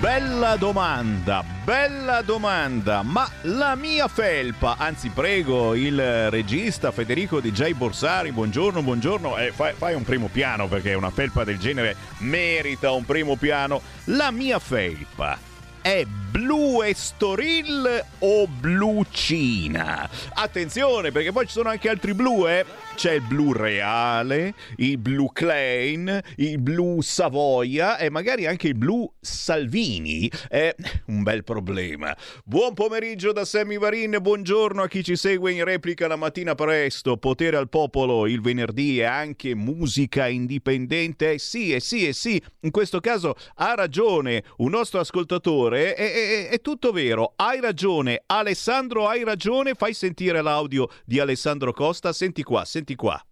Bella 0.00 0.54
domanda, 0.54 1.42
bella 1.64 2.22
domanda, 2.22 3.02
ma 3.02 3.28
la 3.42 3.74
mia 3.74 4.06
felpa, 4.06 4.76
anzi 4.78 5.08
prego 5.08 5.74
il 5.74 6.30
regista 6.30 6.92
Federico 6.92 7.40
DJ 7.40 7.72
Borsari, 7.72 8.30
buongiorno, 8.30 8.80
buongiorno, 8.80 9.36
eh, 9.38 9.50
fai, 9.50 9.74
fai 9.76 9.94
un 9.94 10.04
primo 10.04 10.28
piano 10.28 10.68
perché 10.68 10.94
una 10.94 11.10
felpa 11.10 11.42
del 11.42 11.58
genere 11.58 11.96
merita 12.18 12.92
un 12.92 13.04
primo 13.04 13.34
piano, 13.34 13.80
la 14.04 14.30
mia 14.30 14.60
felpa 14.60 15.36
è 15.82 16.04
blu 16.04 16.82
estoril 16.82 18.04
o 18.18 18.46
blu 18.46 19.04
cina? 19.10 20.08
Attenzione 20.34 21.10
perché 21.10 21.32
poi 21.32 21.46
ci 21.46 21.52
sono 21.52 21.70
anche 21.70 21.88
altri 21.88 22.14
blu, 22.14 22.46
eh? 22.46 22.64
C'è 22.98 23.12
il 23.12 23.22
blu 23.22 23.52
reale, 23.52 24.54
il 24.78 24.98
blu 24.98 25.30
Klein, 25.32 26.20
il 26.34 26.58
blu 26.58 27.00
Savoia 27.00 27.96
e 27.96 28.10
magari 28.10 28.44
anche 28.44 28.66
il 28.66 28.74
blu 28.74 29.08
Salvini. 29.20 30.28
È 30.48 30.74
un 31.06 31.22
bel 31.22 31.44
problema. 31.44 32.16
Buon 32.44 32.74
pomeriggio 32.74 33.30
da 33.30 33.44
Sammy 33.44 33.78
Varin, 33.78 34.18
buongiorno 34.20 34.82
a 34.82 34.88
chi 34.88 35.04
ci 35.04 35.14
segue 35.14 35.52
in 35.52 35.62
replica 35.62 36.08
la 36.08 36.16
mattina 36.16 36.56
presto. 36.56 37.16
Potere 37.18 37.56
al 37.56 37.68
popolo 37.68 38.26
il 38.26 38.40
venerdì 38.40 38.98
e 38.98 39.04
anche 39.04 39.54
musica 39.54 40.26
indipendente. 40.26 41.34
Eh 41.34 41.38
sì, 41.38 41.72
eh 41.72 41.78
sì, 41.78 42.08
eh 42.08 42.12
sì, 42.12 42.42
in 42.62 42.72
questo 42.72 42.98
caso 42.98 43.36
ha 43.54 43.74
ragione 43.76 44.42
un 44.56 44.70
nostro 44.70 44.98
ascoltatore, 44.98 45.94
è, 45.94 46.12
è- 46.12 46.48
è 46.48 46.60
tutto 46.60 46.90
vero. 46.90 47.34
Hai 47.36 47.60
ragione, 47.60 48.24
Alessandro, 48.26 49.06
hai 49.06 49.22
ragione. 49.22 49.74
Fai 49.74 49.94
sentire 49.94 50.42
l'audio 50.42 50.88
di 51.04 51.20
Alessandro 51.20 51.72
Costa. 51.72 52.12
Senti 52.12 52.42
qua, 52.42 52.64
senti 52.64 52.86
qua. 52.96 53.22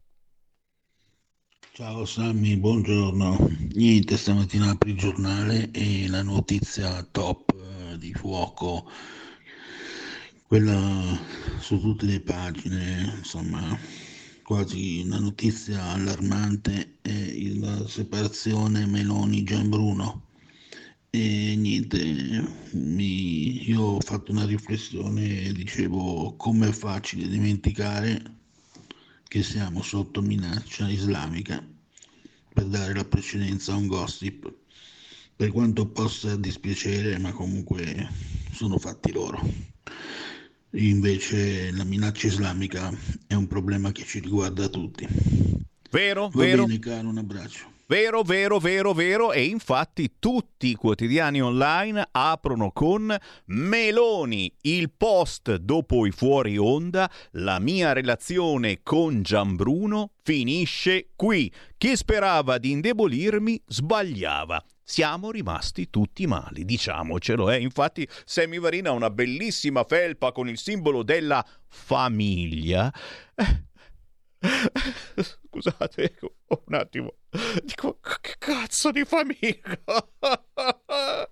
Ciao 1.73 2.07
Sammy, 2.07 2.57
buongiorno. 2.57 3.37
Niente, 3.75 4.17
stamattina 4.17 4.71
apri 4.71 4.93
il 4.93 4.97
giornale 4.97 5.71
e 5.73 6.09
la 6.09 6.23
notizia 6.23 7.03
top 7.03 7.53
eh, 7.53 7.99
di 7.99 8.15
fuoco, 8.15 8.91
quella 10.47 11.21
su 11.61 11.79
tutte 11.79 12.07
le 12.07 12.21
pagine, 12.21 13.17
insomma, 13.19 13.79
quasi 14.43 15.03
una 15.05 15.19
notizia 15.19 15.83
allarmante 15.83 16.99
è 17.03 17.35
la 17.59 17.87
separazione 17.87 18.87
Meloni-Gianbruno. 18.87 20.23
E 21.11 21.55
niente, 21.57 21.99
mi- 22.73 23.69
io 23.69 23.83
ho 23.83 24.01
fatto 24.01 24.33
una 24.33 24.47
riflessione 24.47 25.53
dicevo 25.53 26.37
com'è 26.37 26.73
facile 26.73 27.29
dimenticare 27.29 28.36
che 29.29 29.43
siamo 29.43 29.83
sotto 29.83 30.23
minaccia 30.23 30.89
islamica 30.89 31.63
per 32.53 32.65
dare 32.67 32.95
la 32.95 33.05
precedenza 33.05 33.73
a 33.73 33.77
un 33.77 33.87
gossip, 33.87 34.53
per 35.37 35.51
quanto 35.53 35.87
possa 35.87 36.37
dispiacere, 36.37 37.19
ma 37.19 37.33
comunque 37.33 38.09
sono 38.53 38.79
fatti 38.79 39.13
loro. 39.13 39.41
Invece 40.73 41.71
la 41.73 41.85
minaccia 41.85 42.27
islamica 42.27 42.93
è 43.27 43.35
un 43.35 43.47
problema 43.47 43.93
che 43.93 44.05
ci 44.05 44.21
riguarda 44.21 44.69
tutti. 44.69 45.07
Vero, 45.91 46.29
Va 46.29 46.45
vero. 46.45 46.65
bene 46.67 46.79
caro, 46.79 47.09
un 47.09 47.19
abbraccio. 47.19 47.76
Vero, 47.89 48.23
vero, 48.23 48.59
vero, 48.59 48.93
vero. 48.93 49.33
E 49.33 49.45
infatti 49.45 50.17
tutti 50.19 50.71
i 50.71 50.75
quotidiani 50.75 51.41
online 51.41 52.09
aprono 52.11 52.73
con 52.73 53.17
Meloni, 53.45 54.53
il 54.63 54.91
post 54.91 55.55
dopo 55.55 56.05
i 56.05 56.11
fuori 56.11 56.59
onda, 56.59 57.09
la 57.33 57.61
mia 57.61 57.93
relazione 57.93 58.83
con 58.83 59.23
Gianbruno 59.23 60.15
finisce 60.25 61.11
qui. 61.15 61.53
Chi 61.79 61.95
sperava 61.95 62.59
di 62.59 62.73
indebolirmi 62.73 63.63
sbagliava. 63.65 64.61
Siamo 64.83 65.31
rimasti 65.31 65.89
tutti 65.89 66.27
mali, 66.27 66.65
diciamocelo. 66.65 67.53
Eh? 67.53 67.61
Infatti 67.61 68.09
Sammy 68.25 68.59
Varina 68.59 68.91
ha 68.91 68.95
una 68.95 69.11
bellissima 69.11 69.85
felpa 69.85 70.33
con 70.33 70.49
il 70.49 70.59
simbolo 70.59 71.05
della 71.05 71.47
famiglia. 71.69 72.93
Scusate, 75.15 76.19
un 76.49 76.75
attimo. 76.75 77.15
Dico, 77.63 77.99
che 78.01 78.35
cazzo 78.39 78.91
di 78.91 79.05
famiglia? 79.05 79.79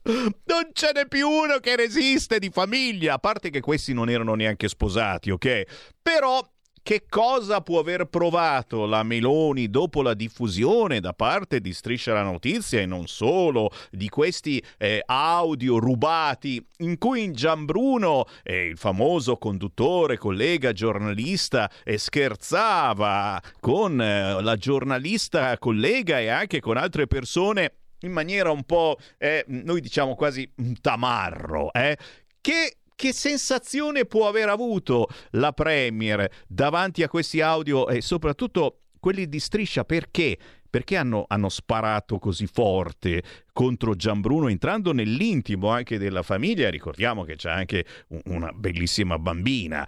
Non 0.04 0.70
ce 0.72 0.90
n'è 0.94 1.08
più 1.08 1.28
uno 1.28 1.58
che 1.58 1.76
resiste 1.76 2.38
di 2.38 2.50
famiglia, 2.50 3.14
a 3.14 3.18
parte 3.18 3.50
che 3.50 3.60
questi 3.60 3.92
non 3.92 4.08
erano 4.10 4.34
neanche 4.34 4.68
sposati, 4.68 5.30
ok? 5.30 5.62
Però 6.00 6.46
che 6.84 7.06
cosa 7.08 7.62
può 7.62 7.80
aver 7.80 8.04
provato 8.04 8.84
la 8.84 9.02
Meloni 9.02 9.70
dopo 9.70 10.02
la 10.02 10.12
diffusione 10.12 11.00
da 11.00 11.14
parte 11.14 11.60
di 11.60 11.72
Striscia 11.72 12.12
la 12.12 12.22
Notizia 12.22 12.78
e 12.78 12.84
non 12.84 13.06
solo 13.06 13.70
di 13.90 14.10
questi 14.10 14.62
eh, 14.76 15.02
audio 15.06 15.78
rubati 15.78 16.62
in 16.80 16.98
cui 16.98 17.32
Gianbruno, 17.32 18.26
eh, 18.42 18.66
il 18.66 18.76
famoso 18.76 19.38
conduttore, 19.38 20.18
collega, 20.18 20.72
giornalista, 20.72 21.70
eh, 21.84 21.96
scherzava 21.96 23.40
con 23.60 23.98
eh, 23.98 24.42
la 24.42 24.56
giornalista 24.56 25.56
collega 25.56 26.20
e 26.20 26.28
anche 26.28 26.60
con 26.60 26.76
altre 26.76 27.06
persone 27.06 27.76
in 28.00 28.12
maniera 28.12 28.50
un 28.50 28.64
po', 28.64 28.98
eh, 29.16 29.42
noi 29.48 29.80
diciamo 29.80 30.14
quasi 30.14 30.46
un 30.56 30.78
tamarro, 30.82 31.72
eh? 31.72 31.96
che 32.42 32.76
che 32.94 33.12
sensazione 33.12 34.04
può 34.04 34.28
aver 34.28 34.48
avuto 34.48 35.08
la 35.32 35.52
Premier 35.52 36.30
davanti 36.46 37.02
a 37.02 37.08
questi 37.08 37.40
audio 37.40 37.88
e 37.88 38.00
soprattutto 38.00 38.80
quelli 39.00 39.28
di 39.28 39.40
striscia? 39.40 39.84
Perché? 39.84 40.38
Perché 40.68 40.96
hanno, 40.96 41.24
hanno 41.28 41.48
sparato 41.50 42.18
così 42.18 42.46
forte 42.46 43.22
contro 43.52 43.94
Gianbruno, 43.94 44.48
entrando 44.48 44.92
nell'intimo 44.92 45.68
anche 45.68 45.98
della 45.98 46.22
famiglia? 46.22 46.68
Ricordiamo 46.68 47.22
che 47.22 47.36
c'è 47.36 47.50
anche 47.50 47.84
un- 48.08 48.22
una 48.24 48.50
bellissima 48.52 49.18
bambina. 49.18 49.86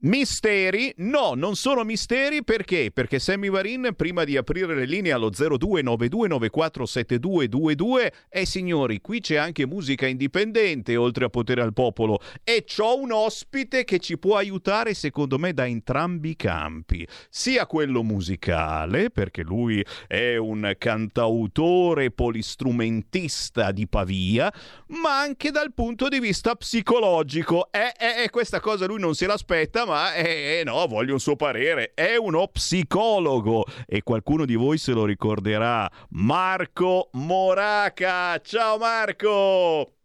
Misteri? 0.00 0.92
No, 0.98 1.32
non 1.34 1.56
sono 1.56 1.82
misteri 1.82 2.44
perché? 2.44 2.90
Perché 2.92 3.18
Sammy 3.18 3.48
Varin, 3.48 3.94
prima 3.96 4.24
di 4.24 4.36
aprire 4.36 4.74
le 4.74 4.84
linee 4.84 5.10
allo 5.10 5.30
0292947222, 5.30 8.12
e 8.28 8.44
signori, 8.44 9.00
qui 9.00 9.20
c'è 9.20 9.36
anche 9.36 9.64
musica 9.64 10.06
indipendente 10.06 10.96
oltre 10.96 11.24
a 11.24 11.30
potere 11.30 11.62
al 11.62 11.72
popolo 11.72 12.20
e 12.44 12.64
c'ho 12.64 13.00
un 13.00 13.10
ospite 13.10 13.84
che 13.84 13.98
ci 13.98 14.18
può 14.18 14.36
aiutare 14.36 14.92
secondo 14.92 15.38
me 15.38 15.54
da 15.54 15.66
entrambi 15.66 16.28
i 16.30 16.36
campi, 16.36 17.08
sia 17.30 17.64
quello 17.64 18.02
musicale, 18.02 19.08
perché 19.08 19.42
lui 19.42 19.82
è 20.06 20.36
un 20.36 20.74
cantautore 20.76 22.10
polistrumentista 22.10 23.72
di 23.72 23.88
Pavia, 23.88 24.52
ma 24.88 25.20
anche 25.20 25.50
dal 25.50 25.72
punto 25.72 26.08
di 26.08 26.20
vista 26.20 26.54
psicologico. 26.54 27.68
E 27.70 27.94
eh, 27.98 28.24
eh, 28.24 28.30
questa 28.30 28.60
cosa 28.60 28.84
lui 28.84 29.00
non 29.00 29.14
se 29.14 29.26
l'aspetta, 29.26 29.84
ma 29.86 30.14
eh, 30.14 30.58
eh, 30.58 30.62
no, 30.64 30.86
voglio 30.86 31.14
un 31.14 31.20
suo 31.20 31.36
parere. 31.36 31.92
È 31.94 32.16
uno 32.16 32.48
psicologo 32.48 33.64
e 33.86 34.02
qualcuno 34.02 34.44
di 34.44 34.54
voi 34.54 34.76
se 34.76 34.92
lo 34.92 35.04
ricorderà. 35.04 35.90
Marco 36.10 37.08
Moraca. 37.12 38.38
Ciao 38.40 38.76
Marco! 38.76 39.95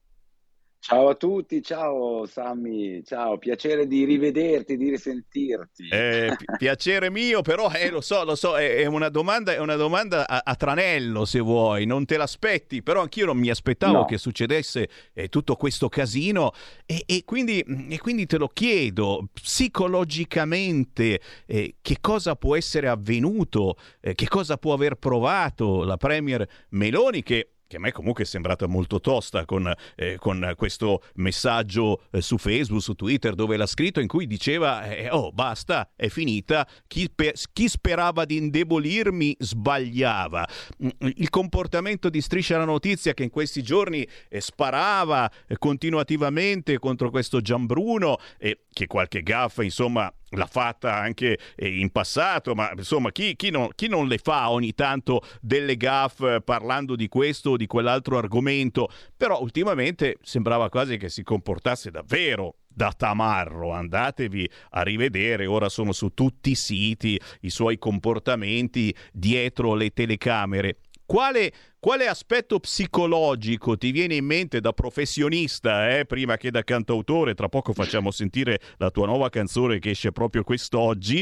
Ciao 0.84 1.10
a 1.10 1.14
tutti, 1.16 1.62
ciao 1.62 2.26
Sammy, 2.26 3.04
ciao, 3.04 3.38
piacere 3.38 3.86
di 3.86 4.04
rivederti, 4.04 4.78
di 4.78 4.90
risentirti. 4.90 5.88
Eh, 5.88 6.34
pi- 6.36 6.46
piacere 6.58 7.12
mio, 7.12 7.44
però 7.44 7.70
eh, 7.72 7.92
lo 7.92 8.02
so, 8.02 8.24
lo 8.24 8.34
so, 8.34 8.58
è, 8.58 8.78
è 8.78 8.86
una 8.88 9.10
domanda, 9.10 9.54
è 9.54 9.60
una 9.60 9.76
domanda 9.76 10.28
a, 10.28 10.42
a 10.44 10.56
tranello 10.56 11.24
se 11.24 11.40
vuoi, 11.40 11.86
non 11.86 12.06
te 12.06 12.18
l'aspetti, 12.18 12.82
però 12.82 13.02
anch'io 13.02 13.28
non 13.28 13.38
mi 13.38 13.52
aspettavo 13.52 13.94
No. 13.94 14.06
che 14.06 14.18
succedesse 14.18 14.90
eh, 15.14 15.28
tutto 15.30 15.56
questo 15.56 15.88
casino 15.88 16.52
e, 16.88 17.04
e 17.06 17.22
quindi, 17.26 17.60
e 17.88 18.00
quindi 18.00 18.26
te 18.26 18.38
lo 18.40 18.48
chiedo, 18.48 19.28
psicologicamente 19.32 21.22
eh, 21.46 21.76
che 21.80 21.98
cosa 22.02 22.36
può 22.36 22.56
essere 22.56 22.88
avvenuto, 22.88 23.76
eh, 24.00 24.16
che 24.16 24.28
cosa 24.28 24.58
può 24.58 24.74
aver 24.74 24.96
provato 24.96 25.84
la 25.84 25.98
Premier 25.98 26.44
Meloni 26.70 27.22
che 27.22 27.51
che 27.72 27.78
a 27.78 27.80
me 27.80 27.94
comunque 27.94 28.26
è 28.26 28.28
sembrata 28.28 28.68
molto 28.68 29.00
tosta 29.00 29.46
con, 29.46 29.74
eh, 29.96 30.18
con 30.18 30.54
questo 30.58 31.02
messaggio 31.16 32.04
eh, 32.12 32.22
su 32.22 32.38
Facebook, 32.38 32.82
su 32.82 32.96
Twitter, 32.96 33.34
dove 33.34 33.56
l'ha 33.56 33.66
scritto 33.66 34.02
in 34.02 34.08
cui 34.08 34.28
diceva 34.28 34.84
eh, 34.84 35.08
oh 35.10 35.32
basta, 35.32 35.90
è 35.96 36.10
finita, 36.10 36.68
chi, 36.86 37.10
pe- 37.10 37.34
chi, 37.54 37.70
sperava 37.70 38.26
di 38.26 38.36
indebolirmi 38.36 39.38
sbagliava. 39.40 40.46
Mm, 40.84 40.90
il 41.16 41.30
comportamento 41.30 42.10
di 42.10 42.20
Striscia 42.20 42.58
la 42.58 42.66
Notizia 42.66 43.14
che 43.14 43.24
in 43.24 43.30
questi 43.30 43.64
giorni 43.64 44.06
eh, 44.28 44.42
sparava 44.42 45.32
eh, 45.48 45.58
continuativamente 45.58 46.78
contro 46.78 47.10
questo 47.10 47.40
Gianbruno 47.40 48.18
e 48.38 48.66
che 48.74 48.88
qualche 48.88 49.22
gaffa 49.22 49.64
insomma 49.64 50.12
l'ha 50.30 50.46
fatta 50.46 50.96
anche 50.96 51.38
eh, 51.56 51.80
in 51.80 51.90
passato, 51.92 52.56
ma 52.56 52.72
insomma 52.76 53.12
chi, 53.12 53.36
chi, 53.36 53.50
non, 53.50 53.70
chi, 53.76 53.88
non, 53.88 54.08
le 54.08 54.18
fa 54.18 54.50
ogni 54.50 54.74
tanto 54.74 55.22
delle 55.42 55.76
gaffe 55.76 56.36
eh, 56.36 56.42
parlando 56.42 56.96
di 56.96 57.08
questo 57.08 57.52
o 57.52 57.58
di 57.58 57.68
quell'altro 57.68 58.18
argomento, 58.18 58.90
però 59.16 59.42
ultimamente 59.42 60.18
sembrava 60.22 60.70
quasi 60.70 60.98
che 60.98 61.10
si 61.10 61.24
comportasse 61.24 61.92
davvero 61.92 62.56
da 62.74 62.94
tamarro, 62.96 63.72
andatevi 63.72 64.50
a 64.72 64.82
rivedere, 64.84 65.46
ora 65.46 65.68
sono 65.68 65.92
su 65.92 66.14
tutti 66.14 66.52
i 66.52 66.56
siti 66.56 67.20
i 67.42 67.50
suoi 67.50 67.78
comportamenti 67.78 68.96
dietro 69.12 69.74
le 69.74 69.90
telecamere. 69.92 70.78
Quale, 71.12 71.52
quale, 71.78 72.08
aspetto 72.08 72.62
psicologico 72.62 73.76
ti 73.76 73.92
viene 73.92 74.16
in 74.16 74.24
mente 74.24 74.62
da 74.62 74.72
professionista, 74.72 75.98
eh, 75.98 76.06
prima 76.06 76.38
che 76.38 76.52
da 76.52 76.64
cantautore? 76.64 77.34
Tra 77.34 77.50
poco 77.50 77.74
facciamo 77.74 78.12
sentire 78.12 78.62
la 78.78 78.90
tua 78.92 79.08
nuova 79.08 79.28
canzone 79.28 79.80
che 79.80 79.90
esce 79.90 80.14
proprio 80.14 80.46
quest'oggi 80.46 81.20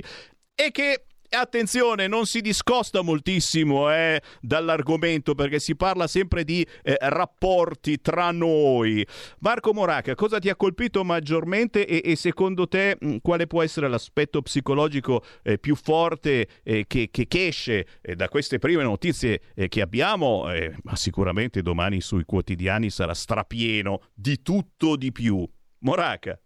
e 0.54 0.70
che 0.70 1.06
attenzione, 1.38 2.08
non 2.08 2.26
si 2.26 2.42
discosta 2.42 3.02
moltissimo 3.02 3.92
eh, 3.94 4.22
dall'argomento 4.42 5.36
perché 5.36 5.60
si 5.60 5.76
parla 5.76 6.08
sempre 6.08 6.44
di 6.44 6.66
eh, 6.82 6.98
rapporti 7.00 8.02
tra 8.02 8.32
noi. 8.32 9.06
Marco 9.40 9.74
Moraca, 9.74 10.16
cosa 10.16 10.40
ti 10.40 10.50
ha 10.50 10.56
colpito 10.56 11.04
maggiormente 11.04 11.86
e, 11.86 12.02
e 12.04 12.16
secondo 12.16 12.68
te 12.68 12.98
mh, 13.00 13.18
quale 13.22 13.48
può 13.48 13.62
essere 13.62 13.88
l'aspetto 13.88 14.42
psicologico 14.42 15.24
eh, 15.44 15.58
più 15.60 15.76
forte 15.76 16.48
eh, 16.64 16.86
che, 16.88 17.10
che, 17.12 17.28
esce 17.30 17.86
eh, 18.02 18.16
da 18.16 18.28
queste 18.28 18.60
prime 18.60 18.84
notizie 18.84 19.42
eh, 19.56 19.68
che 19.68 19.82
abbiamo? 19.82 20.48
ma 20.84 20.96
sicuramente 20.96 21.62
domani 21.62 22.02
sui 22.02 22.24
quotidiani 22.24 22.90
sarà 22.90 23.14
strapieno 23.14 24.02
di 24.14 24.42
tutto 24.42 24.96
di 24.96 25.12
più. 25.12 25.48
Moraca. 25.80 26.40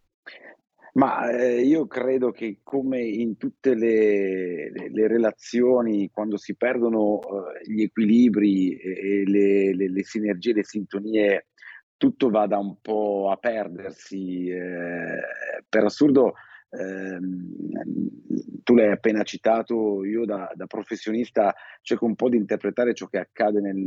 Ma 0.95 1.31
eh, 1.31 1.61
io 1.61 1.87
credo 1.87 2.29
che 2.29 2.59
come 2.61 3.01
in 3.01 3.35
tutte 3.37 3.73
le, 3.73 4.69
le, 4.69 5.07
relazioni, 5.07 6.09
quando 6.11 6.37
si 6.37 6.55
perdono 6.55 7.19
eh, 7.19 7.71
gli 7.71 7.81
equilibri 7.81 8.77
e, 8.77 9.21
e 9.21 9.23
le, 9.25 9.73
le, 9.73 10.03
sinergie, 10.03 10.53
le 10.53 10.63
sintonie, 10.63 11.47
tutto 11.97 12.29
vada 12.29 12.59
un 12.59 12.79
po' 12.79 13.31
a 13.31 13.37
perdersi. 13.37 14.47
Eh, 14.49 15.19
per 15.67 15.83
assurdo, 15.83 16.33
tu 18.63 18.73
l'hai 18.75 18.91
appena 18.91 19.23
citato, 19.23 20.03
io 20.03 20.25
da, 20.25 20.51
da, 20.55 20.65
professionista 20.65 21.53
cerco 21.81 22.05
un 22.05 22.15
po' 22.15 22.29
di 22.29 22.37
interpretare 22.37 22.93
ciò 22.93 23.07
che 23.07 23.19
accade 23.19 23.59
nel, 23.59 23.77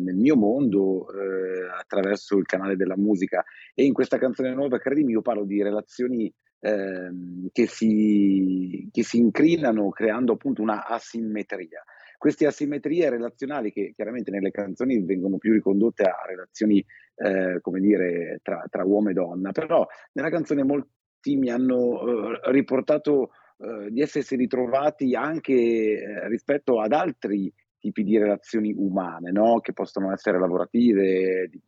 nel 0.00 0.14
mio 0.14 0.36
mondo 0.36 1.06
eh, 1.10 1.68
attraverso 1.80 2.36
il 2.36 2.44
canale 2.44 2.76
della 2.76 2.96
musica. 2.96 3.42
E 3.74 3.84
in 3.84 3.92
questa 3.92 4.18
canzone 4.18 4.52
nuova, 4.52 4.78
credimi, 4.78 5.12
io 5.12 5.22
parlo 5.22 5.44
di 5.44 5.62
relazioni 5.62 6.32
eh, 6.60 7.10
che, 7.52 7.66
si, 7.66 8.88
che 8.92 9.02
si 9.02 9.18
incrinano 9.18 9.88
creando 9.90 10.32
appunto 10.32 10.60
una 10.60 10.86
asimmetria. 10.86 11.82
Queste 12.18 12.46
asimmetrie 12.46 13.08
relazionali 13.10 13.70
che 13.72 13.92
chiaramente 13.94 14.32
nelle 14.32 14.50
canzoni 14.50 15.00
vengono 15.04 15.38
più 15.38 15.52
ricondotte 15.52 16.02
a 16.02 16.16
relazioni 16.26 16.84
eh, 17.14 17.60
come 17.60 17.80
dire 17.80 18.40
tra, 18.42 18.64
tra, 18.68 18.84
uomo 18.84 19.10
e 19.10 19.12
donna 19.12 19.52
però 19.52 19.86
nella 20.12 20.28
canzone 20.28 20.64
molti 20.64 20.90
mi 21.36 21.50
hanno 21.50 22.00
eh, 22.00 22.40
riportato 22.50 23.30
eh, 23.58 23.90
di 23.90 24.00
essersi 24.00 24.36
ritrovati 24.36 25.14
anche 25.14 25.52
eh, 25.52 26.28
rispetto 26.28 26.80
ad 26.80 26.92
altri 26.92 27.52
tipi 27.78 28.02
di 28.02 28.18
relazioni 28.18 28.72
umane, 28.76 29.30
no? 29.30 29.60
che 29.60 29.72
possono 29.72 30.12
essere 30.12 30.38
lavorative, 30.38 31.48
di, 31.48 31.60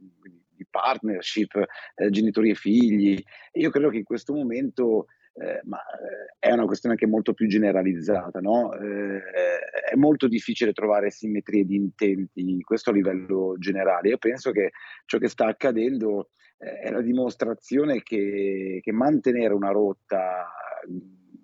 di 0.49 0.67
partnership, 0.69 1.65
eh, 1.95 2.11
genitori 2.11 2.51
e 2.51 2.55
figli. 2.55 3.23
E 3.51 3.61
io 3.61 3.71
credo 3.71 3.89
che 3.91 3.99
in 3.99 4.05
questo 4.05 4.33
momento 4.35 5.07
eh, 5.35 5.61
ma 5.65 5.79
eh, 5.79 6.37
è 6.39 6.53
una 6.53 6.67
questione 6.67 6.95
anche 6.95 7.11
molto 7.11 7.33
più 7.33 7.47
generalizzata, 7.47 8.41
no? 8.41 8.73
è 8.73 9.95
molto 9.95 10.29
difficile 10.29 10.73
trovare 10.73 11.11
simmetrie 11.11 11.65
di 11.65 11.77
intenti, 11.77 12.61
questo 12.61 12.91
a 12.91 12.93
livello 12.93 13.55
generale. 13.59 14.11
Io 14.11 14.19
penso 14.19 14.51
che 14.51 14.71
ciò 15.07 15.19
che 15.19 15.29
sta 15.29 15.47
accadendo 15.47 16.31
è 16.61 16.91
la 16.91 17.01
dimostrazione 17.01 18.03
che, 18.03 18.81
che 18.83 18.93
mantenere 18.93 19.55
una 19.55 19.71
rotta 19.71 20.47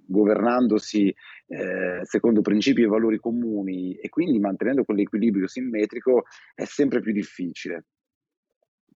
governandosi 0.09 1.13
eh, 1.49 2.01
secondo 2.03 2.43
principi 2.43 2.83
e 2.83 2.87
valori 2.87 3.19
comuni 3.19 3.95
e 3.95 4.09
quindi 4.11 4.39
mantenendo 4.39 4.85
quell'equilibrio 4.85 5.47
simmetrico 5.47 6.25
è 6.55 6.65
sempre 6.65 7.01
più 7.01 7.13
difficile. 7.13 7.87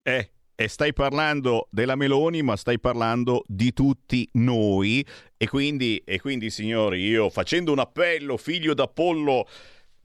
Eh, 0.02 0.30
e 0.54 0.68
stai 0.68 0.92
parlando 0.92 1.68
della 1.70 1.96
Meloni, 1.96 2.42
ma 2.42 2.54
stai 2.54 2.78
parlando 2.78 3.42
di 3.46 3.72
tutti 3.72 4.28
noi. 4.32 5.04
E 5.38 5.48
quindi, 5.48 6.02
e 6.04 6.20
quindi 6.20 6.50
signori, 6.50 7.00
io 7.00 7.30
facendo 7.30 7.72
un 7.72 7.78
appello, 7.78 8.36
figlio 8.36 8.74
d'Apollo, 8.74 9.46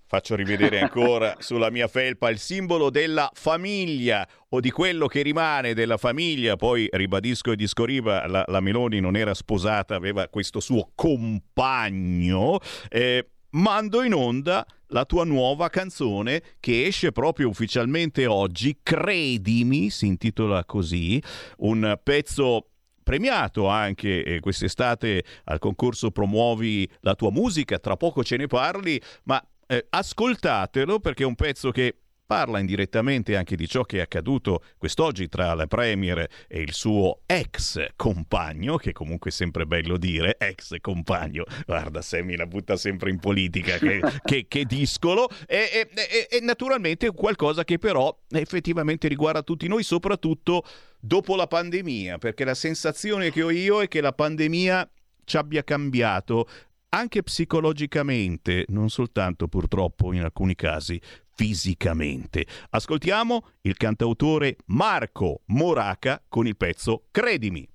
faccio 0.07 0.35
rivedere 0.35 0.79
ancora 0.79 1.35
sulla 1.39 1.69
mia 1.69 1.87
felpa 1.87 2.29
il 2.29 2.39
simbolo 2.39 2.89
della 2.89 3.29
famiglia 3.33 4.27
o 4.49 4.59
di 4.59 4.71
quello 4.71 5.07
che 5.07 5.21
rimane 5.21 5.73
della 5.73 5.97
famiglia. 5.97 6.55
Poi 6.55 6.87
ribadisco 6.91 7.51
e 7.51 7.55
discoriva, 7.55 8.25
la, 8.27 8.43
la 8.47 8.59
Meloni 8.59 8.99
non 8.99 9.15
era 9.15 9.33
sposata, 9.33 9.95
aveva 9.95 10.27
questo 10.27 10.59
suo 10.59 10.91
compagno. 10.95 12.59
Eh, 12.89 13.29
mando 13.51 14.03
in 14.03 14.13
onda 14.13 14.65
la 14.89 15.05
tua 15.05 15.23
nuova 15.23 15.69
canzone 15.69 16.41
che 16.59 16.85
esce 16.85 17.11
proprio 17.11 17.49
ufficialmente 17.49 18.25
oggi, 18.25 18.79
Credimi, 18.83 19.89
si 19.89 20.05
intitola 20.07 20.63
così, 20.65 21.21
un 21.57 21.99
pezzo 22.03 22.67
premiato 23.03 23.67
anche 23.67 24.23
eh, 24.23 24.39
quest'estate 24.39 25.23
al 25.45 25.59
concorso 25.59 26.11
Promuovi 26.11 26.89
la 27.01 27.13
tua 27.15 27.31
musica, 27.31 27.77
tra 27.77 27.95
poco 27.95 28.23
ce 28.23 28.35
ne 28.35 28.47
parli, 28.47 28.99
ma 29.23 29.41
eh, 29.67 29.85
ascoltatelo 29.89 30.99
perché 30.99 31.23
è 31.23 31.25
un 31.25 31.35
pezzo 31.35 31.71
che 31.71 31.95
parla 32.25 32.59
indirettamente 32.59 33.35
anche 33.35 33.55
di 33.55 33.67
ciò 33.67 33.83
che 33.83 33.97
è 33.97 34.01
accaduto 34.01 34.63
quest'oggi 34.77 35.29
tra 35.29 35.53
la 35.53 35.67
Premier 35.67 36.27
e 36.47 36.61
il 36.61 36.73
suo 36.73 37.21
ex 37.25 37.85
compagno, 37.95 38.77
che 38.77 38.93
comunque 38.93 39.29
è 39.29 39.33
sempre 39.33 39.65
bello 39.65 39.97
dire, 39.97 40.35
ex 40.39 40.75
compagno, 40.81 41.43
guarda 41.65 42.01
Sammy 42.01 42.35
la 42.35 42.47
butta 42.47 42.77
sempre 42.77 43.11
in 43.11 43.19
politica, 43.19 43.77
che, 43.77 44.01
che, 44.25 44.45
che 44.47 44.65
discolo, 44.65 45.29
e, 45.45 45.87
e, 45.95 46.27
e, 46.29 46.39
naturalmente 46.41 47.11
qualcosa 47.11 47.63
che 47.63 47.77
però 47.77 48.17
effettivamente 48.29 49.07
riguarda 49.07 49.43
tutti 49.43 49.67
noi, 49.67 49.83
soprattutto 49.83 50.63
dopo 50.99 51.35
la 51.35 51.47
pandemia, 51.47 52.17
perché 52.17 52.43
la 52.43 52.55
sensazione 52.55 53.31
che 53.31 53.43
ho 53.43 53.51
io 53.51 53.81
è 53.81 53.87
che 53.87 54.01
la 54.01 54.13
pandemia 54.13 54.89
ci 55.25 55.37
abbia 55.37 55.63
cambiato 55.63 56.47
anche 56.89 57.23
psicologicamente, 57.23 58.65
non 58.69 58.89
soltanto 58.89 59.47
purtroppo 59.47 60.13
in 60.13 60.23
alcuni 60.23 60.55
casi 60.55 61.01
fisicamente. 61.33 62.45
Ascoltiamo 62.69 63.47
il 63.61 63.75
cantautore 63.77 64.57
Marco 64.67 65.41
Moraca 65.47 66.23
con 66.27 66.47
il 66.47 66.55
pezzo 66.55 67.07
Credimi. 67.11 67.67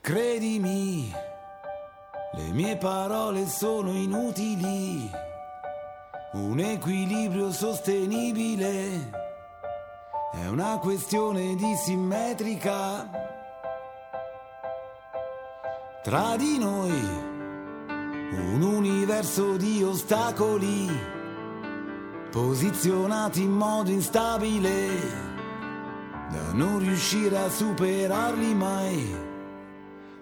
Credimi, 0.00 1.10
le 2.34 2.50
mie 2.52 2.76
parole 2.76 3.46
sono 3.46 3.92
inutili, 3.92 5.08
un 6.32 6.58
equilibrio 6.58 7.50
sostenibile 7.52 9.22
è 10.34 10.48
una 10.48 10.78
questione 10.78 11.54
di 11.54 11.74
simmetrica 11.76 13.08
tra 16.02 16.36
di 16.36 16.58
noi, 16.58 17.33
un 18.38 18.62
universo 18.62 19.56
di 19.56 19.82
ostacoli 19.82 21.12
posizionati 22.30 23.42
in 23.42 23.52
modo 23.52 23.90
instabile, 23.90 24.88
da 26.30 26.52
non 26.52 26.80
riuscire 26.80 27.38
a 27.38 27.48
superarli 27.48 28.54
mai. 28.54 29.32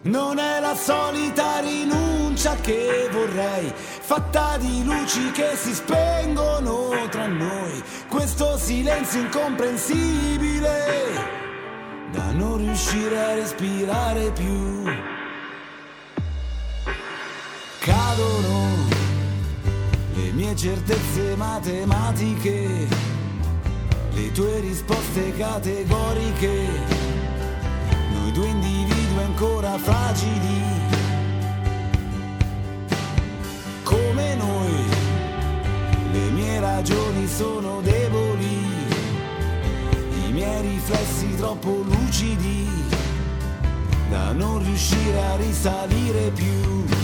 Non 0.02 0.38
è 0.38 0.60
la 0.60 0.74
solita 0.74 1.60
rinuncia 1.60 2.54
che 2.56 3.08
vorrei, 3.10 3.72
fatta 3.74 4.58
di 4.58 4.84
luci 4.84 5.30
che 5.30 5.52
si 5.54 5.72
spengono 5.72 6.90
tra 7.08 7.26
noi, 7.28 7.82
questo 8.08 8.58
silenzio 8.58 9.20
incomprensibile, 9.20 10.68
da 12.10 12.30
non 12.32 12.58
riuscire 12.58 13.18
a 13.18 13.34
respirare 13.36 14.32
più. 14.32 15.11
Cadono 18.12 18.62
mie 20.32 20.54
certezze 20.54 21.34
matematiche 21.34 22.86
le 24.12 24.32
tue 24.32 24.60
risposte 24.60 25.34
categoriche, 25.34 26.68
noi 28.12 28.32
due 28.32 28.48
individui 28.48 29.22
ancora 29.22 29.78
fragili, 29.78 30.62
come 33.82 34.34
noi, 34.34 34.84
le 36.12 36.30
mie 36.32 36.60
ragioni 36.60 37.26
sono 37.26 37.80
deboli, 37.80 38.66
i 40.26 40.32
miei 40.32 40.60
riflessi 40.60 41.34
troppo 41.36 41.82
lucidi, 41.82 42.68
da 44.10 44.32
non 44.32 44.62
riuscire 44.62 45.22
a 45.22 45.36
risalire 45.36 46.30
più. 46.34 47.01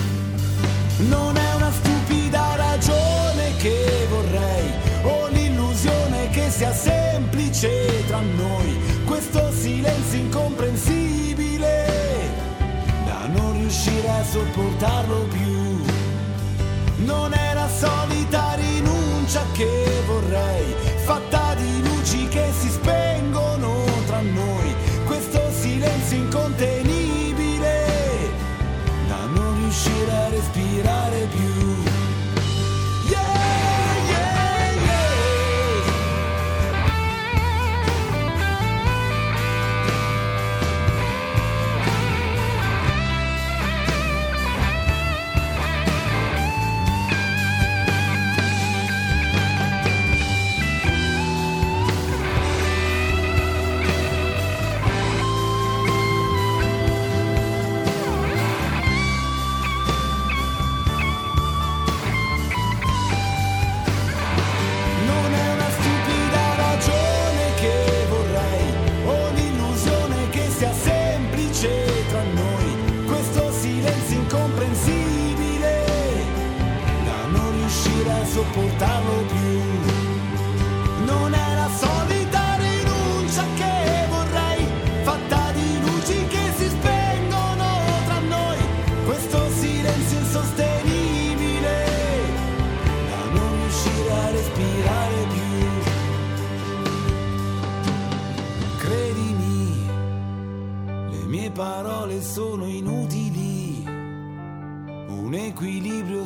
Non 0.99 1.37
è 1.37 1.55
una 1.55 1.71
stupida 1.71 2.57
ragione 2.57 3.55
che 3.59 4.07
vorrei, 4.09 4.71
o 5.03 5.29
l'illusione 5.29 6.29
che 6.31 6.51
sia 6.51 6.73
semplice 6.73 8.05
tra 8.09 8.21
noi, 8.21 8.77
questo 9.05 9.53
silenzio 9.53 10.19
incomprensibile, 10.19 11.87
da 13.05 13.29
non 13.29 13.53
riuscire 13.53 14.09
a 14.09 14.25
sopportarlo 14.25 15.29
più. 15.31 15.48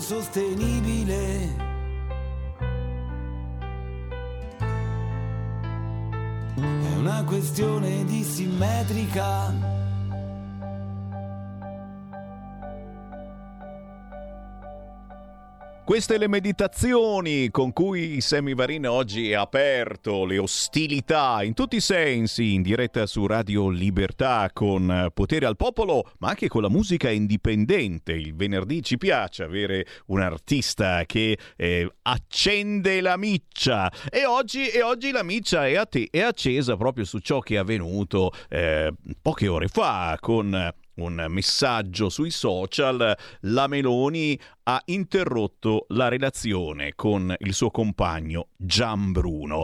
Sostenibile. 0.03 1.71
È 6.57 6.97
una 6.97 7.23
questione 7.25 8.05
di 8.05 8.25
simmetrica. 8.25 9.62
Queste 15.85 16.17
le 16.17 16.29
meditazioni 16.29 17.51
con 17.51 17.73
cui 17.73 18.21
Sammy 18.21 18.55
Varin 18.55 18.87
oggi 18.87 19.35
ha 19.35 19.41
aperto 19.41 20.25
le 20.25 20.39
ostilità 20.39 21.43
in 21.43 21.55
tutti 21.55 21.77
i 21.77 21.81
sensi 21.81 22.55
in 22.55 22.63
diretta 22.63 23.05
su 23.05 23.27
Radio 23.27 23.69
Libertà 23.69 24.49
con 24.53 25.11
Potere 25.13 25.45
al 25.45 25.57
Popolo, 25.57 26.13
ma 26.19 26.29
anche 26.29 26.47
con 26.47 26.63
la 26.63 26.71
musica 26.71 27.11
indipendente. 27.11 28.13
Il 28.13 28.35
venerdì 28.37 28.81
ci 28.81 28.97
piace 28.97 29.43
avere 29.43 29.85
un 30.07 30.21
artista 30.21 31.05
che 31.05 31.37
eh, 31.57 31.93
accende 32.03 33.01
la 33.01 33.17
miccia 33.17 33.93
e 34.09 34.25
oggi, 34.25 34.69
e 34.69 34.83
oggi 34.83 35.11
la 35.11 35.25
miccia 35.25 35.67
è, 35.67 35.75
a 35.75 35.85
te- 35.85 36.09
è 36.13 36.21
accesa 36.21 36.77
proprio 36.77 37.05
su 37.05 37.19
ciò 37.19 37.41
che 37.41 37.57
è 37.57 37.59
avvenuto 37.59 38.31
eh, 38.49 38.95
poche 39.21 39.49
ore 39.49 39.67
fa 39.67 40.17
con 40.21 40.73
un 40.97 41.25
messaggio 41.29 42.09
sui 42.09 42.31
social, 42.31 43.17
la 43.41 43.67
Meloni 43.67 44.39
ha 44.65 44.81
interrotto 44.87 45.87
la 45.89 46.09
relazione 46.09 46.93
con 46.95 47.35
il 47.39 47.55
suo 47.55 47.71
compagno 47.71 48.49
Gianbruno. 48.57 49.63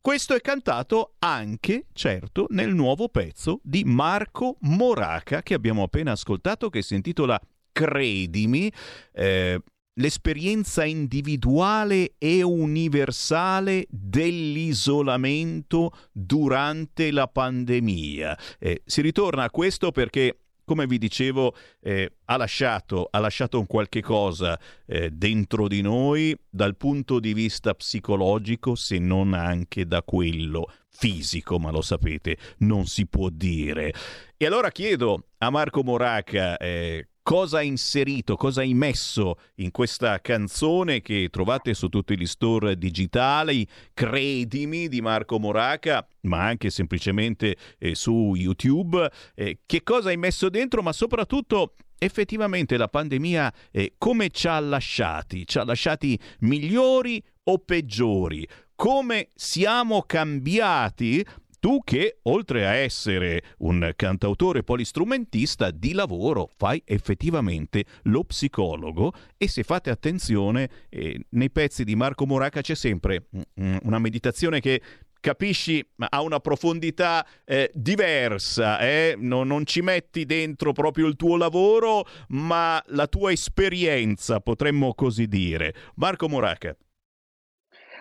Questo 0.00 0.34
è 0.34 0.40
cantato 0.40 1.14
anche, 1.18 1.86
certo, 1.92 2.46
nel 2.50 2.72
nuovo 2.72 3.08
pezzo 3.08 3.58
di 3.64 3.82
Marco 3.84 4.56
Moraca 4.60 5.42
che 5.42 5.54
abbiamo 5.54 5.82
appena 5.82 6.12
ascoltato, 6.12 6.70
che 6.70 6.82
si 6.82 6.94
intitola 6.94 7.40
Credimi. 7.72 8.70
Eh, 9.12 9.60
L'esperienza 9.98 10.84
individuale 10.84 12.16
e 12.18 12.42
universale 12.42 13.86
dell'isolamento 13.88 15.90
durante 16.12 17.10
la 17.10 17.26
pandemia. 17.26 18.38
Eh, 18.58 18.82
si 18.84 19.00
ritorna 19.00 19.44
a 19.44 19.50
questo 19.50 19.92
perché 19.92 20.40
come 20.66 20.86
vi 20.86 20.98
dicevo, 20.98 21.54
eh, 21.80 22.16
ha, 22.24 22.36
lasciato, 22.36 23.08
ha 23.08 23.20
lasciato 23.20 23.58
un 23.58 23.66
qualche 23.66 24.02
cosa 24.02 24.58
eh, 24.84 25.10
dentro 25.10 25.68
di 25.68 25.80
noi 25.80 26.36
dal 26.50 26.76
punto 26.76 27.20
di 27.20 27.32
vista 27.32 27.72
psicologico, 27.72 28.74
se 28.74 28.98
non 28.98 29.32
anche 29.32 29.86
da 29.86 30.02
quello 30.02 30.70
fisico, 30.90 31.60
ma 31.60 31.70
lo 31.70 31.82
sapete, 31.82 32.36
non 32.58 32.86
si 32.86 33.06
può 33.06 33.28
dire. 33.30 33.94
E 34.36 34.44
allora 34.44 34.70
chiedo 34.70 35.28
a 35.38 35.50
Marco 35.50 35.84
Moraca 35.84 36.56
eh, 36.56 37.10
cosa 37.26 37.58
ha 37.58 37.62
inserito, 37.62 38.36
cosa 38.36 38.60
hai 38.60 38.72
messo 38.72 39.40
in 39.56 39.72
questa 39.72 40.20
canzone 40.20 41.00
che 41.00 41.26
trovate 41.28 41.74
su 41.74 41.88
tutti 41.88 42.16
gli 42.16 42.24
store 42.24 42.78
digitali, 42.78 43.66
Credimi 43.92 44.86
di 44.86 45.00
Marco 45.00 45.40
Moraca, 45.40 46.06
ma 46.20 46.44
anche 46.44 46.70
semplicemente 46.70 47.56
eh, 47.78 47.96
su 47.96 48.34
YouTube. 48.36 49.10
Eh, 49.34 49.58
che 49.66 49.82
cosa 49.82 50.10
hai 50.10 50.16
messo 50.16 50.48
dentro, 50.48 50.82
ma 50.82 50.92
soprattutto 50.92 51.74
effettivamente 51.98 52.76
la 52.76 52.86
pandemia 52.86 53.52
eh, 53.72 53.94
come 53.98 54.30
ci 54.30 54.46
ha 54.46 54.60
lasciati? 54.60 55.44
Ci 55.44 55.58
ha 55.58 55.64
lasciati 55.64 56.16
migliori 56.42 57.20
o 57.42 57.58
peggiori? 57.58 58.46
Come 58.76 59.30
siamo 59.34 60.02
cambiati 60.02 61.26
tu 61.66 61.80
che, 61.82 62.18
oltre 62.22 62.64
a 62.64 62.74
essere 62.74 63.42
un 63.58 63.90
cantautore 63.96 64.62
polistrumentista, 64.62 65.72
di 65.72 65.94
lavoro 65.94 66.48
fai 66.56 66.80
effettivamente 66.84 67.84
lo 68.02 68.22
psicologo 68.22 69.12
e 69.36 69.48
se 69.48 69.64
fate 69.64 69.90
attenzione, 69.90 70.70
eh, 70.88 71.26
nei 71.30 71.50
pezzi 71.50 71.82
di 71.82 71.96
Marco 71.96 72.24
Moraca 72.24 72.60
c'è 72.60 72.76
sempre 72.76 73.26
mm, 73.36 73.78
una 73.82 73.98
meditazione 73.98 74.60
che 74.60 74.80
capisci 75.18 75.84
ha 76.08 76.22
una 76.22 76.38
profondità 76.38 77.26
eh, 77.44 77.68
diversa, 77.74 78.78
eh? 78.78 79.16
non, 79.18 79.48
non 79.48 79.66
ci 79.66 79.80
metti 79.80 80.24
dentro 80.24 80.70
proprio 80.70 81.08
il 81.08 81.16
tuo 81.16 81.36
lavoro, 81.36 82.06
ma 82.28 82.80
la 82.90 83.08
tua 83.08 83.32
esperienza, 83.32 84.38
potremmo 84.38 84.94
così 84.94 85.26
dire. 85.26 85.74
Marco 85.96 86.28
Moraca. 86.28 86.76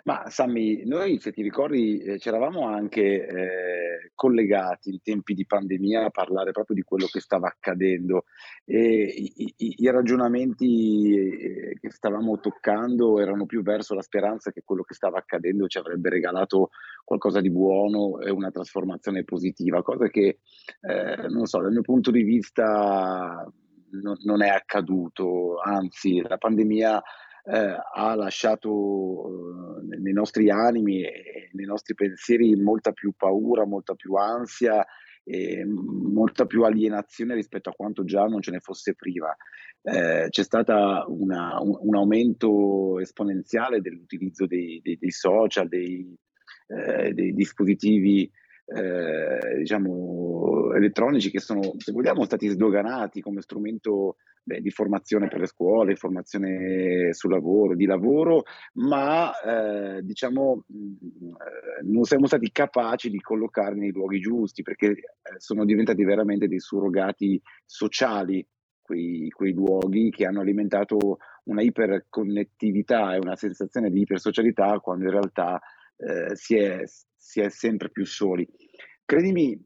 Ma 0.06 0.30
Sammy, 0.30 0.84
noi 0.86 1.20
se 1.20 1.32
ti 1.32 1.42
ricordi 1.42 1.98
eh, 1.98 2.20
ci 2.20 2.28
eravamo 2.28 2.68
anche 2.68 3.26
eh, 3.26 4.12
collegati 4.14 4.92
in 4.92 5.02
tempi 5.02 5.34
di 5.34 5.48
pandemia 5.48 6.06
a 6.06 6.10
parlare 6.12 6.52
proprio 6.52 6.76
di 6.76 6.84
quello 6.84 7.08
che 7.08 7.20
stava 7.20 7.48
accadendo 7.48 8.26
e 8.66 8.78
i, 9.04 9.34
i- 9.58 9.76
i 9.80 9.90
ragionamenti 9.90 11.16
eh, 11.16 11.78
che 11.80 11.90
stavamo 11.90 12.40
toccando 12.40 13.20
erano 13.20 13.48
più 13.48 13.64
verso 13.64 13.96
la 13.96 14.04
speranza 14.04 14.52
che 14.52 14.62
quello 14.64 14.84
che 14.84 14.94
stava 14.94 15.18
accadendo 15.18 15.66
ci 15.66 15.80
avrebbe 15.80 16.10
regalato 16.12 16.70
qualcosa 17.04 17.42
di 17.42 17.50
buono 17.50 18.20
e 18.20 18.30
una 18.30 18.52
trasformazione 18.52 19.24
positiva, 19.24 19.82
cosa 19.82 20.08
che 20.10 20.38
eh, 20.82 21.28
non 21.30 21.48
so, 21.48 21.62
dal 21.62 21.72
mio 21.72 21.82
punto 21.82 22.12
di 22.12 22.22
vista 22.22 23.44
non, 23.90 24.18
non 24.24 24.44
è 24.44 24.50
accaduto, 24.50 25.58
anzi 25.60 26.22
la 26.22 26.38
pandemia 26.38 27.02
eh, 27.48 27.78
ha 27.94 28.16
lasciato 28.16 29.80
eh, 29.92 29.98
nei 29.98 30.14
nostri 30.14 30.50
animi 30.50 31.04
e 31.04 31.50
nei 31.54 31.66
nostri 31.66 31.94
pensieri 31.94 32.56
molta 32.56 32.92
più 32.92 33.14
paura, 33.16 33.66
molta 33.66 33.94
più 33.94 34.16
ansia 34.16 34.86
e 35.24 35.64
molta 35.66 36.46
più 36.46 36.64
alienazione 36.64 37.34
rispetto 37.34 37.70
a 37.70 37.74
quanto 37.74 38.04
già 38.04 38.25
non 38.25 38.42
ce 38.42 38.52
ne 38.52 38.60
fosse 38.60 38.96
prima. 38.96 39.36
Eh, 39.82 40.28
c'è 40.30 40.44
stato 40.44 40.74
un, 40.74 41.30
un, 41.30 41.96
aumento 41.96 43.00
esponenziale 43.00 43.82
dell'utilizzo 43.82 44.48
dei, 44.48 44.80
dei, 44.84 44.98
dei 44.98 45.12
social, 45.12 45.68
dei, 45.68 46.16
eh, 46.68 47.14
dei 47.14 47.34
dispositivi 47.34 48.30
eh, 48.66 49.58
diciamo, 49.60 50.74
elettronici 50.74 51.30
che 51.30 51.40
sono, 51.40 51.62
se 51.78 51.92
vogliamo, 51.92 52.26
stati 52.26 52.48
sdoganati 52.48 53.22
come 53.22 53.42
strumento 53.42 54.16
beh, 54.44 54.62
di 54.62 54.72
formazione 54.72 55.28
per 55.28 55.40
le 55.40 55.48
scuole, 55.48 55.96
formazione 55.96 57.14
sul 57.14 57.32
lavoro, 57.32 57.76
di 57.76 57.86
lavoro, 57.86 58.44
ma 58.74 59.32
eh, 59.40 60.02
diciamo 60.02 60.66
eh, 60.68 61.84
non 61.84 62.04
siamo 62.04 62.26
stati 62.28 62.52
capaci 62.52 63.10
di 63.10 63.20
collocarli 63.20 63.80
nei 63.80 63.92
luoghi 63.92 64.20
giusti 64.20 64.64
perché 64.64 64.88
eh, 64.88 65.00
sono 65.38 65.66
diventati 65.66 66.04
veramente 66.04 66.48
dei 66.48 66.60
surrogati 66.60 67.42
sociali 67.66 68.46
quei, 68.82 69.30
quei 69.30 69.54
luoghi 69.54 70.12
che 70.12 70.26
hanno 70.26 70.42
alimentato 70.42 71.18
una 71.46 71.62
iperconnettività 71.62 73.16
e 73.16 73.18
una 73.18 73.36
sensazione 73.36 73.90
di 73.90 74.02
ipersocialità 74.02 74.80
quando 74.80 75.06
in 75.06 75.12
realtà 75.12 75.60
eh, 75.98 76.36
si, 76.36 76.56
è, 76.56 76.84
si, 77.25 77.41
è, 77.41 77.50
sempre 77.50 77.89
più 77.89 78.05
soli. 78.05 78.48
Credimi, 79.03 79.60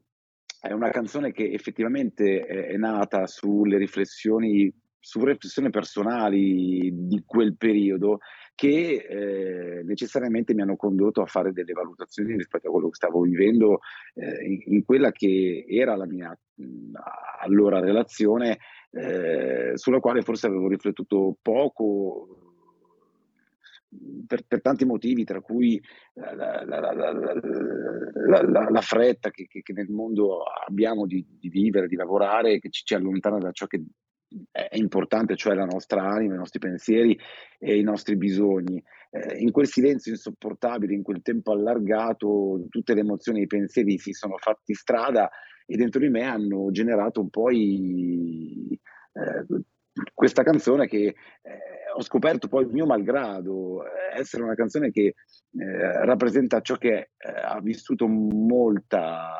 è 0.60 0.72
una 0.72 0.90
canzone 0.90 1.30
che 1.32 1.50
effettivamente 1.52 2.40
è, 2.40 2.76
nata 2.76 3.26
sulle 3.26 3.76
riflessioni, 3.76 4.72
su 4.98 5.22
riflessioni 5.24 5.70
personali 5.70 6.90
di 6.92 7.22
quel 7.24 7.56
periodo 7.56 8.18
che 8.54 9.06
eh, 9.08 9.82
necessariamente 9.84 10.52
mi 10.52 10.62
hanno 10.62 10.76
condotto 10.76 11.22
a 11.22 11.26
fare 11.26 11.52
delle 11.52 11.72
valutazioni 11.72 12.36
rispetto 12.36 12.68
a 12.68 12.70
quello 12.70 12.88
che 12.88 12.96
stavo 12.96 13.22
vivendo 13.22 13.80
eh, 14.14 14.60
in, 14.66 14.84
quella 14.84 15.12
che 15.12 15.64
era 15.66 15.96
la 15.96 16.06
mia 16.06 16.38
allora 17.40 17.80
relazione, 17.80 18.58
eh, 18.90 19.72
sulla 19.76 20.00
quale 20.00 20.20
forse 20.20 20.46
avevo 20.46 20.68
riflettuto 20.68 21.38
poco 21.40 22.49
per, 24.26 24.44
per, 24.46 24.60
tanti 24.60 24.84
motivi, 24.84 25.24
tra 25.24 25.40
cui 25.40 25.80
la, 26.14 26.64
la, 26.64 26.64
la, 26.64 28.70
la 28.70 28.80
fretta 28.80 29.30
che, 29.30 29.46
che, 29.48 29.62
che, 29.62 29.72
nel 29.72 29.90
mondo 29.90 30.42
abbiamo 30.42 31.06
di, 31.06 31.24
di, 31.28 31.48
vivere, 31.48 31.88
di 31.88 31.96
lavorare, 31.96 32.58
che 32.58 32.70
ci, 32.70 32.84
ci 32.84 32.94
allontana 32.94 33.38
da 33.38 33.50
ciò 33.50 33.66
che 33.66 33.82
è 34.50 34.76
importante, 34.76 35.34
cioè 35.34 35.54
la 35.54 35.64
nostra 35.64 36.04
anima, 36.04 36.34
i 36.34 36.38
nostri 36.38 36.60
pensieri 36.60 37.18
e 37.58 37.78
i 37.78 37.82
nostri 37.82 38.16
bisogni. 38.16 38.82
Eh, 39.10 39.38
in 39.38 39.50
quel 39.50 39.66
silenzio 39.66 40.12
insopportabile, 40.12 40.94
in 40.94 41.02
quel 41.02 41.22
tempo 41.22 41.52
allargato, 41.52 42.64
tutte 42.68 42.94
le 42.94 43.00
emozioni 43.00 43.40
e 43.40 43.44
i 43.44 43.48
pensieri 43.48 43.98
si 43.98 44.12
sono 44.12 44.36
fatti 44.36 44.74
strada 44.74 45.28
e 45.66 45.76
dentro 45.76 46.00
di 46.00 46.08
me 46.08 46.22
hanno 46.22 46.70
generato 46.70 47.20
un 47.20 47.28
po' 47.28 47.50
i, 47.50 48.78
eh, 49.12 49.64
questa 50.14 50.42
canzone 50.42 50.86
che 50.86 50.98
eh, 51.06 51.14
ho 51.94 52.02
scoperto 52.02 52.48
poi 52.48 52.66
mio 52.66 52.86
malgrado 52.86 53.84
eh, 53.84 54.18
essere 54.20 54.42
una 54.42 54.54
canzone 54.54 54.90
che 54.90 55.02
eh, 55.02 56.04
rappresenta 56.04 56.60
ciò 56.60 56.76
che 56.76 57.10
eh, 57.16 57.30
ha 57.30 57.60
vissuto 57.60 58.06
molta 58.06 59.34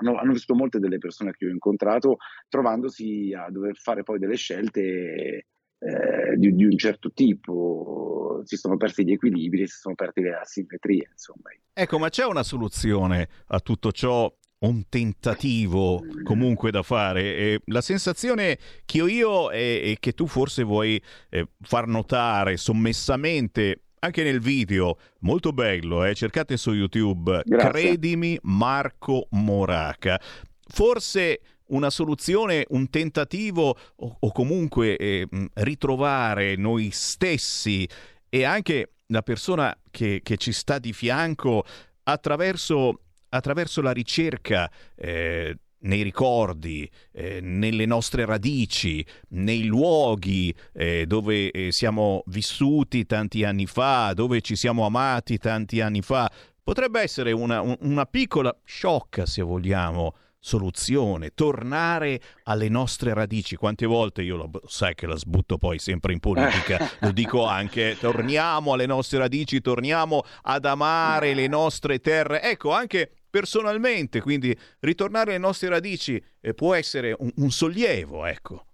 hanno, 0.00 0.16
hanno, 0.16 0.32
vissuto 0.32 0.54
molte 0.54 0.78
delle 0.78 0.98
persone 0.98 1.32
che 1.32 1.46
ho 1.46 1.50
incontrato 1.50 2.16
trovandosi 2.48 3.32
a 3.32 3.48
dover 3.50 3.76
fare 3.76 4.02
poi 4.02 4.18
delle 4.18 4.36
scelte 4.36 5.46
eh, 5.78 6.36
di, 6.36 6.54
di, 6.54 6.64
un 6.64 6.76
certo 6.76 7.12
tipo. 7.12 8.42
Si 8.44 8.56
sono 8.56 8.76
persi 8.76 9.04
gli 9.04 9.12
equilibri 9.12 9.66
si 9.66 9.78
sono 9.78 9.94
perse 9.94 10.20
le 10.20 10.34
asimmetrie 10.34 11.08
insomma. 11.10 11.50
Ecco 11.72 11.98
ma 11.98 12.08
c'è 12.08 12.24
una 12.24 12.42
soluzione 12.42 13.28
a 13.48 13.60
tutto 13.60 13.92
ciò 13.92 14.32
un 14.68 14.88
tentativo 14.88 16.02
comunque 16.22 16.70
da 16.70 16.82
fare. 16.82 17.36
E 17.36 17.60
la 17.66 17.80
sensazione 17.80 18.58
che 18.84 19.00
ho 19.00 19.08
io 19.08 19.50
è, 19.50 19.82
è 19.82 19.96
che 19.98 20.12
tu 20.12 20.26
forse 20.26 20.62
vuoi 20.62 21.00
eh, 21.30 21.48
far 21.60 21.86
notare 21.86 22.56
sommessamente 22.56 23.80
anche 24.04 24.22
nel 24.22 24.40
video, 24.40 24.98
molto 25.20 25.52
bello, 25.52 26.04
eh? 26.04 26.14
cercate 26.14 26.58
su 26.58 26.72
YouTube, 26.72 27.42
Grazie. 27.44 27.70
credimi 27.70 28.38
Marco 28.42 29.28
Moraca. 29.30 30.20
Forse 30.66 31.40
una 31.68 31.88
soluzione, 31.88 32.66
un 32.68 32.90
tentativo 32.90 33.74
o, 33.96 34.16
o 34.20 34.32
comunque 34.32 34.96
eh, 34.98 35.26
ritrovare 35.54 36.56
noi 36.56 36.90
stessi 36.92 37.88
e 38.28 38.44
anche 38.44 38.90
la 39.06 39.22
persona 39.22 39.74
che, 39.90 40.20
che 40.22 40.36
ci 40.36 40.52
sta 40.52 40.78
di 40.78 40.92
fianco 40.92 41.64
attraverso 42.04 43.03
attraverso 43.34 43.82
la 43.82 43.92
ricerca 43.92 44.70
eh, 44.94 45.56
nei 45.80 46.02
ricordi, 46.02 46.88
eh, 47.12 47.40
nelle 47.42 47.84
nostre 47.84 48.24
radici, 48.24 49.04
nei 49.30 49.64
luoghi 49.64 50.54
eh, 50.72 51.04
dove 51.06 51.50
eh, 51.50 51.72
siamo 51.72 52.22
vissuti 52.26 53.04
tanti 53.04 53.44
anni 53.44 53.66
fa, 53.66 54.12
dove 54.14 54.40
ci 54.40 54.56
siamo 54.56 54.86
amati 54.86 55.36
tanti 55.38 55.80
anni 55.80 56.00
fa. 56.00 56.30
Potrebbe 56.62 57.00
essere 57.00 57.32
una, 57.32 57.60
una 57.80 58.06
piccola 58.06 58.56
sciocca, 58.64 59.26
se 59.26 59.42
vogliamo, 59.42 60.14
soluzione, 60.44 61.30
tornare 61.34 62.20
alle 62.44 62.68
nostre 62.68 63.14
radici. 63.14 63.56
Quante 63.56 63.86
volte 63.86 64.20
io 64.22 64.36
lo 64.36 64.50
sai 64.66 64.94
che 64.94 65.06
la 65.06 65.16
sbutto 65.16 65.56
poi 65.56 65.78
sempre 65.78 66.12
in 66.12 66.20
politica, 66.20 66.78
lo 67.00 67.12
dico 67.12 67.46
anche, 67.46 67.96
torniamo 67.98 68.74
alle 68.74 68.84
nostre 68.84 69.18
radici, 69.18 69.62
torniamo 69.62 70.22
ad 70.42 70.66
amare 70.66 71.32
le 71.32 71.46
nostre 71.46 71.98
terre. 72.00 72.42
Ecco, 72.42 72.72
anche 72.72 73.10
personalmente, 73.34 74.20
quindi 74.20 74.56
ritornare 74.78 75.30
alle 75.30 75.40
nostre 75.40 75.68
radici 75.68 76.22
eh, 76.40 76.54
può 76.54 76.72
essere 76.72 77.16
un, 77.18 77.32
un 77.38 77.50
sollievo, 77.50 78.26
ecco. 78.26 78.66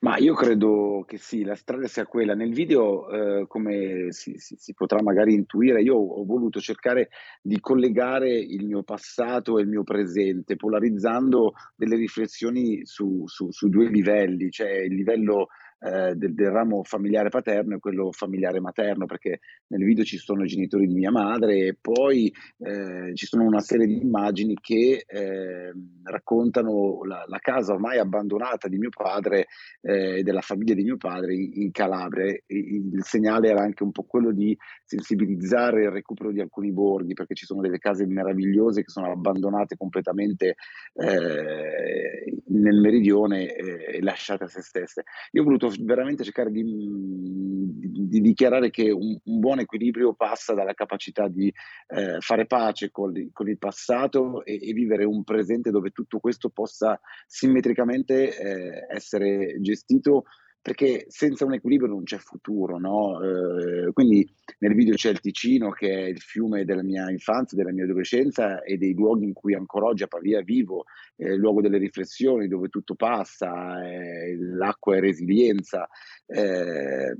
Ma 0.00 0.16
io 0.16 0.32
credo 0.32 1.04
che 1.06 1.18
sì, 1.18 1.44
la 1.44 1.54
strada 1.54 1.86
sia 1.86 2.06
quella. 2.06 2.34
Nel 2.34 2.54
video, 2.54 3.10
eh, 3.10 3.46
come 3.46 4.06
si, 4.12 4.38
si, 4.38 4.56
si, 4.56 4.72
potrà 4.72 5.02
magari 5.02 5.34
intuire, 5.34 5.82
io 5.82 5.94
ho 5.94 6.24
voluto 6.24 6.58
cercare 6.58 7.10
di 7.42 7.60
collegare 7.60 8.30
il 8.30 8.64
mio 8.64 8.82
passato 8.82 9.58
e 9.58 9.62
il 9.62 9.68
mio 9.68 9.82
presente, 9.82 10.56
polarizzando 10.56 11.52
delle 11.76 11.96
riflessioni 11.96 12.86
su, 12.86 13.24
su, 13.26 13.50
su 13.50 13.68
due 13.68 13.90
livelli, 13.90 14.50
cioè 14.50 14.70
il 14.70 14.94
livello 14.94 15.48
eh, 15.80 16.14
del, 16.14 16.34
del, 16.34 16.50
ramo 16.50 16.82
familiare 16.82 17.28
paterno 17.28 17.76
e 17.76 17.78
quello 17.78 18.10
familiare 18.10 18.60
materno, 18.60 19.06
perché 19.06 19.40
nel 19.68 19.84
video 19.84 20.04
ci 20.04 20.16
sono 20.16 20.44
i 20.44 20.46
genitori 20.46 20.86
di 20.86 20.94
mia 20.94 21.10
madre 21.10 21.58
e 21.58 21.76
poi 21.78 22.32
eh, 22.58 23.14
ci 23.14 23.26
sono 23.26 23.44
una 23.44 23.60
serie 23.60 23.86
di 23.86 24.00
immagini 24.00 24.56
che 24.60 25.04
eh, 25.06 25.72
raccontano 26.04 27.04
la, 27.04 27.24
la, 27.26 27.38
casa 27.38 27.74
ormai 27.74 27.98
abbandonata 27.98 28.68
di 28.68 28.78
mio 28.78 28.88
padre 28.88 29.46
eh, 29.82 30.18
e 30.18 30.22
della 30.22 30.40
famiglia 30.40 30.74
di 30.74 30.84
mio 30.84 30.96
padre 30.96 31.34
in, 31.34 31.50
in 31.52 31.70
Calabria. 31.70 32.24
E 32.24 32.44
il 32.46 33.02
segnale 33.02 33.48
era 33.48 33.62
anche 33.62 33.82
un 33.82 33.92
po' 33.92 34.04
quello 34.04 34.32
di 34.32 34.56
sensibilizzare 34.84 35.82
il 35.82 35.90
recupero 35.90 36.32
di 36.32 36.40
alcuni 36.40 36.72
borghi, 36.72 37.12
perché 37.12 37.34
ci 37.34 37.44
sono 37.44 37.60
delle 37.60 37.78
case 37.78 38.06
meravigliose 38.06 38.82
che 38.82 38.90
sono 38.90 39.10
abbandonate 39.10 39.76
completamente 39.76 40.54
eh, 40.94 42.42
nel 42.46 42.80
meridione 42.80 43.52
e 43.54 44.00
lasciate 44.02 44.44
a 44.44 44.48
se 44.48 44.62
stesse. 44.62 45.02
Io 45.32 45.42
ho 45.42 45.44
voluto 45.44 45.68
veramente 45.80 46.24
cercare 46.24 46.50
di, 46.50 46.62
di, 46.62 48.08
di 48.08 48.20
dichiarare 48.20 48.70
che 48.70 48.90
un, 48.90 49.16
un, 49.22 49.38
buon 49.38 49.60
equilibrio 49.60 50.14
passa 50.14 50.54
dalla 50.54 50.74
capacità 50.74 51.28
di 51.28 51.52
eh, 51.88 52.20
fare 52.20 52.46
pace 52.46 52.90
con, 52.90 53.12
con 53.32 53.48
il 53.48 53.58
passato 53.58 54.44
e, 54.44 54.58
e, 54.60 54.72
vivere 54.72 55.04
un 55.04 55.24
presente 55.24 55.70
dove 55.70 55.90
tutto 55.90 56.20
questo 56.20 56.48
possa 56.50 57.00
simmetricamente 57.26 58.36
eh, 58.36 58.86
essere 58.88 59.58
gestito 59.60 60.24
perché 60.64 61.04
senza 61.08 61.44
un 61.44 61.52
equilibrio 61.52 61.90
non 61.90 62.04
c'è 62.04 62.16
futuro, 62.16 62.78
no? 62.78 63.20
eh, 63.22 63.92
quindi 63.92 64.26
nel 64.60 64.72
video 64.72 64.94
c'è 64.94 65.10
il 65.10 65.20
Ticino 65.20 65.68
che 65.72 65.90
è 65.90 66.06
il 66.06 66.18
fiume 66.18 66.64
della 66.64 66.82
mia 66.82 67.10
infanzia, 67.10 67.58
della 67.58 67.70
mia 67.70 67.84
adolescenza 67.84 68.62
e 68.62 68.78
dei 68.78 68.94
luoghi 68.94 69.26
in 69.26 69.34
cui 69.34 69.54
ancora 69.54 69.84
oggi 69.84 70.04
a 70.04 70.06
Pavia 70.06 70.40
vivo, 70.40 70.84
è 71.16 71.26
il 71.26 71.36
luogo 71.36 71.60
delle 71.60 71.76
riflessioni 71.76 72.48
dove 72.48 72.68
tutto 72.68 72.94
passa, 72.94 73.86
eh, 73.86 74.38
l'acqua 74.38 74.96
è 74.96 75.00
resilienza. 75.00 75.86
Eh, 76.24 77.14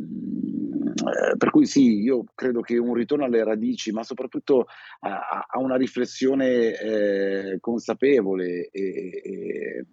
per 1.36 1.50
cui 1.50 1.66
sì, 1.66 2.00
io 2.00 2.24
credo 2.34 2.62
che 2.62 2.78
un 2.78 2.94
ritorno 2.94 3.26
alle 3.26 3.44
radici, 3.44 3.92
ma 3.92 4.04
soprattutto 4.04 4.68
a, 5.00 5.44
a 5.50 5.58
una 5.58 5.76
riflessione 5.76 6.80
eh, 6.80 7.58
consapevole 7.60 8.70
e, 8.70 9.20
e 9.22 9.86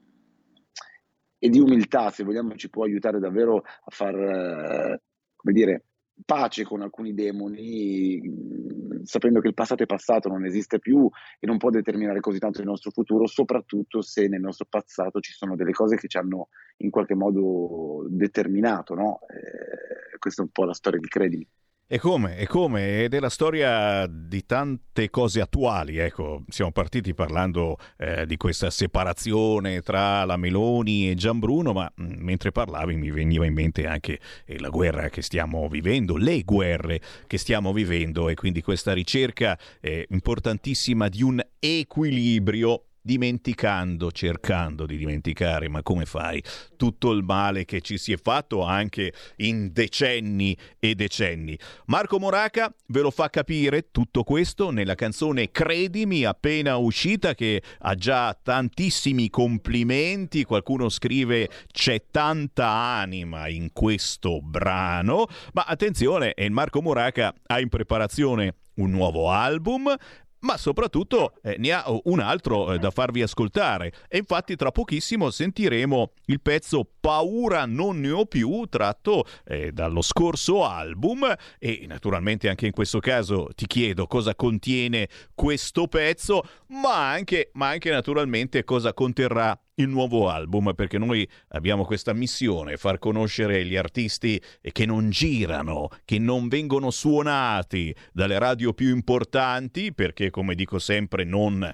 e 1.43 1.49
di 1.49 1.59
umiltà, 1.59 2.11
se 2.11 2.23
vogliamo, 2.23 2.53
ci 2.53 2.69
può 2.69 2.83
aiutare 2.83 3.17
davvero 3.17 3.57
a 3.57 3.89
far, 3.89 4.13
eh, 4.13 5.01
come 5.35 5.53
dire, 5.53 5.85
pace 6.23 6.63
con 6.63 6.83
alcuni 6.83 7.15
demoni 7.15 8.21
mm, 8.23 9.01
sapendo 9.01 9.39
che 9.39 9.47
il 9.47 9.55
passato 9.55 9.81
è 9.81 9.87
passato, 9.87 10.29
non 10.29 10.45
esiste 10.45 10.77
più 10.77 11.09
e 11.39 11.47
non 11.47 11.57
può 11.57 11.71
determinare 11.71 12.19
così 12.19 12.37
tanto 12.37 12.61
il 12.61 12.67
nostro 12.67 12.91
futuro, 12.91 13.25
soprattutto 13.25 14.03
se 14.03 14.27
nel 14.27 14.39
nostro 14.39 14.67
passato 14.69 15.19
ci 15.19 15.31
sono 15.31 15.55
delle 15.55 15.71
cose 15.71 15.95
che 15.95 16.07
ci 16.07 16.17
hanno 16.17 16.49
in 16.77 16.91
qualche 16.91 17.15
modo 17.15 18.05
determinato, 18.07 18.93
no? 18.93 19.21
Eh, 19.27 20.17
questa 20.19 20.43
è 20.43 20.45
un 20.45 20.51
po' 20.51 20.65
la 20.65 20.75
storia 20.75 20.99
di 20.99 21.07
Credimi. 21.07 21.47
E 21.93 21.99
come? 21.99 22.37
E 22.37 22.47
come? 22.47 23.03
Ed 23.03 23.15
è 23.15 23.19
la 23.19 23.27
storia 23.27 24.07
di 24.07 24.45
tante 24.45 25.09
cose 25.09 25.41
attuali. 25.41 25.97
Ecco, 25.97 26.45
siamo 26.47 26.71
partiti 26.71 27.13
parlando 27.13 27.75
eh, 27.97 28.25
di 28.25 28.37
questa 28.37 28.69
separazione 28.69 29.81
tra 29.81 30.23
la 30.23 30.37
Meloni 30.37 31.09
e 31.09 31.15
Gianbruno, 31.15 31.73
ma 31.73 31.91
mh, 31.93 32.03
mm, 32.03 32.13
mentre 32.19 32.53
parlavi 32.53 32.95
mi 32.95 33.11
veniva 33.11 33.45
in 33.45 33.51
mente 33.51 33.87
anche 33.87 34.21
eh, 34.45 34.57
la 34.61 34.69
guerra 34.69 35.09
che 35.09 35.21
stiamo 35.21 35.67
vivendo, 35.67 36.15
le 36.15 36.43
guerre 36.43 37.01
che 37.27 37.37
stiamo 37.37 37.73
vivendo 37.73 38.29
e 38.29 38.35
quindi 38.35 38.61
questa 38.61 38.93
ricerca 38.93 39.59
eh, 39.81 40.05
importantissima 40.11 41.09
di 41.09 41.23
un 41.23 41.45
equilibrio 41.59 42.85
dimenticando, 43.01 44.11
cercando 44.11 44.85
di 44.85 44.97
dimenticare, 44.97 45.67
ma 45.67 45.81
come 45.81 46.05
fai? 46.05 46.41
Tutto 46.77 47.11
il 47.11 47.23
male 47.23 47.65
che 47.65 47.81
ci 47.81 47.97
si 47.97 48.11
è 48.11 48.17
fatto 48.17 48.63
anche 48.63 49.13
in 49.37 49.71
decenni 49.71 50.55
e 50.79 50.95
decenni. 50.95 51.57
Marco 51.85 52.19
Moraca 52.19 52.73
ve 52.87 53.01
lo 53.01 53.11
fa 53.11 53.29
capire 53.29 53.89
tutto 53.91 54.23
questo 54.23 54.69
nella 54.69 54.95
canzone 54.95 55.51
Credimi 55.51 56.23
appena 56.25 56.77
uscita 56.77 57.33
che 57.33 57.61
ha 57.79 57.95
già 57.95 58.37
tantissimi 58.41 59.29
complimenti, 59.29 60.43
qualcuno 60.43 60.89
scrive 60.89 61.49
c'è 61.71 62.03
tanta 62.11 62.67
anima 62.67 63.47
in 63.47 63.71
questo 63.73 64.41
brano, 64.41 65.27
ma 65.53 65.63
attenzione, 65.63 66.33
il 66.37 66.51
Marco 66.51 66.81
Moraca 66.81 67.33
ha 67.47 67.59
in 67.59 67.69
preparazione 67.69 68.55
un 68.75 68.89
nuovo 68.89 69.29
album, 69.29 69.93
ma 70.41 70.57
soprattutto 70.57 71.33
eh, 71.41 71.55
ne 71.57 71.71
ha 71.71 71.85
un 72.03 72.19
altro 72.19 72.73
eh, 72.73 72.79
da 72.79 72.91
farvi 72.91 73.21
ascoltare. 73.21 73.91
E 74.07 74.17
infatti 74.17 74.55
tra 74.55 74.71
pochissimo 74.71 75.29
sentiremo 75.29 76.13
il 76.25 76.41
pezzo 76.41 76.87
Paura 76.99 77.65
non 77.65 77.99
ne 77.99 78.11
ho 78.11 78.25
più, 78.25 78.65
tratto 78.69 79.25
eh, 79.45 79.71
dallo 79.71 80.01
scorso 80.01 80.65
album. 80.65 81.33
E 81.59 81.85
naturalmente 81.87 82.49
anche 82.49 82.65
in 82.65 82.71
questo 82.71 82.99
caso 82.99 83.49
ti 83.55 83.67
chiedo 83.67 84.07
cosa 84.07 84.35
contiene 84.35 85.09
questo 85.33 85.87
pezzo, 85.87 86.43
ma 86.67 87.09
anche, 87.09 87.49
ma 87.53 87.69
anche 87.69 87.89
naturalmente 87.89 88.63
cosa 88.63 88.93
conterrà 88.93 89.59
il 89.75 89.87
nuovo 89.87 90.29
album 90.29 90.73
perché 90.73 90.97
noi 90.97 91.27
abbiamo 91.49 91.85
questa 91.85 92.13
missione, 92.13 92.77
far 92.77 92.99
conoscere 92.99 93.65
gli 93.65 93.75
artisti 93.75 94.41
che 94.61 94.85
non 94.85 95.09
girano, 95.09 95.87
che 96.05 96.19
non 96.19 96.47
vengono 96.47 96.91
suonati 96.91 97.95
dalle 98.11 98.37
radio 98.37 98.73
più 98.73 98.89
importanti 98.89 99.93
perché 99.93 100.29
come 100.29 100.55
dico 100.55 100.79
sempre 100.79 101.23
non 101.23 101.71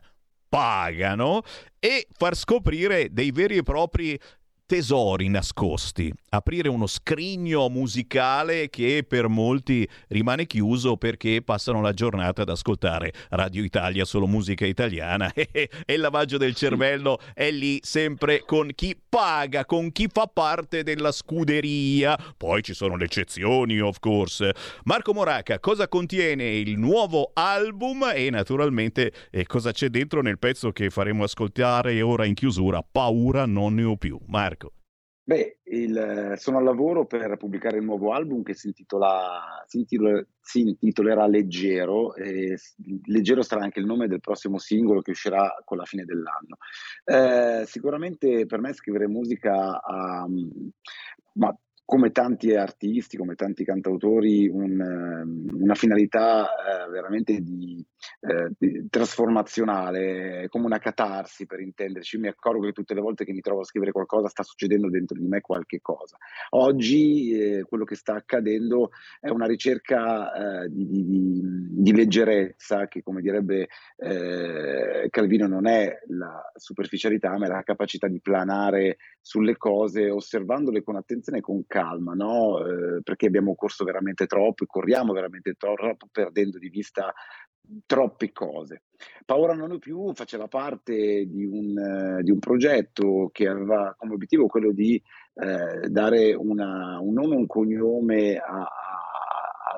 pagano 0.50 1.42
e 1.80 2.08
far 2.12 2.36
scoprire 2.36 3.10
dei 3.12 3.32
veri 3.32 3.58
e 3.58 3.64
propri 3.64 4.18
tesori 4.67 5.30
nascosti, 5.30 6.12
aprire 6.32 6.67
uno 6.67 6.88
scrigno 6.88 7.69
musicale 7.69 8.69
che 8.69 9.06
per 9.08 9.30
molti 9.30 9.88
rimane 10.10 10.45
chiuso 10.45 10.97
perché 10.97 11.41
passano 11.41 11.80
la 11.80 11.93
giornata 11.93 12.41
ad 12.41 12.49
ascoltare 12.49 13.13
Radio 13.30 13.63
Italia, 13.63 14.03
solo 14.03 14.27
musica 14.27 14.65
italiana 14.65 15.32
e 15.34 15.69
il 15.86 16.01
lavaggio 16.01 16.38
del 16.38 16.53
cervello 16.53 17.17
è 17.34 17.49
lì 17.49 17.80
sempre 17.82 18.43
con 18.45 18.69
chi 18.75 18.99
paga, 19.08 19.63
con 19.63 19.93
chi 19.93 20.10
fa 20.12 20.27
parte 20.27 20.84
della 20.84 21.13
scuderia. 21.13 22.17
Poi 22.36 22.62
ci 22.62 22.73
sono 22.73 22.97
le 22.97 23.06
eccezioni, 23.06 23.80
of 23.80 23.99
course. 23.99 24.53
Marco 24.84 25.13
Moraca, 25.13 25.62
cosa 25.62 25.88
contiene 25.88 26.43
il 26.43 26.77
nuovo 26.77 27.32
album 27.36 28.12
e 28.13 28.30
naturalmente 28.30 29.13
eh, 29.32 29.45
cosa 29.45 29.71
c'è 29.71 29.88
dentro 29.88 30.21
nel 30.21 30.39
pezzo 30.39 30.73
che 30.73 30.89
faremo 30.89 31.23
ascoltare 31.23 32.01
ora 32.01 32.25
in 32.25 32.34
chiusura? 32.34 32.84
Paura 32.84 33.45
non 33.45 33.75
ne 33.75 33.84
ho 33.86 33.95
più. 33.95 34.19
Marco. 34.25 34.57
Beh, 35.28 35.60
il, 35.63 36.36
sono 36.38 36.58
al 36.60 36.63
lavoro 36.63 37.06
per 37.06 37.36
pubblicare 37.36 37.80
il 37.80 37.84
nuovo 37.84 38.13
album 38.13 38.44
che 38.44 38.54
si, 38.54 38.68
intitola, 38.68 39.62
si, 39.68 39.80
intitola, 39.80 40.26
si 40.40 40.62
intitolerà 40.62 41.28
Leggero. 41.28 42.13
Leggero 43.04 43.42
sarà 43.42 43.62
anche 43.62 43.82
il 43.82 43.86
nome 43.86 44.08
del 44.08 44.22
prossimo 44.22 44.58
singolo 44.58 45.02
che 45.02 45.12
uscirà 45.12 45.54
con 45.66 45.76
la 45.76 45.84
fine 45.84 46.06
dell'anno. 46.06 46.60
Eh, 47.04 47.66
sicuramente 47.66 48.46
per 48.46 48.62
me 48.62 48.72
scrivere 48.72 49.10
musica 49.10 49.82
ha, 49.82 50.26
ma 51.34 51.58
come 51.88 52.12
tanti 52.12 52.54
artisti, 52.54 53.15
come 53.15 53.36
tanti 53.36 53.63
cantautori, 53.63 54.50
un, 54.50 54.78
ehm, 54.78 55.62
una 55.62 55.73
finalità 55.73 56.45
eh, 56.50 56.89
veramente 56.89 57.39
di, 57.39 57.82
eh, 58.19 58.52
di, 58.58 58.88
trasformazionale, 58.89 60.47
come 60.50 60.65
una 60.65 60.80
catarsi 60.80 61.45
per 61.45 61.62
intenderci. 61.62 62.17
Mi 62.17 62.28
accorgo 62.28 62.65
che 62.65 62.73
tutte 62.73 62.93
le 62.93 63.00
volte 63.00 63.23
che 63.23 63.32
mi 63.32 63.39
trovo 63.39 63.62
a 63.62 63.63
scrivere 63.63 63.93
qualcosa 63.93 64.28
sta 64.28 64.43
succedendo 64.43 64.89
dentro 64.89 65.17
di 65.17 65.28
me 65.28 65.39
qualche 65.39 65.80
cosa. 65.82 66.17
Oggi 66.50 67.32
eh, 67.32 67.63
quello 67.63 67.86
che 67.86 67.95
sta 67.95 68.15
accadendo 68.15 68.89
è 69.21 69.30
una 69.30 69.45
ricerca 69.45 70.65
eh, 70.65 70.69
di, 70.69 71.06
di, 71.71 71.95
leggerezza 71.95 72.89
che, 72.89 73.02
come 73.02 73.21
direbbe 73.21 73.69
eh, 73.95 75.08
Calvino, 75.10 75.47
non 75.47 75.67
è 75.67 76.00
la 76.08 76.52
superficialità, 76.54 77.38
ma 77.38 77.45
è 77.45 77.47
la 77.47 77.63
capacità 77.63 78.10
di 78.10 78.19
planare 78.19 78.97
sulle 79.21 79.56
cose, 79.56 80.10
osservandole 80.10 80.84
con 80.84 80.97
attenzione 80.97 81.38
e 81.38 81.41
con 81.41 81.63
calma, 81.65 81.77
no? 82.13 82.60
eh, 82.60 83.02
perché 83.04 83.28
abbiamo 83.28 83.56
corso 83.56 83.84
veramente 83.84 84.26
troppo 84.26 84.63
e 84.63 84.68
corriamo 84.68 85.13
veramente 85.13 85.54
troppo 85.54 86.08
perdendo 86.12 86.58
di 86.58 86.70
vista 86.70 87.13
troppe 87.86 88.32
cose. 88.32 88.84
Paura 89.26 89.54
non 89.54 89.72
ho 89.72 89.78
più 89.78 90.13
faceva 90.13 90.48
parte 90.48 91.26
di 91.26 91.44
un, 91.46 91.78
eh, 91.78 92.24
di 92.24 92.32
un, 92.32 92.40
progetto 92.40 93.30
che 93.32 93.48
aveva 93.48 93.94
come 93.98 94.13
obiettivo 94.13 94.48
quello 94.48 94.72
di 94.72 95.02
eh, 95.34 95.88
dare 95.90 96.34
una, 96.34 97.00
un 97.00 97.13
nome 97.13 97.36
un 97.36 97.46
cognome 97.46 98.38
a, 98.38 98.68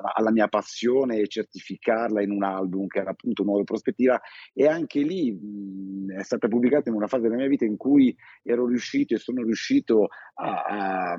alla 0.02 0.30
mia 0.30 0.48
passione 0.48 1.18
e 1.18 1.28
certificarla 1.28 2.22
in 2.22 2.30
un 2.30 2.42
album 2.42 2.86
che 2.86 3.00
era 3.00 3.10
appunto 3.10 3.42
Nuova 3.42 3.64
Prospettiva. 3.64 4.20
E 4.52 4.66
anche 4.66 5.00
lì 5.00 5.32
mh, 5.32 6.18
è 6.18 6.22
stata 6.22 6.48
pubblicata 6.48 6.88
in 6.88 6.96
una 6.96 7.06
fase 7.06 7.24
della 7.24 7.36
mia 7.36 7.48
vita 7.48 7.64
in 7.64 7.76
cui 7.76 8.14
ero 8.42 8.66
riuscito 8.66 9.14
e 9.14 9.18
sono 9.18 9.42
riuscito 9.42 10.08
a, 10.34 10.62
a, 10.62 11.16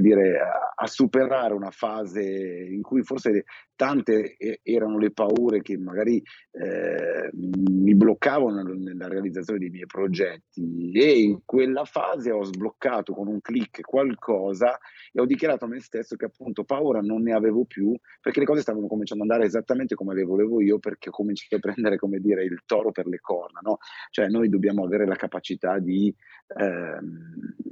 dire, 0.00 0.40
a 0.74 0.86
superare 0.86 1.54
una 1.54 1.70
fase 1.70 2.22
in 2.22 2.82
cui 2.82 3.02
forse 3.02 3.44
tante 3.82 4.36
erano 4.62 4.96
le 4.96 5.10
paure 5.10 5.60
che 5.60 5.76
magari 5.76 6.22
eh, 6.52 7.30
mi 7.32 7.96
bloccavano 7.96 8.62
nella 8.62 9.08
realizzazione 9.08 9.58
dei 9.58 9.70
miei 9.70 9.86
progetti 9.86 10.92
e 10.92 11.22
in 11.22 11.40
quella 11.44 11.84
fase 11.84 12.30
ho 12.30 12.44
sbloccato 12.44 13.12
con 13.12 13.26
un 13.26 13.40
click 13.40 13.80
qualcosa 13.80 14.78
e 15.10 15.20
ho 15.20 15.26
dichiarato 15.26 15.64
a 15.64 15.68
me 15.68 15.80
stesso 15.80 16.14
che 16.14 16.26
appunto 16.26 16.62
paura 16.62 17.00
non 17.00 17.22
ne 17.22 17.32
avevo 17.32 17.64
più 17.64 17.92
perché 18.20 18.38
le 18.38 18.46
cose 18.46 18.60
stavano 18.60 18.86
cominciando 18.86 19.24
ad 19.24 19.30
andare 19.30 19.48
esattamente 19.48 19.96
come 19.96 20.14
le 20.14 20.22
volevo 20.22 20.60
io 20.60 20.78
perché 20.78 21.08
ho 21.08 21.12
cominciato 21.12 21.56
a 21.56 21.58
prendere 21.58 21.96
come 21.96 22.20
dire 22.20 22.44
il 22.44 22.60
toro 22.64 22.92
per 22.92 23.08
le 23.08 23.18
corna 23.18 23.58
no? 23.64 23.78
cioè 24.10 24.28
noi 24.28 24.48
dobbiamo 24.48 24.84
avere 24.84 25.06
la 25.06 25.16
capacità 25.16 25.80
di 25.80 26.14
eh, 26.56 26.98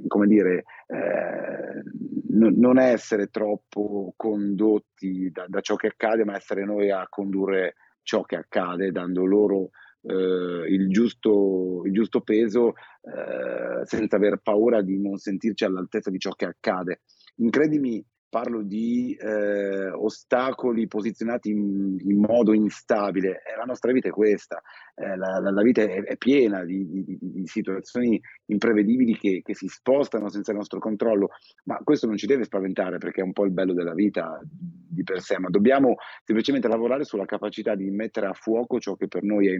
come 0.09 0.27
dire 0.27 0.65
eh, 0.87 1.83
non 2.33 2.79
essere 2.79 3.27
troppo 3.27 4.13
condotti 4.15 5.29
da, 5.31 5.45
da 5.47 5.61
ciò 5.61 5.75
che 5.75 5.87
accade 5.87 6.23
ma 6.23 6.35
essere 6.35 6.65
noi 6.65 6.89
a 6.91 7.05
condurre 7.09 7.75
ciò 8.03 8.23
che 8.23 8.35
accade 8.35 8.91
dando 8.91 9.25
loro 9.25 9.69
Uh, 10.03 10.65
il, 10.65 10.89
giusto, 10.89 11.83
il, 11.85 11.93
giusto, 11.93 12.21
peso 12.21 12.69
uh, 12.69 13.83
senza 13.83 14.15
aver 14.15 14.39
paura 14.41 14.81
di 14.81 14.99
non 14.99 15.17
sentirci 15.17 15.63
all'altezza 15.63 16.09
di 16.09 16.17
ciò 16.17 16.31
che 16.31 16.45
accade. 16.45 17.01
Incredimi 17.35 18.03
parlo 18.31 18.61
di 18.61 19.13
eh, 19.19 19.89
ostacoli 19.89 20.87
posizionati 20.87 21.49
in, 21.49 21.97
in, 21.99 22.17
modo 22.17 22.53
instabile. 22.53 23.43
Eh, 23.43 23.57
la 23.57 23.65
nostra 23.65 23.91
vita 23.91 24.07
è 24.07 24.11
questa, 24.11 24.61
eh, 24.95 25.17
la, 25.17 25.39
la, 25.39 25.61
vita 25.61 25.81
è, 25.81 26.01
è 26.01 26.15
piena 26.15 26.63
di, 26.63 26.87
di, 26.89 27.17
di, 27.19 27.45
situazioni 27.45 28.19
imprevedibili 28.45 29.17
che, 29.17 29.41
che, 29.43 29.53
si 29.53 29.67
spostano 29.67 30.29
senza 30.29 30.51
il 30.51 30.57
nostro 30.57 30.79
controllo, 30.79 31.31
ma 31.65 31.77
questo 31.83 32.07
non 32.07 32.15
ci 32.15 32.25
deve 32.25 32.45
spaventare 32.45 32.99
perché 32.99 33.19
è 33.19 33.25
un 33.25 33.33
po' 33.33 33.43
il 33.43 33.51
bello 33.51 33.73
della 33.73 33.93
vita 33.93 34.39
di 34.41 35.03
per 35.03 35.19
sé, 35.19 35.37
ma 35.37 35.49
dobbiamo 35.49 35.95
semplicemente 36.23 36.69
lavorare 36.69 37.03
sulla 37.03 37.25
capacità 37.25 37.75
di 37.75 37.91
mettere 37.91 38.27
a 38.27 38.33
fuoco 38.33 38.79
ciò 38.79 38.95
che 38.95 39.09
per 39.09 39.23
noi 39.23 39.49
è, 39.49 39.59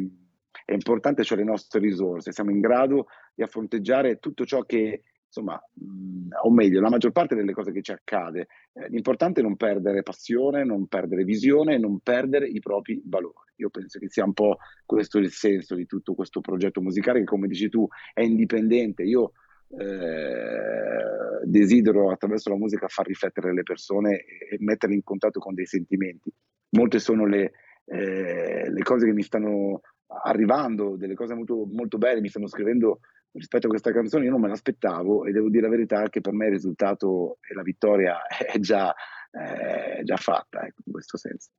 è 0.63 0.73
importante, 0.73 1.23
cioè 1.23 1.37
le 1.37 1.43
nostre 1.43 1.81
risorse. 1.81 2.31
Siamo 2.31 2.51
in 2.51 2.61
grado 2.61 3.07
di 3.35 3.43
affronteggiare 3.43 4.19
tutto 4.19 4.45
ciò 4.45 4.61
che 4.61 5.01
insomma, 5.33 5.57
mh, 5.73 6.27
o 6.43 6.51
meglio, 6.51 6.81
la 6.81 6.89
maggior 6.89 7.13
parte 7.13 7.35
delle 7.35 7.53
cose 7.53 7.71
che 7.71 7.81
ci 7.81 7.93
accade. 7.93 8.47
Eh, 8.73 8.89
l'importante 8.89 9.39
è 9.39 9.43
non 9.43 9.55
perdere 9.55 10.03
passione, 10.03 10.65
non 10.65 10.87
perdere 10.87 11.23
visione, 11.23 11.77
non 11.77 11.99
perdere 11.99 12.47
i 12.47 12.59
propri 12.59 13.01
valori. 13.05 13.49
Io 13.55 13.69
penso 13.69 13.97
che 13.97 14.09
sia 14.09 14.25
un 14.25 14.33
po' 14.33 14.57
questo 14.85 15.19
il 15.19 15.31
senso 15.31 15.75
di 15.75 15.85
tutto 15.85 16.13
questo 16.13 16.41
progetto 16.41 16.81
musicale 16.81 17.19
che, 17.19 17.25
come 17.25 17.47
dici 17.47 17.69
tu, 17.69 17.87
è 18.13 18.21
indipendente. 18.21 19.03
Io 19.03 19.31
eh, 19.69 21.45
desidero 21.45 22.11
attraverso 22.11 22.49
la 22.49 22.57
musica 22.57 22.87
far 22.89 23.07
riflettere 23.07 23.53
le 23.53 23.63
persone 23.63 24.17
e, 24.17 24.55
e 24.55 24.57
metterle 24.59 24.95
in 24.95 25.03
contatto 25.03 25.39
con 25.39 25.53
dei 25.53 25.65
sentimenti. 25.65 26.29
Molte 26.71 26.99
sono 26.99 27.25
le, 27.25 27.51
eh, 27.85 28.69
le 28.69 28.83
cose 28.83 29.05
che 29.05 29.13
mi 29.13 29.23
stanno 29.23 29.81
arrivando, 30.23 30.97
delle 30.97 31.13
cose 31.13 31.33
molto, 31.35 31.65
molto 31.71 31.97
belle, 31.97 32.19
mi 32.19 32.27
stanno 32.27 32.47
scrivendo 32.47 32.99
rispetto 33.33 33.67
a 33.67 33.69
questa 33.69 33.91
canzone, 33.91 34.25
io 34.25 34.31
non 34.31 34.41
me 34.41 34.47
l'aspettavo 34.47 35.25
e 35.25 35.31
devo 35.31 35.49
dire 35.49 35.63
la 35.63 35.69
verità 35.69 36.09
che 36.09 36.21
per 36.21 36.33
me 36.33 36.45
il 36.45 36.51
risultato 36.51 37.37
e 37.41 37.53
la 37.53 37.63
vittoria 37.63 38.25
è 38.27 38.59
già, 38.59 38.93
eh, 39.31 40.03
già 40.03 40.17
fatta, 40.17 40.65
ecco, 40.65 40.81
in 40.85 40.91
questo 40.91 41.17
senso. 41.17 41.49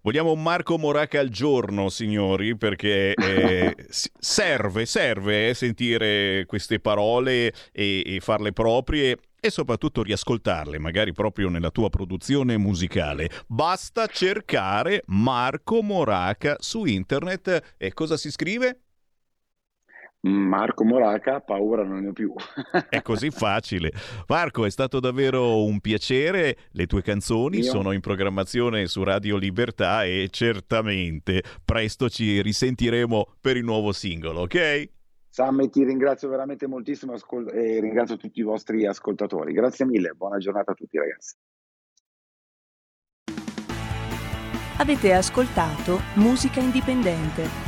Vogliamo 0.00 0.32
un 0.32 0.42
Marco 0.42 0.78
Moraca 0.78 1.18
al 1.18 1.28
giorno, 1.28 1.88
signori, 1.88 2.56
perché 2.56 3.12
eh, 3.14 3.74
serve, 3.88 4.86
serve 4.86 5.48
eh, 5.48 5.54
sentire 5.54 6.46
queste 6.46 6.78
parole 6.80 7.52
e, 7.72 8.02
e 8.06 8.20
farle 8.20 8.52
proprie 8.52 9.18
e 9.40 9.50
soprattutto 9.50 10.02
riascoltarle, 10.02 10.78
magari 10.78 11.12
proprio 11.12 11.48
nella 11.48 11.70
tua 11.70 11.90
produzione 11.90 12.56
musicale. 12.56 13.28
Basta 13.46 14.06
cercare 14.06 15.02
Marco 15.06 15.82
Moraca 15.82 16.56
su 16.58 16.84
internet. 16.84 17.74
E 17.76 17.92
cosa 17.92 18.16
si 18.16 18.30
scrive? 18.30 18.87
Marco 20.20 20.84
Moraca, 20.84 21.40
paura 21.40 21.84
non 21.84 22.00
ne 22.00 22.08
ho 22.08 22.12
più. 22.12 22.32
è 22.90 23.02
così 23.02 23.30
facile. 23.30 23.92
Marco, 24.26 24.64
è 24.64 24.70
stato 24.70 24.98
davvero 24.98 25.64
un 25.64 25.80
piacere. 25.80 26.56
Le 26.72 26.86
tue 26.86 27.02
canzoni 27.02 27.58
Io? 27.58 27.64
sono 27.64 27.92
in 27.92 28.00
programmazione 28.00 28.86
su 28.86 29.04
Radio 29.04 29.36
Libertà 29.36 30.04
e 30.04 30.28
certamente 30.30 31.42
presto 31.64 32.08
ci 32.08 32.42
risentiremo 32.42 33.34
per 33.40 33.56
il 33.56 33.64
nuovo 33.64 33.92
singolo, 33.92 34.40
ok? 34.40 34.90
Sam, 35.28 35.68
ti 35.70 35.84
ringrazio 35.84 36.28
veramente 36.28 36.66
moltissimo 36.66 37.12
ascol- 37.12 37.52
e 37.54 37.78
ringrazio 37.80 38.16
tutti 38.16 38.40
i 38.40 38.42
vostri 38.42 38.86
ascoltatori. 38.86 39.52
Grazie 39.52 39.84
mille, 39.84 40.12
buona 40.16 40.38
giornata 40.38 40.72
a 40.72 40.74
tutti 40.74 40.98
ragazzi. 40.98 41.36
Avete 44.78 45.12
ascoltato 45.12 46.00
Musica 46.14 46.60
Indipendente. 46.60 47.67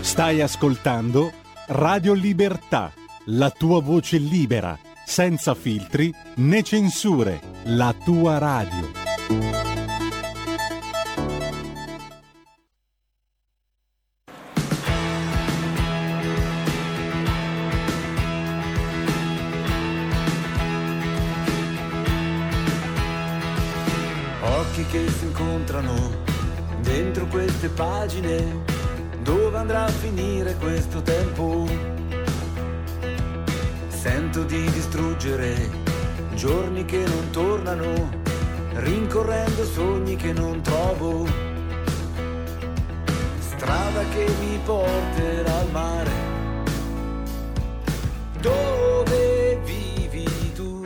Stai 0.00 0.40
ascoltando 0.40 1.32
Radio 1.66 2.14
Libertà 2.14 2.92
la 3.32 3.50
tua 3.50 3.80
voce 3.80 4.16
libera, 4.18 4.78
senza 5.04 5.54
filtri 5.54 6.12
né 6.36 6.62
censure, 6.62 7.40
la 7.64 7.94
tua 8.04 8.38
radio. 8.38 8.90
Occhi 24.42 24.86
che 24.86 25.08
si 25.08 25.24
incontrano 25.26 26.24
dentro 26.80 27.26
queste 27.26 27.68
pagine, 27.68 28.69
dove 29.22 29.58
andrà 29.58 29.84
a 29.84 29.88
finire 29.88 30.56
questo 30.56 31.02
tempo? 31.02 31.66
Sento 33.88 34.44
di 34.44 34.70
distruggere 34.70 35.68
giorni 36.34 36.84
che 36.86 37.04
non 37.06 37.30
tornano, 37.30 38.08
rincorrendo 38.74 39.64
sogni 39.64 40.16
che 40.16 40.32
non 40.32 40.62
trovo. 40.62 41.26
Strada 43.38 44.02
che 44.14 44.26
mi 44.40 44.58
porterà 44.64 45.58
al 45.58 45.70
mare. 45.70 46.10
Dove 48.40 49.60
vivi 49.64 50.52
tu? 50.54 50.82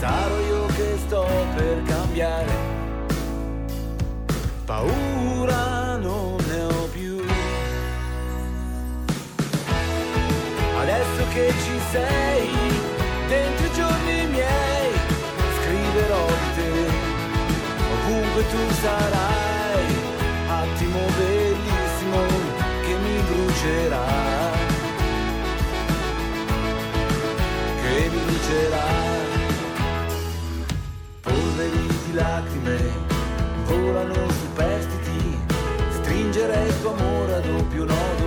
Sarò 0.00 0.40
io 0.40 0.66
che 0.66 0.96
sto 1.06 1.26
per 1.54 1.82
cambiare. 1.84 2.70
Paura 4.64 5.31
che 11.32 11.50
ci 11.64 11.80
sei, 11.90 12.50
dentro 13.26 13.64
i 13.64 13.72
giorni 13.72 14.26
miei, 14.26 14.90
scriverò 15.56 16.26
di 16.26 16.48
te, 16.56 16.72
ovunque 17.94 18.42
tu 18.50 18.74
sarai, 18.82 19.84
attimo 20.46 20.98
bellissimo 21.16 22.20
che 22.84 22.94
mi 23.04 23.16
brucerà, 23.28 24.06
che 27.80 28.10
mi 28.10 28.20
brucerà, 28.26 28.88
polveri 31.22 31.86
di 32.04 32.12
lacrime 32.12 32.78
volano 33.64 34.28
superstiti, 34.28 35.38
stringerei 35.92 36.66
il 36.66 36.80
tuo 36.82 36.92
amore 36.92 37.34
a 37.34 37.40
doppio 37.40 37.84
nodo 37.86 38.21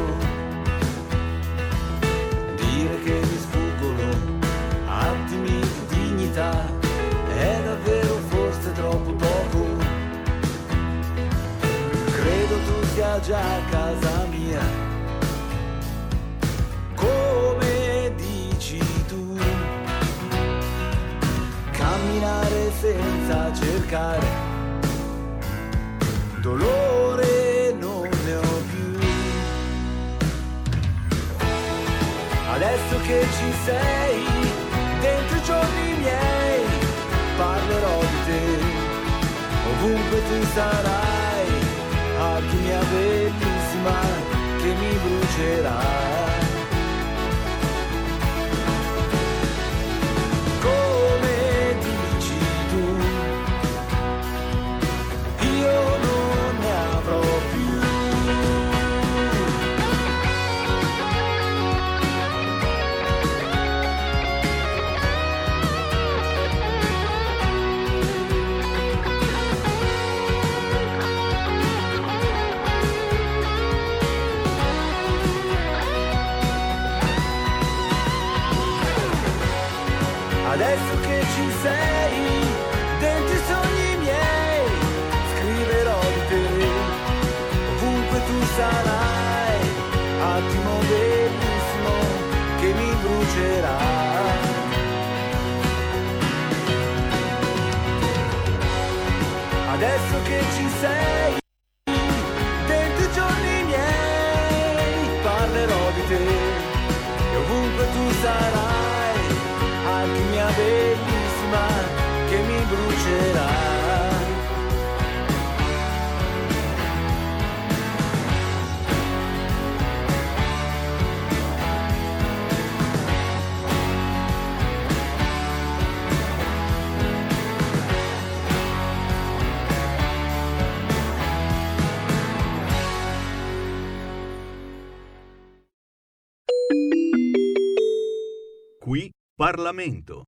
Parlamento. 139.56 140.26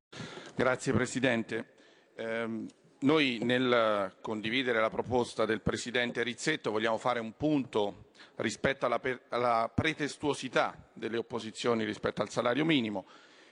Grazie 0.55 0.93
Presidente. 0.93 1.73
Ehm, 2.15 2.65
noi 2.99 3.39
nel 3.41 4.15
condividere 4.21 4.79
la 4.79 4.89
proposta 4.89 5.43
del 5.43 5.59
Presidente 5.59 6.23
Rizzetto 6.23 6.71
vogliamo 6.71 6.97
fare 6.97 7.19
un 7.19 7.35
punto 7.35 8.05
rispetto 8.35 8.85
alla, 8.85 9.01
alla 9.27 9.69
pretestuosità 9.73 10.81
delle 10.93 11.17
opposizioni 11.17 11.83
rispetto 11.83 12.21
al 12.21 12.29
salario 12.29 12.63
minimo, 12.63 13.05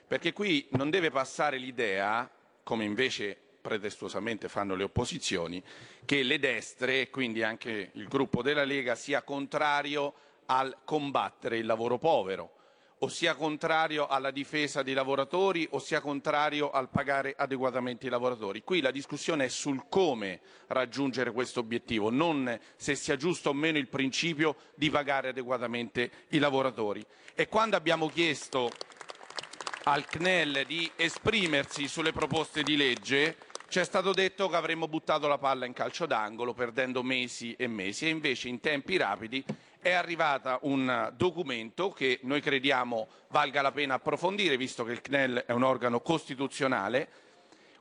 perché 0.06 0.32
qui 0.32 0.66
non 0.70 0.88
deve 0.88 1.10
passare 1.10 1.58
l'idea, 1.58 2.28
come 2.62 2.84
invece 2.84 3.36
pretestuosamente 3.60 4.48
fanno 4.48 4.76
le 4.76 4.84
opposizioni, 4.84 5.62
che 6.06 6.22
le 6.22 6.38
destre, 6.38 7.02
e 7.02 7.10
quindi 7.10 7.42
anche 7.42 7.90
il 7.92 8.08
gruppo 8.08 8.40
della 8.40 8.64
Lega, 8.64 8.94
sia 8.94 9.20
contrario 9.20 10.14
al 10.46 10.74
combattere 10.84 11.58
il 11.58 11.66
lavoro 11.66 11.98
povero 11.98 12.55
o 13.00 13.08
sia 13.08 13.34
contrario 13.34 14.06
alla 14.06 14.30
difesa 14.30 14.82
dei 14.82 14.94
lavoratori 14.94 15.66
o 15.72 15.78
sia 15.78 16.00
contrario 16.00 16.70
al 16.70 16.88
pagare 16.88 17.34
adeguatamente 17.36 18.06
i 18.06 18.10
lavoratori. 18.10 18.62
Qui 18.62 18.80
la 18.80 18.90
discussione 18.90 19.44
è 19.44 19.48
sul 19.48 19.84
come 19.88 20.40
raggiungere 20.68 21.32
questo 21.32 21.60
obiettivo, 21.60 22.10
non 22.10 22.58
se 22.76 22.94
sia 22.94 23.16
giusto 23.16 23.50
o 23.50 23.54
meno 23.54 23.76
il 23.76 23.88
principio 23.88 24.56
di 24.74 24.88
pagare 24.88 25.28
adeguatamente 25.28 26.10
i 26.28 26.38
lavoratori. 26.38 27.04
E 27.34 27.48
quando 27.48 27.76
abbiamo 27.76 28.08
chiesto 28.08 28.70
al 29.84 30.06
CNEL 30.06 30.64
di 30.66 30.90
esprimersi 30.96 31.86
sulle 31.88 32.12
proposte 32.12 32.62
di 32.62 32.76
legge, 32.76 33.36
ci 33.68 33.80
è 33.80 33.84
stato 33.84 34.12
detto 34.12 34.48
che 34.48 34.56
avremmo 34.56 34.88
buttato 34.88 35.26
la 35.26 35.38
palla 35.38 35.66
in 35.66 35.72
calcio 35.72 36.06
d'angolo 36.06 36.54
perdendo 36.54 37.02
mesi 37.02 37.54
e 37.58 37.66
mesi 37.66 38.06
e 38.06 38.10
invece 38.10 38.48
in 38.48 38.60
tempi 38.60 38.96
rapidi 38.96 39.44
è 39.86 39.92
arrivato 39.92 40.58
un 40.62 41.12
documento 41.16 41.92
che 41.92 42.18
noi 42.22 42.40
crediamo 42.40 43.06
valga 43.28 43.62
la 43.62 43.70
pena 43.70 43.94
approfondire, 43.94 44.56
visto 44.56 44.82
che 44.82 44.90
il 44.90 45.00
CNEL 45.00 45.44
è 45.46 45.52
un 45.52 45.62
organo 45.62 46.00
costituzionale, 46.00 47.08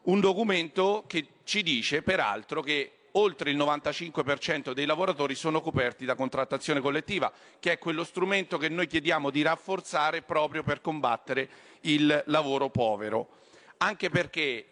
un 0.04 0.20
documento 0.20 1.06
che 1.08 1.30
ci 1.46 1.64
dice 1.64 2.04
peraltro 2.04 2.62
che 2.62 2.92
oltre 3.14 3.50
il 3.50 3.58
95% 3.58 4.74
dei 4.74 4.86
lavoratori 4.86 5.34
sono 5.34 5.62
coperti 5.62 6.06
da 6.06 6.14
contrattazione 6.14 6.80
collettiva, 6.80 7.34
che 7.60 7.72
è 7.72 7.80
quello 7.80 8.04
strumento 8.04 8.60
che 8.60 8.70
noi 8.70 8.86
chiediamo 8.86 9.32
di 9.32 9.42
rafforzare 9.42 10.22
proprio 10.22 10.62
per 10.62 10.82
combattere 10.82 11.50
il 11.82 12.24
lavoro 12.28 12.70
povero. 12.70 13.30
Anche 13.78 14.12
perché 14.12 14.66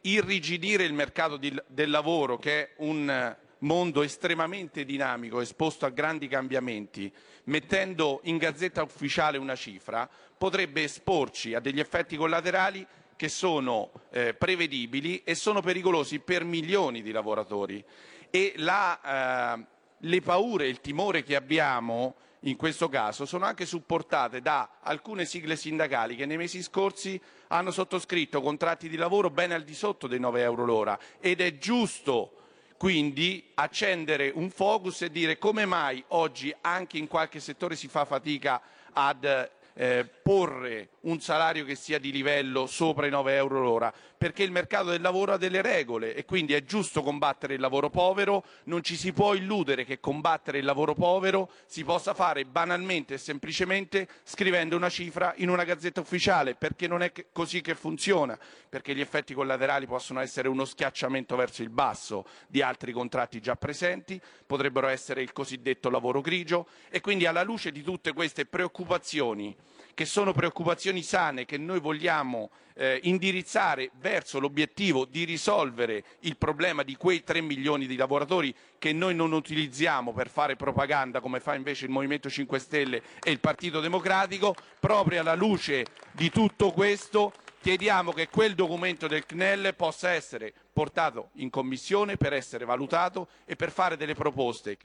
irrigidire 0.00 0.82
il 0.82 0.92
mercato 0.92 1.36
di- 1.36 1.62
del 1.68 1.90
lavoro, 1.90 2.36
che 2.36 2.62
è 2.62 2.70
un 2.78 3.36
mondo 3.60 4.02
estremamente 4.02 4.84
dinamico, 4.84 5.40
esposto 5.40 5.86
a 5.86 5.90
grandi 5.90 6.28
cambiamenti, 6.28 7.12
mettendo 7.44 8.20
in 8.24 8.36
gazzetta 8.36 8.82
ufficiale 8.82 9.38
una 9.38 9.56
cifra, 9.56 10.08
potrebbe 10.36 10.84
esporci 10.84 11.54
a 11.54 11.60
degli 11.60 11.80
effetti 11.80 12.16
collaterali 12.16 12.86
che 13.16 13.28
sono 13.28 13.90
eh, 14.10 14.34
prevedibili 14.34 15.22
e 15.24 15.34
sono 15.34 15.60
pericolosi 15.60 16.20
per 16.20 16.44
milioni 16.44 17.02
di 17.02 17.10
lavoratori. 17.10 17.84
E 18.30 18.54
la, 18.56 19.56
eh, 19.58 19.66
le 19.98 20.20
paure, 20.22 20.68
il 20.68 20.80
timore 20.80 21.22
che 21.22 21.36
abbiamo 21.36 22.14
in 22.44 22.56
questo 22.56 22.88
caso 22.88 23.26
sono 23.26 23.44
anche 23.44 23.66
supportate 23.66 24.40
da 24.40 24.78
alcune 24.80 25.26
sigle 25.26 25.56
sindacali 25.56 26.16
che 26.16 26.24
nei 26.24 26.38
mesi 26.38 26.62
scorsi 26.62 27.20
hanno 27.48 27.70
sottoscritto 27.70 28.40
contratti 28.40 28.88
di 28.88 28.96
lavoro 28.96 29.28
ben 29.28 29.52
al 29.52 29.62
di 29.62 29.74
sotto 29.74 30.06
dei 30.06 30.18
9 30.18 30.40
euro 30.40 30.64
l'ora 30.64 30.98
ed 31.20 31.42
è 31.42 31.58
giusto 31.58 32.39
quindi 32.80 33.44
accendere 33.56 34.32
un 34.34 34.48
focus 34.48 35.02
e 35.02 35.10
dire 35.10 35.36
come 35.36 35.66
mai 35.66 36.02
oggi 36.08 36.50
anche 36.62 36.96
in 36.96 37.08
qualche 37.08 37.38
settore 37.38 37.76
si 37.76 37.88
fa 37.88 38.06
fatica 38.06 38.58
ad 38.94 39.50
eh, 39.74 40.08
porre 40.22 40.90
un 41.02 41.20
salario 41.20 41.64
che 41.64 41.74
sia 41.74 41.98
di 41.98 42.12
livello 42.12 42.66
sopra 42.66 43.06
i 43.06 43.10
9 43.10 43.34
euro 43.34 43.60
l'ora, 43.60 43.92
perché 44.18 44.42
il 44.42 44.50
mercato 44.50 44.90
del 44.90 45.00
lavoro 45.00 45.32
ha 45.32 45.36
delle 45.38 45.62
regole 45.62 46.14
e 46.14 46.24
quindi 46.24 46.52
è 46.52 46.62
giusto 46.62 47.02
combattere 47.02 47.54
il 47.54 47.60
lavoro 47.60 47.88
povero, 47.88 48.44
non 48.64 48.82
ci 48.82 48.96
si 48.96 49.12
può 49.12 49.34
illudere 49.34 49.84
che 49.84 49.98
combattere 49.98 50.58
il 50.58 50.64
lavoro 50.64 50.94
povero 50.94 51.50
si 51.64 51.84
possa 51.84 52.12
fare 52.12 52.44
banalmente 52.44 53.14
e 53.14 53.18
semplicemente 53.18 54.08
scrivendo 54.24 54.76
una 54.76 54.90
cifra 54.90 55.32
in 55.36 55.48
una 55.48 55.64
gazzetta 55.64 56.00
ufficiale, 56.00 56.54
perché 56.54 56.86
non 56.86 57.02
è 57.02 57.12
così 57.32 57.62
che 57.62 57.74
funziona, 57.74 58.38
perché 58.68 58.94
gli 58.94 59.00
effetti 59.00 59.32
collaterali 59.32 59.86
possono 59.86 60.20
essere 60.20 60.48
uno 60.48 60.66
schiacciamento 60.66 61.36
verso 61.36 61.62
il 61.62 61.70
basso 61.70 62.26
di 62.46 62.60
altri 62.60 62.92
contratti 62.92 63.40
già 63.40 63.56
presenti, 63.56 64.20
potrebbero 64.44 64.88
essere 64.88 65.22
il 65.22 65.32
cosiddetto 65.32 65.88
lavoro 65.88 66.20
grigio 66.20 66.66
e 66.90 67.00
quindi 67.00 67.24
alla 67.24 67.42
luce 67.42 67.72
di 67.72 67.82
tutte 67.82 68.12
queste 68.12 68.44
preoccupazioni 68.44 69.56
che 69.94 70.04
sono 70.04 70.32
preoccupazioni 70.32 71.02
sane 71.02 71.44
che 71.44 71.58
noi 71.58 71.80
vogliamo 71.80 72.50
eh, 72.74 73.00
indirizzare 73.04 73.90
verso 74.00 74.38
l'obiettivo 74.38 75.04
di 75.04 75.24
risolvere 75.24 76.04
il 76.20 76.36
problema 76.36 76.82
di 76.82 76.96
quei 76.96 77.22
3 77.22 77.40
milioni 77.40 77.86
di 77.86 77.96
lavoratori 77.96 78.54
che 78.78 78.92
noi 78.92 79.14
non 79.14 79.32
utilizziamo 79.32 80.12
per 80.12 80.28
fare 80.28 80.56
propaganda 80.56 81.20
come 81.20 81.40
fa 81.40 81.54
invece 81.54 81.84
il 81.84 81.90
Movimento 81.90 82.30
5 82.30 82.58
Stelle 82.58 83.02
e 83.22 83.30
il 83.30 83.40
Partito 83.40 83.80
Democratico, 83.80 84.54
proprio 84.78 85.20
alla 85.20 85.34
luce 85.34 85.84
di 86.12 86.30
tutto 86.30 86.70
questo 86.70 87.32
chiediamo 87.60 88.12
che 88.12 88.28
quel 88.28 88.54
documento 88.54 89.06
del 89.06 89.26
CNEL 89.26 89.74
possa 89.76 90.10
essere 90.10 90.52
portato 90.72 91.30
in 91.34 91.50
commissione 91.50 92.16
per 92.16 92.32
essere 92.32 92.64
valutato 92.64 93.28
e 93.44 93.56
per 93.56 93.70
fare 93.70 93.96
delle 93.96 94.14
proposte 94.14 94.78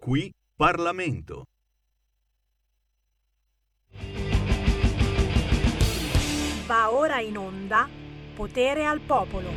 Qui 0.00 0.32
Parlamento. 0.56 1.44
Va 6.70 6.92
ora 6.92 7.18
in 7.18 7.36
onda 7.36 7.88
Potere 8.36 8.86
al 8.86 9.00
Popolo. 9.00 9.48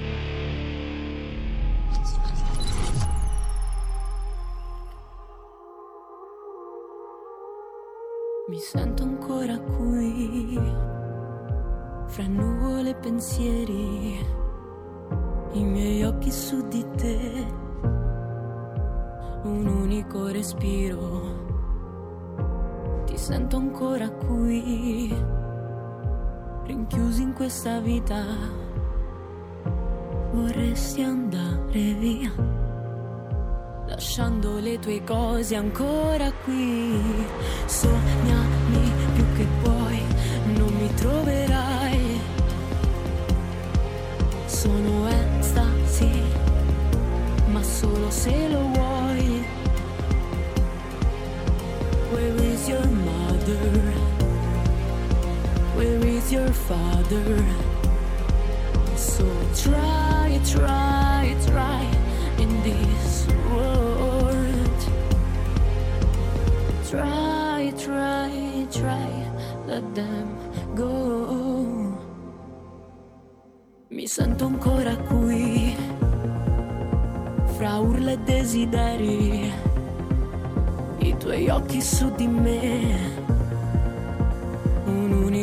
Mi 8.50 8.58
sento 8.58 9.04
ancora 9.04 9.60
qui, 9.60 10.60
fra 12.08 12.26
nuvole 12.26 12.90
e 12.90 12.96
pensieri, 12.96 14.18
i 15.52 15.64
miei 15.64 16.04
occhi 16.06 16.32
su 16.32 16.68
di 16.68 16.84
te, 16.96 17.46
un 19.44 19.68
unico 19.68 20.30
respiro. 20.30 21.22
Ti 23.06 23.16
sento 23.20 23.58
ancora 23.58 24.10
qui, 24.10 25.42
rinchiusi 26.66 27.22
in 27.22 27.34
questa 27.34 27.80
vita. 27.80 28.24
Vorresti 30.32 31.02
andare 31.02 31.94
via 31.94 32.54
lasciando 33.94 34.58
le 34.60 34.80
tue 34.80 35.04
cose 35.04 35.56
ancora 35.56 36.32
qui. 36.44 37.00
Sognami 37.66 38.92
più 39.14 39.26
che 39.36 39.48
puoi, 39.62 40.02
non 40.56 40.74
mi 40.74 40.94
troverai. 40.96 42.20
Sono 44.46 45.08
estasi, 45.08 46.12
ma 47.52 47.62
solo 47.62 48.10
se 48.10 48.50
lo 48.50 48.60
vuoi. 48.74 49.46
Where 52.12 52.44
is 52.54 52.68
your 52.68 52.88
mother? 52.88 53.94
Where 55.76 56.08
is 56.08 56.13
your 56.34 56.52
father? 56.52 57.46
So 58.96 59.24
try, 59.54 60.40
try, 60.44 61.36
try 61.46 61.86
in 62.42 62.50
this 62.64 63.28
world. 63.52 64.80
Try, 66.90 67.72
try, 67.78 68.32
try, 68.72 69.12
let 69.68 69.86
them 69.94 70.28
go. 70.74 72.02
Mi 73.90 74.08
sento 74.08 74.46
ancora 74.46 74.98
qui, 74.98 75.76
fra 77.58 77.78
urla 77.78 78.12
e 78.12 78.18
desideri, 78.18 79.54
i 80.98 81.16
tuoi 81.18 81.50
occhi 81.50 81.80
su 81.80 82.10
di 82.16 82.28
me, 82.28 83.23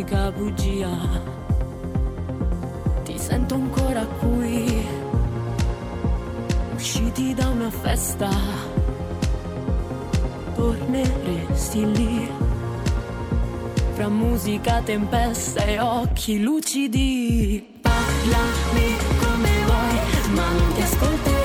un'unica 0.00 0.32
bugia 0.32 0.88
ti 3.04 3.18
sento 3.18 3.54
ancora 3.54 4.06
qui, 4.06 4.86
usciti 6.74 7.34
da 7.34 7.48
una 7.48 7.70
festa, 7.70 8.30
torneresti 10.54 11.92
lì, 11.92 12.30
fra 13.92 14.08
musica, 14.08 14.80
tempesta 14.80 15.64
e 15.64 15.78
occhi 15.80 16.40
lucidi. 16.40 17.78
Parlami 17.80 18.96
come 19.18 19.50
vuoi, 19.66 20.34
ma 20.34 20.50
non 20.50 20.72
ti 20.74 20.80
ascolterò. 20.80 21.39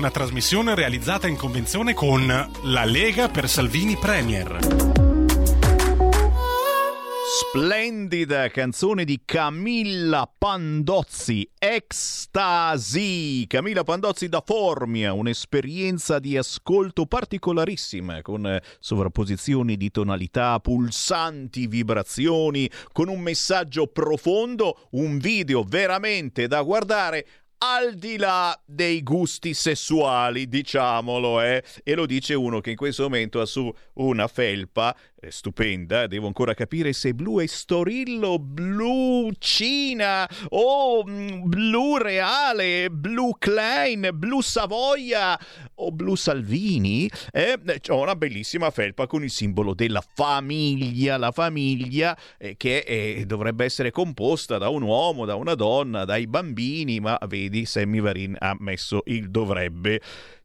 Una 0.00 0.10
trasmissione 0.10 0.74
realizzata 0.74 1.28
in 1.28 1.36
convenzione 1.36 1.92
con 1.92 2.26
La 2.62 2.84
Lega 2.86 3.28
per 3.28 3.46
Salvini 3.50 3.98
Premier. 3.98 4.56
Splendida 7.52 8.48
canzone 8.48 9.04
di 9.04 9.20
Camilla 9.26 10.26
Pandozzi, 10.38 11.46
Ecstasy. 11.58 13.46
Camilla 13.46 13.84
Pandozzi 13.84 14.30
da 14.30 14.42
Formia, 14.42 15.12
un'esperienza 15.12 16.18
di 16.18 16.38
ascolto 16.38 17.04
particolarissima, 17.04 18.22
con 18.22 18.58
sovrapposizioni 18.78 19.76
di 19.76 19.90
tonalità, 19.90 20.58
pulsanti 20.60 21.66
vibrazioni, 21.66 22.70
con 22.92 23.08
un 23.08 23.20
messaggio 23.20 23.86
profondo, 23.86 24.88
un 24.92 25.18
video 25.18 25.62
veramente 25.62 26.46
da 26.46 26.62
guardare 26.62 27.26
al 27.62 27.94
di 27.94 28.16
là 28.16 28.58
dei 28.64 29.02
gusti 29.02 29.52
sessuali, 29.52 30.48
diciamolo, 30.48 31.42
eh? 31.42 31.62
e 31.82 31.94
lo 31.94 32.06
dice 32.06 32.32
uno 32.34 32.60
che 32.60 32.70
in 32.70 32.76
questo 32.76 33.02
momento 33.02 33.40
ha 33.40 33.46
su 33.46 33.70
una 33.94 34.28
felpa 34.28 34.96
stupenda, 35.28 36.06
devo 36.06 36.26
ancora 36.26 36.54
capire 36.54 36.92
se 36.92 37.12
blu 37.14 37.40
è 37.40 37.46
storillo, 37.46 38.38
blu 38.38 39.30
Cina 39.38 40.28
o 40.48 41.04
mm, 41.06 41.42
blu 41.44 41.96
reale, 41.98 42.88
blu 42.90 43.36
Klein, 43.38 44.10
blu 44.14 44.40
Savoia 44.40 45.38
o 45.74 45.92
blu 45.92 46.14
Salvini. 46.14 47.10
Eh? 47.30 47.58
Ho 47.88 48.00
una 48.00 48.16
bellissima 48.16 48.70
felpa 48.70 49.06
con 49.06 49.22
il 49.22 49.30
simbolo 49.30 49.74
della 49.74 50.02
famiglia, 50.14 51.16
la 51.16 51.32
famiglia 51.32 52.16
eh, 52.38 52.56
che 52.56 52.78
eh, 52.78 53.24
dovrebbe 53.26 53.64
essere 53.64 53.90
composta 53.90 54.58
da 54.58 54.68
un 54.68 54.82
uomo, 54.82 55.24
da 55.24 55.34
una 55.34 55.54
donna, 55.54 56.04
dai 56.04 56.26
bambini, 56.26 57.00
ma 57.00 57.18
vedi 57.26 57.66
Sammy 57.66 58.00
Varin 58.00 58.36
ha 58.38 58.56
messo 58.58 59.02
il 59.06 59.30
dovrebbe. 59.30 60.00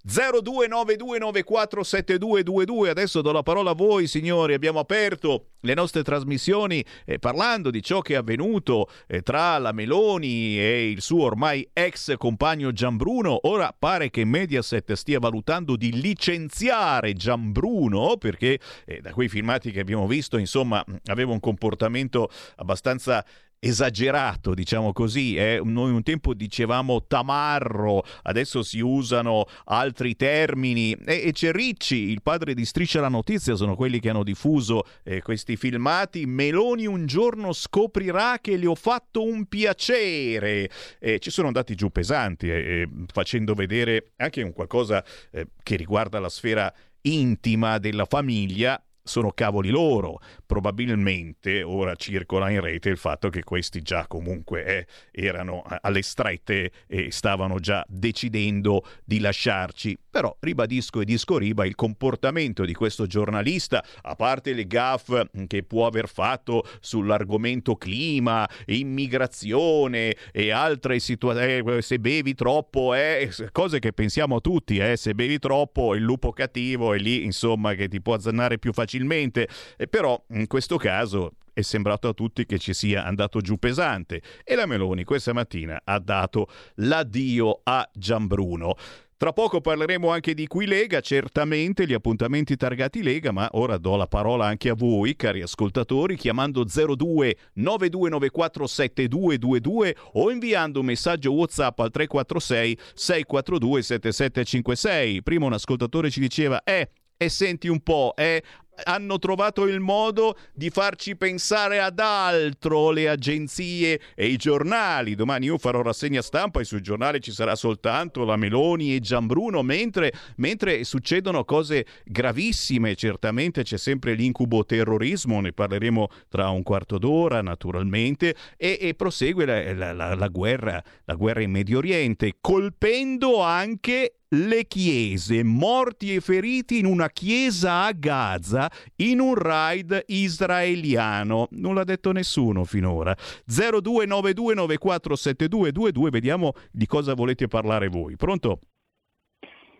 0292947222 0.07 2.89
adesso 2.89 3.21
do 3.21 3.31
la 3.31 3.43
parola 3.43 3.69
a 3.71 3.75
voi 3.75 4.07
signori. 4.07 4.53
Abbiamo 4.53 4.79
aperto 4.79 5.51
le 5.61 5.73
nostre 5.73 6.03
trasmissioni 6.03 6.85
eh, 7.05 7.17
parlando 7.17 7.71
di 7.71 7.81
ciò 7.81 8.01
che 8.01 8.13
è 8.13 8.17
avvenuto 8.17 8.87
eh, 9.07 9.21
tra 9.21 9.57
la 9.57 9.71
Meloni 9.71 10.59
e 10.59 10.89
il 10.89 11.01
suo 11.01 11.23
ormai 11.23 11.67
ex 11.73 12.15
compagno 12.17 12.71
Gianbruno 12.71 13.47
ora 13.47 13.75
pare 13.77 14.09
che 14.11 14.25
Mediaset 14.25 14.93
stia 14.93 15.19
valutando 15.19 15.75
di 15.75 15.99
licenziare 15.99 17.13
Gianbruno 17.13 18.17
perché 18.17 18.59
eh, 18.85 19.01
da 19.01 19.11
quei 19.11 19.27
filmati 19.27 19.71
che 19.71 19.79
abbiamo 19.79 20.05
visto 20.05 20.37
insomma 20.37 20.85
aveva 21.05 21.31
un 21.31 21.39
comportamento 21.39 22.29
abbastanza 22.57 23.25
esagerato, 23.59 24.53
diciamo 24.53 24.93
così. 24.93 25.35
Eh? 25.35 25.61
Noi 25.63 25.91
un 25.91 26.03
tempo 26.03 26.33
dicevamo 26.33 27.05
tamarro, 27.05 28.03
adesso 28.23 28.63
si 28.63 28.79
usano 28.79 29.45
altri 29.65 30.15
termini. 30.15 30.93
E, 31.05 31.27
e 31.27 31.31
c'è 31.31 31.51
Ricci, 31.51 31.95
il 32.09 32.21
padre 32.21 32.53
di 32.53 32.65
Striscia 32.65 33.01
la 33.01 33.09
Notizia, 33.09 33.55
sono 33.55 33.75
quelli 33.75 33.99
che 33.99 34.09
hanno 34.09 34.23
diffuso 34.23 34.83
eh, 35.03 35.21
questi 35.21 35.55
filmati. 35.55 36.25
Meloni 36.25 36.85
un 36.85 37.05
giorno 37.05 37.53
scoprirà 37.53 38.39
che 38.39 38.57
le 38.57 38.67
ho 38.67 38.75
fatto 38.75 39.23
un 39.23 39.45
piacere. 39.45 40.69
Eh, 40.99 41.19
ci 41.19 41.31
sono 41.31 41.47
andati 41.47 41.75
giù 41.75 41.89
pesanti, 41.89 42.49
eh, 42.49 42.89
facendo 43.11 43.53
vedere 43.53 44.11
anche 44.17 44.41
un 44.41 44.53
qualcosa 44.53 45.03
eh, 45.31 45.47
che 45.63 45.75
riguarda 45.75 46.19
la 46.19 46.29
sfera 46.29 46.73
intima 47.01 47.77
della 47.77 48.05
famiglia 48.05 48.81
sono 49.05 49.31
cavoli 49.31 49.69
loro. 49.69 50.19
Probabilmente 50.45 51.63
ora 51.63 51.95
circola 51.95 52.49
in 52.49 52.59
rete 52.59 52.89
il 52.89 52.97
fatto 52.97 53.29
che 53.29 53.43
questi 53.43 53.81
già 53.81 54.07
comunque 54.07 54.65
eh, 54.65 54.87
erano 55.11 55.63
alle 55.81 56.01
strette 56.01 56.71
e 56.87 57.11
stavano 57.11 57.59
già 57.59 57.85
decidendo 57.87 58.83
di 59.05 59.19
lasciarci. 59.19 59.97
Però 60.15 60.33
ribadisco 60.39 61.01
e 61.01 61.03
disco 61.03 61.37
riba 61.37 61.65
il 61.65 61.75
comportamento 61.75 62.63
di 62.63 62.73
questo 62.73 63.05
giornalista, 63.05 63.83
a 64.03 64.15
parte 64.15 64.53
le 64.53 64.65
gaffe 64.65 65.29
che 65.45 65.63
può 65.63 65.87
aver 65.87 66.07
fatto 66.07 66.63
sull'argomento 66.79 67.75
clima, 67.75 68.47
immigrazione 68.67 70.15
e 70.31 70.51
altre 70.51 70.99
situazioni, 70.99 71.81
se 71.81 71.99
bevi 71.99 72.33
troppo, 72.33 72.93
eh, 72.93 73.29
cose 73.51 73.79
che 73.79 73.91
pensiamo 73.91 74.39
tutti, 74.39 74.77
eh, 74.77 74.95
se 74.95 75.13
bevi 75.13 75.37
troppo 75.37 75.93
il 75.95 76.03
lupo 76.03 76.31
cattivo 76.31 76.93
è 76.93 76.97
lì, 76.97 77.25
insomma, 77.25 77.73
che 77.73 77.89
ti 77.89 78.01
può 78.01 78.13
azzannare 78.13 78.57
più 78.57 78.71
facilmente. 78.71 79.49
Eh, 79.75 79.87
però 79.87 80.23
in 80.29 80.47
questo 80.47 80.77
caso 80.77 81.33
è 81.55 81.61
sembrato 81.61 82.09
a 82.09 82.13
tutti 82.13 82.45
che 82.45 82.59
ci 82.59 82.73
sia 82.73 83.05
andato 83.05 83.39
giù 83.39 83.57
pesante 83.57 84.21
e 84.43 84.55
la 84.55 84.65
Meloni 84.65 85.05
questa 85.05 85.31
mattina 85.31 85.81
ha 85.85 85.99
dato 85.99 86.49
l'addio 86.75 87.61
a 87.63 87.89
Gianbruno. 87.93 88.75
Tra 89.17 89.31
poco 89.31 89.61
parleremo 89.61 90.09
anche 90.09 90.33
di 90.33 90.45
qui 90.45 90.65
Lega, 90.65 90.99
certamente 90.99 91.87
gli 91.87 91.93
appuntamenti 91.93 92.57
targati 92.57 93.01
Lega, 93.01 93.31
ma 93.31 93.47
ora 93.53 93.77
do 93.77 93.95
la 93.95 94.07
parola 94.07 94.45
anche 94.45 94.67
a 94.67 94.73
voi, 94.75 95.15
cari 95.15 95.41
ascoltatori, 95.41 96.17
chiamando 96.17 96.65
02 96.65 97.37
9294 97.53 98.67
7222 98.67 99.95
o 100.15 100.29
inviando 100.29 100.81
un 100.81 100.87
messaggio 100.87 101.31
WhatsApp 101.31 101.79
al 101.79 101.91
346 101.91 102.77
642 102.93 103.81
7756. 103.81 105.23
Prima 105.23 105.45
un 105.45 105.53
ascoltatore 105.53 106.09
ci 106.09 106.19
diceva 106.19 106.61
"Eh, 106.65 106.89
e 107.17 107.29
senti 107.29 107.67
un 107.67 107.81
po', 107.81 108.13
eh, 108.15 108.43
hanno 108.83 109.17
trovato 109.19 109.65
il 109.65 109.79
modo 109.79 110.37
di 110.53 110.69
farci 110.69 111.15
pensare 111.15 111.79
ad 111.79 111.99
altro 111.99 112.91
le 112.91 113.09
agenzie 113.09 113.99
e 114.15 114.27
i 114.27 114.35
giornali. 114.37 115.15
Domani 115.15 115.45
io 115.45 115.57
farò 115.57 115.81
rassegna 115.81 116.21
stampa 116.21 116.59
e 116.59 116.65
sul 116.65 116.81
giornale 116.81 117.19
ci 117.19 117.31
sarà 117.31 117.55
soltanto 117.55 118.25
la 118.25 118.35
Meloni 118.35 118.95
e 118.95 118.99
Gianbruno, 118.99 119.61
mentre, 119.63 120.11
mentre 120.37 120.83
succedono 120.83 121.45
cose 121.45 121.85
gravissime. 122.03 122.95
Certamente 122.95 123.63
c'è 123.63 123.77
sempre 123.77 124.13
l'incubo 124.13 124.65
terrorismo, 124.65 125.39
ne 125.39 125.53
parleremo 125.53 126.07
tra 126.29 126.49
un 126.49 126.63
quarto 126.63 126.97
d'ora 126.97 127.41
naturalmente, 127.41 128.35
e, 128.57 128.77
e 128.81 128.93
prosegue 128.93 129.45
la, 129.45 129.93
la, 129.93 130.15
la, 130.15 130.27
guerra, 130.27 130.83
la 131.05 131.15
guerra 131.15 131.41
in 131.41 131.51
Medio 131.51 131.77
Oriente, 131.77 132.37
colpendo 132.41 133.41
anche 133.41 134.15
le 134.35 134.65
chiese, 134.65 135.43
morti 135.43 136.13
e 136.13 136.19
feriti 136.19 136.77
in 136.79 136.85
una 136.85 137.09
chiesa 137.09 137.85
a 137.85 137.93
Gaza 137.93 138.69
in 138.97 139.19
un 139.19 139.33
raid 139.35 140.03
israeliano. 140.07 141.47
Non 141.51 141.75
l'ha 141.75 141.85
detto 141.85 142.11
nessuno 142.11 142.65
finora. 142.65 143.15
0292947222, 143.47 146.09
vediamo 146.09 146.51
di 146.71 146.85
cosa 146.85 147.13
volete 147.13 147.47
parlare 147.47 147.87
voi. 147.87 148.17
Pronto? 148.17 148.59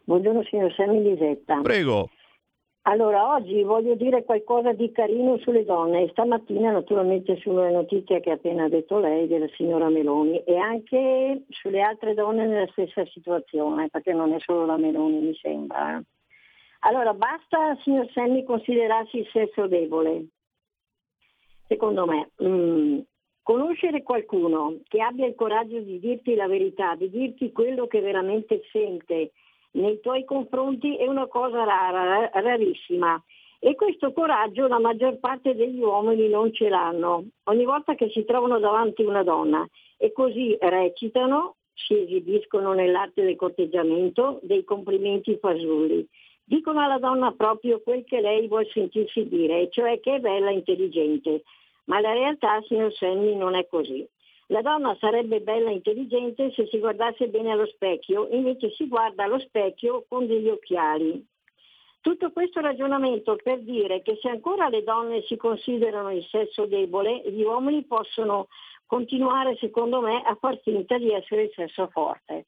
Buongiorno 0.06 0.44
signor 0.44 0.72
Sammy 0.74 1.02
Lisetta. 1.02 1.60
Prego. 1.62 2.10
Allora, 2.88 3.34
oggi 3.34 3.64
voglio 3.64 3.96
dire 3.96 4.24
qualcosa 4.24 4.72
di 4.72 4.92
carino 4.92 5.40
sulle 5.40 5.66
donne. 5.66 6.08
Stamattina, 6.10 6.70
naturalmente, 6.70 7.36
sulle 7.38 7.72
notizie 7.72 8.20
che 8.20 8.30
ha 8.30 8.34
appena 8.34 8.70
detto 8.70 9.00
lei 9.00 9.28
della 9.28 9.48
signora 9.56 9.90
Meloni 9.90 10.44
e 10.44 10.56
anche 10.58 11.46
sulle 11.50 11.82
altre 11.82 12.14
donne 12.14 12.46
nella 12.46 12.68
stessa 12.68 13.04
situazione, 13.08 13.90
perché 13.90 14.14
non 14.14 14.34
è 14.34 14.40
solo 14.40 14.68
la 14.68 14.78
Meloni, 14.78 15.18
mi 15.18 15.34
sembra. 15.34 16.00
Allora, 16.82 17.16
basta, 17.16 17.76
signor 17.82 18.08
Semmi, 18.12 18.44
considerarsi 18.44 19.18
il 19.18 19.30
sesso 19.32 19.66
debole. 19.66 20.28
Secondo 21.68 22.06
me, 22.06 22.30
mm, 22.44 23.00
conoscere 23.42 24.04
qualcuno 24.04 24.82
che 24.88 25.02
abbia 25.02 25.26
il 25.26 25.34
coraggio 25.34 25.80
di 25.80 25.98
dirti 25.98 26.36
la 26.36 26.48
verità, 26.48 26.94
di 26.94 27.10
dirti 27.10 27.52
quello 27.52 27.88
che 27.88 28.00
veramente 28.02 28.62
sente 28.72 29.32
nei 29.76 30.00
tuoi 30.00 30.26
confronti 30.26 30.96
è 30.96 31.08
una 31.08 31.28
cosa 31.28 31.64
rara, 31.64 32.30
rarissima. 32.34 33.22
E 33.60 33.76
questo 33.76 34.12
coraggio 34.14 34.68
la 34.68 34.80
maggior 34.80 35.18
parte 35.18 35.56
degli 35.56 35.80
uomini 35.80 36.28
non 36.30 36.54
ce 36.54 36.70
l'hanno. 36.70 37.26
Ogni 37.46 37.66
volta 37.66 37.96
che 37.96 38.10
si 38.10 38.24
trovano 38.26 38.60
davanti 38.60 39.04
una 39.04 39.24
donna 39.24 39.68
e 39.98 40.12
così 40.12 40.56
recitano, 40.60 41.56
si 41.74 42.00
esibiscono 42.00 42.74
nell'arte 42.74 43.24
del 43.24 43.36
corteggiamento 43.36 44.40
dei 44.44 44.64
complimenti 44.64 45.38
fasulli. 45.40 46.08
Dicono 46.44 46.80
alla 46.80 47.00
donna 47.00 47.32
proprio 47.32 47.82
quel 47.82 48.04
che 48.04 48.22
lei 48.22 48.48
vuole 48.48 48.70
sentirsi 48.72 49.28
dire, 49.28 49.68
cioè 49.72 50.00
che 50.00 50.16
è 50.16 50.20
bella 50.20 50.52
e 50.52 50.56
intelligente. 50.56 51.44
Ma 51.86 52.00
la 52.00 52.14
realtà, 52.14 52.62
signor 52.68 52.94
Senni, 52.94 53.36
non 53.36 53.56
è 53.56 53.68
così. 53.68 54.08
La 54.48 54.62
donna 54.62 54.96
sarebbe 55.00 55.42
bella 55.42 55.70
e 55.70 55.74
intelligente 55.74 56.52
se 56.52 56.68
si 56.68 56.78
guardasse 56.78 57.28
bene 57.30 57.52
allo 57.52 57.66
specchio, 57.66 58.28
invece 58.30 58.70
si 58.72 58.88
guarda 58.88 59.24
allo 59.24 59.40
specchio 59.40 60.06
con 60.08 60.28
degli 60.28 60.50
occhiali. 60.50 61.26
Tutto 62.00 62.32
questo 62.32 62.62
ragionamento 62.62 63.36
per 63.42 63.62
dire 63.62 64.04
che 64.04 64.20
se 64.22 64.30
ancora 64.30 64.70
le 64.70 64.84
donne 64.84 65.24
si 65.24 65.36
considerano 65.36 66.12
il 66.12 66.24
sesso 66.26 66.68
debole, 66.68 67.24
gli 67.26 67.42
uomini 67.42 67.84
possono 67.86 68.48
continuare, 68.86 69.56
secondo 69.58 70.02
me, 70.02 70.22
a 70.22 70.36
far 70.36 70.60
finta 70.60 71.00
di 71.00 71.12
essere 71.12 71.44
il 71.46 71.52
sesso 71.56 71.88
forte. 71.88 72.46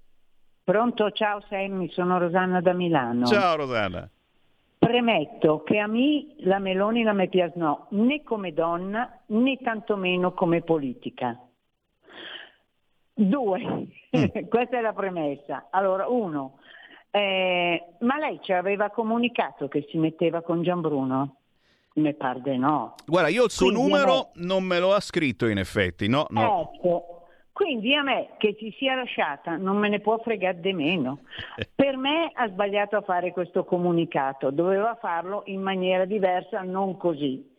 Pronto, 0.64 1.12
ciao 1.12 1.43
Sammy, 1.49 1.89
sono 1.91 2.18
Rosanna 2.18 2.62
da 2.62 2.74
Milano. 2.74 3.26
Ciao 3.26 3.56
Rosanna. 3.56 4.10
Premetto 4.78 5.64
che 5.64 5.78
a 5.78 5.88
me 5.88 6.36
la 6.39 6.60
Meloni 6.60 7.04
non 7.04 7.16
mi 7.16 7.30
piace 7.30 7.54
no, 7.58 7.88
né 7.91 8.24
come 8.24 8.52
donna 8.52 9.22
né 9.28 9.58
tantomeno 9.58 10.34
come 10.34 10.62
politica. 10.62 11.38
Due, 13.28 13.88
mm. 14.17 14.47
questa 14.49 14.78
è 14.80 14.82
la 14.82 14.93
premessa. 14.93 15.67
Allora, 15.69 16.07
uno, 16.07 16.57
eh, 17.11 17.84
ma 17.99 18.17
lei 18.17 18.39
ci 18.41 18.51
aveva 18.51 18.89
comunicato 18.89 19.67
che 19.67 19.86
si 19.89 19.97
metteva 19.97 20.41
con 20.41 20.63
Gianbruno? 20.63 21.36
Mi 21.93 22.13
pare 22.15 22.57
no. 22.57 22.95
Guarda, 23.05 23.30
io 23.30 23.43
il 23.43 23.51
suo 23.51 23.67
quindi 23.67 23.84
numero 23.84 24.30
me... 24.34 24.45
non 24.45 24.63
me 24.63 24.80
lo 24.80 24.93
ha 24.93 24.99
scritto 25.01 25.47
in 25.47 25.57
effetti, 25.57 26.07
no? 26.07 26.26
no. 26.30 26.72
Ecco, 26.74 27.28
quindi 27.51 27.93
a 27.93 28.01
me 28.01 28.30
che 28.38 28.55
ci 28.57 28.74
sia 28.80 28.95
lasciata 28.95 29.57
non 29.57 29.78
me 29.78 29.89
ne 29.89 29.99
può 29.99 30.17
fregare 30.19 30.59
di 30.59 30.74
meno. 30.74 31.19
Per 31.76 31.97
me 31.97 32.32
ha 32.34 32.47
sbagliato 32.47 32.95
a 32.95 33.01
fare 33.01 33.32
questo 33.32 33.65
comunicato, 33.65 34.49
doveva 34.49 34.97
farlo 34.99 35.43
in 35.45 35.61
maniera 35.61 36.05
diversa, 36.05 36.61
non 36.61 36.97
così. 36.97 37.49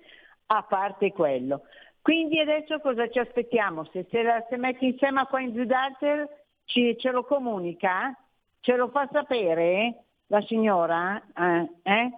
A 0.46 0.62
parte 0.62 1.12
quello. 1.12 1.62
Quindi 2.03 2.40
adesso 2.40 2.80
cosa 2.80 3.09
ci 3.09 3.20
aspettiamo? 3.20 3.88
Se, 3.92 4.07
se, 4.11 4.22
la, 4.22 4.44
se 4.50 4.57
mette 4.57 4.84
insieme 4.84 5.24
qua 5.28 5.40
in 5.40 5.55
Zudater 5.55 6.28
ci, 6.64 6.96
ce 6.98 7.11
lo 7.12 7.24
comunica? 7.24 8.12
Ce 8.61 8.74
lo 8.74 8.88
fa 8.88 9.09
sapere 9.12 10.05
la 10.26 10.40
signora? 10.42 11.22
Eh? 11.34 11.70
eh? 11.82 12.11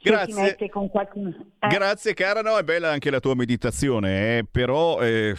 Grazie. 0.00 0.56
Eh. 0.58 1.66
Grazie 1.68 2.14
cara, 2.14 2.42
no, 2.42 2.58
è 2.58 2.62
bella 2.62 2.90
anche 2.90 3.10
la 3.10 3.20
tua 3.20 3.34
meditazione, 3.34 4.38
eh? 4.38 4.46
però 4.50 5.00
eh, 5.00 5.34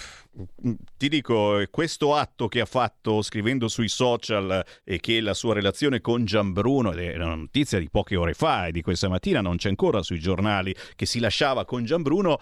ti 0.97 1.07
dico, 1.07 1.63
questo 1.69 2.15
atto 2.15 2.47
che 2.47 2.61
ha 2.61 2.65
fatto 2.65 3.21
scrivendo 3.21 3.67
sui 3.67 3.87
social 3.87 4.63
e 4.83 4.99
che 4.99 5.21
la 5.21 5.35
sua 5.35 5.53
relazione 5.53 6.01
con 6.01 6.25
Gianbruno, 6.25 6.91
ed 6.93 6.99
è 6.99 7.15
una 7.15 7.35
notizia 7.35 7.77
di 7.77 7.89
poche 7.89 8.15
ore 8.15 8.33
fa 8.33 8.67
e 8.67 8.71
di 8.71 8.81
questa 8.81 9.07
mattina 9.07 9.41
non 9.41 9.57
c'è 9.57 9.69
ancora 9.69 10.01
sui 10.01 10.19
giornali, 10.19 10.75
che 10.95 11.05
si 11.05 11.19
lasciava 11.19 11.63
con 11.63 11.83
Gianbruno, 11.83 12.39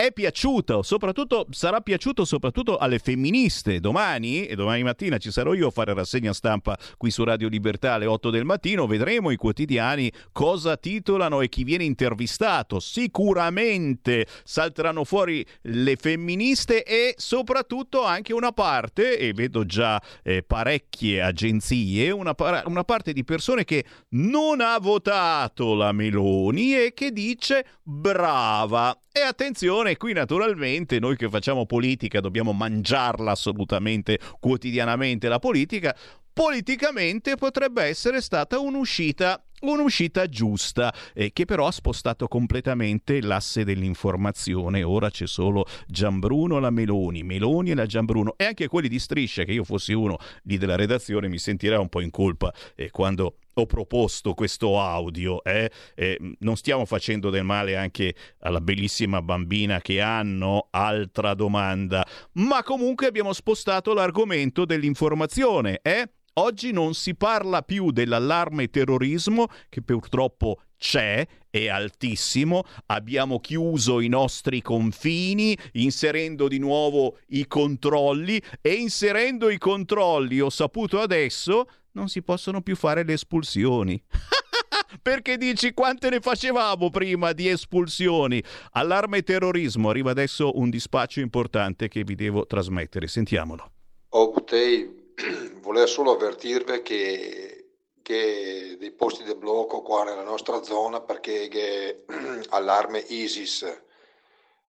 è 0.00 0.12
piaciuto, 0.12 0.80
soprattutto 0.80 1.46
sarà 1.50 1.82
piaciuto 1.82 2.24
soprattutto 2.24 2.78
alle 2.78 2.98
femministe. 2.98 3.80
Domani 3.80 4.46
e 4.46 4.54
domani 4.54 4.82
mattina 4.82 5.18
ci 5.18 5.30
sarò 5.30 5.52
io 5.52 5.66
a 5.66 5.70
fare 5.70 5.92
rassegna 5.92 6.32
stampa 6.32 6.74
qui 6.96 7.10
su 7.10 7.22
Radio 7.22 7.48
Libertà 7.48 7.92
alle 7.92 8.06
8 8.06 8.30
del 8.30 8.46
mattino, 8.46 8.86
vedremo 8.86 9.30
i 9.30 9.36
quotidiani 9.36 10.10
cosa 10.32 10.78
titolano 10.78 11.42
e 11.42 11.50
chi 11.50 11.64
viene 11.64 11.84
intervistato. 11.84 12.80
Sicuramente 12.80 14.26
salteranno 14.42 15.04
fuori 15.04 15.44
le 15.64 15.96
femministe 15.96 16.82
e 16.82 17.12
soprattutto 17.18 18.02
anche 18.02 18.32
una 18.32 18.52
parte, 18.52 19.18
e 19.18 19.34
vedo 19.34 19.66
già 19.66 20.00
eh, 20.22 20.42
parecchie 20.42 21.20
agenzie, 21.20 22.10
una, 22.10 22.32
par- 22.32 22.66
una 22.66 22.84
parte 22.84 23.12
di 23.12 23.22
persone 23.22 23.64
che 23.64 23.84
non 24.12 24.62
ha 24.62 24.78
votato 24.78 25.74
la 25.74 25.92
Meloni 25.92 26.74
e 26.74 26.94
che 26.94 27.12
dice 27.12 27.66
brava. 27.82 28.98
E 29.12 29.22
attenzione, 29.22 29.89
qui 29.96 30.12
naturalmente 30.12 30.98
noi 30.98 31.16
che 31.16 31.28
facciamo 31.28 31.66
politica 31.66 32.20
dobbiamo 32.20 32.52
mangiarla 32.52 33.30
assolutamente 33.30 34.18
quotidianamente 34.38 35.28
la 35.28 35.38
politica. 35.38 35.96
Politicamente 36.32 37.34
potrebbe 37.36 37.84
essere 37.84 38.20
stata 38.20 38.58
un'uscita 38.58 39.42
un'uscita 39.60 40.28
giusta 40.28 40.92
eh, 41.14 41.32
che 41.32 41.44
però 41.44 41.66
ha 41.66 41.72
spostato 41.72 42.28
completamente 42.28 43.20
l'asse 43.20 43.64
dell'informazione. 43.64 44.82
Ora 44.82 45.10
c'è 45.10 45.26
solo 45.26 45.66
Gianbruno 45.86 46.58
la 46.58 46.70
Meloni, 46.70 47.22
Meloni 47.22 47.70
e 47.70 47.74
la 47.74 47.86
Gianbruno 47.86 48.34
e 48.36 48.44
anche 48.44 48.68
quelli 48.68 48.88
di 48.88 48.98
striscia 48.98 49.44
che 49.44 49.52
io 49.52 49.64
fossi 49.64 49.92
uno 49.92 50.16
lì 50.44 50.58
della 50.58 50.76
redazione 50.76 51.28
mi 51.28 51.38
sentirei 51.38 51.78
un 51.78 51.88
po' 51.88 52.00
in 52.00 52.10
colpa 52.10 52.52
eh, 52.74 52.90
quando 52.90 53.36
ho 53.54 53.66
proposto 53.66 54.34
questo 54.34 54.80
audio. 54.80 55.42
Eh? 55.44 55.70
Eh, 55.94 56.18
non 56.40 56.56
stiamo 56.56 56.84
facendo 56.84 57.30
del 57.30 57.44
male 57.44 57.76
anche 57.76 58.14
alla 58.40 58.60
bellissima 58.60 59.22
bambina 59.22 59.80
che 59.80 60.00
hanno? 60.00 60.68
Altra 60.70 61.34
domanda. 61.34 62.06
Ma 62.32 62.62
comunque 62.62 63.06
abbiamo 63.06 63.32
spostato 63.32 63.92
l'argomento 63.92 64.64
dell'informazione. 64.64 65.80
Eh? 65.82 66.08
Oggi 66.34 66.70
non 66.70 66.94
si 66.94 67.16
parla 67.16 67.62
più 67.62 67.90
dell'allarme 67.90 68.68
terrorismo 68.68 69.48
che 69.68 69.82
purtroppo 69.82 70.60
c'è, 70.78 71.26
è 71.50 71.68
altissimo, 71.68 72.62
abbiamo 72.86 73.40
chiuso 73.40 74.00
i 74.00 74.08
nostri 74.08 74.62
confini 74.62 75.56
inserendo 75.72 76.46
di 76.46 76.58
nuovo 76.58 77.18
i 77.28 77.46
controlli 77.46 78.40
e 78.60 78.74
inserendo 78.74 79.50
i 79.50 79.58
controlli, 79.58 80.40
ho 80.40 80.50
saputo 80.50 81.00
adesso, 81.00 81.68
non 81.92 82.08
si 82.08 82.22
possono 82.22 82.62
più 82.62 82.76
fare 82.76 83.02
le 83.02 83.14
espulsioni. 83.14 84.00
Perché 85.02 85.36
dici 85.36 85.72
quante 85.72 86.10
ne 86.10 86.20
facevamo 86.20 86.90
prima 86.90 87.32
di 87.32 87.48
espulsioni? 87.48 88.42
Allarme 88.72 89.22
terrorismo, 89.22 89.90
arriva 89.90 90.12
adesso 90.12 90.58
un 90.58 90.70
dispaccio 90.70 91.20
importante 91.20 91.88
che 91.88 92.04
vi 92.04 92.14
devo 92.14 92.46
trasmettere, 92.46 93.06
sentiamolo. 93.06 93.70
Butei, 94.10 94.99
volevo 95.60 95.86
solo 95.86 96.12
avvertirvi 96.12 96.82
che, 96.82 97.68
che 98.02 98.76
dei 98.78 98.90
posti 98.92 99.22
di 99.22 99.34
blocco 99.34 99.82
qua 99.82 100.04
nella 100.04 100.22
nostra 100.22 100.62
zona 100.62 101.00
perché 101.00 101.48
che, 101.48 102.04
allarme 102.50 103.04
ISIS. 103.08 103.82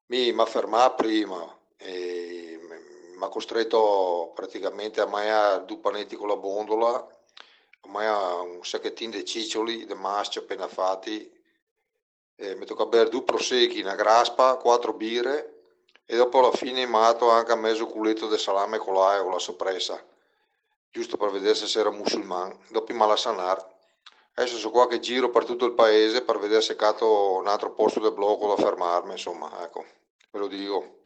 Mi 0.07 0.33
ha 0.35 0.45
fermato 0.45 0.95
prima 0.95 1.59
e 1.77 2.59
mi 3.15 3.23
ha 3.23 3.29
costretto 3.29 4.31
praticamente 4.35 4.99
a 4.99 5.05
mai 5.05 5.65
due 5.65 5.77
panetti 5.77 6.15
con 6.15 6.27
la 6.27 6.35
bondola, 6.35 6.95
a 6.95 7.87
mai 7.87 8.07
un 8.07 8.59
sacchettino 8.61 9.11
di 9.11 9.23
ciccioli, 9.23 9.85
di 9.85 9.93
masci 9.93 10.39
appena 10.39 10.67
fatti, 10.67 11.31
e 12.35 12.55
mi 12.55 12.65
tocca 12.65 12.85
bere 12.87 13.09
due 13.09 13.23
prosecchi, 13.23 13.81
una 13.81 13.95
graspa, 13.95 14.55
quattro 14.55 14.93
birre 14.93 15.59
e 16.05 16.17
dopo 16.17 16.39
alla 16.39 16.51
fine 16.51 16.85
mi 16.85 16.95
ha 16.95 17.07
anche 17.07 17.51
a 17.51 17.55
mezzo 17.55 17.85
culetto 17.85 18.27
di 18.27 18.37
salame 18.37 18.79
con 18.79 18.95
l'aia 18.95 19.21
con 19.21 19.31
la 19.31 19.39
soppressa 19.39 20.03
giusto 20.91 21.17
per 21.17 21.31
vedere 21.31 21.55
se 21.55 21.79
era 21.79 21.89
musulmano, 21.89 22.59
dopo 22.69 22.91
in 22.91 22.97
Malasanar. 22.97 23.79
Adesso 24.33 24.57
sono 24.57 24.71
qua 24.71 24.87
che 24.87 24.99
giro 24.99 25.29
per 25.29 25.45
tutto 25.45 25.65
il 25.65 25.73
paese 25.73 26.21
per 26.21 26.37
vedere 26.37 26.61
se 26.61 26.75
cato 26.75 27.33
un 27.37 27.47
altro 27.47 27.73
posto 27.73 27.99
del 27.99 28.13
blocco 28.13 28.47
da 28.47 28.61
fermarmi, 28.61 29.11
insomma, 29.11 29.63
ecco, 29.63 29.85
ve 30.31 30.39
lo 30.39 30.47
dico. 30.47 30.99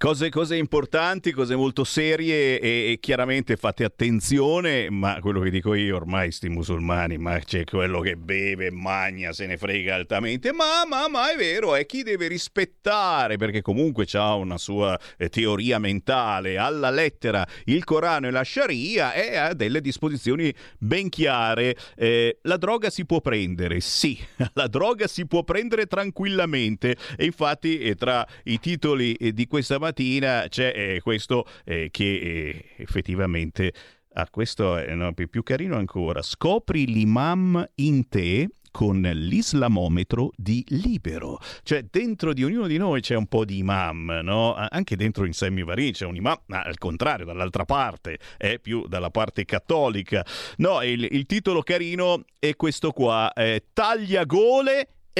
Cose, 0.00 0.28
cose, 0.28 0.54
importanti, 0.54 1.32
cose 1.32 1.56
molto 1.56 1.82
serie 1.82 2.60
e, 2.60 2.92
e, 2.92 2.98
chiaramente 3.00 3.56
fate 3.56 3.82
attenzione, 3.82 4.88
ma 4.90 5.18
quello 5.20 5.40
che 5.40 5.50
dico 5.50 5.74
io 5.74 5.96
ormai 5.96 6.30
sti 6.30 6.48
musulmani, 6.50 7.18
ma 7.18 7.36
c'è 7.40 7.64
quello 7.64 7.98
che 7.98 8.14
beve, 8.14 8.70
magna, 8.70 9.32
se 9.32 9.46
ne 9.46 9.56
frega 9.56 9.96
altamente, 9.96 10.52
ma, 10.52 10.84
ma, 10.88 11.08
ma 11.08 11.32
è 11.32 11.36
vero, 11.36 11.74
è 11.74 11.84
chi 11.84 12.04
deve 12.04 12.28
rispettare, 12.28 13.38
perché 13.38 13.60
comunque 13.60 14.06
ha 14.12 14.36
una 14.36 14.56
sua 14.56 14.96
eh, 15.16 15.28
teoria 15.30 15.80
mentale, 15.80 16.58
alla 16.58 16.90
lettera 16.90 17.44
il 17.64 17.82
Corano 17.82 18.28
e 18.28 18.30
la 18.30 18.44
Sharia 18.44 19.12
e 19.14 19.36
ha 19.36 19.52
delle 19.52 19.80
disposizioni 19.80 20.54
ben 20.78 21.08
chiare. 21.08 21.76
Eh, 21.96 22.38
la 22.42 22.56
droga 22.56 22.88
si 22.88 23.04
può 23.04 23.20
prendere, 23.20 23.80
sì, 23.80 24.16
la 24.54 24.68
droga 24.68 25.08
si 25.08 25.26
può 25.26 25.42
prendere 25.42 25.86
tranquillamente. 25.86 26.96
E 27.16 27.24
infatti 27.24 27.80
eh, 27.80 27.96
tra 27.96 28.24
i 28.44 28.60
titoli 28.60 29.14
eh, 29.14 29.32
di 29.32 29.48
questa 29.48 29.74
mattina 29.74 29.86
mattina 29.88 30.46
c'è 30.48 30.72
eh, 30.74 31.00
questo 31.00 31.46
eh, 31.64 31.88
che 31.90 32.04
eh, 32.04 32.64
effettivamente... 32.76 33.72
Ah, 34.14 34.26
questo 34.30 34.76
è 34.76 34.94
no, 34.94 35.12
più 35.12 35.42
carino 35.44 35.76
ancora. 35.76 36.22
Scopri 36.22 36.86
l'imam 36.86 37.64
in 37.76 38.08
te 38.08 38.48
con 38.72 39.00
l'islamometro 39.00 40.32
di 40.34 40.64
Libero. 40.68 41.38
Cioè, 41.62 41.84
dentro 41.88 42.32
di 42.32 42.42
ognuno 42.42 42.66
di 42.66 42.78
noi 42.78 43.00
c'è 43.00 43.14
un 43.14 43.26
po' 43.26 43.44
di 43.44 43.58
imam, 43.58 44.20
no? 44.24 44.54
Anche 44.54 44.96
dentro 44.96 45.24
in 45.24 45.34
Sammy 45.34 45.62
Varin 45.62 45.92
c'è 45.92 46.04
un 46.04 46.16
imam, 46.16 46.36
ma 46.46 46.62
al 46.62 46.78
contrario, 46.78 47.26
dall'altra 47.26 47.64
parte, 47.64 48.18
è 48.36 48.58
più 48.58 48.88
dalla 48.88 49.10
parte 49.10 49.44
cattolica. 49.44 50.24
No, 50.56 50.82
il, 50.82 51.06
il 51.10 51.26
titolo 51.26 51.62
carino 51.62 52.24
è 52.40 52.56
questo 52.56 52.90
qua, 52.90 53.32
eh, 53.34 53.66
Taglia 53.72 54.24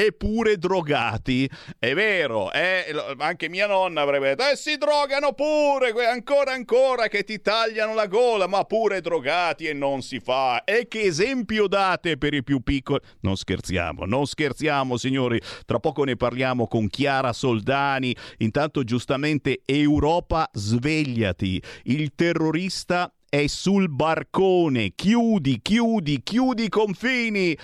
eppure 0.07 0.59
drogati. 0.59 1.51
È 1.79 1.93
vero, 1.93 2.53
eh? 2.53 2.85
anche 3.19 3.49
mia 3.49 3.67
nonna 3.67 4.03
avrebbe 4.03 4.35
detto, 4.35 4.49
eh 4.49 4.57
si 4.57 4.77
drogano 4.77 5.33
pure, 5.33 5.93
ancora 6.07 6.53
ancora 6.53 7.09
che 7.09 7.25
ti 7.25 7.41
tagliano 7.41 7.95
la 7.95 8.07
gola, 8.07 8.47
ma 8.47 8.65
pure 8.65 9.01
drogati 9.01 9.67
e 9.67 9.73
non 9.73 10.03
si 10.03 10.21
fa. 10.21 10.63
E 10.65 10.87
che 10.87 11.03
esempio 11.03 11.67
date 11.67 12.17
per 12.17 12.35
i 12.35 12.45
più 12.45 12.61
piccoli? 12.61 13.01
Non 13.21 13.37
scherziamo, 13.37 14.05
non 14.05 14.27
scherziamo 14.27 14.97
signori, 14.97 15.41
tra 15.65 15.81
poco 15.81 16.05
ne 16.05 16.17
parliamo 16.17 16.69
con 16.69 16.87
Chiara 16.89 17.33
Soldani. 17.33 18.15
Intanto 18.39 18.85
giustamente 18.85 19.63
Europa 19.65 20.49
svegliati, 20.53 21.61
il 21.85 22.15
terrorista 22.15 23.13
è 23.29 23.47
sul 23.47 23.91
barcone, 23.91 24.93
chiudi, 24.95 25.61
chiudi, 25.61 26.23
chiudi 26.23 26.65
i 26.65 26.69
confini. 26.69 27.59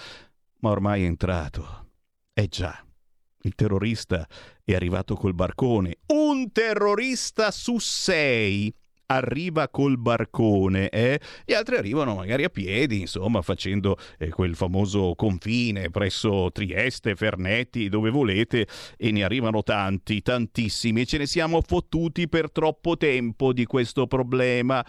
Ma 0.59 0.71
ormai 0.71 1.03
è 1.03 1.07
entrato 1.07 1.84
eh 2.35 2.49
già, 2.49 2.85
il 3.43 3.55
terrorista 3.55 4.27
è 4.65 4.75
arrivato 4.75 5.15
col 5.15 5.35
barcone. 5.35 5.99
Un 6.07 6.51
terrorista 6.51 7.51
su 7.51 7.79
sei 7.79 8.75
arriva 9.07 9.69
col 9.69 9.99
barcone, 9.99 10.89
eh? 10.89 11.21
gli 11.45 11.53
altri 11.53 11.77
arrivano 11.77 12.15
magari 12.15 12.45
a 12.45 12.49
piedi, 12.49 13.01
insomma, 13.01 13.43
facendo 13.43 13.97
eh, 14.19 14.31
quel 14.31 14.57
famoso 14.57 15.15
confine 15.15 15.91
presso 15.91 16.51
Trieste, 16.51 17.15
Fernetti, 17.15 17.89
dove 17.89 18.11
volete, 18.11 18.67
e 18.97 19.13
ne 19.13 19.23
arrivano 19.23 19.63
tanti, 19.63 20.23
tantissimi, 20.23 21.03
e 21.03 21.07
ce 21.07 21.19
ne 21.19 21.27
siamo 21.27 21.61
fottuti 21.61 22.29
per 22.29 22.51
troppo 22.51 22.97
tempo 22.97 23.53
di 23.53 23.65
questo 23.67 24.07
problema. 24.07 24.85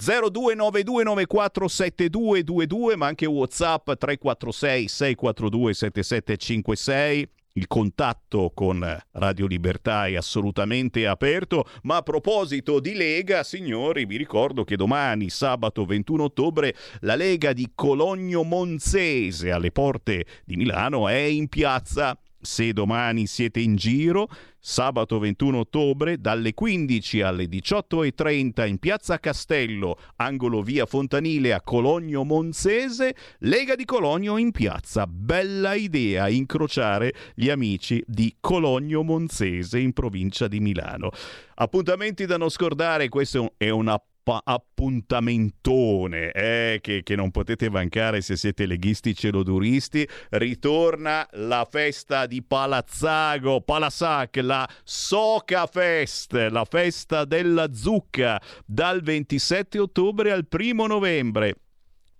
0292947222 0.00 2.96
ma 2.96 3.06
anche 3.06 3.26
Whatsapp 3.26 3.84
346 3.84 4.88
642 4.88 5.74
7756 5.74 7.28
il 7.54 7.66
contatto 7.66 8.52
con 8.54 8.86
Radio 9.12 9.46
Libertà 9.46 10.06
è 10.06 10.14
assolutamente 10.14 11.06
aperto, 11.06 11.64
ma 11.82 11.96
a 11.96 12.02
proposito 12.02 12.78
di 12.78 12.94
Lega, 12.94 13.42
signori, 13.42 14.04
vi 14.04 14.16
ricordo 14.16 14.62
che 14.62 14.76
domani, 14.76 15.30
sabato 15.30 15.84
21 15.84 16.22
ottobre, 16.22 16.74
la 17.00 17.16
Lega 17.16 17.52
di 17.52 17.72
Cologno 17.74 18.44
Monzese 18.44 19.50
alle 19.50 19.72
porte 19.72 20.26
di 20.44 20.56
Milano 20.56 21.08
è 21.08 21.16
in 21.16 21.48
piazza 21.48 22.16
se 22.40 22.72
domani 22.72 23.26
siete 23.26 23.60
in 23.60 23.76
giro, 23.76 24.28
sabato 24.58 25.18
21 25.18 25.58
ottobre, 25.58 26.20
dalle 26.20 26.54
15 26.54 27.20
alle 27.22 27.44
18.30 27.44 28.66
in 28.66 28.78
Piazza 28.78 29.18
Castello, 29.18 29.98
angolo 30.16 30.62
via 30.62 30.86
Fontanile 30.86 31.52
a 31.52 31.60
Cologno 31.60 32.24
Monzese, 32.24 33.14
Lega 33.40 33.74
di 33.74 33.84
Cologno 33.84 34.36
in 34.36 34.52
piazza. 34.52 35.06
Bella 35.06 35.74
idea 35.74 36.28
incrociare 36.28 37.12
gli 37.34 37.50
amici 37.50 38.02
di 38.06 38.36
Cologno 38.40 39.02
Monzese 39.02 39.78
in 39.78 39.92
provincia 39.92 40.48
di 40.48 40.60
Milano. 40.60 41.10
Appuntamenti 41.56 42.26
da 42.26 42.38
non 42.38 42.48
scordare, 42.48 43.08
questo 43.08 43.52
è 43.56 43.68
una 43.68 44.00
appuntamentone 44.24 46.32
eh, 46.32 46.78
che, 46.80 47.02
che, 47.02 47.16
non 47.16 47.30
potete 47.30 47.70
mancare 47.70 48.20
se 48.20 48.36
siete 48.36 48.66
leghisti 48.66 49.14
celoduristi. 49.14 50.06
Ritorna 50.30 51.26
la 51.32 51.66
festa 51.68 52.26
di 52.26 52.42
Palazzago, 52.42 53.62
Palassac, 53.62 54.36
la 54.42 54.68
Soca 54.84 55.66
Fest, 55.66 56.32
la 56.32 56.64
festa 56.64 57.24
della 57.24 57.72
zucca, 57.72 58.40
dal 58.64 59.02
27 59.02 59.78
ottobre 59.78 60.30
al 60.30 60.46
1 60.50 60.86
novembre. 60.86 61.54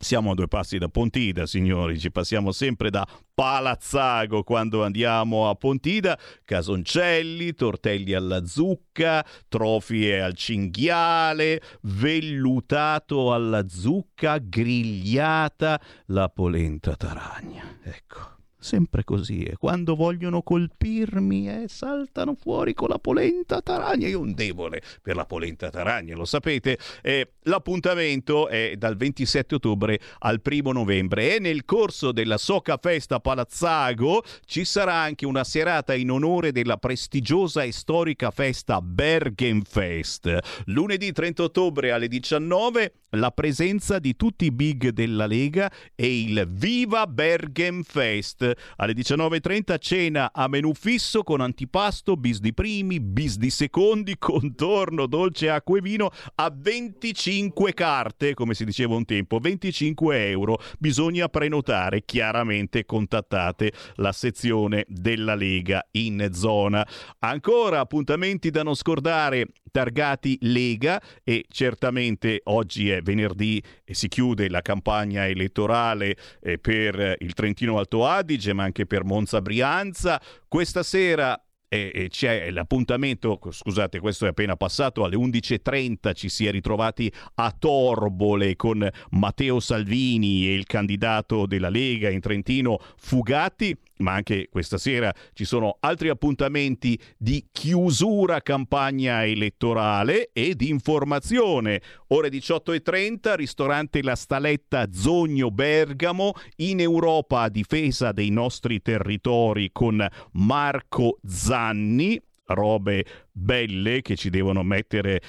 Siamo 0.03 0.30
a 0.30 0.34
due 0.34 0.48
passi 0.48 0.78
da 0.78 0.88
Pontida, 0.88 1.44
signori, 1.44 1.98
ci 1.98 2.11
passiamo 2.11 2.53
sempre 2.53 2.88
da 2.88 3.07
Palazzago 3.34 4.42
quando 4.42 4.82
andiamo 4.82 5.51
a 5.51 5.55
Pontida, 5.55 6.18
casoncelli, 6.42 7.53
tortelli 7.53 8.14
alla 8.14 8.46
zucca, 8.46 9.22
trofie 9.46 10.22
al 10.22 10.32
cinghiale, 10.32 11.61
vellutato 11.82 13.34
alla 13.34 13.68
zucca, 13.68 14.38
grigliata, 14.38 15.78
la 16.07 16.30
polenta 16.30 16.96
taragna. 16.96 17.80
Ecco 17.82 18.39
sempre 18.61 19.05
così, 19.05 19.43
e 19.43 19.57
quando 19.57 19.97
vogliono 19.97 20.43
colpirmi 20.43 21.49
eh, 21.49 21.65
saltano 21.67 22.35
fuori 22.35 22.75
con 22.75 22.89
la 22.89 22.99
polenta 22.99 23.61
taragna. 23.63 24.07
Io 24.07 24.21
un 24.21 24.35
debole 24.35 24.83
per 25.03 25.17
la 25.17 25.25
polenta 25.25 25.71
taragna, 25.71 26.15
lo 26.15 26.25
sapete. 26.25 26.79
Eh, 27.03 27.33
l'appuntamento 27.45 28.49
è 28.49 28.75
dal 28.77 28.97
27 28.97 29.57
ottobre 29.57 29.99
al 30.19 30.41
1 30.45 30.73
novembre 30.73 31.37
e 31.37 31.39
nel 31.41 31.65
corso 31.65 32.13
della 32.13 32.39
Soca 32.39 32.79
Festa 32.81 33.19
Palazzago 33.19 34.23
ci 34.45 34.65
sarà 34.65 34.95
anche 34.95 35.25
una 35.27 35.45
serata 35.45 35.95
in 35.95 36.11
onore 36.11 36.53
della 36.53 36.77
prestigiosa 36.77 37.63
e 37.63 37.73
storica 37.73 38.31
festa 38.31 38.81
Bergenfest. 38.83 40.39
Lunedì 40.67 41.13
30 41.13 41.43
ottobre 41.43 41.93
alle 41.93 42.09
19 42.09 42.93
la 43.15 43.31
presenza 43.33 43.99
di 43.99 44.15
tutti 44.15 44.45
i 44.45 44.53
big 44.53 44.91
della 44.91 45.27
Lega 45.27 45.71
e 45.95 46.21
il 46.21 46.47
Viva 46.49 47.07
Bergenfest 47.07 48.49
alle 48.76 48.92
19.30 48.92 49.78
cena 49.78 50.30
a 50.32 50.48
menù 50.48 50.72
fisso 50.74 51.22
con 51.22 51.40
antipasto, 51.40 52.16
bis 52.16 52.40
di 52.40 52.53
primi, 52.53 53.01
bis 53.01 53.36
di 53.36 53.51
secondi, 53.51 54.16
contorno, 54.18 55.07
dolce, 55.07 55.51
acqua 55.51 55.78
e 55.78 55.80
vino 55.80 56.11
a 56.36 56.53
25 56.55 57.74
carte, 57.74 58.34
come 58.34 58.55
si 58.55 58.64
diceva 58.64 58.94
un 58.94 59.05
tempo, 59.05 59.38
25 59.38 60.28
euro. 60.28 60.59
Bisogna 60.78 61.28
prenotare, 61.28 62.05
chiaramente 62.05 62.84
contattate 62.84 63.72
la 63.96 64.12
sezione 64.12 64.84
della 64.88 65.34
Lega 65.34 65.86
in 65.92 66.28
zona. 66.32 66.86
Ancora 67.20 67.80
appuntamenti 67.80 68.51
da 68.51 68.62
non 68.62 68.74
scordare 68.74 69.48
targati 69.70 70.36
Lega 70.42 71.01
e 71.22 71.44
certamente 71.48 72.40
oggi 72.44 72.90
è 72.90 73.03
venerdì 73.03 73.62
e 73.84 73.94
si 73.94 74.09
chiude 74.09 74.48
la 74.48 74.62
campagna 74.62 75.26
elettorale 75.26 76.16
eh, 76.40 76.59
per 76.59 77.16
il 77.18 77.32
Trentino 77.34 77.78
Alto 77.78 78.07
Adige 78.07 78.39
ma 78.53 78.64
anche 78.64 78.86
per 78.86 79.05
Monza 79.05 79.41
Brianza. 79.41 80.20
Questa 80.49 80.82
sera 80.82 81.41
e, 81.72 82.09
c'è 82.11 82.51
l'appuntamento, 82.51 83.38
scusate, 83.49 84.01
questo 84.01 84.26
è 84.26 84.30
appena 84.30 84.57
passato, 84.57 85.05
alle 85.05 85.16
11.30 85.16 86.14
ci 86.14 86.28
si 86.28 86.47
è 86.47 86.51
ritrovati 86.51 87.12
a 87.34 87.55
Torbole 87.57 88.57
con 88.57 88.88
Matteo 89.11 89.61
Salvini 89.61 90.49
e 90.49 90.55
il 90.55 90.64
candidato 90.64 91.47
della 91.47 91.68
Lega 91.68 92.11
in 92.11 92.18
Trentino 92.18 92.80
Fugatti 92.97 93.76
ma 94.01 94.14
anche 94.14 94.48
questa 94.51 94.78
sera 94.78 95.12
ci 95.32 95.44
sono 95.44 95.76
altri 95.80 96.09
appuntamenti 96.09 97.01
di 97.16 97.46
chiusura 97.51 98.40
campagna 98.40 99.24
elettorale 99.24 100.30
e 100.32 100.55
di 100.55 100.68
informazione. 100.68 101.80
Ore 102.09 102.28
18.30, 102.28 103.34
ristorante 103.36 104.03
La 104.03 104.16
Staletta 104.16 104.88
Zogno 104.92 105.51
Bergamo, 105.51 106.32
in 106.57 106.80
Europa 106.80 107.42
a 107.42 107.48
difesa 107.48 108.12
dei 108.12 108.30
nostri 108.30 108.82
territori 108.82 109.70
con 109.72 110.07
Marco 110.32 111.18
Zanni, 111.24 112.20
robe 112.46 113.05
belle 113.30 114.03
che 114.03 114.16
ci 114.16 114.30
devono 114.30 114.62
mettere 114.62 115.20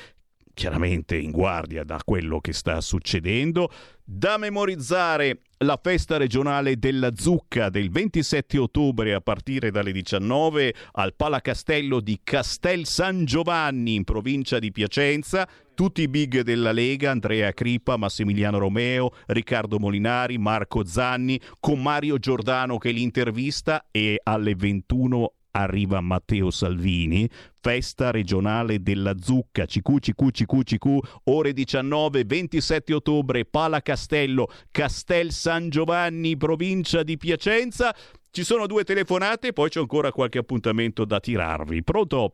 chiaramente 0.53 1.15
in 1.15 1.31
guardia 1.31 1.83
da 1.83 1.99
quello 2.03 2.39
che 2.39 2.53
sta 2.53 2.81
succedendo. 2.81 3.69
Da 4.03 4.37
memorizzare 4.37 5.41
la 5.63 5.79
festa 5.81 6.17
regionale 6.17 6.77
della 6.77 7.11
zucca 7.15 7.69
del 7.69 7.91
27 7.91 8.57
ottobre 8.57 9.13
a 9.13 9.21
partire 9.21 9.69
dalle 9.69 9.91
19 9.91 10.73
al 10.93 11.13
Palacastello 11.13 11.99
di 11.99 12.19
Castel 12.23 12.85
San 12.85 13.25
Giovanni 13.25 13.95
in 13.95 14.03
provincia 14.03 14.57
di 14.57 14.71
Piacenza. 14.71 15.47
Tutti 15.75 16.01
i 16.01 16.07
big 16.07 16.41
della 16.41 16.71
Lega, 16.71 17.11
Andrea 17.11 17.51
Cripa, 17.53 17.95
Massimiliano 17.95 18.57
Romeo, 18.57 19.11
Riccardo 19.27 19.77
Molinari, 19.77 20.37
Marco 20.37 20.83
Zanni, 20.83 21.39
con 21.59 21.81
Mario 21.81 22.17
Giordano 22.17 22.77
che 22.77 22.91
li 22.91 23.03
intervista 23.03 23.85
e 23.91 24.19
alle 24.23 24.55
21 24.55 25.33
arriva 25.51 26.01
Matteo 26.01 26.49
Salvini, 26.49 27.29
festa 27.59 28.11
regionale 28.11 28.81
della 28.81 29.15
zucca, 29.17 29.65
CQ, 29.65 29.99
CQ, 29.99 30.31
CQ, 30.31 30.63
CQ, 30.63 30.97
ore 31.25 31.53
19, 31.53 32.23
27 32.23 32.93
ottobre, 32.93 33.45
Pala 33.45 33.81
Castello, 33.81 34.47
Castel 34.71 35.31
San 35.31 35.69
Giovanni, 35.69 36.37
provincia 36.37 37.03
di 37.03 37.17
Piacenza. 37.17 37.93
Ci 38.29 38.43
sono 38.43 38.65
due 38.65 38.83
telefonate, 38.83 39.51
poi 39.51 39.69
c'è 39.69 39.79
ancora 39.79 40.11
qualche 40.11 40.39
appuntamento 40.39 41.03
da 41.05 41.19
tirarvi. 41.19 41.83
Pronto? 41.83 42.31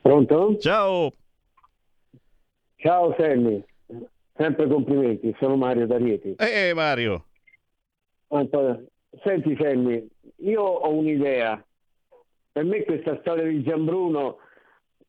Pronto? 0.00 0.56
Ciao. 0.58 1.12
Ciao 2.76 3.14
Sammy, 3.18 3.60
sempre 4.36 4.68
complimenti, 4.68 5.34
sono 5.40 5.56
Mario 5.56 5.86
D'Arieti. 5.86 6.36
Eh 6.38 6.72
Mario. 6.74 7.24
Senti 9.24 9.56
Sammy, 9.58 10.06
io 10.36 10.62
ho 10.62 10.92
un'idea. 10.92 11.64
Per 12.52 12.64
me 12.64 12.84
questa 12.84 13.18
storia 13.20 13.44
di 13.44 13.62
Gianbruno 13.62 14.38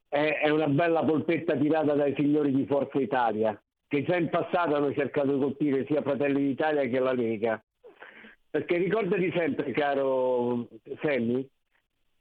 è, 0.08 0.40
è 0.44 0.50
una 0.50 0.68
bella 0.68 1.04
polpetta 1.04 1.56
tirata 1.56 1.94
dai 1.94 2.14
signori 2.16 2.54
di 2.54 2.66
Forza 2.66 3.00
Italia, 3.00 3.62
che 3.88 4.04
già 4.04 4.16
in 4.16 4.30
passato 4.30 4.76
hanno 4.76 4.94
cercato 4.94 5.34
di 5.34 5.40
colpire 5.40 5.86
sia 5.86 6.02
Fratelli 6.02 6.46
d'Italia 6.46 6.88
che 6.88 7.00
la 7.00 7.14
Lega. 7.14 7.62
Perché 8.50 8.78
ricordati 8.78 9.32
sempre, 9.36 9.72
caro 9.72 10.68
Sammy, 11.02 11.48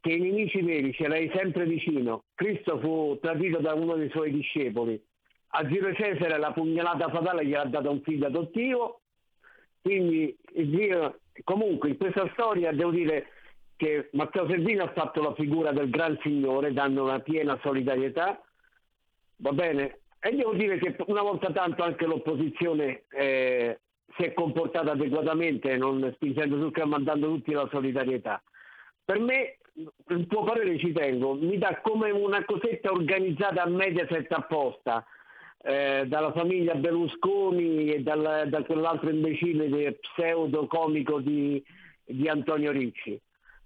che 0.00 0.12
i 0.12 0.20
nemici 0.20 0.61
veri 0.62 0.92
ce 0.92 1.09
l'hai 1.09 1.30
sempre 1.34 1.64
vicino. 1.64 2.24
Cristo 2.34 2.78
fu 2.78 3.18
tradito 3.20 3.59
da 3.59 3.74
uno 3.74 3.94
dei 3.94 4.11
suoi 4.11 4.30
discepoli. 4.30 5.00
A 5.50 5.66
Giro 5.66 5.92
Cesare 5.94 6.38
la 6.38 6.52
pugnalata 6.52 7.09
fatale 7.09 7.46
gli 7.46 7.54
ha 7.54 7.64
dato 7.64 7.90
un 7.90 8.02
figlio 8.02 8.26
adottivo, 8.26 9.00
quindi 9.80 10.36
Dio 10.52 11.18
comunque 11.45 11.91
in 11.91 11.97
questa 11.97 12.28
storia 12.32 12.72
devo 12.72 12.91
dire 12.91 13.28
che 13.76 14.09
Matteo 14.12 14.49
Servino 14.49 14.84
ha 14.84 14.93
fatto 14.93 15.22
la 15.22 15.34
figura 15.34 15.72
del 15.72 15.91
gran 15.91 16.18
signore 16.22 16.72
dando 16.72 17.05
una 17.05 17.20
piena 17.20 17.59
solidarietà, 17.62 18.41
va 19.37 19.53
bene? 19.53 20.01
E 20.18 20.34
devo 20.34 20.55
dire 20.55 20.78
che 20.78 20.97
una 21.07 21.22
volta 21.22 21.53
tanto 21.53 21.82
anche 21.82 22.07
l'opposizione 22.07 23.05
eh, 23.11 23.80
si 24.16 24.22
è 24.24 24.32
comportata 24.32 24.93
adeguatamente, 24.93 25.76
non 25.76 26.11
spingendo 26.14 26.59
su 26.59 26.70
e 26.74 26.84
mandando 26.84 27.28
tutti 27.28 27.53
la 27.53 27.68
solidarietà. 27.70 28.43
Per 29.05 29.20
me, 29.20 29.59
il 29.74 30.26
tuo 30.26 30.43
parere 30.43 30.78
ci 30.78 30.93
tengo, 30.93 31.34
mi 31.34 31.59
dà 31.59 31.80
come 31.82 32.11
una 32.11 32.45
cosetta 32.45 32.91
organizzata 32.91 33.62
a 33.62 33.68
Mediaset 33.68 34.32
apposta, 34.32 35.05
eh, 35.67 36.05
dalla 36.07 36.31
famiglia 36.31 36.75
Berlusconi 36.75 37.93
e 37.93 38.01
dal, 38.01 38.45
da 38.47 38.62
quell'altro 38.62 39.11
imbecille 39.11 39.93
pseudo 39.95 40.67
comico 40.69 41.19
di, 41.19 41.61
di, 42.05 42.29
Antonio 42.29 42.71
Ricci. 42.71 43.21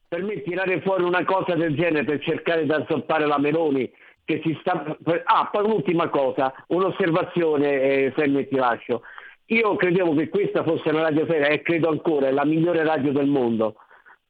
Per 0.09 0.23
me 0.23 0.41
tirare 0.43 0.81
fuori 0.81 1.03
una 1.03 1.25
cosa 1.25 1.55
del 1.55 1.77
genere 1.77 2.05
per 2.05 2.21
cercare 2.21 2.65
di 2.65 2.73
azzoppare 2.73 3.27
la 3.27 3.39
Meloni 3.39 3.91
che 4.25 4.41
si 4.43 4.57
sta... 4.61 4.97
Ah, 5.25 5.51
poi 5.53 5.65
un'ultima 5.65 6.09
cosa, 6.09 6.53
un'osservazione, 6.69 7.83
eh, 7.83 8.13
Sammy 8.17 8.49
ti 8.49 8.57
lascio. 8.57 9.03
Io 9.47 9.77
credevo 9.77 10.15
che 10.15 10.31
questa 10.31 10.63
fosse 10.63 10.89
una 10.89 11.03
radio 11.03 11.27
seria 11.27 11.49
e 11.49 11.61
credo 11.61 11.91
ancora, 11.91 12.29
è 12.29 12.31
la 12.31 12.47
migliore 12.47 12.83
radio 12.83 13.13
del 13.13 13.27
mondo. 13.27 13.75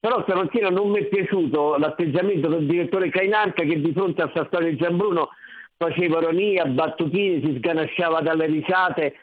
Però 0.01 0.23
stamattina 0.23 0.71
non 0.71 0.91
mi 0.91 1.01
è 1.01 1.05
piaciuto 1.05 1.77
l'atteggiamento 1.77 2.49
del 2.49 2.67
direttore 2.67 3.11
Cainarca 3.11 3.63
che 3.63 3.81
di 3.81 3.93
fronte 3.93 4.23
a 4.23 4.25
questa 4.25 4.47
storia 4.47 4.71
di 4.71 4.77
Gianbruno 4.77 5.29
faceva 5.81 6.19
ironia, 6.19 6.67
battutine, 6.67 7.41
si 7.43 7.57
sganasciava 7.57 8.21
dalle 8.21 8.45
risate. 8.47 9.15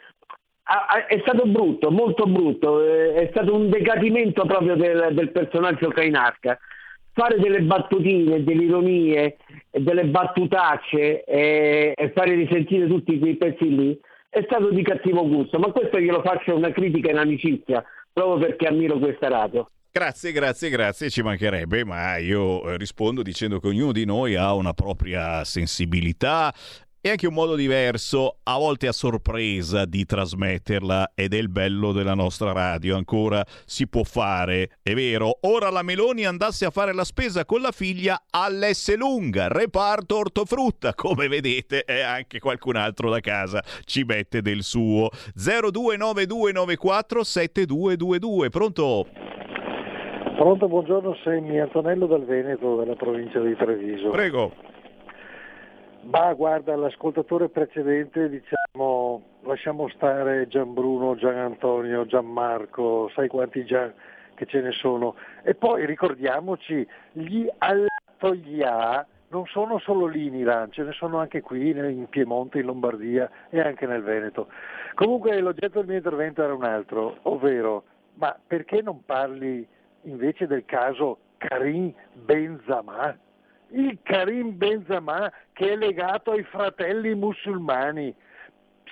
È 1.08 1.20
stato 1.22 1.45
brutto, 1.45 1.91
molto 1.91 2.26
brutto, 2.26 2.84
eh, 2.84 3.14
è 3.14 3.28
stato 3.30 3.53
un 3.55 3.70
decadimento 3.70 4.43
proprio 4.45 4.76
del, 4.76 5.10
del 5.12 5.32
personaggio 5.32 5.89
Cainarca. 5.89 6.58
Fare 7.14 7.39
delle 7.39 7.62
battutine, 7.62 8.43
delle 8.43 8.64
ironie, 8.64 9.38
delle 9.72 10.05
battutacce 10.05 11.24
e, 11.24 11.93
e 11.95 12.12
fare 12.12 12.34
risentire 12.34 12.88
tutti 12.88 13.18
quei 13.20 13.38
pezzi 13.38 13.76
lì 13.76 13.99
è 14.30 14.41
stato 14.43 14.70
di 14.72 14.84
cattivo 14.84 15.28
gusto, 15.28 15.58
ma 15.58 15.72
questo 15.72 15.99
glielo 15.99 16.22
faccio 16.22 16.55
una 16.55 16.72
critica 16.72 17.12
in 17.12 17.18
amicizia, 17.18 17.84
proprio 18.12 18.38
perché 18.38 18.68
ammiro 18.68 18.97
questa 18.99 19.30
radio. 19.30 19.68
Grazie, 19.98 20.32
grazie, 20.32 20.70
grazie, 20.70 21.10
ci 21.10 21.24
mancherebbe, 21.24 21.84
ma 21.84 22.18
io 22.18 22.70
eh, 22.70 22.78
rispondo 22.78 23.24
dicendo 23.24 23.60
che 23.60 23.66
ognuno 23.66 23.91
di 23.91 24.06
noi 24.06 24.36
ha 24.36 24.54
una 24.54 24.74
propria 24.74 25.43
sensibilità 25.43 26.54
e 27.02 27.10
anche 27.10 27.26
un 27.26 27.34
modo 27.34 27.56
diverso, 27.56 28.38
a 28.43 28.60
volte 28.60 28.86
a 28.86 28.91
sorpresa, 28.91 29.86
di 29.86 30.06
trasmetterla 30.06 31.14
ed 31.16 31.34
è 31.34 31.38
il 31.38 31.50
bello 31.50 31.93
della 31.93 32.14
nostra 32.14 32.52
radio. 32.52 32.95
Ancora 32.95 33.43
si 33.66 33.88
può 33.88 34.04
fare, 34.04 34.78
è 34.84 34.93
vero. 34.93 35.39
Ora 35.41 35.72
la 35.72 35.82
Meloni 35.82 36.26
andasse 36.26 36.66
a 36.66 36.70
fare 36.70 36.93
la 36.93 37.04
spesa 37.04 37.43
con 37.43 37.62
la 37.62 37.72
figlia 37.72 38.26
all'S 38.30 38.95
lunga, 38.95 39.48
reparto 39.48 40.18
ortofrutta. 40.18 40.93
Come 40.93 41.28
vedete, 41.28 41.86
è 41.86 42.02
anche 42.02 42.38
qualcun 42.38 42.76
altro 42.76 43.10
da 43.10 43.20
casa 43.20 43.64
ci 43.84 44.04
mette 44.04 44.43
del 44.43 44.62
suo. 44.62 45.10
029294 45.34 47.24
7222. 47.24 48.50
Pronto? 48.50 49.08
Pronto, 50.38 50.67
buongiorno, 50.67 51.15
Semmi 51.23 51.59
Antonello 51.59 52.05
dal 52.05 52.23
Veneto, 52.23 52.75
della 52.75 52.93
provincia 52.93 53.39
di 53.39 53.55
Treviso. 53.55 54.11
Prego. 54.11 54.53
Ma 56.01 56.31
guarda, 56.35 56.75
l'ascoltatore 56.75 57.49
precedente, 57.49 58.29
diciamo, 58.29 59.23
lasciamo 59.41 59.89
stare 59.89 60.47
Gian 60.47 60.75
Bruno, 60.75 61.15
Gian 61.15 61.38
Antonio, 61.38 62.05
Gianmarco, 62.05 63.09
sai 63.15 63.27
quanti 63.27 63.65
Gian, 63.65 63.91
che 64.35 64.45
ce 64.45 64.61
ne 64.61 64.73
sono. 64.73 65.15
E 65.41 65.55
poi 65.55 65.88
ricordiamoci, 65.88 66.88
gli 67.13 67.47
Altoia 67.57 69.07
non 69.29 69.47
sono 69.47 69.79
solo 69.79 70.05
lì 70.05 70.27
in 70.27 70.35
Iran, 70.35 70.71
ce 70.71 70.83
ne 70.83 70.91
sono 70.91 71.17
anche 71.17 71.41
qui 71.41 71.71
in 71.71 72.05
Piemonte, 72.11 72.59
in 72.59 72.67
Lombardia 72.67 73.27
e 73.49 73.59
anche 73.59 73.88
nel 73.88 74.03
Veneto. 74.03 74.49
Comunque 74.93 75.41
l'oggetto 75.41 75.79
del 75.79 75.88
mio 75.88 75.97
intervento 75.97 76.43
era 76.43 76.53
un 76.53 76.63
altro, 76.63 77.17
ovvero, 77.23 77.85
ma 78.13 78.38
perché 78.45 78.83
non 78.83 79.03
parli 79.03 79.67
invece 80.04 80.48
del 80.48 80.66
caso 80.66 81.20
Karim 81.38 81.93
Benzama? 82.14 83.18
Il 83.70 84.00
Karim 84.04 84.56
Benzama 84.58 85.32
che 85.54 85.74
è 85.74 85.76
legato 85.76 86.32
ai 86.32 86.43
fratelli 86.43 87.14
musulmani. 87.16 88.14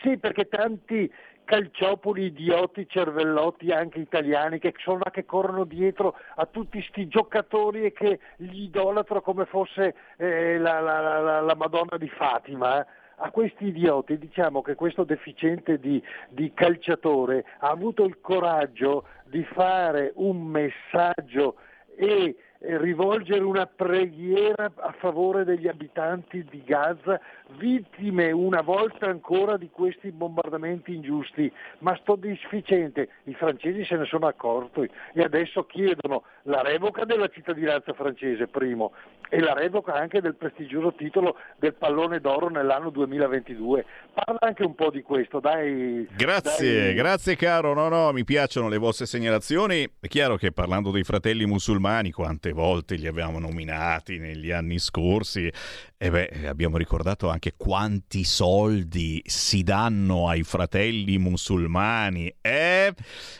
Sì, 0.01 0.17
perché 0.17 0.47
tanti 0.47 1.11
calciopoli 1.45 2.25
idioti, 2.25 2.87
cervellotti 2.89 3.71
anche 3.71 3.99
italiani 3.99 4.59
che 4.59 4.73
sono 4.77 4.99
là 5.03 5.11
che 5.11 5.25
corrono 5.25 5.63
dietro 5.63 6.15
a 6.35 6.45
tutti 6.47 6.81
sti 6.81 7.07
giocatori 7.07 7.85
e 7.85 7.93
che 7.93 8.19
gli 8.37 8.63
idolatrano 8.63 9.21
come 9.21 9.45
fosse 9.45 9.95
eh, 10.17 10.57
la, 10.57 10.79
la, 10.79 11.19
la, 11.19 11.39
la, 11.39 11.55
Madonna 11.55 11.97
di 11.97 12.09
Fatima. 12.09 12.81
Eh. 12.81 12.85
A 13.17 13.31
questi 13.31 13.67
idioti 13.67 14.17
diciamo 14.17 14.61
che 14.61 14.75
questo 14.75 15.03
deficiente 15.03 15.79
di, 15.79 16.01
di 16.29 16.51
calciatore 16.53 17.45
ha 17.59 17.69
avuto 17.69 18.03
il 18.03 18.19
coraggio 18.19 19.05
di 19.25 19.43
fare 19.43 20.11
un 20.15 20.41
messaggio 20.41 21.55
e 21.95 22.35
rivolgere 22.59 23.43
una 23.43 23.65
preghiera 23.65 24.71
a 24.75 24.93
favore 24.97 25.43
degli 25.43 25.67
abitanti 25.67 26.45
di 26.49 26.63
Gaza, 26.63 27.19
vittime 27.57 28.31
una 28.31 28.61
volta 28.61 29.07
ancora 29.07 29.57
di 29.57 29.69
questi 29.69 30.11
bombardamenti 30.11 30.93
ingiusti, 30.93 31.51
ma 31.79 31.97
sto 32.01 32.15
disficente, 32.15 33.09
i 33.25 33.33
francesi 33.33 33.85
se 33.85 33.95
ne 33.95 34.05
sono 34.05 34.27
accorti 34.27 34.89
e 35.13 35.21
adesso 35.21 35.65
chiedono 35.65 36.23
la 36.43 36.61
revoca 36.61 37.05
della 37.05 37.27
cittadinanza 37.27 37.93
francese, 37.93 38.47
primo, 38.47 38.93
e 39.29 39.39
la 39.39 39.53
revoca 39.53 39.93
anche 39.93 40.21
del 40.21 40.35
prestigioso 40.35 40.93
titolo 40.93 41.37
del 41.57 41.73
pallone 41.73 42.19
d'oro 42.19 42.49
nell'anno 42.49 42.89
2022. 42.89 43.85
Parla 44.13 44.39
anche 44.41 44.63
un 44.63 44.75
po' 44.75 44.91
di 44.91 45.01
questo, 45.01 45.39
dai. 45.39 46.07
Grazie, 46.15 46.83
dai. 46.85 46.93
grazie 46.93 47.35
caro, 47.35 47.73
no, 47.73 47.89
no, 47.89 48.11
mi 48.11 48.23
piacciono 48.23 48.69
le 48.69 48.77
vostre 48.77 49.05
segnalazioni. 49.05 49.87
È 49.99 50.07
chiaro 50.07 50.35
che 50.37 50.51
parlando 50.51 50.91
dei 50.91 51.03
fratelli 51.03 51.45
musulmani, 51.45 52.11
quante 52.45 52.51
volte 52.51 52.95
li 52.95 53.07
avevamo 53.07 53.39
nominati 53.39 54.19
negli 54.19 54.51
anni 54.51 54.77
scorsi, 54.77 55.51
e 55.97 56.09
beh, 56.09 56.47
abbiamo 56.47 56.77
ricordato 56.77 57.29
anche 57.29 57.53
quanti 57.55 58.23
soldi 58.23 59.21
si 59.25 59.63
danno 59.63 60.27
ai 60.27 60.43
fratelli 60.43 61.17
musulmani 61.17 62.27
eh? 62.41 62.93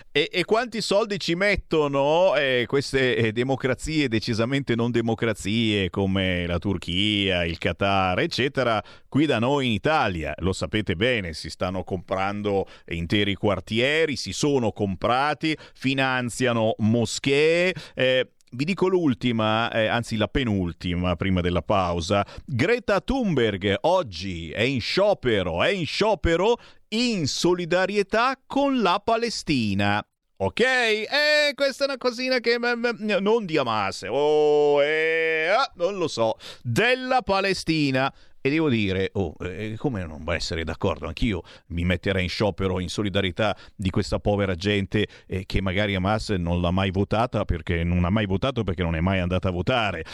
e, 0.10 0.30
e, 0.32 0.46
quanti 0.46 0.80
soldi 0.80 1.20
ci 1.20 1.36
mettono 1.36 2.34
eh, 2.36 2.64
queste 2.66 3.18
eh, 3.18 3.32
democrazie 3.34 4.08
decisamente 4.08 4.74
non 4.74 4.90
democrazie 4.90 5.90
come 5.90 6.48
la 6.48 6.58
Turchia, 6.58 7.44
il 7.44 7.58
Qatar, 7.58 8.20
eccetera, 8.20 8.82
qui 9.10 9.26
da 9.26 9.40
noi 9.40 9.66
in 9.66 9.72
Italia. 9.74 10.34
Lo 10.38 10.54
sapete 10.54 10.96
bene, 10.96 11.34
si 11.34 11.50
stanno 11.50 11.84
comprando 11.84 12.66
interi 12.88 13.36
quartieri, 13.36 14.16
si 14.16 14.32
sono 14.32 14.72
comprati, 14.72 15.58
finanziano 15.74 16.76
moschee. 16.78 17.74
Eh, 17.94 18.30
vi 18.56 18.66
dico 18.66 18.88
l'ultima, 18.88 19.72
eh, 19.72 19.88
anzi 19.88 20.16
la 20.16 20.28
penultima 20.28 21.16
prima 21.16 21.42
della 21.42 21.62
pausa. 21.62 22.26
Greta 22.46 23.02
Thunberg 23.02 23.78
oggi 23.82 24.52
è 24.52 24.62
in 24.62 24.82
sciopero, 24.82 25.62
è 25.62 25.70
in 25.70 25.86
sciopero 25.86 26.58
in 26.90 27.28
solidarietà 27.28 28.40
con 28.46 28.82
la 28.82 29.02
Palestina. 29.04 30.06
Ok? 30.38 30.60
Eh, 30.60 31.54
questa 31.54 31.86
è 31.86 31.88
una 31.88 31.98
cosina 31.98 32.40
che 32.40 32.58
non 32.58 33.46
di 33.46 33.58
Hamas, 33.58 34.06
oh, 34.08 34.84
eh, 34.84 35.48
ah, 35.48 35.72
non 35.76 35.96
lo 35.98 36.08
so, 36.08 36.38
della 36.62 37.22
Palestina. 37.22 38.14
E 38.46 38.52
devo 38.52 38.70
dire, 38.70 39.10
oh, 39.14 39.34
eh, 39.40 39.74
come 39.76 40.06
non 40.06 40.24
essere 40.28 40.64
d'accordo? 40.64 41.08
Anch'io 41.08 41.42
mi 41.70 41.84
metterei 41.84 42.22
in 42.22 42.30
sciopero 42.30 42.80
in 42.80 42.90
solidarietà 42.90 43.58
di 43.76 43.90
questa 43.90 44.20
povera 44.20 44.54
gente 44.54 45.08
eh, 45.26 45.48
che 45.48 45.62
magari 45.62 45.96
Hamas 45.96 46.30
non 46.30 46.62
l'ha 46.62 46.70
mai 46.70 46.92
votata 46.92 47.44
perché 47.44 47.84
non 47.84 48.06
ha 48.06 48.12
mai 48.12 48.28
votato 48.28 48.64
perché 48.64 48.84
non 48.84 48.94
è 48.96 49.00
mai 49.00 49.18
andata 49.18 49.48
a 49.48 49.52
votare. 49.52 50.06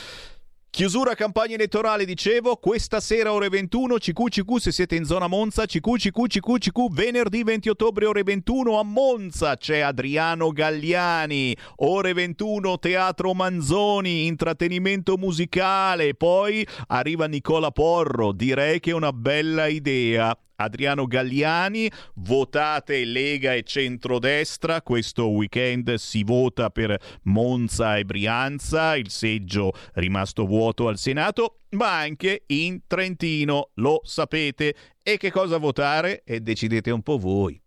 Chiusura 0.71 1.15
campagna 1.15 1.55
elettorale, 1.55 2.05
dicevo, 2.05 2.55
questa 2.55 3.01
sera 3.01 3.33
ore 3.33 3.49
21, 3.49 3.97
CQ 3.97 4.29
CQ 4.29 4.55
se 4.55 4.71
siete 4.71 4.95
in 4.95 5.03
zona 5.03 5.27
Monza, 5.27 5.65
CQ 5.65 5.97
CQ 5.97 6.27
CQ 6.27 6.57
CQ 6.59 6.93
venerdì 6.93 7.43
20 7.43 7.67
ottobre 7.67 8.05
ore 8.05 8.23
21 8.23 8.79
a 8.79 8.83
Monza 8.83 9.57
c'è 9.57 9.79
Adriano 9.79 10.51
Galliani, 10.51 11.53
ore 11.79 12.13
21 12.13 12.79
Teatro 12.79 13.33
Manzoni, 13.33 14.27
intrattenimento 14.27 15.17
musicale, 15.17 16.15
poi 16.15 16.65
arriva 16.87 17.25
Nicola 17.25 17.71
Porro, 17.71 18.31
direi 18.31 18.79
che 18.79 18.91
è 18.91 18.93
una 18.93 19.11
bella 19.11 19.67
idea. 19.67 20.33
Adriano 20.63 21.05
Galliani, 21.05 21.91
votate 22.15 23.05
Lega 23.05 23.53
e 23.53 23.63
centrodestra, 23.63 24.81
questo 24.81 25.29
weekend 25.29 25.93
si 25.95 26.23
vota 26.23 26.69
per 26.69 26.97
Monza 27.23 27.97
e 27.97 28.05
Brianza, 28.05 28.95
il 28.95 29.09
seggio 29.09 29.71
rimasto 29.93 30.45
vuoto 30.45 30.87
al 30.87 30.97
Senato, 30.97 31.59
ma 31.71 31.97
anche 31.97 32.43
in 32.47 32.81
Trentino, 32.87 33.69
lo 33.75 34.01
sapete. 34.03 34.75
E 35.03 35.17
che 35.17 35.31
cosa 35.31 35.57
votare? 35.57 36.21
E 36.23 36.39
decidete 36.41 36.91
un 36.91 37.01
po' 37.01 37.17
voi. 37.17 37.59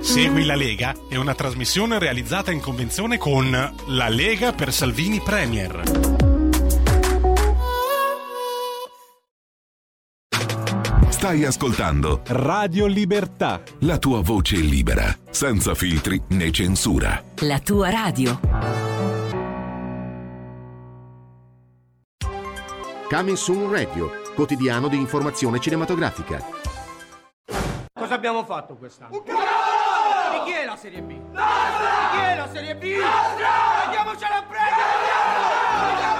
Segui 0.00 0.44
la 0.44 0.54
Lega 0.54 0.94
è 1.08 1.16
una 1.16 1.34
trasmissione 1.34 1.98
realizzata 1.98 2.52
in 2.52 2.60
convenzione 2.60 3.18
con 3.18 3.50
La 3.50 4.08
Lega 4.08 4.52
per 4.52 4.72
Salvini 4.72 5.20
Premier. 5.20 6.17
Stai 11.18 11.44
ascoltando 11.44 12.20
Radio 12.26 12.86
Libertà. 12.86 13.60
La 13.80 13.98
tua 13.98 14.22
voce 14.22 14.54
libera, 14.54 15.12
senza 15.30 15.74
filtri 15.74 16.22
né 16.28 16.52
censura. 16.52 17.20
La 17.40 17.58
tua 17.58 17.90
radio. 17.90 18.38
Coming 23.08 23.36
Soon 23.36 23.68
Radio, 23.68 24.12
quotidiano 24.36 24.86
di 24.86 24.96
informazione 24.96 25.58
cinematografica. 25.58 26.40
Cosa 27.92 28.14
abbiamo 28.14 28.44
fatto 28.44 28.76
quest'anno? 28.76 29.16
Un 29.16 29.24
Di 29.24 29.32
chi 30.44 30.52
è 30.52 30.64
la 30.66 30.76
Serie 30.76 31.02
B? 31.02 31.10
Nostra! 31.32 32.12
Di 32.12 32.16
chi 32.16 32.24
è 32.24 32.36
la 32.36 32.48
Serie 32.48 32.76
B? 32.76 32.84
Nostra! 32.94 33.84
Andiamocela 33.86 34.36
a 34.36 34.42
prendere! 34.44 34.86
Non 35.80 36.17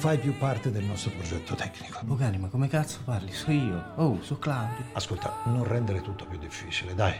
fai 0.00 0.16
più 0.16 0.34
parte 0.38 0.70
del 0.70 0.84
nostro 0.84 1.10
progetto 1.10 1.54
tecnico. 1.54 1.98
Bogani, 2.04 2.38
ma 2.38 2.48
come 2.48 2.68
cazzo 2.68 3.00
parli? 3.04 3.34
So 3.34 3.50
io. 3.50 3.92
Oh, 3.96 4.22
so 4.22 4.38
Claudio. 4.38 4.86
Ascolta, 4.94 5.40
non 5.44 5.62
rendere 5.64 6.00
tutto 6.00 6.24
più 6.24 6.38
difficile, 6.38 6.94
dai. 6.94 7.14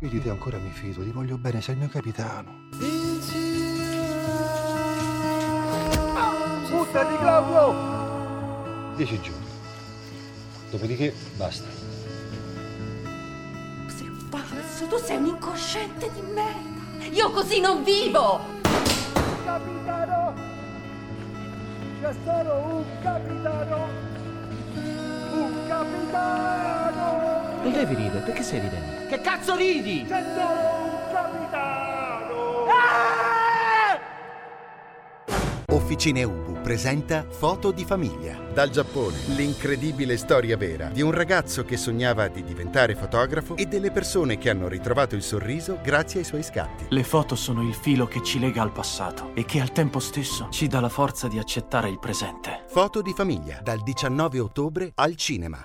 Io 0.00 0.08
di 0.08 0.22
te 0.22 0.30
ancora 0.30 0.58
mi 0.58 0.70
fido, 0.70 1.02
ti 1.02 1.10
voglio 1.10 1.38
bene, 1.38 1.60
sei 1.60 1.74
il 1.74 1.80
mio 1.80 1.88
capitano. 1.88 2.68
Buttati, 6.70 7.16
Claudio! 7.16 8.94
Dieci 8.94 9.20
giorni. 9.20 9.46
Dopodiché 10.70 11.12
basta. 11.34 11.66
Sei 13.88 14.06
un 14.06 14.28
pazzo, 14.28 14.86
tu 14.86 14.98
sei 14.98 15.16
un 15.16 15.26
incosciente 15.26 16.08
di 16.12 16.20
merda. 16.20 17.06
Io 17.10 17.28
così 17.32 17.58
non 17.58 17.82
vivo! 17.82 18.58
capitano! 19.48 20.27
C'è 22.00 22.14
solo 22.24 22.54
un 22.54 22.84
capitano! 23.02 23.88
Un 25.32 25.66
capitano! 25.66 27.42
Non 27.62 27.72
devi 27.72 27.94
ridere, 27.96 28.20
perché 28.20 28.42
stai 28.44 28.60
ridendo? 28.60 29.06
Che 29.08 29.20
cazzo 29.20 29.56
ridi? 29.56 30.04
C'è 30.06 30.22
solo 30.22 30.84
un 30.84 31.12
capitano! 31.12 32.66
Ah! 32.66 33.47
Officine 35.78 36.24
Ubu 36.24 36.60
presenta 36.60 37.24
Foto 37.28 37.70
di 37.70 37.84
famiglia. 37.84 38.36
Dal 38.52 38.68
Giappone, 38.68 39.16
l'incredibile 39.36 40.16
storia 40.16 40.56
vera 40.56 40.88
di 40.88 41.02
un 41.02 41.12
ragazzo 41.12 41.64
che 41.64 41.76
sognava 41.76 42.26
di 42.26 42.42
diventare 42.42 42.96
fotografo 42.96 43.56
e 43.56 43.66
delle 43.66 43.92
persone 43.92 44.38
che 44.38 44.50
hanno 44.50 44.66
ritrovato 44.66 45.14
il 45.14 45.22
sorriso 45.22 45.78
grazie 45.80 46.18
ai 46.18 46.26
suoi 46.26 46.42
scatti. 46.42 46.86
Le 46.88 47.04
foto 47.04 47.36
sono 47.36 47.62
il 47.62 47.74
filo 47.74 48.08
che 48.08 48.24
ci 48.24 48.40
lega 48.40 48.60
al 48.60 48.72
passato 48.72 49.30
e 49.34 49.44
che 49.44 49.60
al 49.60 49.70
tempo 49.70 50.00
stesso 50.00 50.48
ci 50.50 50.66
dà 50.66 50.80
la 50.80 50.88
forza 50.88 51.28
di 51.28 51.38
accettare 51.38 51.88
il 51.88 52.00
presente. 52.00 52.64
Foto 52.66 53.00
di 53.00 53.12
famiglia, 53.12 53.60
dal 53.62 53.80
19 53.80 54.40
ottobre 54.40 54.90
al 54.96 55.14
cinema. 55.14 55.64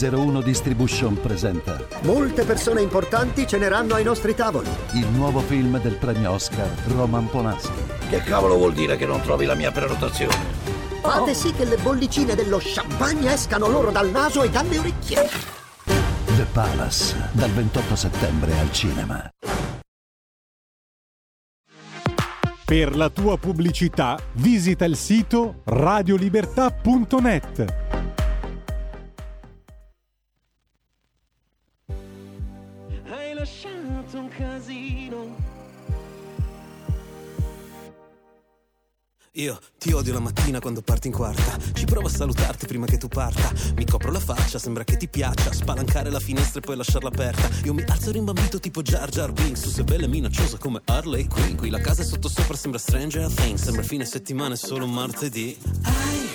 01 0.00 0.40
Distribution 0.42 1.20
presenta 1.20 1.84
Molte 2.02 2.44
persone 2.44 2.82
importanti 2.82 3.46
ceneranno 3.48 3.94
ai 3.94 4.04
nostri 4.04 4.32
tavoli. 4.34 4.68
il 4.92 5.06
nuovo 5.08 5.40
film 5.40 5.80
del 5.80 5.96
premio 5.96 6.30
Oscar 6.32 6.68
Roman 6.86 7.28
Polanski. 7.28 7.72
Che 8.08 8.22
cavolo 8.22 8.56
vuol 8.56 8.74
dire 8.74 8.96
che 8.96 9.06
non 9.06 9.20
trovi 9.22 9.44
la 9.44 9.54
mia 9.54 9.72
prenotazione? 9.72 10.36
Fate 11.02 11.34
sì 11.34 11.52
che 11.52 11.64
le 11.64 11.76
bollicine 11.78 12.34
dello 12.36 12.60
champagne 12.62 13.32
escano 13.32 13.66
loro 13.68 13.90
dal 13.90 14.10
naso 14.10 14.42
e 14.42 14.50
dalle 14.50 14.78
orecchie. 14.78 15.28
The 16.36 16.46
Palace, 16.52 17.30
dal 17.32 17.50
28 17.50 17.96
settembre 17.96 18.56
al 18.58 18.70
cinema. 18.70 19.28
Per 22.64 22.96
la 22.96 23.08
tua 23.08 23.36
pubblicità 23.38 24.16
visita 24.34 24.84
il 24.84 24.94
sito 24.96 25.62
radiolibertà.net. 25.64 27.87
Io 39.38 39.56
ti 39.78 39.92
odio 39.92 40.12
la 40.12 40.18
mattina 40.18 40.58
quando 40.58 40.82
parti 40.82 41.06
in 41.06 41.12
quarta. 41.12 41.56
Ci 41.72 41.84
provo 41.84 42.08
a 42.08 42.10
salutarti 42.10 42.66
prima 42.66 42.86
che 42.86 42.98
tu 42.98 43.06
parta. 43.06 43.52
Mi 43.76 43.86
copro 43.86 44.10
la 44.10 44.18
faccia, 44.18 44.58
sembra 44.58 44.82
che 44.82 44.96
ti 44.96 45.06
piaccia. 45.06 45.52
Spalancare 45.52 46.10
la 46.10 46.18
finestra 46.18 46.58
e 46.58 46.62
poi 46.62 46.74
lasciarla 46.74 47.08
aperta. 47.08 47.48
Io 47.62 47.72
mi 47.72 47.84
alzo 47.86 48.10
rimbambito 48.10 48.58
tipo 48.58 48.82
Jar 48.82 49.08
Jar 49.10 49.30
Binks. 49.30 49.60
Tu 49.60 49.70
sei 49.70 49.84
bella 49.84 50.06
e 50.06 50.08
minacciosa 50.08 50.58
come 50.58 50.80
Harley 50.86 51.28
Quinn. 51.28 51.54
Qui 51.54 51.70
la 51.70 51.78
casa 51.78 52.02
è 52.02 52.04
sotto 52.04 52.28
sopra, 52.28 52.56
sembra 52.56 52.80
Stranger 52.80 53.32
Things. 53.32 53.62
Sembra 53.62 53.84
fine 53.84 54.04
settimana, 54.04 54.54
è 54.54 54.56
solo 54.56 54.88
martedì. 54.88 55.56
Hai, 55.82 56.28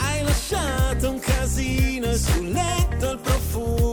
hai 0.00 0.22
lasciato 0.22 1.10
un 1.10 1.20
casino 1.20 2.10
e 2.10 2.18
sul 2.18 2.50
letto 2.50 3.10
il 3.10 3.18
profumo 3.20 3.87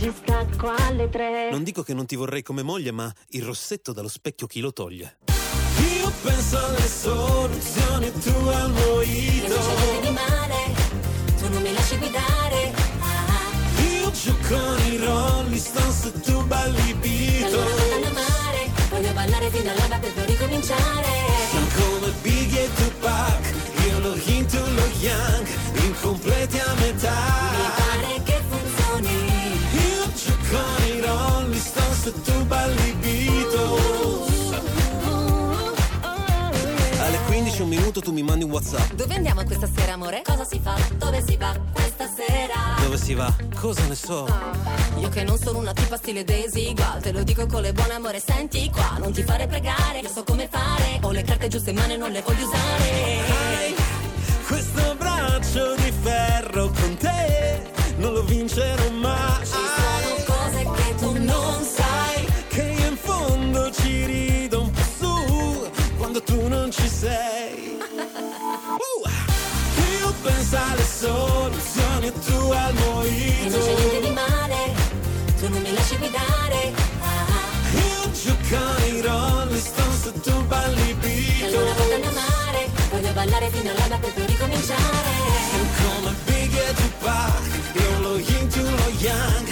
Oggi 0.00 0.12
scacco 0.22 0.72
alle 0.76 1.08
tre. 1.08 1.50
Non 1.50 1.64
dico 1.64 1.82
che 1.82 1.92
non 1.92 2.06
ti 2.06 2.14
vorrei 2.14 2.42
come 2.42 2.62
moglie, 2.62 2.92
ma 2.92 3.12
il 3.30 3.42
rossetto 3.42 3.92
dallo 3.92 4.06
specchio 4.06 4.46
chi 4.46 4.60
lo 4.60 4.72
toglie? 4.72 5.16
Io 5.98 6.12
penso 6.22 6.56
alle 6.64 6.86
soluzioni 6.86 8.12
tu 8.22 8.30
al 8.46 8.70
mojito. 8.70 9.48
Non 9.48 9.58
c'è 9.58 9.74
niente 9.74 10.06
di 10.06 10.14
male, 10.14 10.74
tu 11.36 11.48
non 11.48 11.62
mi 11.62 11.72
lasci 11.72 11.96
guidare. 11.98 12.72
Ah, 13.00 13.82
Io 13.82 14.10
gioco 14.12 14.54
con 14.54 14.86
i 14.86 14.96
Rolling 14.98 15.56
Stones 15.60 16.04
e 16.04 16.20
tu 16.20 16.46
balli 16.46 16.94
Beatles. 16.94 17.52
allora 17.54 17.88
vado 17.90 18.06
a 18.06 18.12
mare, 18.12 18.70
voglio 18.90 19.12
ballare 19.14 19.50
fino 19.50 19.70
all'alba 19.72 19.98
per 19.98 20.12
poi 20.12 20.26
ricominciare. 20.26 21.08
Siamo 21.50 21.66
come 21.74 22.12
Biggie 22.22 22.64
e 22.66 22.72
Tupac, 22.72 23.54
io 23.88 23.98
lo 23.98 24.14
yin, 24.14 24.46
tu 24.46 24.58
lo 24.58 24.86
yang, 25.00 25.46
incompleti 25.82 26.58
a 26.60 26.74
metà. 26.74 27.96
E 32.08 32.12
tu 32.22 32.42
balli 32.46 32.92
Beatles. 33.02 34.56
Alle 37.00 37.18
15 37.26 37.60
un 37.60 37.68
minuto 37.68 38.00
tu 38.00 38.12
mi 38.12 38.22
mandi 38.22 38.44
un 38.44 38.50
WhatsApp. 38.50 38.92
Dove 38.92 39.14
andiamo 39.14 39.44
questa 39.44 39.68
sera, 39.70 39.92
amore? 39.92 40.22
Cosa 40.24 40.46
si 40.46 40.58
fa? 40.58 40.74
Dove 40.96 41.22
si 41.22 41.36
va 41.36 41.54
questa 41.70 42.08
sera? 42.08 42.80
Dove 42.80 42.96
si 42.96 43.12
va? 43.12 43.30
Cosa 43.60 43.84
ne 43.84 43.94
so? 43.94 44.26
Io 45.00 45.10
che 45.10 45.22
non 45.22 45.36
sono 45.36 45.58
una 45.58 45.74
tipa 45.74 45.98
stile 45.98 46.24
Daisy 46.24 46.72
Gal 46.72 47.02
Te 47.02 47.12
lo 47.12 47.22
dico 47.22 47.46
con 47.46 47.60
le 47.60 47.72
buone 47.74 47.92
amore 47.92 48.20
Senti 48.20 48.70
qua, 48.70 48.96
non 48.98 49.12
ti 49.12 49.22
fare 49.22 49.46
pregare 49.46 50.00
Io 50.00 50.08
so 50.08 50.24
come 50.24 50.48
fare 50.50 50.98
Ho 51.02 51.10
le 51.12 51.22
carte 51.22 51.48
giuste 51.48 51.70
in 51.70 51.76
mano 51.76 51.92
e 51.92 51.96
non 51.96 52.10
le 52.10 52.22
voglio 52.22 52.46
usare 52.46 52.90
Hai 53.28 53.74
questo 54.46 54.96
braccio 54.96 55.74
di 55.76 55.92
ferro 56.02 56.70
con 56.70 56.96
te 56.96 57.76
non 57.98 58.12
lo 58.12 58.22
vincerò 58.22 58.90
mai. 58.90 59.44
Ci 59.44 59.50
sono 59.50 60.24
cose 60.24 60.70
che 60.76 60.94
tu 60.98 61.12
non 61.24 61.64
sai 61.64 61.87
quando 66.18 66.22
tu 66.22 66.48
non 66.48 66.70
ci 66.70 66.88
sei. 66.88 67.76
Uh, 68.78 69.08
io 70.00 70.14
penso 70.22 70.56
alle 70.56 70.84
soluzioni 70.84 72.06
e 72.06 72.12
tu 72.12 72.50
al 72.50 72.74
E 72.74 73.48
non 73.48 73.60
c'è 73.60 73.74
niente 73.74 73.84
mojito. 73.84 74.00
di 74.00 74.10
male 74.10 74.74
Tu 75.38 75.48
non 75.48 75.62
mi 75.62 75.72
lasci 75.72 75.96
guidare 75.96 76.72
ah, 77.00 77.70
Io 77.74 78.10
gioco 78.12 78.64
ai 78.76 79.00
Rolling 79.00 79.60
Stones 79.60 80.06
e 80.06 80.20
tu 80.20 80.44
balli 80.46 80.94
Beatles. 80.94 81.54
a 81.54 82.12
mare 82.12 82.68
Voglio 82.90 83.12
ballare 83.12 83.50
fino 83.50 83.70
all'alba 83.70 83.96
per 83.98 84.12
poi 84.12 84.26
ricominciare 84.26 85.10
Come 85.82 86.14
Biggie 86.24 86.68
e 86.68 86.74
Tupac, 86.74 87.42
io 87.74 88.00
lo 88.00 88.18
yin, 88.18 88.48
tu 88.48 88.62
lo 88.62 88.92
yang, 88.98 89.46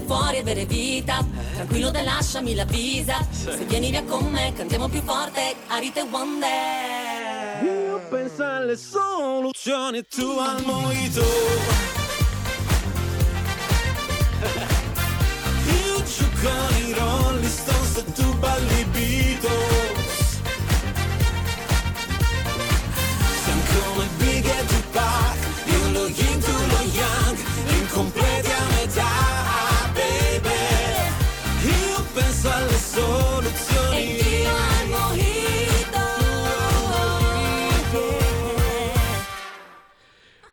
Uscirmene 0.00 0.06
fuori 0.06 0.36
e 0.38 0.42
bere 0.42 0.64
vita. 0.64 1.24
Tranquillo 1.54 1.90
dai 1.90 2.04
lasciami 2.04 2.54
la 2.54 2.64
visa. 2.64 3.26
Se 3.30 3.64
vieni 3.66 3.90
via 3.90 4.02
con 4.04 4.30
me 4.30 4.52
cantiamo 4.54 4.88
più 4.88 5.02
forte. 5.02 5.54
Arite 5.68 6.02
Wonder. 6.02 7.62
Io 7.62 8.00
penso 8.08 8.44
alle 8.44 8.76
soluzioni 8.76 10.02
tu 10.06 10.38
al 10.38 10.62
mojito. 10.64 11.22
Io 15.84 16.02
gioco 16.02 16.28
con 16.42 16.76
i 16.76 16.92
Rolling 16.92 17.46
Stones 17.46 17.96
e 17.96 18.12
tu 18.12 18.34
balli 18.38 18.84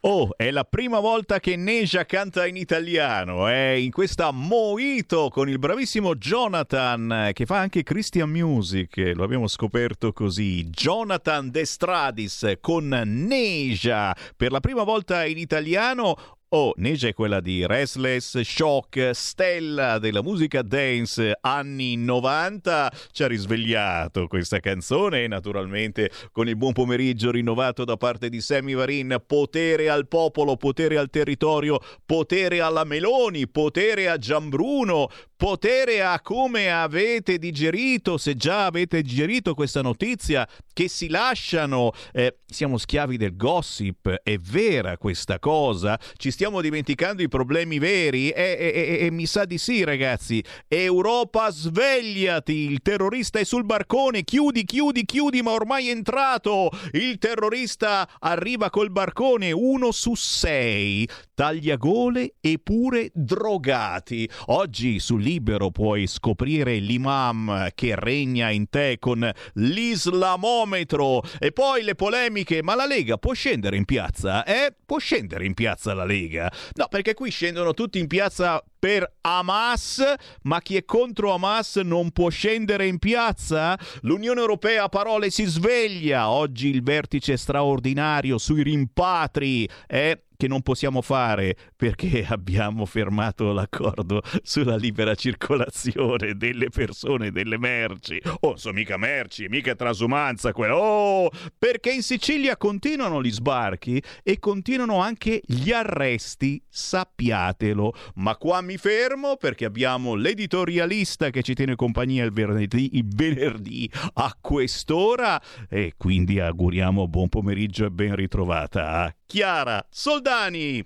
Oh, 0.10 0.30
è 0.38 0.52
la 0.52 0.64
prima 0.64 1.02
volta 1.02 1.42
che 1.42 1.58
Neja 1.58 2.06
canta 2.06 2.48
in 2.48 2.56
italiano, 2.56 3.46
è 3.48 3.72
in 3.72 3.92
questa 3.92 4.32
Moito 4.32 5.28
con 5.30 5.50
il 5.50 5.60
bravissimo 5.60 6.16
Jonathan 6.16 7.12
eh, 7.12 7.34
che 7.34 7.46
fa 7.46 7.58
anche 7.58 7.84
Christian 7.84 8.30
Music, 8.30 8.96
eh, 8.96 9.14
lo 9.14 9.26
abbiamo 9.26 9.48
scoperto 9.48 10.14
così. 10.14 10.70
Jonathan 10.70 11.52
Destradis 11.52 12.54
con 12.62 12.88
Neja 12.88 14.16
per 14.38 14.54
la 14.54 14.62
prima 14.62 14.84
volta 14.84 15.26
in 15.26 15.40
italiano. 15.40 16.37
Oh, 16.52 16.72
Neja 16.78 17.10
è 17.10 17.14
quella 17.14 17.42
di 17.42 17.66
Restless, 17.66 18.40
Shock, 18.40 19.10
stella 19.14 20.00
della 20.00 20.24
musica 20.24 20.62
dance 20.62 21.38
anni 21.42 21.98
90. 21.98 22.90
Ci 23.12 23.24
ha 23.24 23.28
risvegliato 23.28 24.28
questa 24.28 24.62
canzone 24.62 25.26
e 25.26 25.28
naturalmente 25.28 26.10
con 26.32 26.48
il 26.48 26.56
buon 26.56 26.72
pomeriggio 26.72 27.32
rinnovato 27.32 27.84
da 27.84 27.98
parte 27.98 28.30
di 28.30 28.40
Sammy 28.40 28.76
Varin. 28.76 29.22
Potere 29.28 29.90
al 29.90 30.08
popolo, 30.08 30.56
potere 30.56 30.98
al 30.98 31.10
territorio, 31.10 31.82
potere 32.06 32.62
alla 32.62 32.86
Meloni, 32.86 33.50
potere 33.50 34.08
a 34.08 34.18
Giambruno, 34.18 35.10
potere 35.36 36.02
a 36.02 36.20
come 36.22 36.72
avete 36.72 37.38
digerito, 37.38 38.18
se 38.18 38.36
già 38.36 38.66
avete 38.66 39.02
digerito 39.02 39.54
questa 39.54 39.82
notizia, 39.82 40.48
che 40.74 40.88
si 40.88 41.10
lasciano, 41.10 41.92
eh, 42.12 42.40
siamo 42.46 42.78
schiavi 42.78 43.18
del 43.18 43.36
gossip, 43.36 44.10
è 44.24 44.38
vera 44.38 44.98
questa 44.98 45.40
cosa, 45.40 46.00
ci 46.16 46.32
stiamo 46.38 46.62
dimenticando 46.62 47.24
i 47.24 47.28
problemi 47.28 47.80
veri? 47.80 48.30
E, 48.30 48.56
e- 48.60 49.06
e- 49.06 49.12
mi 49.12 49.26
sa 49.26 49.46
di 49.46 49.58
sì, 49.58 49.84
ragazzi. 49.84 50.44
Europa, 50.68 51.50
svegliati! 51.50 52.54
Il 52.54 52.84
terrorista 52.84 53.40
è 53.40 53.44
sul 53.44 53.66
barcone. 53.66 54.24
Chiudi, 54.24 54.64
chiudi, 54.64 55.04
chiudi, 55.04 55.42
ma 55.42 55.54
ormai 55.54 55.88
è 55.88 55.92
entrato. 55.92 56.70
Il 56.92 57.18
terrorista 57.18 58.08
arriva 58.20 58.70
col 58.70 58.92
barcone. 58.92 59.52
Uno 59.52 59.92
su 59.92 60.14
sei. 60.14 61.10
Tagliagole 61.34 62.36
e 62.40 62.60
pure 62.62 63.10
drogati. 63.16 64.30
Oggi 64.48 65.00
su 65.00 65.18
Libero 65.18 65.72
puoi 65.72 66.06
scoprire 66.06 66.78
l'imam 66.78 67.70
che 67.74 67.96
regna 67.96 68.52
in 68.52 68.70
te 68.70 68.98
con 69.00 69.28
l'islamometro. 69.54 71.24
E 71.40 71.52
poi 71.52 71.82
le 71.82 71.96
polemiche. 71.96 72.62
Ma 72.62 72.76
la 72.76 72.86
Lega 72.86 73.18
può 73.18 73.34
scendere 73.34 73.76
in 73.76 73.86
piazza? 73.86 74.44
Eh? 74.44 74.72
Può 74.86 75.00
scendere 75.00 75.44
in 75.44 75.56
piazza 75.56 75.96
la 75.96 76.06
Lega? 76.06 76.26
No, 76.76 76.88
perché 76.90 77.14
qui 77.14 77.30
scendono 77.30 77.74
tutti 77.74 78.00
in 78.00 78.08
piazza 78.08 78.64
per 78.80 79.16
Hamas, 79.22 80.04
ma 80.44 80.62
chi 80.62 80.76
è 80.76 80.86
contro 80.86 81.34
Hamas 81.34 81.78
non 81.78 82.12
può 82.12 82.30
scendere 82.30 82.88
in 82.88 83.00
piazza? 83.00 83.78
L'Unione 84.02 84.40
Europea 84.40 84.84
a 84.84 84.90
parole 84.90 85.30
si 85.30 85.46
sveglia. 85.46 86.30
Oggi 86.30 86.70
il 86.70 86.84
vertice 86.84 87.38
straordinario 87.38 88.38
sui 88.38 88.64
rimpatri 88.64 89.68
è 89.86 90.20
che 90.38 90.48
non 90.48 90.62
possiamo 90.62 91.02
fare 91.02 91.58
perché 91.76 92.26
abbiamo 92.30 92.86
fermato 92.86 93.52
l'accordo 93.52 94.22
sulla 94.44 94.78
libera 94.78 95.16
circolazione 95.16 96.36
delle 96.36 96.70
persone 96.70 97.28
e 97.28 97.32
delle 97.32 97.58
merci. 97.58 98.22
Oh, 98.42 98.56
sono 98.56 98.76
mica 98.76 98.96
merci, 98.96 99.48
mica 99.50 99.76
trasumanza 99.76 100.54
quella. 100.54 100.78
Oh, 100.78 101.30
perché 101.58 101.92
in 101.92 102.04
Sicilia 102.04 102.56
continuano 102.56 103.22
gli 103.22 103.32
sbarchi 103.32 104.02
e 104.24 104.40
continuano 104.40 105.02
anche 105.02 105.42
gli 105.44 105.72
arresti, 105.72 106.62
sappiatelo. 106.70 107.94
Ma 108.16 108.38
qua 108.38 108.62
mi 108.68 108.76
fermo 108.76 109.38
perché 109.38 109.64
abbiamo 109.64 110.14
l'editorialista 110.14 111.30
che 111.30 111.42
ci 111.42 111.54
tiene 111.54 111.76
compagnia 111.76 112.26
il 112.26 112.34
venerdì, 112.34 112.98
il 112.98 113.08
venerdì 113.08 113.90
a 114.16 114.36
quest'ora 114.40 115.42
e 115.70 115.94
quindi 115.96 116.42
auguriamo 116.42 117.08
buon 117.08 117.30
pomeriggio 117.30 117.86
e 117.86 117.92
ben 117.92 118.14
ritrovata 118.14 119.04
a 119.04 119.16
Chiara 119.26 119.84
Soldani. 119.90 120.86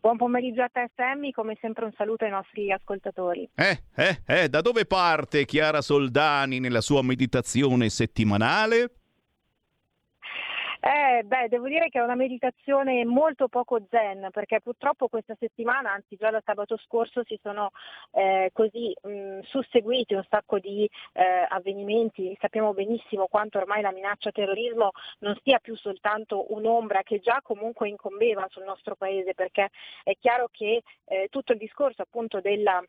Buon 0.00 0.16
pomeriggio 0.16 0.62
a 0.62 0.68
te 0.68 0.88
Sammy, 0.94 1.32
come 1.32 1.58
sempre 1.60 1.84
un 1.84 1.92
saluto 1.96 2.24
ai 2.24 2.30
nostri 2.30 2.70
ascoltatori. 2.70 3.50
Eh, 3.56 3.82
eh, 3.96 4.22
eh, 4.24 4.48
da 4.48 4.60
dove 4.60 4.86
parte 4.86 5.44
Chiara 5.44 5.82
Soldani 5.82 6.60
nella 6.60 6.80
sua 6.80 7.02
meditazione 7.02 7.90
settimanale? 7.90 8.99
Eh, 10.82 11.22
beh, 11.24 11.48
devo 11.48 11.68
dire 11.68 11.90
che 11.90 11.98
è 11.98 12.02
una 12.02 12.14
meditazione 12.14 13.04
molto 13.04 13.48
poco 13.48 13.84
zen, 13.90 14.28
perché 14.32 14.62
purtroppo 14.62 15.08
questa 15.08 15.36
settimana, 15.38 15.92
anzi 15.92 16.16
già 16.16 16.30
da 16.30 16.40
sabato 16.42 16.78
scorso, 16.78 17.22
si 17.24 17.38
sono 17.42 17.70
eh, 18.12 18.48
così 18.54 18.96
mh, 19.02 19.40
susseguiti 19.42 20.14
un 20.14 20.24
sacco 20.30 20.58
di 20.58 20.88
eh, 21.12 21.46
avvenimenti. 21.50 22.34
Sappiamo 22.40 22.72
benissimo 22.72 23.26
quanto 23.26 23.58
ormai 23.58 23.82
la 23.82 23.92
minaccia 23.92 24.30
terrorismo 24.30 24.92
non 25.18 25.38
sia 25.42 25.58
più 25.58 25.76
soltanto 25.76 26.46
un'ombra 26.54 27.02
che 27.02 27.20
già 27.20 27.40
comunque 27.42 27.90
incombeva 27.90 28.46
sul 28.48 28.64
nostro 28.64 28.96
paese, 28.96 29.34
perché 29.34 29.68
è 30.02 30.16
chiaro 30.18 30.48
che 30.50 30.82
eh, 31.04 31.28
tutto 31.28 31.52
il 31.52 31.58
discorso 31.58 32.00
appunto 32.00 32.40
della 32.40 32.82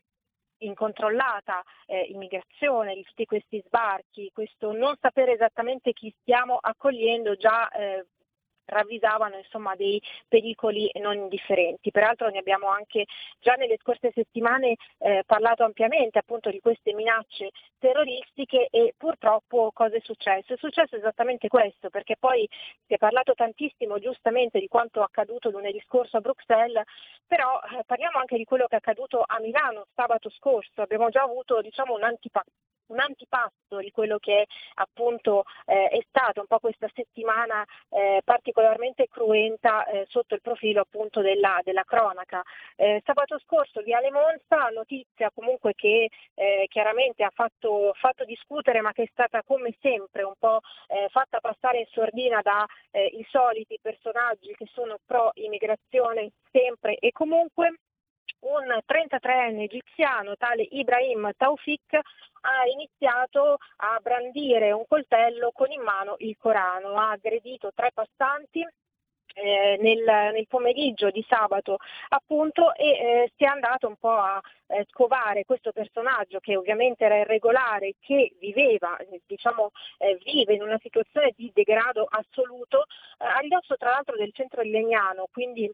incontrollata 0.64 1.62
eh, 1.86 2.06
immigrazione, 2.10 2.94
di 2.94 3.02
tutti 3.02 3.24
questi 3.24 3.62
sbarchi, 3.66 4.30
questo 4.32 4.72
non 4.72 4.96
sapere 5.00 5.32
esattamente 5.32 5.92
chi 5.92 6.14
stiamo 6.20 6.58
accogliendo 6.60 7.36
già 7.36 7.68
eh, 7.70 8.06
ravvisavano 8.66 9.36
insomma, 9.36 9.74
dei 9.74 10.00
pericoli 10.28 10.90
non 11.00 11.16
indifferenti. 11.16 11.90
Peraltro 11.90 12.28
ne 12.28 12.38
abbiamo 12.38 12.68
anche 12.68 13.06
già 13.40 13.54
nelle 13.54 13.78
scorse 13.80 14.10
settimane 14.14 14.76
eh, 14.98 15.22
parlato 15.26 15.64
ampiamente 15.64 16.18
appunto 16.18 16.50
di 16.50 16.60
queste 16.60 16.94
minacce 16.94 17.50
terroristiche 17.78 18.68
e 18.70 18.94
purtroppo 18.96 19.70
cosa 19.72 19.96
è 19.96 20.00
successo? 20.02 20.54
È 20.54 20.56
successo 20.56 20.96
esattamente 20.96 21.48
questo 21.48 21.90
perché 21.90 22.16
poi 22.18 22.48
si 22.86 22.94
è 22.94 22.98
parlato 22.98 23.34
tantissimo 23.34 23.98
giustamente 23.98 24.58
di 24.58 24.68
quanto 24.68 25.02
accaduto 25.02 25.50
lunedì 25.50 25.82
scorso 25.86 26.16
a 26.16 26.20
Bruxelles, 26.20 26.84
però 27.26 27.58
eh, 27.58 27.82
parliamo 27.84 28.18
anche 28.18 28.36
di 28.36 28.44
quello 28.44 28.66
che 28.66 28.74
è 28.74 28.78
accaduto 28.78 29.22
a 29.26 29.38
Milano 29.40 29.86
sabato 29.94 30.30
scorso. 30.30 30.82
Abbiamo 30.82 31.08
già 31.08 31.22
avuto 31.22 31.60
diciamo, 31.60 31.94
un 31.94 32.04
antipasto 32.04 32.50
un 32.92 33.00
antipasto 33.00 33.78
di 33.78 33.90
quello 33.90 34.18
che 34.18 34.46
appunto 34.74 35.44
eh, 35.64 35.88
è 35.88 35.98
stata 36.08 36.40
un 36.40 36.46
po' 36.46 36.58
questa 36.58 36.88
settimana 36.94 37.64
eh, 37.88 38.20
particolarmente 38.22 39.08
cruenta 39.08 39.84
eh, 39.86 40.06
sotto 40.08 40.34
il 40.34 40.42
profilo 40.42 40.82
appunto 40.82 41.20
della, 41.20 41.60
della 41.64 41.84
cronaca. 41.84 42.42
Eh, 42.76 43.02
sabato 43.04 43.38
scorso 43.40 43.80
Viale 43.80 44.10
Monza, 44.10 44.68
notizia 44.68 45.30
comunque 45.34 45.74
che 45.74 46.10
eh, 46.34 46.66
chiaramente 46.68 47.24
ha 47.24 47.32
fatto, 47.34 47.92
fatto, 47.94 48.24
discutere 48.24 48.80
ma 48.80 48.92
che 48.92 49.04
è 49.04 49.08
stata 49.10 49.42
come 49.42 49.74
sempre 49.80 50.22
un 50.22 50.34
po' 50.38 50.60
eh, 50.88 51.08
fatta 51.08 51.40
passare 51.40 51.78
in 51.78 51.86
sordina 51.90 52.40
dai 52.42 53.26
soliti 53.30 53.78
personaggi 53.80 54.54
che 54.54 54.66
sono 54.72 54.98
pro 55.04 55.30
immigrazione 55.34 56.32
sempre 56.50 56.96
e 56.96 57.10
comunque 57.10 57.80
un 58.40 58.80
33enne 58.86 59.62
egiziano, 59.62 60.36
tale 60.36 60.62
Ibrahim 60.62 61.30
Taufik, 61.36 61.94
ha 61.94 62.66
iniziato 62.72 63.58
a 63.76 63.98
brandire 64.02 64.72
un 64.72 64.84
coltello 64.88 65.52
con 65.52 65.70
in 65.70 65.82
mano 65.82 66.16
il 66.18 66.36
Corano, 66.38 66.96
ha 66.96 67.10
aggredito 67.10 67.70
tre 67.74 67.92
passanti 67.92 68.66
eh, 69.34 69.78
nel, 69.80 70.02
nel, 70.32 70.46
pomeriggio 70.46 71.10
di 71.10 71.24
sabato 71.26 71.78
appunto 72.08 72.74
e 72.74 72.88
eh, 72.88 73.32
si 73.36 73.44
è 73.44 73.46
andato 73.46 73.88
un 73.88 73.96
po' 73.96 74.10
a 74.10 74.40
eh, 74.66 74.84
scovare 74.90 75.44
questo 75.44 75.72
personaggio 75.72 76.40
che 76.40 76.56
ovviamente 76.56 77.04
era 77.04 77.18
irregolare, 77.18 77.94
che 78.00 78.34
viveva, 78.38 78.96
diciamo, 79.26 79.70
eh, 79.98 80.18
vive 80.24 80.54
in 80.54 80.62
una 80.62 80.78
situazione 80.82 81.32
di 81.36 81.50
degrado 81.54 82.06
assoluto, 82.08 82.84
eh, 83.18 83.24
a 83.24 83.38
ridosso 83.38 83.76
tra 83.76 83.90
l'altro 83.90 84.16
del 84.16 84.32
centro 84.32 84.62
di 84.62 84.70
Legnano, 84.70 85.28
quindi 85.32 85.70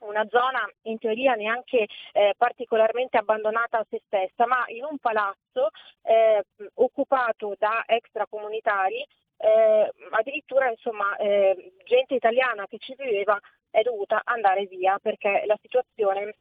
una 0.00 0.26
zona 0.28 0.68
in 0.82 0.98
teoria 0.98 1.34
neanche 1.34 1.86
eh, 2.12 2.34
particolarmente 2.36 3.16
abbandonata 3.16 3.78
a 3.78 3.86
se 3.88 4.02
stessa, 4.06 4.46
ma 4.46 4.64
in 4.68 4.84
un 4.84 4.98
palazzo 4.98 5.70
eh, 6.02 6.44
occupato 6.74 7.54
da 7.58 7.84
extracomunitari, 7.86 9.06
eh, 9.36 9.92
addirittura 10.10 10.70
insomma, 10.70 11.16
eh, 11.16 11.72
gente 11.84 12.14
italiana 12.14 12.66
che 12.66 12.78
ci 12.78 12.94
viveva 12.96 13.38
è 13.70 13.82
dovuta 13.82 14.22
andare 14.24 14.66
via 14.66 14.98
perché 15.02 15.42
la 15.46 15.58
situazione 15.60 16.36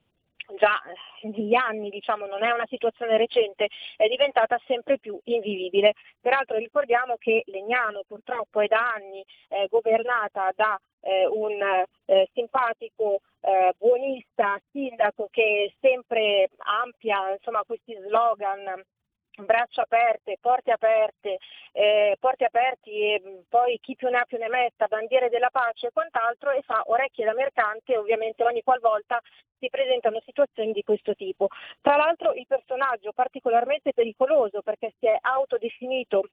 già 0.58 0.82
eh, 0.84 1.28
negli 1.28 1.56
anni, 1.56 1.90
diciamo, 1.90 2.26
non 2.26 2.44
è 2.44 2.52
una 2.52 2.66
situazione 2.68 3.18
recente, 3.18 3.70
è 3.96 4.08
diventata 4.08 4.60
sempre 4.66 5.00
più 5.00 5.20
invivibile. 5.26 5.94
Peraltro 6.20 6.58
ricordiamo 6.58 7.16
che 7.18 7.44
Legnano 7.48 8.04
purtroppo 8.08 8.60
è 8.62 8.68
da 8.68 8.94
anni 8.94 9.24
eh, 9.50 9.68
governata 9.70 10.52
da 10.56 10.80
eh, 11.02 11.26
un 11.28 11.60
eh, 12.06 12.30
simpatico 12.34 13.22
eh, 13.44 13.74
buonista 13.78 14.60
sindaco 14.72 15.28
che 15.30 15.76
sempre 15.82 16.50
ampia 16.58 17.34
insomma, 17.34 17.64
questi 17.66 17.94
slogan 18.06 18.82
braccia 19.36 19.82
aperte, 19.82 20.38
porte 20.40 20.72
aperte, 20.72 21.40
eh, 21.72 22.16
porte 22.20 22.46
aperti 22.46 22.92
e 22.92 23.44
poi 23.50 23.80
chi 23.82 23.96
più 23.96 24.08
ne 24.10 24.20
ha 24.20 24.26
più 24.26 24.38
ne 24.38 24.48
metta, 24.48 24.86
bandiere 24.88 25.30
della 25.30 25.50
pace 25.50 25.88
e 25.88 25.92
quant'altro 25.92 26.52
e 26.52 26.62
fa 26.62 26.84
orecchie 26.86 27.26
da 27.26 27.34
mercante 27.34 27.98
ovviamente 27.98 28.44
ogni 28.44 28.62
qualvolta 28.62 29.20
si 29.58 29.70
presentano 29.70 30.22
situazioni 30.24 30.72
di 30.72 30.84
questo 30.84 31.16
tipo. 31.16 31.48
Tra 31.82 31.96
l'altro 31.96 32.34
il 32.34 32.46
personaggio 32.48 33.12
particolarmente 33.12 33.92
pericoloso 33.94 34.62
perché 34.62 34.94
si 35.00 35.08
è 35.08 35.18
autodefinito 35.20 36.30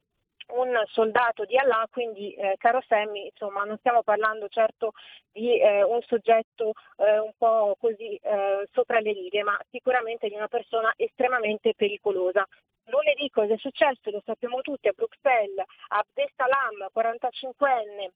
un 0.55 0.81
soldato 0.87 1.45
di 1.45 1.57
Allah, 1.57 1.87
quindi 1.91 2.33
eh, 2.35 2.57
caro 2.59 2.83
Sammy, 2.87 3.27
insomma 3.27 3.65
non 3.65 3.79
stiamo 3.79 4.03
parlando 4.03 4.49
certo 4.49 4.93
di 5.33 5.61
eh, 5.61 5.83
un 5.83 6.01
soggetto 6.03 6.73
eh, 6.97 7.19
un 7.19 7.33
po' 7.37 7.77
così 7.79 8.15
eh, 8.17 8.69
sopra 8.73 9.01
le 9.01 9.13
righe, 9.13 9.43
ma 9.43 9.59
sicuramente 9.71 10.29
di 10.29 10.35
una 10.35 10.49
persona 10.49 10.93
estremamente 10.97 11.75
pericolosa. 11.75 12.47
Lunedì 12.85 13.31
cosa 13.31 13.55
è 13.55 13.59
successo? 13.59 14.11
Lo 14.11 14.23
sappiamo 14.25 14.61
tutti, 14.63 14.89
a 14.89 14.93
Bruxelles, 14.93 15.65
Abdesalam, 15.89 16.89
45enne, 16.93 18.11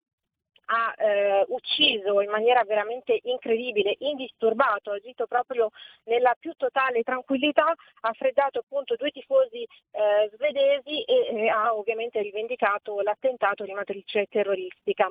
ha 0.67 0.95
eh, 0.97 1.45
ucciso 1.49 2.21
in 2.21 2.31
maniera 2.31 2.63
veramente 2.65 3.19
incredibile, 3.25 3.97
indisturbato, 3.99 4.91
ha 4.91 4.95
agito 4.95 5.27
proprio 5.27 5.71
nella 6.05 6.35
più 6.39 6.53
totale 6.57 7.03
tranquillità, 7.03 7.73
ha 8.01 8.13
freddato 8.13 8.61
appunto 8.61 8.97
due 8.97 9.11
tifosi 9.11 9.63
eh, 9.63 10.31
svedesi 10.35 11.03
e 11.03 11.45
eh, 11.45 11.49
ha 11.49 11.75
ovviamente 11.75 12.21
rivendicato 12.21 13.01
l'attentato 13.01 13.65
di 13.65 13.73
matrice 13.73 14.27
terroristica 14.27 15.09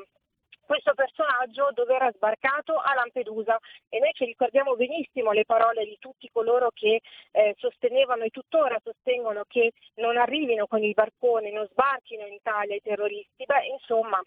questo 0.66 0.94
personaggio 0.94 1.72
dove 1.74 1.94
era 1.94 2.12
sbarcato 2.12 2.78
a 2.78 2.94
Lampedusa 2.96 3.60
e 3.90 4.00
noi 4.00 4.12
ci 4.14 4.26
ricordiamo 4.26 4.76
benissimo 4.76 5.32
le 5.32 5.46
parole 5.46 5.84
di 5.84 5.98
tutti 6.00 6.30
coloro 6.32 6.72
che 6.74 7.02
eh, 7.32 7.54
sostenevano 7.58 8.24
e 8.24 8.30
tuttora 8.30 8.80
sostengono 8.82 9.44
che 9.48 9.74
non 9.96 10.18
arrivino 10.18 10.66
con 10.68 10.82
il 10.82 10.94
barcone, 10.94 11.52
non 11.52 11.68
sbarchino 11.70 12.26
in 12.26 12.34
Italia 12.34 12.76
i 12.76 12.82
terroristi. 12.82 13.44
Beh, 13.46 13.68
insomma, 13.68 14.22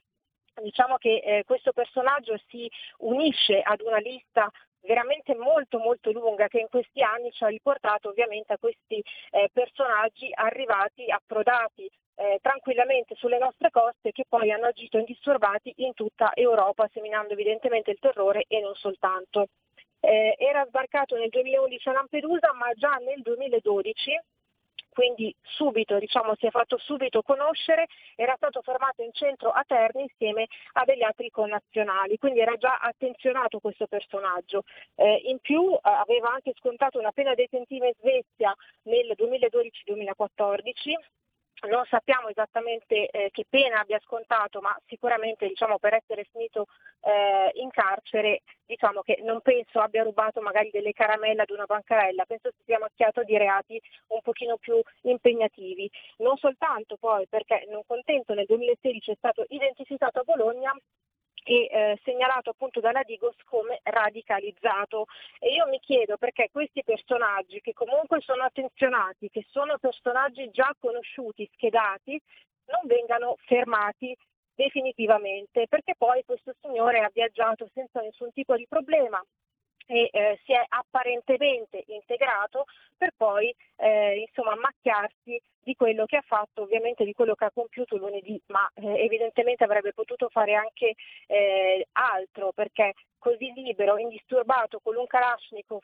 diciamo 0.62 0.96
che 0.96 1.20
eh, 1.24 1.44
questo 1.44 1.72
personaggio 1.72 2.38
si 2.48 2.70
unisce 2.98 3.60
ad 3.60 3.80
una 3.80 3.98
lista 3.98 4.50
veramente 4.86 5.34
molto 5.34 5.78
molto 5.78 6.12
lunga 6.12 6.48
che 6.48 6.60
in 6.60 6.68
questi 6.68 7.02
anni 7.02 7.30
ci 7.32 7.44
ha 7.44 7.48
riportato 7.48 8.08
ovviamente 8.08 8.52
a 8.52 8.58
questi 8.58 9.02
eh, 9.30 9.50
personaggi 9.52 10.30
arrivati, 10.32 11.10
approdati 11.10 11.90
eh, 12.16 12.38
tranquillamente 12.40 13.14
sulle 13.16 13.38
nostre 13.38 13.70
coste 13.70 14.12
che 14.12 14.24
poi 14.28 14.50
hanno 14.50 14.66
agito 14.66 14.96
indisturbati 14.96 15.72
in 15.76 15.92
tutta 15.92 16.32
Europa, 16.34 16.88
seminando 16.92 17.34
evidentemente 17.34 17.90
il 17.90 17.98
terrore 18.00 18.44
e 18.48 18.60
non 18.60 18.74
soltanto. 18.74 19.48
Eh, 20.00 20.36
era 20.38 20.64
sbarcato 20.66 21.16
nel 21.16 21.28
2011 21.30 21.88
a 21.88 21.92
Lampedusa, 21.92 22.52
ma 22.54 22.72
già 22.74 22.94
nel 22.96 23.20
2012 23.22 24.18
quindi 24.96 25.36
subito 25.42 25.98
diciamo, 25.98 26.34
si 26.36 26.46
è 26.46 26.50
fatto 26.50 26.78
subito 26.78 27.20
conoscere, 27.20 27.84
era 28.14 28.34
stato 28.36 28.62
fermato 28.62 29.02
in 29.02 29.12
centro 29.12 29.50
a 29.50 29.62
Terni 29.66 30.04
insieme 30.04 30.46
a 30.72 30.84
degli 30.86 31.02
altri 31.02 31.28
connazionali, 31.28 32.16
quindi 32.16 32.40
era 32.40 32.56
già 32.56 32.78
attenzionato 32.78 33.58
questo 33.58 33.86
personaggio. 33.88 34.62
Eh, 34.94 35.20
in 35.26 35.38
più 35.40 35.70
eh, 35.70 35.80
aveva 35.82 36.32
anche 36.32 36.54
scontato 36.56 36.98
una 36.98 37.12
pena 37.12 37.34
detentiva 37.34 37.84
in 37.84 37.92
Svezia 37.98 38.54
nel 38.84 39.14
2012-2014 39.18 40.94
non 41.68 41.84
sappiamo 41.86 42.28
esattamente 42.28 43.08
eh, 43.08 43.30
che 43.32 43.46
pena 43.48 43.80
abbia 43.80 44.00
scontato, 44.04 44.60
ma 44.60 44.76
sicuramente 44.86 45.48
diciamo, 45.48 45.78
per 45.78 45.94
essere 45.94 46.26
finito 46.30 46.66
eh, 47.00 47.50
in 47.54 47.70
carcere 47.70 48.42
diciamo 48.66 49.02
che 49.02 49.20
non 49.22 49.40
penso 49.40 49.80
abbia 49.80 50.02
rubato 50.02 50.40
magari 50.40 50.70
delle 50.70 50.92
caramelle 50.92 51.42
ad 51.42 51.50
una 51.50 51.64
bancarella, 51.64 52.24
penso 52.24 52.50
si 52.50 52.62
sia 52.64 52.78
macchiato 52.78 53.22
di 53.22 53.36
reati 53.36 53.80
un 54.08 54.20
pochino 54.22 54.56
più 54.56 54.80
impegnativi. 55.02 55.90
Non 56.18 56.36
soltanto 56.36 56.96
poi 56.96 57.26
perché 57.28 57.64
non 57.70 57.82
contento 57.86 58.34
nel 58.34 58.46
2016 58.46 59.12
è 59.12 59.16
stato 59.16 59.44
identificato 59.48 60.20
a 60.20 60.24
Bologna 60.24 60.74
e 61.44 61.68
eh, 61.70 61.98
segnalato 62.02 62.50
appunto 62.50 62.80
dalla 62.80 63.02
Digos 63.02 63.36
come 63.44 63.80
radicalizzato. 63.82 65.06
E 65.38 65.52
io 65.52 65.66
mi 65.68 65.78
chiedo 65.80 66.16
perché 66.16 66.48
questi 66.50 66.82
personaggi 66.82 67.60
che 67.60 67.72
comunque 67.72 68.20
sono 68.20 68.42
attenzionati, 68.44 69.30
che 69.30 69.46
sono 69.50 69.78
personaggi 69.78 70.50
già 70.50 70.74
conosciuti, 70.78 71.48
schedati, 71.52 72.20
non 72.66 72.80
vengano 72.84 73.36
fermati 73.46 74.16
definitivamente, 74.54 75.66
perché 75.68 75.94
poi 75.96 76.24
questo 76.24 76.54
signore 76.60 77.00
ha 77.00 77.10
viaggiato 77.12 77.68
senza 77.72 78.00
nessun 78.00 78.32
tipo 78.32 78.56
di 78.56 78.66
problema, 78.66 79.22
e 79.86 80.10
eh, 80.12 80.40
si 80.44 80.52
è 80.52 80.64
apparentemente 80.68 81.84
integrato 81.86 82.66
per 82.96 83.12
poi 83.16 83.54
eh, 83.76 84.24
insomma 84.26 84.54
macchiarsi 84.56 85.40
di 85.60 85.74
quello 85.74 86.06
che 86.06 86.16
ha 86.16 86.24
fatto, 86.24 86.62
ovviamente 86.62 87.04
di 87.04 87.12
quello 87.12 87.34
che 87.34 87.44
ha 87.44 87.50
compiuto 87.52 87.96
lunedì, 87.96 88.40
ma 88.46 88.68
eh, 88.74 89.04
evidentemente 89.04 89.64
avrebbe 89.64 89.92
potuto 89.92 90.28
fare 90.28 90.54
anche 90.54 90.94
eh, 91.26 91.86
altro 91.92 92.52
perché 92.52 92.92
così 93.18 93.52
libero, 93.54 93.98
indisturbato 93.98 94.80
con 94.80 94.96
un 94.96 95.06
Kalashnikov 95.06 95.82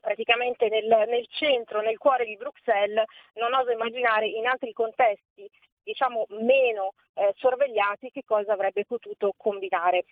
praticamente 0.00 0.68
nel, 0.68 0.86
nel 1.08 1.26
centro, 1.28 1.80
nel 1.80 1.96
cuore 1.96 2.26
di 2.26 2.36
Bruxelles, 2.36 3.04
non 3.34 3.54
oso 3.54 3.70
immaginare 3.70 4.26
in 4.26 4.46
altri 4.46 4.72
contesti 4.72 5.48
diciamo 5.82 6.26
meno 6.40 6.94
eh, 7.14 7.32
sorvegliati 7.36 8.10
che 8.10 8.22
cosa 8.24 8.52
avrebbe 8.52 8.84
potuto 8.84 9.32
combinare. 9.36 10.04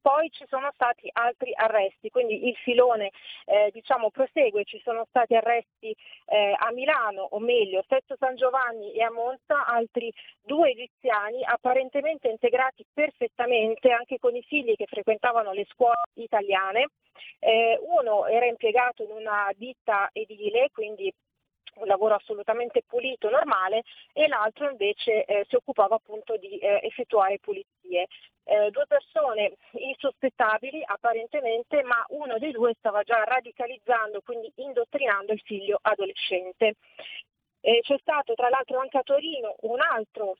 Poi 0.00 0.30
ci 0.30 0.46
sono 0.48 0.70
stati 0.72 1.08
altri 1.12 1.52
arresti, 1.54 2.10
quindi 2.10 2.48
il 2.48 2.56
filone 2.56 3.10
eh, 3.44 3.70
diciamo, 3.72 4.10
prosegue, 4.10 4.64
ci 4.64 4.80
sono 4.82 5.04
stati 5.08 5.34
arresti 5.34 5.94
eh, 6.26 6.56
a 6.58 6.70
Milano, 6.72 7.22
o 7.30 7.38
meglio, 7.38 7.84
Sesto 7.86 8.16
San 8.18 8.36
Giovanni 8.36 8.92
e 8.92 9.02
a 9.02 9.10
Monza, 9.10 9.66
altri 9.66 10.12
due 10.40 10.70
egiziani 10.70 11.44
apparentemente 11.44 12.28
integrati 12.28 12.84
perfettamente 12.92 13.90
anche 13.90 14.18
con 14.18 14.34
i 14.34 14.42
figli 14.42 14.74
che 14.74 14.86
frequentavano 14.86 15.52
le 15.52 15.66
scuole 15.70 16.00
italiane. 16.14 16.88
Eh, 17.38 17.78
uno 17.82 18.26
era 18.26 18.46
impiegato 18.46 19.02
in 19.02 19.10
una 19.10 19.50
ditta 19.54 20.08
edile, 20.12 20.70
quindi 20.72 21.12
un 21.76 21.86
lavoro 21.86 22.14
assolutamente 22.14 22.82
pulito, 22.86 23.28
normale, 23.30 23.82
e 24.12 24.28
l'altro 24.28 24.68
invece 24.70 25.24
eh, 25.24 25.46
si 25.48 25.54
occupava 25.54 25.96
appunto 25.96 26.36
di 26.36 26.58
eh, 26.58 26.80
effettuare 26.82 27.38
pulizie. 27.38 28.06
Eh, 28.44 28.70
due 28.70 28.86
persone 28.86 29.56
insospettabili 29.72 30.82
apparentemente, 30.84 31.82
ma 31.82 32.04
uno 32.08 32.38
dei 32.38 32.52
due 32.52 32.74
stava 32.78 33.02
già 33.02 33.22
radicalizzando, 33.24 34.20
quindi 34.22 34.50
indottrinando 34.56 35.32
il 35.32 35.40
figlio 35.40 35.78
adolescente. 35.80 36.74
c'è 37.60 37.98
stato 37.98 38.34
tra 38.34 38.48
l'altro 38.48 38.78
anche 38.78 38.98
a 38.98 39.02
Torino 39.02 39.54
un 39.60 39.80
altro 39.80 40.36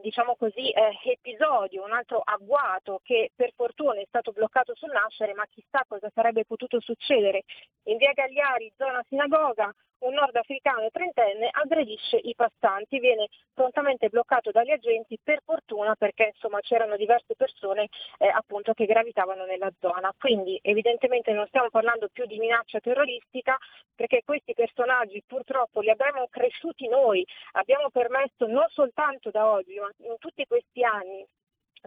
diciamo 0.00 0.36
così, 0.36 0.70
eh, 0.70 0.98
episodio, 1.04 1.84
un 1.84 1.92
altro 1.92 2.20
agguato 2.24 3.00
che 3.02 3.30
per 3.34 3.52
fortuna 3.54 4.00
è 4.00 4.04
stato 4.06 4.32
bloccato 4.32 4.74
sul 4.74 4.90
nascere, 4.90 5.34
ma 5.34 5.46
chissà 5.46 5.84
cosa 5.86 6.10
sarebbe 6.14 6.44
potuto 6.44 6.80
succedere. 6.80 7.42
In 7.84 7.96
via 7.96 8.12
Gagliari, 8.12 8.72
zona 8.76 9.04
sinagoga, 9.08 9.72
un 10.02 10.14
nordafricano 10.14 10.90
trentenne 10.90 11.48
aggredisce 11.50 12.16
i 12.16 12.34
passanti, 12.34 12.98
viene 12.98 13.28
prontamente 13.52 14.08
bloccato 14.08 14.50
dagli 14.50 14.70
agenti, 14.70 15.18
per 15.22 15.42
fortuna 15.44 15.94
perché 15.94 16.30
insomma, 16.32 16.60
c'erano 16.60 16.96
diverse 16.96 17.34
persone 17.34 17.88
eh, 18.18 18.28
appunto, 18.28 18.72
che 18.72 18.86
gravitavano 18.86 19.44
nella 19.44 19.70
zona. 19.80 20.12
Quindi 20.18 20.58
evidentemente 20.62 21.32
non 21.32 21.46
stiamo 21.46 21.70
parlando 21.70 22.08
più 22.12 22.26
di 22.26 22.38
minaccia 22.38 22.80
terroristica 22.80 23.56
perché 23.94 24.22
questi 24.24 24.54
personaggi 24.54 25.22
purtroppo 25.26 25.80
li 25.80 25.90
abbiamo 25.90 26.26
cresciuti 26.30 26.88
noi, 26.88 27.24
abbiamo 27.52 27.90
permesso 27.90 28.46
non 28.46 28.66
soltanto 28.68 29.30
da 29.30 29.50
oggi, 29.50 29.78
ma 29.78 29.90
in 29.98 30.16
tutti 30.18 30.44
questi 30.46 30.82
anni 30.84 31.26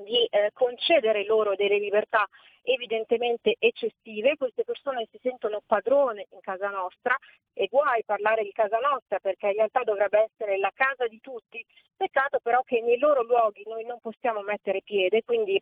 di 0.04 0.26
eh, 0.26 0.52
concedere 0.54 1.26
loro 1.26 1.56
delle 1.56 1.80
libertà 1.80 2.28
evidentemente 2.66 3.56
eccessive, 3.60 4.38
queste 4.38 4.64
persone 4.64 5.08
si 5.12 5.20
sentono 5.22 5.62
padrone 5.66 6.28
in 6.32 6.40
casa 6.42 6.70
nostra 6.70 7.16
e 7.54 7.68
guai 7.68 8.04
parlare 8.04 8.44
di 8.44 8.52
casa 8.52 8.80
nostra 8.80 9.20
perché 9.20 9.48
in 9.48 9.54
realtà 9.54 9.84
dovrebbe 9.84 10.30
essere 10.32 10.58
la 10.58 10.72
casa 10.74 11.08
di 11.08 11.20
tutti, 11.22 11.64
peccato 11.96 12.40
però 12.42 12.62
che 12.64 12.82
nei 12.82 12.98
loro 12.98 13.24
luoghi 13.24 13.64
noi 13.68 13.86
non 13.86 14.00
possiamo 14.00 14.42
mettere 14.42 14.82
piede, 14.84 15.24
quindi 15.24 15.62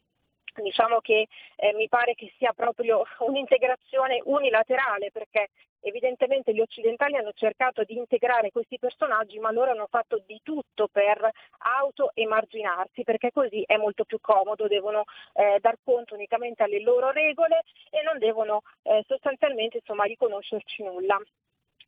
diciamo 0.61 0.99
che 0.99 1.27
eh, 1.55 1.73
mi 1.73 1.87
pare 1.87 2.13
che 2.13 2.31
sia 2.37 2.53
proprio 2.53 3.03
un'integrazione 3.19 4.21
unilaterale 4.23 5.11
perché 5.11 5.49
evidentemente 5.83 6.53
gli 6.53 6.61
occidentali 6.61 7.15
hanno 7.15 7.33
cercato 7.33 7.83
di 7.83 7.97
integrare 7.97 8.51
questi 8.51 8.79
personaggi 8.79 9.37
ma 9.39 9.51
loro 9.51 9.71
hanno 9.71 9.87
fatto 9.89 10.21
di 10.25 10.39
tutto 10.41 10.87
per 10.87 11.29
auto-emarginarsi 11.57 13.03
perché 13.03 13.31
così 13.31 13.63
è 13.65 13.77
molto 13.77 14.05
più 14.05 14.19
comodo, 14.21 14.67
devono 14.67 15.03
eh, 15.33 15.57
dar 15.59 15.77
conto 15.83 16.15
unicamente 16.15 16.63
alle 16.63 16.81
loro 16.81 17.11
regole 17.11 17.61
e 17.89 18.01
non 18.03 18.17
devono 18.17 18.61
eh, 18.83 19.03
sostanzialmente 19.07 19.77
insomma, 19.77 20.05
riconoscerci 20.05 20.83
nulla. 20.83 21.19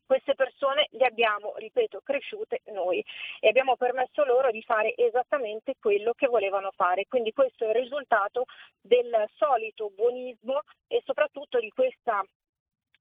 Queste 0.06 0.36
persone 0.36 0.86
le 0.92 1.04
abbiamo, 1.04 1.54
ripeto, 1.56 2.00
cresciute 2.04 2.60
noi 2.66 3.04
e 3.40 3.48
abbiamo 3.48 3.76
permesso 3.76 4.24
loro 4.24 4.52
di 4.52 4.62
fare 4.62 4.94
esattamente 4.96 5.74
quello 5.80 6.12
che 6.14 6.28
volevano 6.28 6.70
fare. 6.70 7.06
Quindi 7.08 7.32
questo 7.32 7.64
è 7.64 7.68
il 7.68 7.74
risultato 7.74 8.44
del 8.80 9.28
solito 9.34 9.90
buonismo 9.90 10.62
e 10.86 11.02
soprattutto 11.04 11.58
di 11.58 11.70
questa 11.70 12.24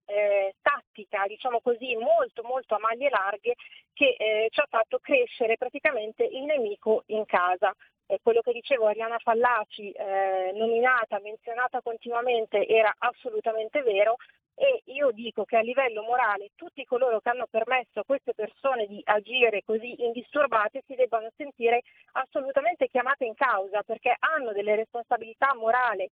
eh, 0.06 0.56
tattica, 0.62 1.26
diciamo 1.28 1.62
così, 1.62 1.96
molto 1.96 2.44
molto 2.44 2.76
a 2.76 2.80
maglie 2.80 3.10
larghe 3.10 3.56
che 3.94 4.16
eh, 4.18 4.48
ci 4.50 4.60
ha 4.60 4.68
fatto 4.68 5.00
crescere 5.00 5.58
praticamente 5.58 6.24
il 6.24 6.44
nemico 6.44 7.04
in 7.08 7.26
casa. 7.26 7.74
Eh, 8.08 8.20
quello 8.22 8.42
che 8.42 8.52
dicevo 8.52 8.88
Ariana 8.88 9.18
Fallaci, 9.18 9.92
eh, 9.92 10.52
nominata, 10.54 11.20
menzionata 11.20 11.82
continuamente, 11.82 12.68
era 12.68 12.94
assolutamente 13.00 13.82
vero, 13.82 14.18
e 14.58 14.84
io 14.86 15.12
dico 15.12 15.44
che 15.44 15.58
a 15.58 15.62
livello 15.62 16.02
morale 16.04 16.52
tutti 16.56 16.86
coloro 16.86 17.20
che 17.20 17.30
hanno 17.30 17.46
permesso 17.50 18.00
a 18.00 18.06
queste 18.06 18.34
persone 18.34 18.88
di 18.88 19.02
agire 19.04 19.64
così 19.66 20.02
indisturbate 20.02 20.82
si 20.88 20.96
debbano 20.96 21.30
sentire 21.36 21.82
assolutamente 22.14 22.88
chiamate 22.88 23.26
in 23.26 23.34
causa 23.34 23.84
perché 23.84 24.16
hanno 24.18 24.54
delle 24.54 24.76
responsabilità 24.76 25.54
morali, 25.56 26.10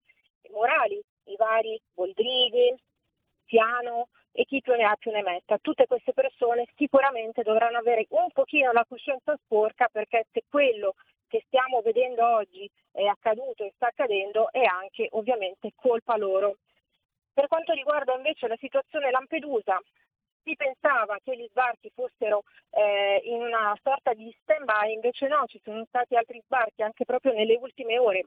morali 0.51 1.01
i 1.27 1.37
vari 1.37 1.81
Boldrighi, 1.95 2.75
Piano 3.45 4.09
e 4.33 4.45
chi 4.45 4.61
più 4.61 4.75
ne 4.75 4.85
ha 4.85 4.97
più 4.97 5.13
ne 5.13 5.23
metta. 5.23 5.59
Tutte 5.59 5.87
queste 5.87 6.13
persone 6.13 6.67
sicuramente 6.75 7.43
dovranno 7.43 7.79
avere 7.79 8.07
un 8.09 8.29
pochino 8.33 8.73
la 8.73 8.85
coscienza 8.89 9.37
sporca 9.45 9.89
perché 9.93 10.27
se 10.33 10.43
quello 10.49 10.95
che 11.33 11.43
stiamo 11.47 11.81
vedendo 11.81 12.23
oggi 12.27 12.71
è 12.91 13.07
accaduto 13.07 13.65
e 13.65 13.73
sta 13.75 13.87
accadendo 13.87 14.53
è 14.53 14.65
anche 14.65 15.09
ovviamente 15.13 15.73
colpa 15.75 16.19
loro. 16.19 16.59
Per 17.33 17.47
quanto 17.49 17.73
riguarda 17.73 18.15
invece 18.15 18.49
la 18.49 18.57
situazione 18.59 19.11
Lampedusa, 19.11 19.81
si 20.43 20.55
pensava 20.57 21.17
che 21.25 21.35
gli 21.35 21.47
sbarchi 21.49 21.91
fossero 21.95 22.43
eh, 22.69 23.23
in 23.25 23.41
una 23.41 23.75
sorta 23.83 24.13
di 24.13 24.31
stand-by, 24.43 24.93
invece 24.93 25.27
no, 25.29 25.47
ci 25.47 25.59
sono 25.65 25.87
stati 25.87 26.17
altri 26.17 26.39
sbarchi 26.45 26.83
anche 26.83 27.07
proprio 27.07 27.33
nelle 27.33 27.57
ultime 27.57 27.99
ore. 27.99 28.25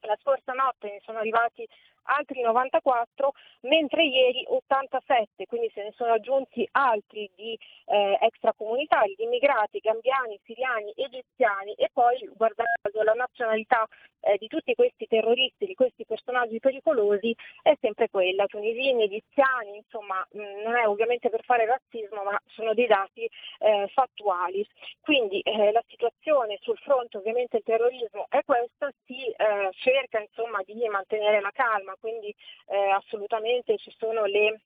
La 0.00 0.16
scorsa 0.18 0.52
notte 0.54 0.88
ne 0.88 1.00
sono 1.04 1.18
arrivati 1.18 1.68
altri 2.08 2.40
94, 2.40 3.32
mentre 3.62 4.04
ieri 4.04 4.44
87, 4.48 5.46
quindi 5.46 5.70
se 5.74 5.82
ne 5.82 5.92
sono 5.96 6.12
aggiunti 6.12 6.66
altri 6.72 7.30
di 7.34 7.58
eh, 7.86 8.18
extracomunitari, 8.20 9.14
di 9.16 9.24
immigrati 9.24 9.78
gambiani, 9.78 10.38
siriani, 10.44 10.92
egiziani 10.96 11.74
e 11.74 11.90
poi 11.92 12.28
guardando 12.34 13.02
la 13.04 13.12
nazionalità 13.12 13.86
eh, 14.20 14.36
di 14.38 14.46
tutti 14.48 14.74
questi 14.74 15.06
terroristi, 15.06 15.66
di 15.66 15.74
questi 15.74 16.04
personaggi 16.04 16.58
pericolosi 16.58 17.34
è 17.62 17.76
sempre 17.80 18.08
quella, 18.08 18.46
tunisini, 18.46 19.04
egiziani, 19.04 19.76
insomma 19.76 20.26
mh, 20.30 20.62
non 20.64 20.76
è 20.76 20.86
ovviamente 20.86 21.30
per 21.30 21.44
fare 21.44 21.66
razzismo 21.66 22.22
ma 22.22 22.40
sono 22.46 22.74
dei 22.74 22.86
dati 22.86 23.28
eh, 23.58 23.88
fattuali. 23.92 24.66
Quindi 25.00 25.40
eh, 25.40 25.72
la 25.72 25.82
situazione 25.86 26.58
sul 26.60 26.78
fronte 26.78 27.16
ovviamente 27.18 27.58
il 27.58 27.62
terrorismo 27.62 28.26
è 28.28 28.42
questa, 28.44 28.90
si 29.04 29.26
eh, 29.28 29.70
cerca 29.72 30.20
insomma 30.20 30.60
di 30.64 30.86
mantenere 30.88 31.40
la 31.40 31.50
calma, 31.52 31.94
quindi 31.98 32.34
eh, 32.66 32.90
assolutamente 32.90 33.76
ci 33.78 33.94
sono 33.98 34.24
le 34.24 34.60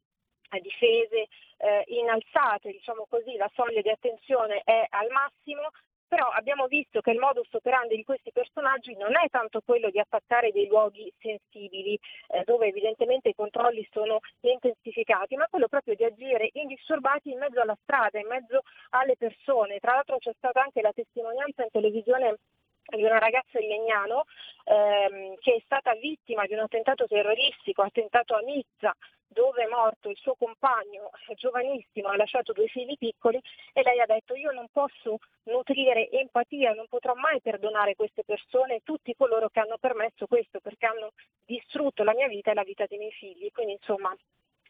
difese 0.60 1.28
eh, 1.56 1.84
innalzate, 1.86 2.70
diciamo 2.70 3.06
così, 3.08 3.36
la 3.36 3.50
soglia 3.54 3.80
di 3.80 3.88
attenzione 3.88 4.60
è 4.64 4.86
al 4.90 5.08
massimo, 5.10 5.70
però 6.12 6.28
abbiamo 6.28 6.66
visto 6.66 7.00
che 7.00 7.12
il 7.12 7.18
modus 7.18 7.50
operandi 7.52 7.96
di 7.96 8.04
questi 8.04 8.32
personaggi 8.32 8.94
non 8.96 9.12
è 9.16 9.30
tanto 9.30 9.62
quello 9.64 9.88
di 9.88 9.98
attaccare 9.98 10.52
dei 10.52 10.66
luoghi 10.66 11.10
sensibili, 11.18 11.98
eh, 12.28 12.42
dove 12.44 12.66
evidentemente 12.66 13.30
i 13.30 13.34
controlli 13.34 13.88
sono 13.90 14.18
intensificati, 14.40 15.36
ma 15.36 15.46
quello 15.48 15.68
proprio 15.68 15.94
di 15.94 16.04
agire 16.04 16.50
indisturbati 16.52 17.30
in 17.30 17.38
mezzo 17.38 17.62
alla 17.62 17.78
strada, 17.80 18.18
in 18.18 18.26
mezzo 18.26 18.60
alle 18.90 19.16
persone. 19.16 19.78
Tra 19.78 19.94
l'altro 19.94 20.18
c'è 20.18 20.32
stata 20.36 20.60
anche 20.60 20.82
la 20.82 20.92
testimonianza 20.92 21.62
in 21.62 21.70
televisione 21.70 22.36
di 22.84 23.02
una 23.02 23.18
ragazza 23.18 23.58
di 23.58 23.66
Legnano 23.66 24.24
ehm, 24.64 25.36
che 25.38 25.54
è 25.54 25.62
stata 25.64 25.94
vittima 25.94 26.46
di 26.46 26.54
un 26.54 26.60
attentato 26.60 27.06
terroristico, 27.06 27.82
attentato 27.82 28.34
a 28.34 28.40
Nizza, 28.40 28.94
dove 29.32 29.64
è 29.64 29.66
morto 29.66 30.10
il 30.10 30.16
suo 30.16 30.34
compagno 30.34 31.10
giovanissimo, 31.34 32.08
ha 32.08 32.16
lasciato 32.16 32.52
due 32.52 32.66
figli 32.66 32.96
piccoli 32.98 33.40
e 33.72 33.82
lei 33.82 34.00
ha 34.00 34.06
detto 34.06 34.34
io 34.34 34.50
non 34.52 34.66
posso 34.70 35.18
nutrire 35.44 36.10
empatia, 36.10 36.74
non 36.74 36.86
potrò 36.88 37.14
mai 37.14 37.40
perdonare 37.40 37.96
queste 37.96 38.24
persone 38.24 38.76
e 38.76 38.80
tutti 38.84 39.14
coloro 39.16 39.48
che 39.48 39.60
hanno 39.60 39.78
permesso 39.80 40.26
questo 40.26 40.60
perché 40.60 40.86
hanno 40.86 41.12
distrutto 41.46 42.04
la 42.04 42.12
mia 42.12 42.28
vita 42.28 42.50
e 42.50 42.54
la 42.54 42.62
vita 42.62 42.84
dei 42.86 42.98
miei 42.98 43.12
figli. 43.12 43.50
Quindi 43.50 43.72
insomma 43.72 44.14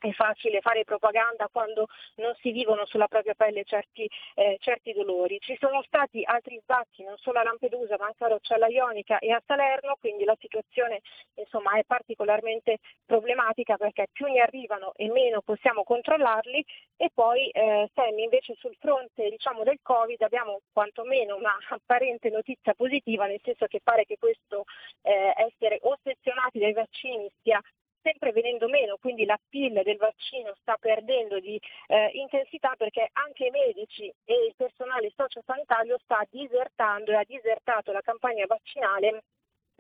è 0.03 0.12
facile 0.12 0.61
fare 0.61 0.85
propaganda 0.85 1.49
quando 1.51 1.87
non 2.16 2.35
si 2.41 2.51
vivono 2.51 2.85
sulla 2.87 3.07
propria 3.07 3.35
pelle 3.35 3.65
certi, 3.65 4.09
eh, 4.35 4.57
certi, 4.61 4.93
dolori. 4.93 5.39
Ci 5.41 5.57
sono 5.61 5.83
stati 5.83 6.24
altri 6.24 6.59
sbatti 6.61 7.05
non 7.05 7.16
solo 7.19 7.39
a 7.39 7.45
Lampedusa 7.45 7.97
ma 7.99 8.07
anche 8.07 8.24
a 8.24 8.29
Roccella 8.29 8.66
Ionica 8.66 9.19
e 9.19 9.31
a 9.31 9.43
Salerno, 9.47 9.97
quindi 10.01 10.24
la 10.24 10.37
situazione 10.41 11.01
insomma, 11.35 11.79
è 11.79 11.85
particolarmente 11.85 12.79
problematica 13.07 13.77
perché 13.77 14.09
più 14.12 14.27
ne 14.27 14.41
arrivano 14.41 14.93
e 14.97 15.09
meno 15.09 15.41
possiamo 15.41 15.85
controllarli 15.85 16.65
e 16.97 17.11
poi 17.15 17.49
eh, 17.51 17.89
Sammy 17.95 18.24
invece 18.24 18.55
sul 18.59 18.77
fronte 18.79 19.29
diciamo, 19.31 19.62
del 19.62 19.79
Covid 19.83 20.20
abbiamo 20.23 20.61
quantomeno 20.73 21.37
una 21.37 21.57
apparente 21.70 22.29
notizia 22.31 22.74
positiva 22.74 23.27
nel 23.27 23.41
senso 23.43 23.66
che 23.66 23.81
pare 23.83 24.05
che 24.05 24.16
questo 24.19 24.65
eh, 25.03 25.33
essere 25.37 25.79
ossessionati 25.83 26.59
dai 26.59 26.73
vaccini 26.73 27.31
stia 27.39 27.61
sempre 28.03 28.33
venendo 28.33 28.69
meno, 28.69 28.99
quindi 29.01 29.24
la 29.24 29.39
PIL 29.49 29.81
del 29.83 29.97
vaccino 29.97 30.55
sta 30.61 30.77
perdendo 30.79 31.41
di 31.41 31.59
eh, 31.87 32.11
intensità 32.15 32.74
perché 32.77 33.09
anche 33.12 33.47
i 33.47 33.51
medici 33.51 34.12
e 34.24 34.47
il 34.47 34.55
personale 34.57 35.12
sociosanitario 35.16 35.99
sta 36.03 36.27
disertando 36.31 37.12
e 37.12 37.16
ha 37.16 37.24
disertato 37.24 37.93
la 37.93 38.01
campagna 38.01 38.45
vaccinale 38.47 39.23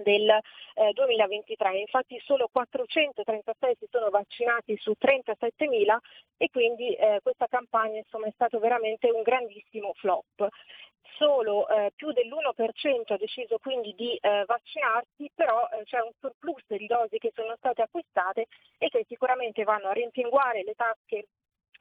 del 0.02 0.28
eh, 0.28 0.92
2023. 0.92 1.78
Infatti 1.78 2.20
solo 2.24 2.48
436 2.50 3.76
si 3.78 3.86
sono 3.90 4.10
vaccinati 4.10 4.76
su 4.76 4.94
37.000 5.00 5.96
e 6.36 6.48
quindi 6.50 6.94
eh, 6.94 7.20
questa 7.22 7.46
campagna 7.46 7.98
insomma, 7.98 8.26
è 8.26 8.32
stato 8.34 8.58
veramente 8.58 9.10
un 9.10 9.22
grandissimo 9.22 9.92
flop 9.94 10.48
solo 11.16 11.68
eh, 11.68 11.92
più 11.94 12.10
dell'1% 12.12 13.12
ha 13.12 13.16
deciso 13.16 13.58
quindi 13.58 13.94
di 13.96 14.16
eh, 14.16 14.44
vaccinarsi, 14.46 15.30
però 15.34 15.68
eh, 15.68 15.84
c'è 15.84 16.00
un 16.00 16.10
surplus 16.18 16.64
di 16.66 16.86
dosi 16.86 17.18
che 17.18 17.32
sono 17.34 17.54
state 17.56 17.82
acquistate 17.82 18.46
e 18.78 18.88
che 18.88 19.04
sicuramente 19.06 19.62
vanno 19.64 19.88
a 19.88 19.92
rimpinguare 19.92 20.64
le 20.64 20.74
tasche 20.74 21.26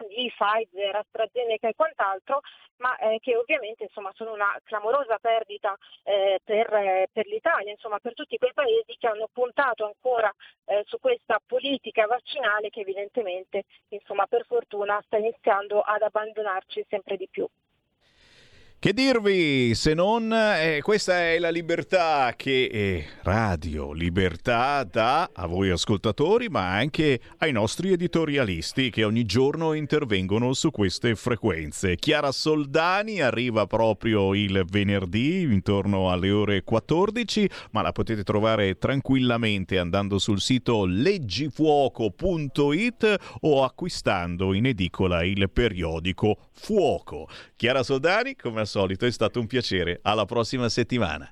di 0.08 0.32
Pfizer, 0.36 0.96
AstraZeneca 0.96 1.68
e 1.68 1.76
quant'altro, 1.76 2.42
ma 2.78 2.96
eh, 2.98 3.20
che 3.20 3.36
ovviamente 3.36 3.84
insomma, 3.84 4.12
sono 4.14 4.34
una 4.34 4.58
clamorosa 4.64 5.18
perdita 5.20 5.76
eh, 6.04 6.40
per, 6.44 6.74
eh, 6.74 7.08
per, 7.12 7.28
l'Italia, 7.28 7.72
insomma, 7.72 8.00
per 8.00 8.14
tutti 8.14 8.38
quei 8.38 8.54
paesi 8.54 8.96
che 8.98 9.08
hanno 9.08 9.28
puntato 9.32 9.86
ancora 9.86 10.32
eh, 10.66 10.84
su 10.86 11.00
questa 11.00 11.40
politica 11.46 12.08
vaccinale 12.08 12.70
che 12.70 12.82
evidentemente 12.82 13.64
insomma, 13.90 14.26
per 14.26 14.46
fortuna 14.46 15.02
sta 15.06 15.18
iniziando 15.18 15.82
ad 15.82 16.02
abbandonarci 16.02 16.86
sempre 16.90 17.18
di 17.18 17.28
più. 17.30 17.48
Che 18.82 18.94
dirvi 18.94 19.76
se 19.76 19.94
non 19.94 20.34
eh, 20.34 20.80
questa 20.82 21.20
è 21.20 21.38
la 21.38 21.52
libertà 21.52 22.34
che 22.36 22.64
eh, 22.64 23.06
Radio 23.22 23.92
Libertà 23.92 24.84
dà 24.84 25.30
a 25.32 25.46
voi 25.46 25.70
ascoltatori, 25.70 26.50
ma 26.50 26.72
anche 26.72 27.22
ai 27.38 27.52
nostri 27.52 27.92
editorialisti 27.92 28.90
che 28.90 29.04
ogni 29.04 29.26
giorno 29.26 29.74
intervengono 29.74 30.54
su 30.54 30.72
queste 30.72 31.14
frequenze. 31.14 31.96
Chiara 31.96 32.32
Soldani 32.32 33.22
arriva 33.22 33.68
proprio 33.68 34.34
il 34.34 34.66
venerdì 34.68 35.44
intorno 35.44 36.10
alle 36.10 36.32
ore 36.32 36.64
14, 36.64 37.48
ma 37.74 37.84
la 37.84 37.92
potete 37.92 38.24
trovare 38.24 38.80
tranquillamente 38.80 39.78
andando 39.78 40.18
sul 40.18 40.42
sito 40.42 40.86
leggifuoco.it 40.86 43.16
o 43.42 43.64
acquistando 43.64 44.56
in 44.56 44.66
edicola 44.66 45.24
il 45.24 45.52
periodico 45.52 46.48
Fuoco. 46.54 47.30
Chiara 47.56 47.84
Soldani, 47.84 48.36
come 48.36 48.62
al 48.62 48.70
solito, 48.72 49.06
è 49.06 49.12
stato 49.12 49.40
un 49.40 49.48
piacere. 49.48 50.00
Alla 50.02 50.26
prossima 50.26 50.70
settimana. 50.70 51.32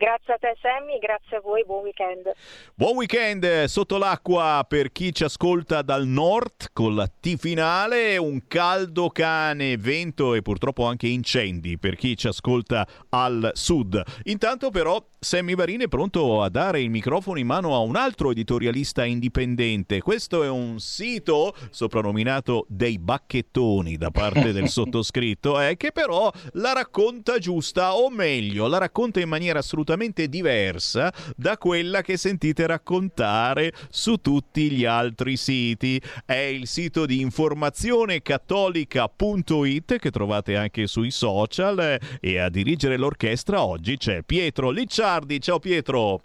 Grazie 0.00 0.34
a 0.34 0.36
te 0.38 0.56
Sammy, 0.62 1.00
grazie 1.00 1.38
a 1.38 1.40
voi, 1.40 1.64
buon 1.64 1.82
weekend. 1.82 2.30
Buon 2.76 2.94
weekend 2.94 3.64
sotto 3.64 3.98
l'acqua 3.98 4.64
per 4.68 4.92
chi 4.92 5.12
ci 5.12 5.24
ascolta 5.24 5.82
dal 5.82 6.06
nord 6.06 6.68
con 6.72 6.94
la 6.94 7.08
T 7.08 7.36
finale, 7.36 8.16
un 8.16 8.46
caldo 8.46 9.08
cane, 9.08 9.76
vento 9.76 10.34
e 10.34 10.42
purtroppo 10.42 10.84
anche 10.84 11.08
incendi 11.08 11.78
per 11.78 11.96
chi 11.96 12.16
ci 12.16 12.28
ascolta 12.28 12.86
al 13.08 13.50
sud. 13.54 14.00
Intanto 14.26 14.70
però 14.70 15.04
Sammy 15.20 15.56
Varini 15.56 15.84
è 15.84 15.88
pronto 15.88 16.42
a 16.42 16.48
dare 16.48 16.80
il 16.80 16.90
microfono 16.90 17.40
in 17.40 17.46
mano 17.46 17.74
a 17.74 17.80
un 17.80 17.96
altro 17.96 18.30
editorialista 18.30 19.04
indipendente. 19.04 20.00
Questo 20.00 20.44
è 20.44 20.48
un 20.48 20.78
sito 20.78 21.56
soprannominato 21.70 22.66
dei 22.68 23.00
bacchettoni 23.00 23.96
da 23.96 24.12
parte 24.12 24.52
del 24.52 24.68
sottoscritto, 24.70 25.60
eh, 25.60 25.76
che 25.76 25.90
però 25.90 26.32
la 26.52 26.72
racconta 26.72 27.38
giusta, 27.38 27.96
o 27.96 28.10
meglio, 28.10 28.68
la 28.68 28.78
racconta 28.78 29.18
in 29.18 29.28
maniera 29.28 29.58
assolutamente 29.58 30.28
diversa 30.28 31.12
da 31.36 31.58
quella 31.58 32.00
che 32.00 32.16
sentite 32.16 32.64
raccontare 32.68 33.72
su 33.90 34.18
tutti 34.18 34.70
gli 34.70 34.84
altri 34.84 35.36
siti. 35.36 36.00
È 36.24 36.34
il 36.34 36.68
sito 36.68 37.06
di 37.06 37.20
informazione 37.20 38.22
cattolica.it 38.22 39.98
che 39.98 40.10
trovate 40.12 40.56
anche 40.56 40.86
sui 40.86 41.10
social 41.10 41.80
eh, 41.80 42.00
e 42.20 42.38
a 42.38 42.48
dirigere 42.48 42.96
l'orchestra 42.96 43.64
oggi 43.64 43.96
c'è 43.96 44.22
Pietro 44.22 44.70
Licciardi 44.70 45.06
Ricciardi. 45.08 45.40
Ciao 45.40 45.58
Pietro. 45.58 46.20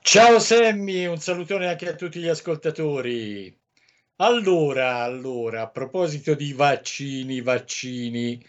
Ciao 0.00 0.38
Semmi, 0.38 1.04
un 1.04 1.18
salutone 1.18 1.68
anche 1.68 1.86
a 1.86 1.94
tutti 1.94 2.18
gli 2.18 2.28
ascoltatori. 2.28 3.54
Allora, 4.16 5.02
allora, 5.02 5.62
a 5.62 5.68
proposito 5.68 6.34
di 6.34 6.54
vaccini, 6.54 7.42
vaccini, 7.42 8.42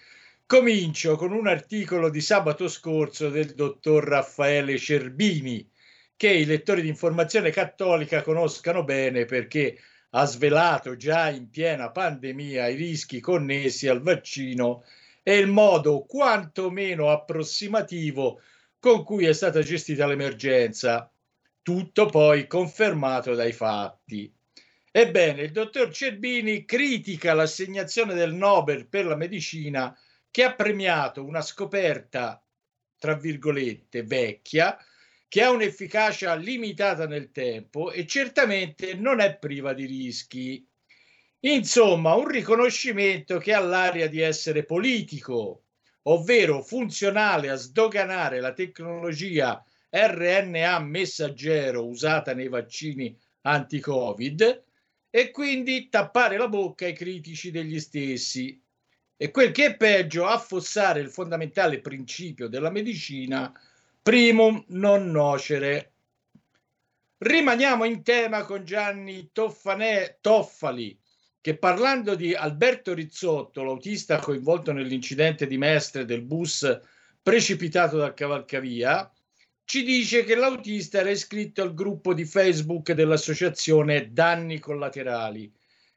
comincio 0.46 1.18
con 1.18 1.34
un 1.34 1.48
articolo 1.48 2.10
di 2.10 2.22
sabato 2.22 2.70
scorso 2.70 3.30
del 3.30 3.54
dottor 3.54 4.06
Raffaele 4.06 4.78
Cerbini, 4.78 5.70
che 6.16 6.30
i 6.30 6.46
lettori 6.46 6.82
di 6.82 6.88
informazione 6.88 7.50
cattolica 7.50 8.22
conoscano 8.22 8.86
bene 8.86 9.26
perché 9.26 9.78
ha 10.12 10.26
svelato 10.26 10.96
già 10.96 11.30
in 11.30 11.50
piena 11.50 11.92
pandemia 11.92 12.70
i 12.70 12.76
rischi 12.76 13.20
connessi 13.20 13.90
al 13.90 14.02
vaccino 14.02 14.86
e 15.24 15.38
il 15.38 15.48
modo 15.48 16.06
quantomeno 16.06 17.10
approssimativo 17.10 18.40
con 18.82 19.04
cui 19.04 19.28
è 19.28 19.34
stata 19.34 19.62
gestita 19.62 20.08
l'emergenza, 20.08 21.14
tutto 21.62 22.08
poi 22.08 22.48
confermato 22.48 23.36
dai 23.36 23.52
fatti. 23.52 24.34
Ebbene, 24.90 25.44
il 25.44 25.52
dottor 25.52 25.94
Cerbini 25.94 26.66
critica 26.66 27.36
l'assegnazione 27.36 28.16
del 28.16 28.34
Nobel 28.34 28.88
per 28.88 29.06
la 29.06 29.16
medicina 29.16 29.96
che 30.32 30.44
ha 30.44 30.56
premiato 30.56 31.24
una 31.24 31.42
scoperta, 31.42 32.44
tra 32.98 33.14
virgolette, 33.14 34.02
vecchia, 34.02 34.76
che 35.28 35.44
ha 35.44 35.52
un'efficacia 35.52 36.34
limitata 36.34 37.06
nel 37.06 37.30
tempo 37.30 37.92
e 37.92 38.08
certamente 38.08 38.96
non 38.96 39.20
è 39.20 39.38
priva 39.38 39.74
di 39.74 39.86
rischi. 39.86 40.68
Insomma, 41.42 42.16
un 42.16 42.28
riconoscimento 42.28 43.38
che 43.38 43.54
ha 43.54 43.60
l'aria 43.60 44.10
di 44.10 44.22
essere 44.22 44.66
politico, 44.66 45.66
ovvero 46.04 46.62
funzionale 46.62 47.50
a 47.50 47.56
sdoganare 47.56 48.40
la 48.40 48.54
tecnologia 48.54 49.64
RNA 49.90 50.80
messaggero 50.80 51.86
usata 51.86 52.34
nei 52.34 52.48
vaccini 52.48 53.16
anti-Covid 53.42 54.64
e 55.10 55.32
quindi 55.32 55.90
tappare 55.90 56.38
la 56.38 56.48
bocca 56.48 56.86
ai 56.86 56.94
critici 56.94 57.52
degli 57.52 57.80
stessi. 57.80 58.60
E 59.18 59.30
quel 59.30 59.52
che 59.52 59.66
è 59.66 59.78
peggio, 59.78 60.26
affossare 60.26 61.02
il 61.02 61.10
fondamentale 61.10 61.80
principio 61.82 62.48
della 62.48 62.72
medicina 62.72 63.54
primum 64.02 64.64
non 64.70 65.12
nocere. 65.12 65.94
Rimaniamo 67.18 67.84
in 67.84 68.02
tema 68.02 68.46
con 68.46 68.66
Gianni 68.66 69.30
Toffane, 69.32 70.18
Toffali, 70.22 70.98
che 71.42 71.58
parlando 71.58 72.14
di 72.14 72.36
Alberto 72.36 72.94
Rizzotto, 72.94 73.64
l'autista 73.64 74.20
coinvolto 74.20 74.72
nell'incidente 74.72 75.48
di 75.48 75.58
Mestre 75.58 76.06
del 76.06 76.22
bus 76.22 76.80
precipitato 77.22 77.98
dal 77.98 78.14
cavalcavia, 78.14 79.12
ci 79.66 79.84
dice 79.84 80.24
che 80.24 80.36
l'autista 80.36 81.00
era 81.00 81.10
iscritto 81.10 81.64
al 81.64 81.74
gruppo 81.74 82.14
di 82.14 82.26
Facebook 82.26 82.92
dell'associazione 82.92 84.12
Danni 84.12 84.60
Collaterali, 84.60 85.52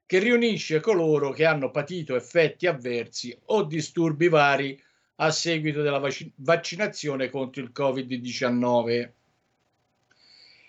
che 0.07 0.19
riunisce 0.19 0.81
coloro 0.81 1.31
che 1.31 1.45
hanno 1.45 1.71
patito 1.71 2.17
effetti 2.17 2.67
avversi 2.67 3.37
o 3.47 3.65
disturbi 3.65 4.29
vari 4.29 4.81
a 5.17 5.31
seguito 5.31 5.83
della 5.83 5.99
vac- 5.99 6.31
vaccinazione 6.37 7.29
contro 7.29 7.63
il 7.63 7.73
Covid-19. 7.75 9.11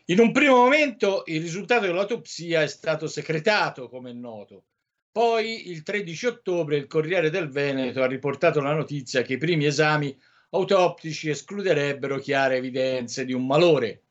In 0.09 0.19
un 0.19 0.31
primo 0.31 0.57
momento 0.57 1.23
il 1.25 1.41
risultato 1.41 1.87
dell'autopsia 1.87 2.61
è 2.61 2.67
stato 2.67 3.07
secretato, 3.07 3.89
come 3.89 4.11
è 4.11 4.13
noto. 4.13 4.65
Poi, 5.11 5.71
il 5.71 5.81
13 5.81 6.27
ottobre, 6.27 6.77
il 6.77 6.85
Corriere 6.85 7.31
del 7.31 7.49
Veneto 7.49 8.03
ha 8.03 8.05
riportato 8.05 8.61
la 8.61 8.73
notizia 8.73 9.23
che 9.23 9.33
i 9.33 9.37
primi 9.37 9.65
esami 9.65 10.15
autoptici 10.51 11.31
escluderebbero 11.31 12.19
chiare 12.19 12.57
evidenze 12.57 13.25
di 13.25 13.33
un 13.33 13.47
malore. 13.47 14.03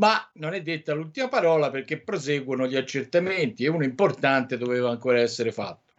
Ma 0.00 0.28
non 0.34 0.54
è 0.54 0.62
detta 0.62 0.92
l'ultima 0.92 1.28
parola 1.28 1.70
perché 1.70 2.00
proseguono 2.00 2.66
gli 2.66 2.76
accertamenti 2.76 3.62
e 3.62 3.68
uno 3.68 3.84
importante 3.84 4.58
doveva 4.58 4.90
ancora 4.90 5.20
essere 5.20 5.52
fatto. 5.52 5.92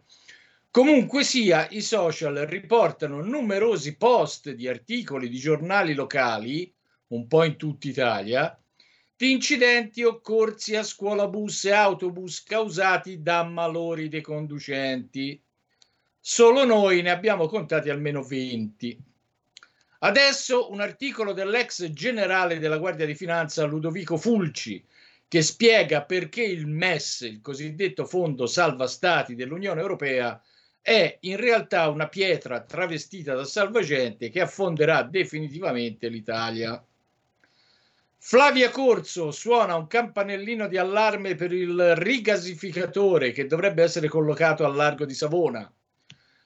Comunque 0.70 1.24
sia, 1.24 1.66
i 1.70 1.80
social 1.80 2.34
riportano 2.46 3.22
numerosi 3.22 3.96
post 3.96 4.50
di 4.50 4.68
articoli 4.68 5.30
di 5.30 5.38
giornali 5.38 5.94
locali, 5.94 6.70
un 7.08 7.26
po' 7.26 7.44
in 7.44 7.56
tutta 7.56 7.88
Italia, 7.88 8.54
incidenti 9.28 10.02
occorsi 10.02 10.76
a 10.76 10.82
scuola 10.82 11.28
bus 11.28 11.64
e 11.64 11.72
autobus 11.72 12.42
causati 12.42 13.20
da 13.20 13.44
malori 13.44 14.08
dei 14.08 14.22
conducenti. 14.22 15.42
Solo 16.18 16.64
noi 16.64 17.02
ne 17.02 17.10
abbiamo 17.10 17.46
contati 17.46 17.90
almeno 17.90 18.22
20. 18.22 18.98
Adesso 20.00 20.70
un 20.70 20.80
articolo 20.80 21.32
dell'ex 21.32 21.90
generale 21.90 22.58
della 22.58 22.78
Guardia 22.78 23.04
di 23.04 23.14
Finanza 23.14 23.64
Ludovico 23.64 24.16
Fulci 24.16 24.82
che 25.30 25.42
spiega 25.42 26.02
perché 26.02 26.42
il 26.42 26.66
MES, 26.66 27.20
il 27.20 27.40
cosiddetto 27.40 28.04
Fondo 28.04 28.46
Salva 28.46 28.88
Stati 28.88 29.36
dell'Unione 29.36 29.80
Europea, 29.80 30.42
è 30.80 31.18
in 31.20 31.36
realtà 31.36 31.88
una 31.88 32.08
pietra 32.08 32.62
travestita 32.62 33.34
da 33.34 33.44
salvagente 33.44 34.28
che 34.28 34.40
affonderà 34.40 35.02
definitivamente 35.02 36.08
l'Italia. 36.08 36.84
Flavia 38.22 38.68
Corso 38.68 39.30
suona 39.30 39.76
un 39.76 39.86
campanellino 39.86 40.68
di 40.68 40.76
allarme 40.76 41.36
per 41.36 41.52
il 41.52 41.96
rigasificatore 41.96 43.32
che 43.32 43.46
dovrebbe 43.46 43.82
essere 43.82 44.08
collocato 44.08 44.66
al 44.66 44.76
largo 44.76 45.06
di 45.06 45.14
Savona. 45.14 45.72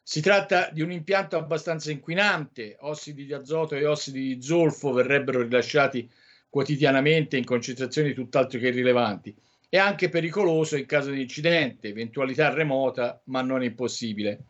Si 0.00 0.20
tratta 0.20 0.70
di 0.70 0.82
un 0.82 0.92
impianto 0.92 1.36
abbastanza 1.36 1.90
inquinante, 1.90 2.76
ossidi 2.78 3.26
di 3.26 3.32
azoto 3.32 3.74
e 3.74 3.84
ossidi 3.86 4.36
di 4.36 4.42
zolfo 4.42 4.92
verrebbero 4.92 5.42
rilasciati 5.42 6.08
quotidianamente 6.48 7.36
in 7.36 7.44
concentrazioni 7.44 8.14
tutt'altro 8.14 8.60
che 8.60 8.70
rilevanti 8.70 9.34
e 9.68 9.76
anche 9.76 10.08
pericoloso 10.08 10.76
in 10.76 10.86
caso 10.86 11.10
di 11.10 11.22
incidente, 11.22 11.88
eventualità 11.88 12.50
remota 12.50 13.20
ma 13.24 13.42
non 13.42 13.64
impossibile. 13.64 14.44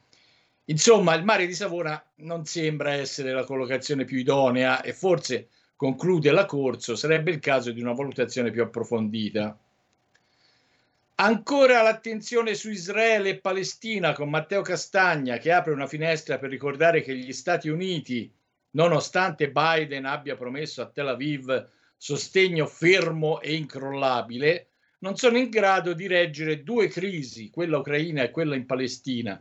Insomma, 0.67 1.15
il 1.15 1.25
mare 1.25 1.47
di 1.47 1.55
Savona 1.55 2.05
non 2.17 2.45
sembra 2.45 2.93
essere 2.93 3.33
la 3.33 3.45
collocazione 3.45 4.05
più 4.05 4.19
idonea 4.19 4.83
e 4.83 4.93
forse 4.93 5.49
conclude 5.77 6.31
la 6.31 6.45
Corso, 6.45 6.95
sarebbe 6.95 7.31
il 7.31 7.41
caso 7.41 7.73
di 7.73 7.81
una 7.81 7.93
valutazione 7.93 8.51
più 8.51 8.63
approfondita. 8.63 9.59
Ancora 11.17 11.83
l'attenzione 11.83 12.55
su 12.55 12.71
Israele 12.71 13.31
e 13.31 13.39
Palestina 13.39 14.13
con 14.13 14.29
Matteo 14.29 14.63
Castagna 14.63 15.39
che 15.39 15.53
apre 15.53 15.73
una 15.73 15.87
finestra 15.87 16.39
per 16.39 16.51
ricordare 16.51 17.03
che 17.03 17.17
gli 17.17 17.33
Stati 17.33 17.69
Uniti, 17.69 18.31
nonostante 18.73 19.51
Biden 19.51 20.07
abbia 20.07 20.35
promesso 20.35 20.83
a 20.83 20.87
Tel 20.87 21.09
Aviv 21.09 21.69
sostegno 21.97 22.67
fermo 22.67 23.41
e 23.41 23.55
incrollabile, 23.55 24.69
non 24.99 25.17
sono 25.17 25.39
in 25.39 25.51
grado 25.51 25.93
di 25.93 26.07
reggere 26.07 26.63
due 26.63 26.89
crisi, 26.89 27.51
quella 27.51 27.79
ucraina 27.79 28.23
e 28.23 28.31
quella 28.31 28.57
in 28.57 28.67
Palestina. 28.67 29.41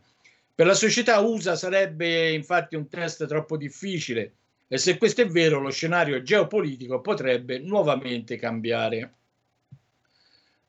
Per 0.56 0.66
la 0.66 0.76
società 0.76 1.20
USA 1.20 1.56
sarebbe 1.56 2.32
infatti 2.32 2.76
un 2.76 2.88
test 2.88 3.26
troppo 3.26 3.58
difficile 3.58 4.34
e 4.74 4.80
se 4.80 4.98
questo 4.98 5.22
è 5.22 5.28
vero, 5.28 5.60
lo 5.60 5.70
scenario 5.70 6.24
geopolitico 6.24 7.00
potrebbe 7.00 7.60
nuovamente 7.60 8.38
cambiare. 8.38 9.14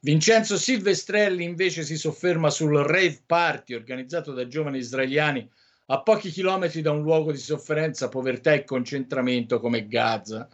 Vincenzo 0.01 0.59
Silvestrelli 0.59 1.43
invece 1.43 1.85
si 1.85 1.97
sofferma 1.97 2.51
sul 2.51 2.77
rave 2.81 3.23
party 3.25 3.73
organizzato 3.73 4.35
da 4.35 4.47
giovani 4.47 4.77
israeliani 4.77 5.51
a 5.87 6.03
pochi 6.03 6.29
chilometri 6.29 6.83
da 6.83 6.91
un 6.91 7.01
luogo 7.01 7.33
di 7.33 7.39
sofferenza, 7.39 8.11
povertà 8.11 8.53
e 8.53 8.65
concentramento 8.65 9.59
come 9.59 9.89
Gaza. 9.89 10.51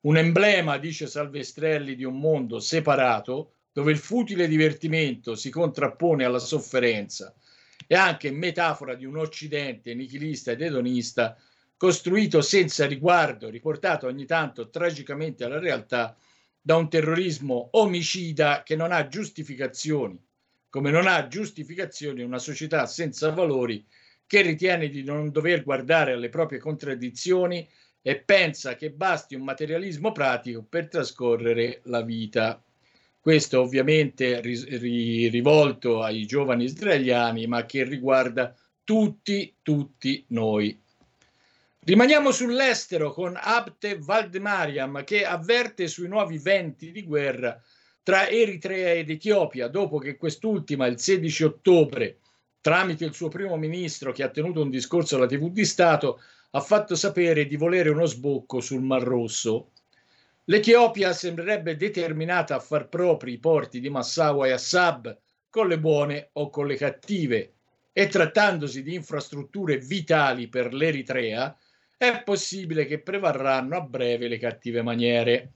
Un 0.00 0.16
emblema, 0.16 0.78
dice 0.78 1.06
Salvestrelli, 1.06 1.96
di 1.96 2.04
un 2.04 2.18
mondo 2.18 2.60
separato 2.60 3.56
dove 3.72 3.92
il 3.92 3.98
futile 3.98 4.48
divertimento 4.48 5.34
si 5.34 5.50
contrappone 5.50 6.24
alla 6.24 6.38
sofferenza 6.38 7.34
e 7.86 7.94
anche 7.94 8.30
metafora 8.30 8.94
di 8.94 9.04
un 9.04 9.18
occidente 9.18 9.94
nichilista 9.94 10.52
ed 10.52 10.62
edonista 10.62 11.36
costruito 11.76 12.40
senza 12.40 12.86
riguardo, 12.86 13.50
riportato 13.50 14.06
ogni 14.06 14.24
tanto 14.24 14.70
tragicamente 14.70 15.44
alla 15.44 15.58
realtà 15.58 16.16
da 16.60 16.76
un 16.76 16.88
terrorismo 16.88 17.68
omicida 17.72 18.62
che 18.64 18.76
non 18.76 18.92
ha 18.92 19.06
giustificazioni, 19.06 20.18
come 20.68 20.90
non 20.90 21.06
ha 21.06 21.28
giustificazioni 21.28 22.22
una 22.22 22.38
società 22.38 22.86
senza 22.86 23.30
valori 23.30 23.86
che 24.26 24.42
ritiene 24.42 24.88
di 24.88 25.04
non 25.04 25.30
dover 25.30 25.62
guardare 25.62 26.12
alle 26.12 26.28
proprie 26.28 26.58
contraddizioni 26.58 27.68
e 28.02 28.16
pensa 28.20 28.74
che 28.74 28.90
basti 28.90 29.34
un 29.34 29.42
materialismo 29.42 30.12
pratico 30.12 30.62
per 30.62 30.88
trascorrere 30.88 31.80
la 31.84 32.02
vita. 32.02 32.62
Questo 33.20 33.60
ovviamente 33.60 34.40
ri- 34.40 34.76
ri- 34.78 35.28
rivolto 35.28 36.02
ai 36.02 36.26
giovani 36.26 36.64
israeliani, 36.64 37.46
ma 37.46 37.66
che 37.66 37.84
riguarda 37.84 38.54
tutti, 38.84 39.56
tutti 39.62 40.24
noi. 40.28 40.80
Rimaniamo 41.86 42.32
sull'estero 42.32 43.12
con 43.12 43.38
Abte 43.40 43.96
Valdemariam 43.96 45.04
che 45.04 45.24
avverte 45.24 45.86
sui 45.86 46.08
nuovi 46.08 46.36
venti 46.36 46.90
di 46.90 47.04
guerra 47.04 47.62
tra 48.02 48.28
Eritrea 48.28 48.94
ed 48.94 49.08
Etiopia 49.08 49.68
dopo 49.68 49.98
che 49.98 50.16
quest'ultima 50.16 50.86
il 50.86 50.98
16 50.98 51.44
ottobre, 51.44 52.18
tramite 52.60 53.04
il 53.04 53.14
suo 53.14 53.28
primo 53.28 53.56
ministro 53.56 54.10
che 54.10 54.24
ha 54.24 54.30
tenuto 54.30 54.62
un 54.62 54.70
discorso 54.70 55.14
alla 55.14 55.28
TV 55.28 55.48
di 55.52 55.64
Stato, 55.64 56.20
ha 56.50 56.60
fatto 56.60 56.96
sapere 56.96 57.46
di 57.46 57.54
volere 57.54 57.90
uno 57.90 58.06
sbocco 58.06 58.58
sul 58.58 58.82
Mar 58.82 59.04
Rosso. 59.04 59.70
L'Etiopia 60.46 61.12
sembrerebbe 61.12 61.76
determinata 61.76 62.56
a 62.56 62.60
far 62.60 62.88
propri 62.88 63.34
i 63.34 63.38
porti 63.38 63.78
di 63.78 63.90
Massawa 63.90 64.48
e 64.48 64.50
Assab 64.50 65.16
con 65.48 65.68
le 65.68 65.78
buone 65.78 66.30
o 66.32 66.50
con 66.50 66.66
le 66.66 66.74
cattive 66.74 67.52
e 67.92 68.08
trattandosi 68.08 68.82
di 68.82 68.92
infrastrutture 68.92 69.78
vitali 69.78 70.48
per 70.48 70.74
l'Eritrea, 70.74 71.56
è 71.96 72.22
possibile 72.22 72.84
che 72.84 73.00
prevarranno 73.00 73.76
a 73.76 73.80
breve 73.80 74.28
le 74.28 74.38
cattive 74.38 74.82
maniere. 74.82 75.52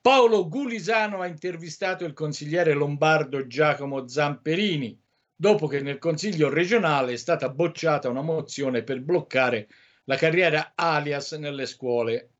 Paolo 0.00 0.48
Gulisano 0.48 1.20
ha 1.20 1.26
intervistato 1.26 2.04
il 2.04 2.12
consigliere 2.12 2.72
lombardo 2.72 3.46
Giacomo 3.46 4.06
Zamperini, 4.06 4.98
dopo 5.34 5.66
che 5.66 5.80
nel 5.80 5.98
Consiglio 5.98 6.48
regionale 6.48 7.12
è 7.12 7.16
stata 7.16 7.48
bocciata 7.48 8.08
una 8.08 8.22
mozione 8.22 8.82
per 8.82 9.00
bloccare 9.00 9.68
la 10.04 10.16
carriera 10.16 10.72
alias 10.74 11.32
nelle 11.32 11.66
scuole. 11.66 12.30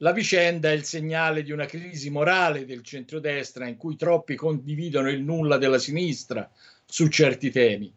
La 0.00 0.12
vicenda 0.12 0.70
è 0.70 0.72
il 0.72 0.84
segnale 0.84 1.42
di 1.42 1.52
una 1.52 1.64
crisi 1.64 2.10
morale 2.10 2.64
del 2.64 2.82
centrodestra 2.82 3.66
in 3.66 3.76
cui 3.76 3.96
troppi 3.96 4.34
condividono 4.34 5.10
il 5.10 5.22
nulla 5.22 5.56
della 5.58 5.78
sinistra 5.78 6.50
su 6.84 7.08
certi 7.08 7.50
temi. 7.50 7.92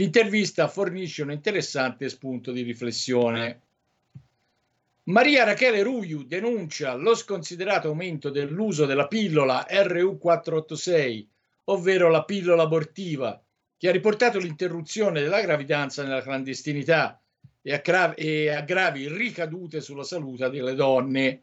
L'intervista 0.00 0.66
fornisce 0.66 1.20
un 1.20 1.30
interessante 1.30 2.08
spunto 2.08 2.52
di 2.52 2.62
riflessione. 2.62 3.60
Maria 5.04 5.44
Rachele 5.44 5.82
Ruiu 5.82 6.22
denuncia 6.22 6.94
lo 6.94 7.14
sconsiderato 7.14 7.88
aumento 7.88 8.30
dell'uso 8.30 8.86
della 8.86 9.06
pillola 9.06 9.66
RU486, 9.68 11.26
ovvero 11.64 12.08
la 12.08 12.24
pillola 12.24 12.62
abortiva, 12.62 13.38
che 13.76 13.88
ha 13.90 13.92
riportato 13.92 14.38
l'interruzione 14.38 15.20
della 15.20 15.42
gravidanza 15.42 16.02
nella 16.02 16.22
clandestinità 16.22 17.20
e, 17.60 17.82
e 18.14 18.48
aggravi 18.48 19.06
ricadute 19.06 19.82
sulla 19.82 20.04
salute 20.04 20.48
delle 20.48 20.74
donne 20.74 21.42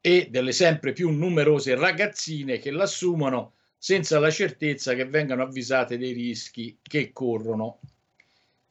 e 0.00 0.28
delle 0.30 0.52
sempre 0.52 0.94
più 0.94 1.10
numerose 1.10 1.74
ragazzine 1.74 2.58
che 2.58 2.70
l'assumono 2.70 3.53
senza 3.84 4.18
la 4.18 4.30
certezza 4.30 4.94
che 4.94 5.04
vengano 5.04 5.42
avvisate 5.42 5.98
dei 5.98 6.14
rischi 6.14 6.78
che 6.80 7.12
corrono. 7.12 7.80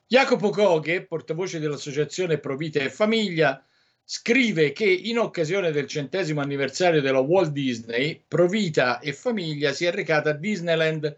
Jacopo 0.08 0.50
Coghe, 0.50 1.06
portavoce 1.06 1.60
dell'associazione 1.60 2.40
Provita 2.40 2.80
e 2.80 2.90
Famiglia, 2.90 3.64
scrive 4.04 4.72
che 4.72 4.86
in 4.86 5.20
occasione 5.20 5.70
del 5.70 5.86
centesimo 5.86 6.42
anniversario 6.42 7.00
della 7.00 7.20
Walt 7.20 7.52
Disney, 7.52 8.24
Provita 8.28 8.98
e 8.98 9.14
famiglia 9.14 9.72
si 9.72 9.86
è 9.86 9.92
recata 9.92 10.32
a 10.32 10.34
Disneyland 10.34 11.16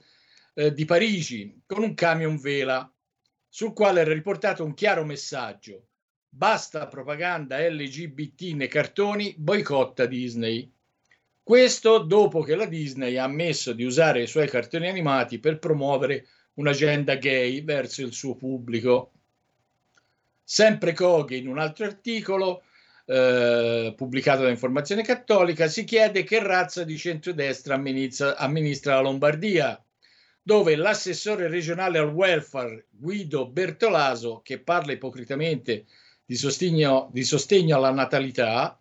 eh, 0.55 0.73
di 0.73 0.83
Parigi 0.83 1.61
con 1.65 1.81
un 1.81 1.93
camion 1.93 2.37
vela 2.37 2.93
sul 3.47 3.71
quale 3.71 4.01
era 4.01 4.11
riportato 4.11 4.65
un 4.65 4.73
chiaro 4.73 5.05
messaggio. 5.05 5.87
Basta 6.27 6.87
propaganda 6.87 7.65
LGBT 7.65 8.55
nei 8.55 8.67
cartoni, 8.67 9.35
boicotta 9.37 10.05
Disney. 10.05 10.69
Questo 11.45 11.99
dopo 11.99 12.41
che 12.41 12.55
la 12.55 12.65
Disney 12.65 13.17
ha 13.17 13.25
ammesso 13.25 13.71
di 13.73 13.83
usare 13.83 14.23
i 14.23 14.27
suoi 14.27 14.49
cartoni 14.49 14.89
animati 14.89 15.37
per 15.37 15.59
promuovere 15.59 16.25
un'agenda 16.55 17.17
gay 17.17 17.63
verso 17.63 18.01
il 18.01 18.13
suo 18.13 18.33
pubblico. 18.33 19.11
Sempre 20.43 20.93
Coghe, 20.93 21.35
in 21.35 21.47
un 21.47 21.59
altro 21.59 21.85
articolo 21.85 22.63
eh, 23.05 23.93
pubblicato 23.95 24.41
da 24.41 24.49
Informazione 24.49 25.03
Cattolica, 25.03 25.67
si 25.67 25.83
chiede 25.83 26.23
che 26.23 26.41
razza 26.41 26.83
di 26.83 26.97
centrodestra 26.97 27.75
amministra, 27.75 28.35
amministra 28.37 28.95
la 28.95 29.01
Lombardia, 29.01 29.79
dove 30.41 30.75
l'assessore 30.75 31.47
regionale 31.47 31.99
al 31.99 32.11
welfare 32.11 32.87
Guido 32.89 33.47
Bertolaso, 33.47 34.41
che 34.43 34.57
parla 34.57 34.93
ipocritamente 34.93 35.85
di 36.25 36.37
sostegno, 36.37 37.07
di 37.13 37.23
sostegno 37.23 37.75
alla 37.75 37.91
natalità, 37.91 38.79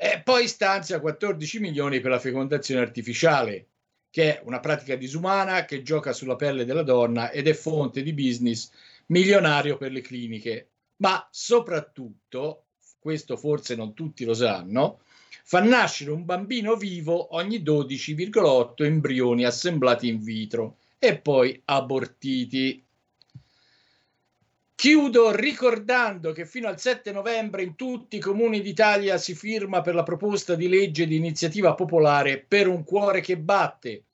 e 0.00 0.22
poi 0.22 0.46
stanzia 0.46 1.00
14 1.00 1.58
milioni 1.58 1.98
per 1.98 2.12
la 2.12 2.20
fecondazione 2.20 2.80
artificiale, 2.80 3.66
che 4.08 4.36
è 4.38 4.42
una 4.44 4.60
pratica 4.60 4.94
disumana 4.94 5.64
che 5.64 5.82
gioca 5.82 6.12
sulla 6.12 6.36
pelle 6.36 6.64
della 6.64 6.84
donna 6.84 7.32
ed 7.32 7.48
è 7.48 7.52
fonte 7.52 8.04
di 8.04 8.12
business 8.12 8.70
milionario 9.06 9.76
per 9.76 9.90
le 9.90 10.00
cliniche. 10.00 10.70
Ma 10.98 11.26
soprattutto, 11.32 12.66
questo 13.00 13.36
forse 13.36 13.74
non 13.74 13.92
tutti 13.92 14.24
lo 14.24 14.34
sanno, 14.34 15.00
fa 15.42 15.64
nascere 15.64 16.12
un 16.12 16.24
bambino 16.24 16.76
vivo 16.76 17.34
ogni 17.34 17.58
12,8 17.58 18.84
embrioni 18.84 19.44
assemblati 19.44 20.06
in 20.06 20.22
vitro 20.22 20.76
e 21.00 21.18
poi 21.18 21.60
abortiti. 21.64 22.86
Chiudo 24.80 25.34
ricordando 25.34 26.30
che 26.30 26.46
fino 26.46 26.68
al 26.68 26.78
7 26.78 27.10
novembre 27.10 27.64
in 27.64 27.74
tutti 27.74 28.18
i 28.18 28.20
comuni 28.20 28.60
d'Italia 28.60 29.18
si 29.18 29.34
firma 29.34 29.80
per 29.80 29.96
la 29.96 30.04
proposta 30.04 30.54
di 30.54 30.68
legge 30.68 31.08
di 31.08 31.16
iniziativa 31.16 31.74
popolare 31.74 32.38
per 32.38 32.68
un 32.68 32.84
cuore 32.84 33.20
che 33.20 33.36
batte, 33.38 34.04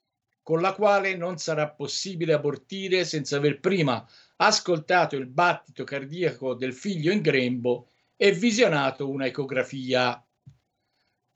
con 0.41 0.61
la 0.61 0.73
quale 0.73 1.15
non 1.15 1.37
sarà 1.37 1.69
possibile 1.69 2.33
abortire 2.33 3.05
senza 3.05 3.37
aver 3.37 3.59
prima 3.59 4.03
ascoltato 4.37 5.15
il 5.15 5.27
battito 5.27 5.83
cardiaco 5.83 6.55
del 6.55 6.73
figlio 6.73 7.11
in 7.11 7.21
grembo 7.21 7.89
e 8.15 8.31
visionato 8.31 9.07
una 9.07 9.27
ecografia. 9.27 10.19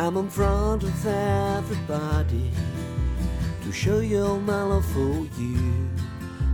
I'm 0.00 0.16
in 0.16 0.30
front 0.30 0.84
of 0.84 1.06
everybody 1.06 2.52
to 3.64 3.72
show 3.72 3.98
your 3.98 4.38
my 4.38 4.62
love 4.62 4.86
for 4.86 5.26
you. 5.40 5.58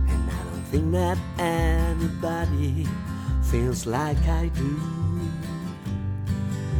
And 0.09 0.31
I 0.31 0.43
don't 0.49 0.65
think 0.71 0.91
that 0.93 1.19
anybody 1.37 2.87
feels 3.43 3.85
like 3.85 4.17
I 4.27 4.47
do. 4.47 4.79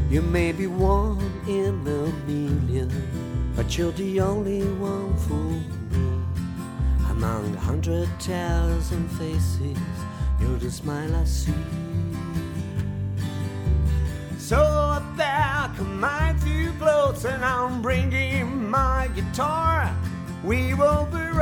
You 0.10 0.24
may 0.24 0.54
be 0.54 0.66
one 0.66 1.22
in 1.48 1.86
a 1.86 2.08
million, 2.26 2.90
but 3.56 3.78
you're 3.78 3.92
the 3.92 4.22
only 4.22 4.64
one 4.64 5.16
for 5.18 5.34
me. 5.36 5.64
Among 7.12 7.56
a 7.56 7.60
hundred 7.60 8.10
thousand 8.20 9.08
faces, 9.10 9.78
you're 10.42 10.58
the 10.58 10.72
smile 10.72 11.16
I 11.16 11.26
see. 11.26 11.54
So 14.40 14.58
I 14.58 15.02
pack 15.18 15.80
my 15.82 16.34
and 17.24 17.46
I'm 17.46 17.82
bringing 17.82 18.70
my 18.70 19.10
guitar. 19.16 19.96
We 20.44 20.74
will 20.74 21.06
be 21.06 21.35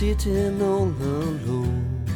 sitting 0.00 0.62
all 0.62 0.84
alone, 0.84 2.06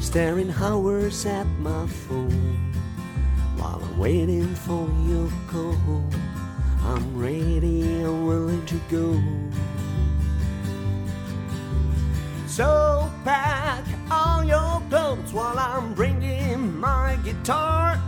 staring 0.00 0.50
hours 0.52 1.26
at 1.26 1.46
my 1.58 1.86
phone 1.86 2.72
while 3.58 3.78
I'm 3.84 3.98
waiting 3.98 4.54
for 4.54 4.88
your 5.06 5.30
call. 5.46 6.02
I'm 6.82 7.14
ready 7.18 7.82
and 7.82 8.26
willing 8.26 8.64
to 8.64 8.80
go. 8.88 9.22
So 12.46 13.12
pack 13.22 13.84
all 14.10 14.42
your 14.42 14.80
clothes 14.88 15.34
while 15.34 15.58
I'm 15.58 15.92
bringing 15.92 16.74
my 16.80 17.18
guitar. 17.22 18.00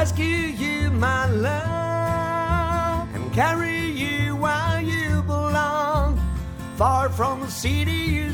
Rescue 0.00 0.24
you, 0.64 0.90
my 0.92 1.26
love, 1.28 3.06
and 3.14 3.30
carry 3.34 3.84
you 3.84 4.34
where 4.34 4.80
you 4.80 5.20
belong, 5.24 6.18
far 6.76 7.10
from 7.10 7.40
the 7.40 7.50
city 7.50 8.29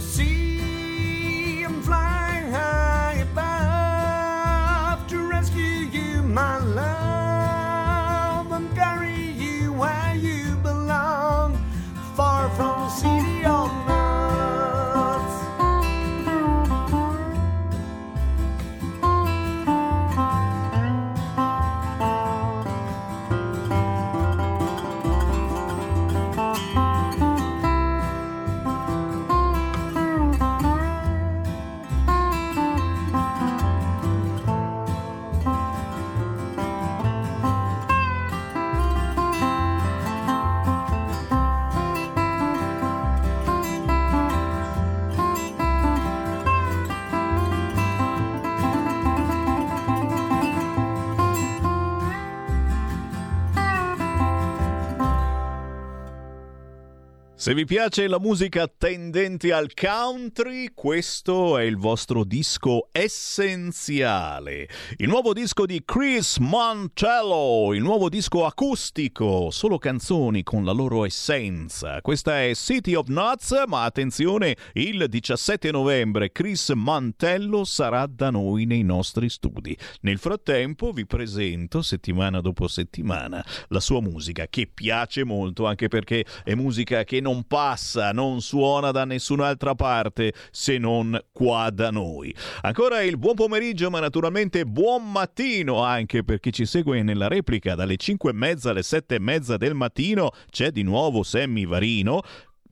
Se 57.46 57.54
vi 57.54 57.64
piace 57.64 58.08
la 58.08 58.18
musica 58.18 58.66
tendente 58.66 59.52
al 59.52 59.72
country, 59.72 60.72
questo 60.74 61.56
è 61.56 61.62
il 61.62 61.76
vostro 61.76 62.24
disco 62.24 62.88
essenziale. 62.90 64.68
Il 64.96 65.06
nuovo 65.06 65.32
disco 65.32 65.64
di 65.64 65.80
Chris 65.84 66.38
Montello, 66.38 67.72
il 67.72 67.82
nuovo 67.82 68.08
disco 68.08 68.46
acustico, 68.46 69.52
solo 69.52 69.78
canzoni 69.78 70.42
con 70.42 70.64
la 70.64 70.72
loro 70.72 71.04
essenza. 71.04 72.00
Questa 72.00 72.42
è 72.42 72.52
City 72.52 72.94
of 72.94 73.06
Nuts, 73.06 73.62
ma 73.68 73.84
attenzione, 73.84 74.56
il 74.72 75.06
17 75.08 75.70
novembre 75.70 76.32
Chris 76.32 76.70
Montello 76.70 77.62
sarà 77.62 78.06
da 78.06 78.30
noi 78.30 78.64
nei 78.64 78.82
nostri 78.82 79.28
studi. 79.28 79.78
Nel 80.00 80.18
frattempo 80.18 80.90
vi 80.90 81.06
presento 81.06 81.80
settimana 81.80 82.40
dopo 82.40 82.66
settimana 82.66 83.40
la 83.68 83.78
sua 83.78 84.00
musica 84.00 84.48
che 84.48 84.66
piace 84.66 85.22
molto 85.22 85.64
anche 85.64 85.86
perché 85.86 86.24
è 86.42 86.54
musica 86.54 87.04
che 87.04 87.20
non 87.20 87.34
passa, 87.44 88.12
non 88.12 88.40
suona 88.40 88.90
da 88.90 89.04
nessun'altra 89.04 89.74
parte 89.74 90.32
se 90.50 90.78
non 90.78 91.18
qua 91.32 91.70
da 91.70 91.90
noi. 91.90 92.34
Ancora 92.62 93.02
il 93.02 93.18
buon 93.18 93.34
pomeriggio, 93.34 93.90
ma 93.90 94.00
naturalmente 94.00 94.64
buon 94.64 95.10
mattino 95.10 95.82
anche 95.82 96.24
per 96.24 96.40
chi 96.40 96.52
ci 96.52 96.66
segue 96.66 97.02
nella 97.02 97.28
replica 97.28 97.74
dalle 97.74 97.96
5 97.96 98.30
e 98.30 98.34
mezza 98.34 98.70
alle 98.70 98.82
7 98.82 99.14
e 99.16 99.20
mezza 99.20 99.56
del 99.56 99.74
mattino. 99.74 100.30
C'è 100.50 100.70
di 100.70 100.82
nuovo 100.82 101.22
Sammy 101.22 101.66
Varino. 101.66 102.22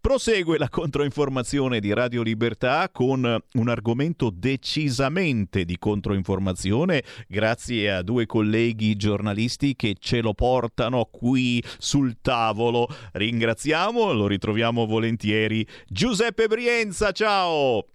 Prosegue 0.04 0.58
la 0.58 0.68
controinformazione 0.68 1.80
di 1.80 1.90
Radio 1.94 2.20
Libertà 2.20 2.90
con 2.92 3.24
un 3.24 3.68
argomento 3.70 4.28
decisamente 4.28 5.64
di 5.64 5.78
controinformazione 5.78 7.02
grazie 7.26 7.90
a 7.90 8.02
due 8.02 8.26
colleghi 8.26 8.96
giornalisti 8.96 9.74
che 9.74 9.96
ce 9.98 10.20
lo 10.20 10.34
portano 10.34 11.06
qui 11.06 11.64
sul 11.78 12.20
tavolo. 12.20 12.86
Ringraziamo, 13.12 14.12
lo 14.12 14.26
ritroviamo 14.26 14.84
volentieri. 14.84 15.66
Giuseppe 15.86 16.48
Brienza, 16.48 17.10
ciao! 17.10 17.88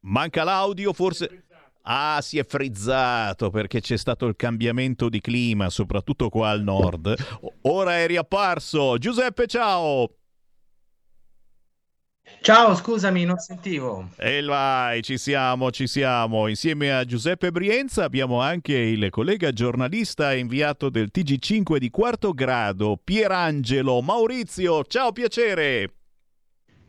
Manca 0.00 0.44
l'audio, 0.44 0.92
forse... 0.92 1.46
Ah, 1.90 2.20
si 2.20 2.36
è 2.36 2.44
frizzato 2.44 3.48
perché 3.48 3.80
c'è 3.80 3.96
stato 3.96 4.26
il 4.26 4.36
cambiamento 4.36 5.08
di 5.08 5.22
clima, 5.22 5.70
soprattutto 5.70 6.28
qua 6.28 6.50
al 6.50 6.62
nord. 6.62 7.14
Ora 7.62 7.96
è 7.96 8.06
riapparso. 8.06 8.98
Giuseppe, 8.98 9.46
ciao! 9.46 10.12
Ciao, 12.42 12.74
scusami, 12.74 13.24
non 13.24 13.38
sentivo. 13.38 14.10
E 14.18 14.42
vai, 14.42 15.02
ci 15.02 15.16
siamo, 15.16 15.70
ci 15.70 15.86
siamo. 15.86 16.46
Insieme 16.46 16.92
a 16.92 17.06
Giuseppe 17.06 17.50
Brienza 17.50 18.04
abbiamo 18.04 18.42
anche 18.42 18.74
il 18.74 19.08
collega 19.08 19.50
giornalista 19.50 20.32
e 20.32 20.38
inviato 20.40 20.90
del 20.90 21.08
TG5 21.10 21.78
di 21.78 21.88
quarto 21.88 22.32
grado, 22.32 23.00
Pierangelo 23.02 24.02
Maurizio. 24.02 24.84
Ciao, 24.84 25.10
piacere! 25.12 25.97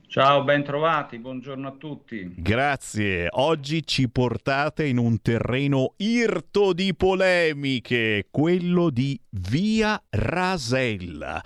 Ciao, 0.09 0.43
ben 0.43 0.63
trovati, 0.63 1.19
buongiorno 1.19 1.67
a 1.67 1.71
tutti. 1.73 2.33
Grazie. 2.35 3.27
Oggi 3.29 3.85
ci 3.85 4.09
portate 4.09 4.87
in 4.87 4.97
un 4.97 5.21
terreno 5.21 5.93
irto 5.97 6.73
di 6.73 6.95
polemiche, 6.95 8.25
quello 8.31 8.89
di 8.89 9.21
Via 9.29 10.01
Rasella. 10.09 11.39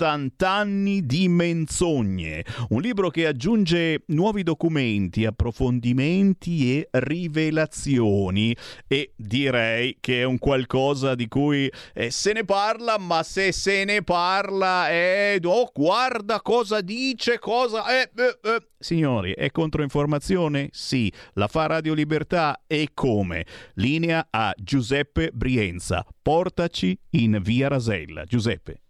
80 0.00 0.48
anni 0.48 1.04
di 1.04 1.28
menzogne. 1.28 2.42
Un 2.70 2.80
libro 2.80 3.10
che 3.10 3.26
aggiunge 3.26 4.04
nuovi 4.06 4.42
documenti, 4.42 5.26
approfondimenti 5.26 6.78
e 6.78 6.88
rivelazioni 6.90 8.56
e 8.88 9.12
direi 9.14 9.98
che 10.00 10.22
è 10.22 10.24
un 10.24 10.38
qualcosa 10.38 11.14
di 11.14 11.28
cui 11.28 11.70
eh, 11.92 12.10
se 12.10 12.32
ne 12.32 12.46
parla, 12.46 12.96
ma 12.98 13.22
se 13.22 13.52
se 13.52 13.84
ne 13.84 14.02
parla 14.02 14.88
è 14.88 15.38
oh, 15.44 15.70
guarda 15.74 16.40
cosa 16.40 16.80
dice, 16.80 17.38
cosa 17.38 17.84
eh, 18.00 18.10
eh, 18.16 18.38
eh. 18.42 18.68
Signori, 18.78 19.34
è 19.34 19.50
controinformazione? 19.50 20.70
Sì. 20.72 21.12
La 21.34 21.48
fa 21.48 21.66
Radio 21.66 21.92
Libertà? 21.92 22.62
E 22.66 22.88
come? 22.94 23.44
Linea 23.74 24.28
a 24.30 24.54
Giuseppe 24.56 25.30
Brienza. 25.34 26.02
Portaci 26.22 26.98
in 27.10 27.40
via 27.42 27.68
Rasella. 27.68 28.24
Giuseppe. 28.24 28.80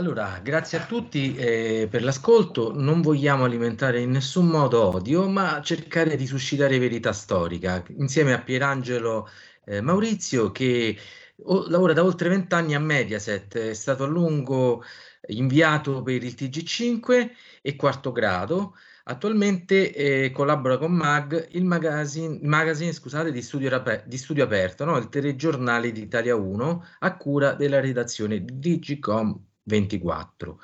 Allora, 0.00 0.40
grazie 0.42 0.78
a 0.78 0.86
tutti 0.86 1.34
eh, 1.36 1.86
per 1.90 2.02
l'ascolto. 2.02 2.72
Non 2.74 3.02
vogliamo 3.02 3.44
alimentare 3.44 4.00
in 4.00 4.10
nessun 4.10 4.46
modo 4.46 4.82
odio, 4.94 5.28
ma 5.28 5.60
cercare 5.62 6.16
di 6.16 6.26
suscitare 6.26 6.78
verità 6.78 7.12
storica. 7.12 7.84
Insieme 7.98 8.32
a 8.32 8.40
Pierangelo 8.40 9.28
eh, 9.66 9.82
Maurizio, 9.82 10.52
che 10.52 10.96
o- 11.44 11.68
lavora 11.68 11.92
da 11.92 12.02
oltre 12.02 12.30
vent'anni 12.30 12.74
a 12.74 12.78
Mediaset, 12.80 13.58
è 13.58 13.74
stato 13.74 14.04
a 14.04 14.06
lungo 14.06 14.82
inviato 15.26 16.02
per 16.02 16.24
il 16.24 16.32
TG5 16.34 17.30
e 17.60 17.76
quarto 17.76 18.10
grado. 18.10 18.76
Attualmente 19.04 19.92
eh, 19.92 20.30
collabora 20.30 20.78
con 20.78 20.92
Mag, 20.92 21.48
il 21.50 21.64
magazine, 21.66 22.38
magazine 22.42 22.92
scusate, 22.92 23.30
di, 23.32 23.42
studio, 23.42 23.82
di 24.06 24.16
studio 24.16 24.44
aperto, 24.44 24.86
no? 24.86 24.96
il 24.96 25.10
telegiornale 25.10 25.92
di 25.92 26.00
Italia 26.00 26.36
1, 26.36 26.84
a 27.00 27.16
cura 27.18 27.52
della 27.52 27.80
redazione 27.80 28.42
di 28.42 28.58
Digicom 28.58 29.48
24. 29.70 30.58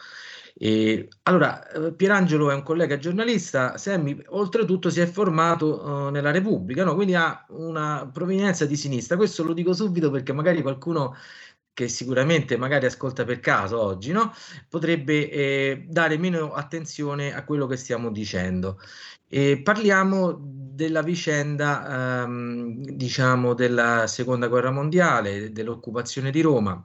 E, 0.58 1.08
allora, 1.24 1.68
eh, 1.70 1.92
Pierangelo 1.92 2.50
è 2.50 2.54
un 2.54 2.62
collega 2.62 2.98
giornalista, 2.98 3.76
Sammy 3.76 4.18
oltretutto 4.28 4.90
si 4.90 5.00
è 5.00 5.06
formato 5.06 5.82
uh, 5.84 6.08
nella 6.10 6.30
Repubblica, 6.30 6.82
no? 6.84 6.94
quindi 6.94 7.14
ha 7.14 7.44
una 7.50 8.08
provenienza 8.12 8.64
di 8.66 8.76
sinistra. 8.76 9.16
Questo 9.16 9.44
lo 9.44 9.52
dico 9.52 9.74
subito 9.74 10.10
perché 10.10 10.32
magari 10.32 10.62
qualcuno 10.62 11.14
che 11.74 11.88
sicuramente 11.88 12.56
magari 12.56 12.86
ascolta 12.86 13.24
per 13.24 13.40
caso 13.40 13.78
oggi, 13.80 14.10
no? 14.12 14.32
potrebbe 14.68 15.30
eh, 15.30 15.84
dare 15.88 16.16
meno 16.16 16.52
attenzione 16.54 17.34
a 17.34 17.44
quello 17.44 17.66
che 17.66 17.76
stiamo 17.76 18.10
dicendo. 18.10 18.78
E 19.28 19.60
parliamo 19.62 20.38
della 20.40 21.02
vicenda, 21.02 22.22
ehm, 22.24 22.80
diciamo, 22.82 23.54
della 23.54 24.06
seconda 24.06 24.48
guerra 24.48 24.70
mondiale, 24.70 25.52
dell'occupazione 25.52 26.30
di 26.30 26.40
Roma. 26.40 26.82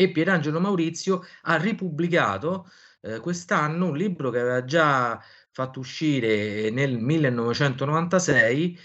E 0.00 0.12
Pierangelo 0.12 0.60
Maurizio 0.60 1.24
ha 1.42 1.56
ripubblicato 1.56 2.70
eh, 3.00 3.18
quest'anno 3.18 3.86
un 3.86 3.96
libro 3.96 4.30
che 4.30 4.38
aveva 4.38 4.64
già 4.64 5.20
fatto 5.50 5.80
uscire 5.80 6.70
nel 6.70 6.98
1996 6.98 8.78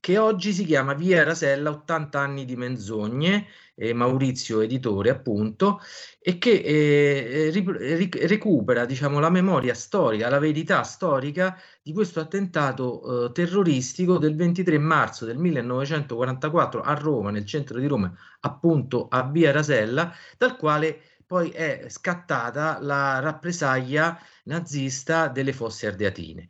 che 0.00 0.18
oggi 0.18 0.52
si 0.52 0.64
chiama 0.64 0.94
Via 0.94 1.24
Rasella 1.24 1.70
80 1.70 2.18
anni 2.18 2.44
di 2.44 2.56
menzogne, 2.56 3.46
eh, 3.74 3.92
Maurizio 3.92 4.60
editore 4.60 5.10
appunto, 5.10 5.80
e 6.20 6.38
che 6.38 6.52
eh, 6.52 7.50
ric- 7.50 8.24
recupera 8.26 8.84
diciamo, 8.84 9.18
la 9.18 9.30
memoria 9.30 9.74
storica, 9.74 10.28
la 10.28 10.38
verità 10.38 10.82
storica 10.82 11.60
di 11.82 11.92
questo 11.92 12.20
attentato 12.20 13.26
eh, 13.26 13.32
terroristico 13.32 14.18
del 14.18 14.36
23 14.36 14.78
marzo 14.78 15.24
del 15.24 15.38
1944 15.38 16.82
a 16.82 16.94
Roma, 16.94 17.30
nel 17.30 17.44
centro 17.44 17.78
di 17.78 17.86
Roma, 17.86 18.12
appunto 18.40 19.08
a 19.08 19.28
Via 19.28 19.52
Rasella, 19.52 20.12
dal 20.38 20.56
quale 20.56 21.00
poi 21.26 21.50
è 21.50 21.86
scattata 21.88 22.78
la 22.80 23.18
rappresaglia 23.18 24.18
nazista 24.44 25.28
delle 25.28 25.52
fosse 25.52 25.88
ardeatine. 25.88 26.48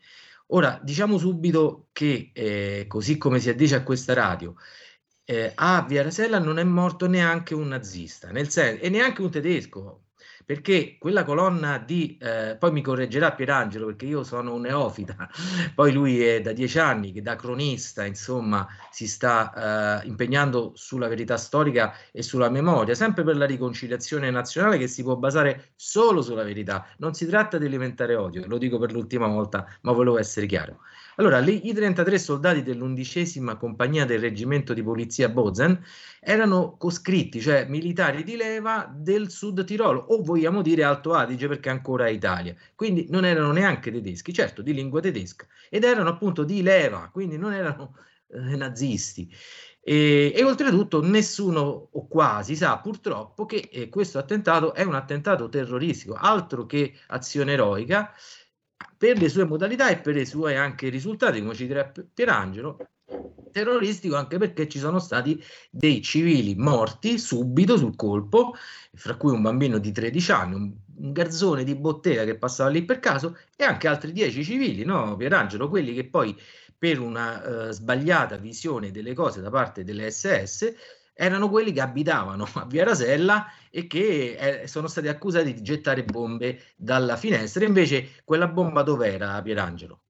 Ora, 0.51 0.81
diciamo 0.83 1.19
subito 1.19 1.89
che, 1.93 2.31
eh, 2.33 2.85
così 2.89 3.17
come 3.19 3.41
si 3.41 3.49
addice 3.49 3.75
a 3.77 3.83
questa 3.83 4.15
radio, 4.15 4.55
eh, 5.25 5.53
a 5.55 5.85
Via 5.89 6.03
Rasella 6.03 6.39
non 6.39 6.59
è 6.59 6.65
morto 6.65 7.09
neanche 7.09 7.55
un 7.55 7.69
nazista, 7.69 8.31
nel 8.31 8.49
sen- 8.51 8.79
e 8.81 8.89
neanche 8.89 9.23
un 9.23 9.31
tedesco, 9.31 10.06
perché 10.47 10.97
quella 10.97 11.25
colonna 11.25 11.79
di, 11.79 12.17
eh, 12.21 12.57
poi 12.57 12.71
mi 12.71 12.81
correggerà 12.81 13.33
Pierangelo 13.33 13.87
perché 13.87 14.07
io 14.07 14.23
sono 14.23 14.55
un 14.55 14.61
neofita, 14.61 15.29
poi 15.75 15.93
lui 15.93 16.23
è 16.23 16.41
da 16.41 16.53
dieci 16.53 16.79
anni 16.79 17.11
che 17.11 17.21
da 17.21 17.35
cronista 17.35 18.05
insomma 18.05 18.65
si 18.93 19.09
sta 19.09 20.01
eh, 20.03 20.07
impegnando 20.07 20.71
sulla 20.77 21.09
verità 21.09 21.37
storica 21.37 21.93
e 22.13 22.23
sulla 22.23 22.49
memoria, 22.49 22.95
sempre 22.95 23.25
per 23.25 23.37
la 23.37 23.45
riconciliazione 23.45 24.31
nazionale 24.31 24.79
che 24.79 24.87
si 24.87 25.03
può 25.03 25.17
basare 25.17 25.73
solo 25.75 26.23
sulla 26.23 26.45
verità, 26.45 26.87
non 26.99 27.13
si 27.13 27.27
tratta 27.27 27.59
di 27.59 27.67
alimentare 27.67 28.15
odio, 28.15 28.47
lo 28.47 28.57
dico 28.57 28.79
per 28.79 28.93
l'ultima 28.93 29.27
volta 29.27 29.67
ma 29.81 29.91
volevo 29.91 30.17
essere 30.17 30.47
chiaro. 30.47 30.79
Allora, 31.19 31.39
i 31.41 31.73
33 31.73 32.19
soldati 32.19 32.63
dell'undicesima 32.63 33.57
compagnia 33.57 34.05
del 34.05 34.21
reggimento 34.21 34.75
di 34.75 34.83
polizia 34.83 35.31
Bozen 35.31 35.83
erano 36.21 36.77
coscritti, 36.77 37.41
cioè 37.41 37.65
militari 37.67 38.23
di 38.23 38.37
leva 38.37 38.93
del 38.95 39.31
sud 39.31 39.65
Tirolo, 39.65 40.01
o 40.09 40.23
vogliamo 40.23 40.61
dire 40.61 40.85
Alto 40.85 41.15
Adige 41.15 41.49
perché 41.49 41.71
ancora 41.71 42.07
è 42.07 42.11
Italia. 42.11 42.55
Quindi 42.75 43.07
non 43.09 43.25
erano 43.25 43.53
neanche 43.53 43.91
tedeschi, 43.91 44.35
certo 44.35 44.61
di 44.61 44.75
lingua 44.75 45.01
tedesca, 45.01 45.47
ed 45.71 45.85
erano 45.85 46.11
appunto 46.11 46.45
di 46.45 46.61
leva, 46.61 47.09
quindi 47.11 47.39
non 47.39 47.55
erano 47.55 47.97
eh, 48.29 48.57
nazisti. 48.57 49.33
E, 49.89 50.33
e, 50.35 50.45
oltretutto 50.45 51.01
nessuno 51.01 51.89
o 51.93 52.07
quasi 52.09 52.57
sa 52.57 52.77
purtroppo 52.79 53.47
che 53.47 53.69
eh, 53.73 53.89
questo 53.89 54.19
attentato 54.19 54.75
è 54.75 54.83
un 54.83 54.95
attentato 54.95 55.49
terroristico, 55.49 56.15
altro 56.15 56.67
che 56.67 56.93
azione 57.07 57.53
eroica, 57.53 58.13
per 58.97 59.19
le 59.19 59.29
sue 59.29 59.45
modalità 59.45 59.89
e 59.89 59.99
per 59.99 60.17
i 60.17 60.27
suoi 60.27 60.57
anche 60.57 60.89
risultati, 60.89 61.41
come 61.41 61.55
ci 61.55 61.67
dirà 61.67 61.93
Pierangelo, 62.13 62.79
terroristico 63.53 64.17
anche 64.17 64.39
perché 64.39 64.69
ci 64.69 64.79
sono 64.79 64.99
stati 64.99 65.43
dei 65.71 66.03
civili 66.03 66.55
morti 66.57 67.19
subito 67.19 67.77
sul 67.77 67.97
colpo, 67.97 68.55
fra 68.95 69.17
cui 69.17 69.33
un 69.33 69.43
bambino 69.43 69.79
di 69.79 69.93
13 69.93 70.33
anni, 70.33 70.55
un, 70.55 70.75
garzone 71.13 71.63
di 71.63 71.75
bottega 71.75 72.25
che 72.25 72.39
passava 72.39 72.71
lì 72.71 72.83
per 72.85 73.01
caso 73.01 73.37
e 73.55 73.65
anche 73.65 73.87
altri 73.87 74.13
10 74.13 74.43
civili, 74.43 74.85
no 74.85 75.15
Pierangelo, 75.17 75.69
quelli 75.69 75.93
che 75.93 76.09
poi 76.09 76.35
per 76.79 77.01
una 77.01 77.69
uh, 77.69 77.71
sbagliata 77.71 78.37
visione 78.37 78.91
delle 78.91 79.15
cose 79.15 79.41
da 79.41 79.51
parte 79.51 79.85
delle 79.85 80.11
SS 80.11 80.75
erano 81.13 81.49
quelli 81.49 81.73
che 81.73 81.81
abitavano 81.81 82.47
a 82.55 82.67
Via 82.67 82.85
Rasella 82.85 83.47
e 83.77 83.87
che 83.87 84.37
eh, 84.63 84.67
sono 84.67 84.87
stati 84.87 85.07
accusati 85.07 85.53
di 85.53 85.61
gettare 85.61 86.03
bombe 86.03 86.61
dalla 86.77 87.17
finestra. 87.17 87.67
Invece 87.67 88.09
quella 88.25 88.49
bomba 88.49 88.81
dov'era, 88.81 89.43
Pierangelo? 89.43 90.01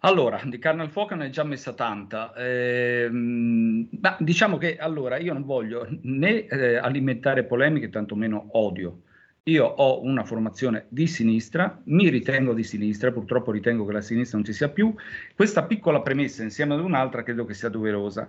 Allora, 0.00 0.40
di 0.44 0.58
carne 0.58 0.82
al 0.82 0.90
fuoco 0.90 1.14
ne 1.14 1.26
è 1.26 1.30
già 1.30 1.44
messa 1.44 1.72
tanta. 1.74 2.34
Eh, 2.34 3.08
ma 3.12 4.16
diciamo 4.18 4.58
che 4.58 4.76
allora 4.76 5.18
io 5.18 5.34
non 5.34 5.44
voglio 5.44 5.86
né 6.02 6.46
eh, 6.46 6.74
alimentare 6.74 7.44
polemiche, 7.44 7.90
tantomeno 7.90 8.48
odio. 8.54 9.02
Io 9.44 9.64
ho 9.64 10.02
una 10.02 10.24
formazione 10.24 10.86
di 10.88 11.06
sinistra, 11.06 11.80
mi 11.84 12.08
ritengo 12.08 12.54
di 12.54 12.64
sinistra, 12.64 13.12
purtroppo 13.12 13.52
ritengo 13.52 13.86
che 13.86 13.92
la 13.92 14.00
sinistra 14.00 14.38
non 14.38 14.44
ci 14.44 14.52
sia 14.52 14.68
più. 14.68 14.92
Questa 15.36 15.62
piccola 15.62 16.00
premessa 16.00 16.42
insieme 16.42 16.74
ad 16.74 16.80
un'altra 16.80 17.22
credo 17.22 17.44
che 17.44 17.54
sia 17.54 17.68
doverosa. 17.68 18.28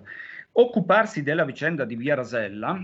Occuparsi 0.52 1.24
della 1.24 1.46
vicenda 1.46 1.84
di 1.84 1.96
Via 1.96 2.14
Rasella 2.14 2.80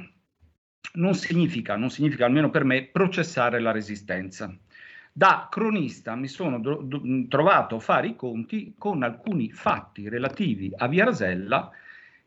non 0.93 1.15
significa, 1.15 1.76
non 1.76 1.89
significa 1.89 2.26
almeno 2.26 2.49
per 2.49 2.64
me, 2.64 2.84
processare 2.85 3.60
la 3.60 3.72
resistenza. 3.72 4.55
Da 5.11 5.47
cronista 5.49 6.15
mi 6.15 6.27
sono 6.27 6.60
do, 6.60 6.81
do, 6.84 7.01
trovato 7.27 7.76
a 7.76 7.80
fare 7.80 8.07
i 8.07 8.15
conti 8.15 8.73
con 8.77 9.03
alcuni 9.03 9.51
fatti 9.51 10.10
relativi 10.10 10.72
a 10.76 10.88
Via 10.88 11.05
Rasella 11.05 11.72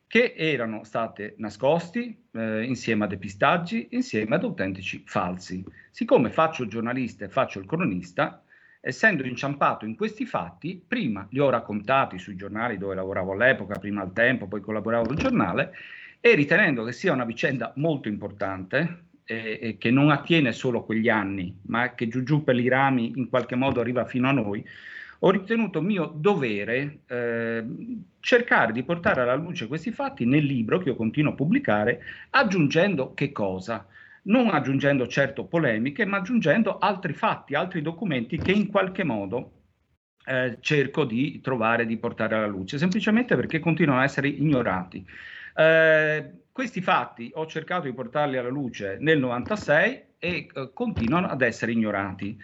che 0.06 0.34
erano 0.36 0.84
stati 0.84 1.34
nascosti 1.38 2.16
eh, 2.30 2.62
insieme 2.62 3.04
a 3.04 3.08
depistaggi, 3.08 3.88
insieme 3.90 4.36
ad 4.36 4.44
autentici 4.44 5.02
falsi. 5.04 5.64
Siccome 5.90 6.30
faccio 6.30 6.62
il 6.62 6.68
giornalista 6.68 7.24
e 7.24 7.28
faccio 7.28 7.58
il 7.58 7.66
cronista, 7.66 8.44
essendo 8.80 9.26
inciampato 9.26 9.84
in 9.84 9.96
questi 9.96 10.24
fatti, 10.24 10.80
prima 10.86 11.26
li 11.30 11.40
ho 11.40 11.50
raccontati 11.50 12.20
sui 12.20 12.36
giornali 12.36 12.78
dove 12.78 12.94
lavoravo 12.94 13.32
all'epoca, 13.32 13.80
prima 13.80 14.02
al 14.02 14.12
tempo, 14.12 14.46
poi 14.46 14.60
collaboravo 14.60 15.10
al 15.10 15.16
giornale, 15.16 15.74
e 16.27 16.35
ritenendo 16.35 16.82
che 16.82 16.90
sia 16.90 17.12
una 17.12 17.24
vicenda 17.24 17.73
molto 17.77 18.09
importante, 18.09 19.05
eh, 19.24 19.77
che 19.78 19.93
non 19.93 20.11
attiene 20.11 20.51
solo 20.51 20.81
a 20.81 20.85
quegli 20.85 21.09
anni, 21.09 21.57
ma 21.66 21.94
che 21.94 22.09
giù 22.09 22.24
giù 22.24 22.43
per 22.43 22.59
i 22.59 22.66
rami 22.66 23.12
in 23.15 23.28
qualche 23.28 23.55
modo 23.55 23.78
arriva 23.78 24.05
fino 24.07 24.28
a 24.28 24.32
noi, 24.32 24.65
ho 25.20 25.31
ritenuto 25.31 25.81
mio 25.81 26.12
dovere 26.12 27.03
eh, 27.07 27.65
cercare 28.19 28.73
di 28.73 28.82
portare 28.82 29.20
alla 29.20 29.36
luce 29.36 29.69
questi 29.69 29.93
fatti 29.93 30.24
nel 30.24 30.44
libro 30.44 30.78
che 30.78 30.89
io 30.89 30.97
continuo 30.97 31.31
a 31.31 31.36
pubblicare, 31.36 32.03
aggiungendo 32.31 33.15
che 33.15 33.31
cosa? 33.31 33.86
non 34.27 34.48
aggiungendo 34.48 35.07
certo 35.07 35.44
polemiche, 35.44 36.05
ma 36.05 36.16
aggiungendo 36.16 36.78
altri 36.78 37.12
fatti, 37.12 37.55
altri 37.55 37.81
documenti 37.81 38.39
che 38.39 38.51
in 38.51 38.66
qualche 38.66 39.05
modo 39.05 39.53
eh, 40.24 40.59
cerco 40.59 41.05
di 41.05 41.40
trovare, 41.40 41.86
di 41.86 41.97
portare 41.97 42.35
alla 42.35 42.48
luce, 42.48 42.77
semplicemente 42.77 43.36
perché 43.36 43.61
continuano 43.61 44.01
a 44.01 44.05
essere 44.05 44.27
ignorati. 44.27 45.07
Eh, 45.56 46.30
questi 46.52 46.80
fatti 46.80 47.30
ho 47.34 47.46
cercato 47.46 47.86
di 47.86 47.92
portarli 47.92 48.36
alla 48.36 48.48
luce 48.48 48.96
nel 49.00 49.18
96 49.18 50.02
e 50.18 50.48
eh, 50.52 50.70
continuano 50.72 51.28
ad 51.28 51.42
essere 51.42 51.72
ignorati 51.72 52.36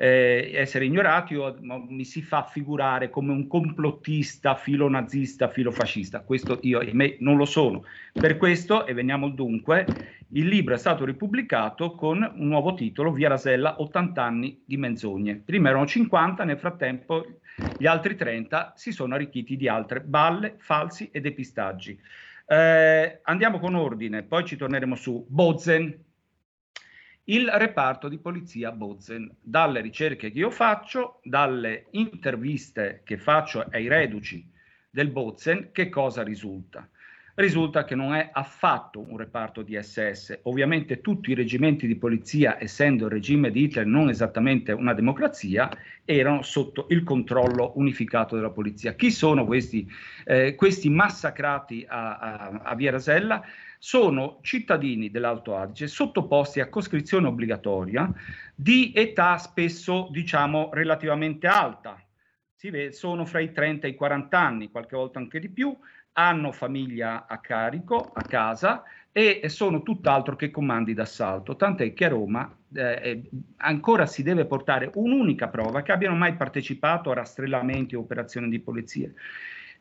eh, 0.00 0.52
essere 0.54 0.84
ignorati 0.84 1.34
o 1.34 1.56
mi 1.60 2.04
si 2.04 2.22
fa 2.22 2.44
figurare 2.44 3.10
come 3.10 3.32
un 3.32 3.48
complottista 3.48 4.54
filo 4.54 4.88
nazista, 4.88 5.48
filo 5.48 5.72
fascista. 5.72 6.20
Questo 6.20 6.60
io 6.62 6.80
e 6.80 6.94
me 6.94 7.16
non 7.18 7.36
lo 7.36 7.44
sono. 7.44 7.84
Per 8.12 8.36
questo, 8.36 8.86
e 8.86 8.94
veniamo 8.94 9.28
dunque, 9.28 9.86
il 10.34 10.46
libro 10.46 10.74
è 10.74 10.78
stato 10.78 11.04
ripubblicato 11.04 11.96
con 11.96 12.18
un 12.22 12.46
nuovo 12.46 12.74
titolo, 12.74 13.10
Via 13.10 13.28
Rasella, 13.28 13.80
80 13.80 14.22
anni 14.22 14.62
di 14.64 14.76
menzogne. 14.76 15.42
Prima 15.44 15.70
erano 15.70 15.86
50, 15.86 16.44
nel 16.44 16.58
frattempo 16.58 17.40
gli 17.76 17.86
altri 17.86 18.14
30 18.14 18.74
si 18.76 18.92
sono 18.92 19.16
arricchiti 19.16 19.56
di 19.56 19.66
altre 19.66 20.00
balle, 20.00 20.54
falsi 20.58 21.08
e 21.10 21.20
depistaggi. 21.20 21.98
Eh, 22.50 23.20
andiamo 23.24 23.58
con 23.58 23.74
ordine, 23.74 24.22
poi 24.22 24.46
ci 24.46 24.56
torneremo 24.56 24.94
su 24.94 25.26
Bozen, 25.28 26.04
il 27.24 27.46
reparto 27.46 28.08
di 28.08 28.18
polizia 28.18 28.72
Bozen. 28.72 29.36
Dalle 29.38 29.82
ricerche 29.82 30.30
che 30.30 30.38
io 30.38 30.50
faccio, 30.50 31.20
dalle 31.22 31.88
interviste 31.90 33.02
che 33.04 33.18
faccio 33.18 33.66
ai 33.70 33.86
reduci 33.86 34.50
del 34.88 35.10
Bozen, 35.10 35.72
che 35.72 35.90
cosa 35.90 36.22
risulta? 36.22 36.88
Risulta 37.38 37.84
che 37.84 37.94
non 37.94 38.14
è 38.14 38.30
affatto 38.32 38.98
un 38.98 39.16
reparto 39.16 39.62
di 39.62 39.80
SS. 39.80 40.40
Ovviamente 40.42 41.00
tutti 41.00 41.30
i 41.30 41.34
reggimenti 41.34 41.86
di 41.86 41.94
polizia, 41.94 42.60
essendo 42.60 43.04
il 43.04 43.12
regime 43.12 43.52
di 43.52 43.62
Hitler 43.62 43.86
non 43.86 44.08
esattamente 44.08 44.72
una 44.72 44.92
democrazia, 44.92 45.70
erano 46.04 46.42
sotto 46.42 46.86
il 46.88 47.04
controllo 47.04 47.74
unificato 47.76 48.34
della 48.34 48.50
polizia. 48.50 48.94
Chi 48.94 49.12
sono 49.12 49.46
questi, 49.46 49.88
eh, 50.24 50.56
questi 50.56 50.90
massacrati 50.90 51.86
a, 51.88 52.16
a, 52.16 52.48
a 52.64 52.74
Via 52.74 52.90
Rasella? 52.90 53.44
sono 53.80 54.40
cittadini 54.42 55.08
dell'Alto 55.08 55.54
Adige 55.54 55.86
sottoposti 55.86 56.58
a 56.58 56.68
coscrizione 56.68 57.28
obbligatoria 57.28 58.12
di 58.52 58.92
età 58.92 59.38
spesso, 59.38 60.08
diciamo, 60.10 60.70
relativamente 60.72 61.46
alta. 61.46 62.02
Si 62.56 62.70
vede, 62.70 62.90
sono 62.90 63.24
fra 63.24 63.38
i 63.38 63.52
30 63.52 63.86
e 63.86 63.90
i 63.90 63.94
40 63.94 64.36
anni, 64.36 64.70
qualche 64.72 64.96
volta 64.96 65.20
anche 65.20 65.38
di 65.38 65.48
più, 65.48 65.78
hanno 66.18 66.50
famiglia 66.50 67.26
a 67.28 67.38
carico, 67.38 68.10
a 68.12 68.22
casa 68.22 68.82
e 69.12 69.48
sono 69.48 69.82
tutt'altro 69.82 70.36
che 70.36 70.50
comandi 70.50 70.92
d'assalto, 70.92 71.56
tant'è 71.56 71.94
che 71.94 72.04
a 72.04 72.08
Roma 72.08 72.56
eh, 72.74 73.22
ancora 73.58 74.04
si 74.06 74.22
deve 74.22 74.44
portare 74.44 74.90
un'unica 74.94 75.48
prova 75.48 75.82
che 75.82 75.92
abbiano 75.92 76.16
mai 76.16 76.34
partecipato 76.34 77.10
a 77.10 77.14
rastrellamenti 77.14 77.94
o 77.94 78.00
operazioni 78.00 78.48
di 78.48 78.58
polizia. 78.58 79.10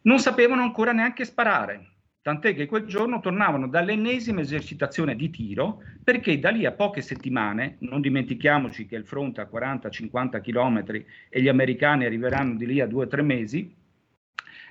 Non 0.01 0.19
sapevano 0.19 0.61
ancora 0.61 0.91
neanche 0.91 1.25
sparare, 1.25 1.89
tant'è 2.21 2.53
che 2.53 2.67
quel 2.67 2.85
giorno 2.85 3.19
tornavano 3.19 3.67
dall'ennesima 3.67 4.41
esercitazione 4.41 5.15
di 5.15 5.29
tiro, 5.31 5.81
perché 6.03 6.39
da 6.39 6.49
lì 6.49 6.65
a 6.65 6.71
poche 6.71 7.01
settimane, 7.01 7.77
non 7.79 7.99
dimentichiamoci 7.99 8.85
che 8.85 8.95
il 8.95 9.05
fronte 9.05 9.41
a 9.41 9.49
40-50 9.51 10.41
km 10.41 11.03
e 11.29 11.41
gli 11.41 11.47
americani 11.47 12.05
arriveranno 12.05 12.55
di 12.55 12.65
lì 12.65 12.79
a 12.79 12.87
2-3 12.87 13.21
mesi, 13.21 13.75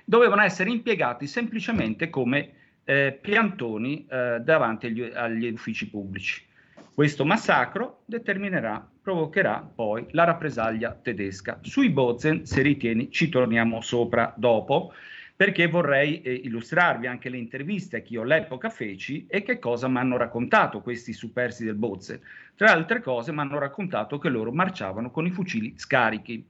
dovevano 0.09 0.41
essere 0.41 0.69
impiegati 0.69 1.27
semplicemente 1.27 2.09
come 2.09 2.51
eh, 2.85 3.17
piantoni 3.19 4.07
eh, 4.09 4.39
davanti 4.39 4.85
agli, 4.85 5.01
agli 5.01 5.51
uffici 5.51 5.89
pubblici. 5.89 6.45
Questo 6.93 7.25
massacro 7.25 8.03
determinerà, 8.05 8.89
provocherà 9.01 9.59
poi 9.59 10.05
la 10.11 10.23
rappresaglia 10.23 10.93
tedesca. 10.93 11.59
Sui 11.61 11.89
Bozen, 11.89 12.45
se 12.45 12.61
ritieni, 12.61 13.11
ci 13.11 13.27
torniamo 13.27 13.81
sopra 13.81 14.33
dopo 14.37 14.93
perché 15.35 15.67
vorrei 15.67 16.21
eh, 16.21 16.33
illustrarvi 16.33 17.05
anche 17.05 17.27
le 17.27 17.37
interviste 17.37 18.01
che 18.01 18.13
io 18.13 18.21
all'epoca 18.21 18.69
feci 18.69 19.27
e 19.27 19.43
che 19.43 19.59
cosa 19.59 19.89
mi 19.89 19.97
hanno 19.97 20.15
raccontato 20.15 20.79
questi 20.79 21.11
supersi 21.11 21.65
del 21.65 21.75
Bozze. 21.75 22.21
Tra 22.55 22.71
altre 22.71 23.01
cose 23.01 23.33
mi 23.33 23.39
hanno 23.41 23.59
raccontato 23.59 24.17
che 24.19 24.29
loro 24.29 24.53
marciavano 24.53 25.11
con 25.11 25.25
i 25.25 25.31
fucili 25.31 25.73
scarichi. 25.75 26.47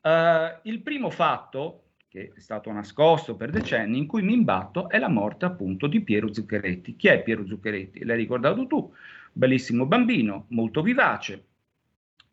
Eh, 0.00 0.58
il 0.62 0.80
primo 0.80 1.10
fatto, 1.10 1.82
che 2.10 2.32
è 2.34 2.40
stato 2.40 2.72
nascosto 2.72 3.36
per 3.36 3.50
decenni, 3.50 3.96
in 3.96 4.08
cui 4.08 4.22
mi 4.22 4.32
imbatto, 4.32 4.88
è 4.88 4.98
la 4.98 5.08
morte 5.08 5.44
appunto 5.44 5.86
di 5.86 6.00
Piero 6.00 6.34
Zuccheretti. 6.34 6.96
Chi 6.96 7.06
è 7.06 7.22
Piero 7.22 7.46
Zuccheretti? 7.46 8.04
L'hai 8.04 8.16
ricordato 8.16 8.66
tu, 8.66 8.92
bellissimo 9.32 9.86
bambino, 9.86 10.46
molto 10.48 10.82
vivace, 10.82 11.44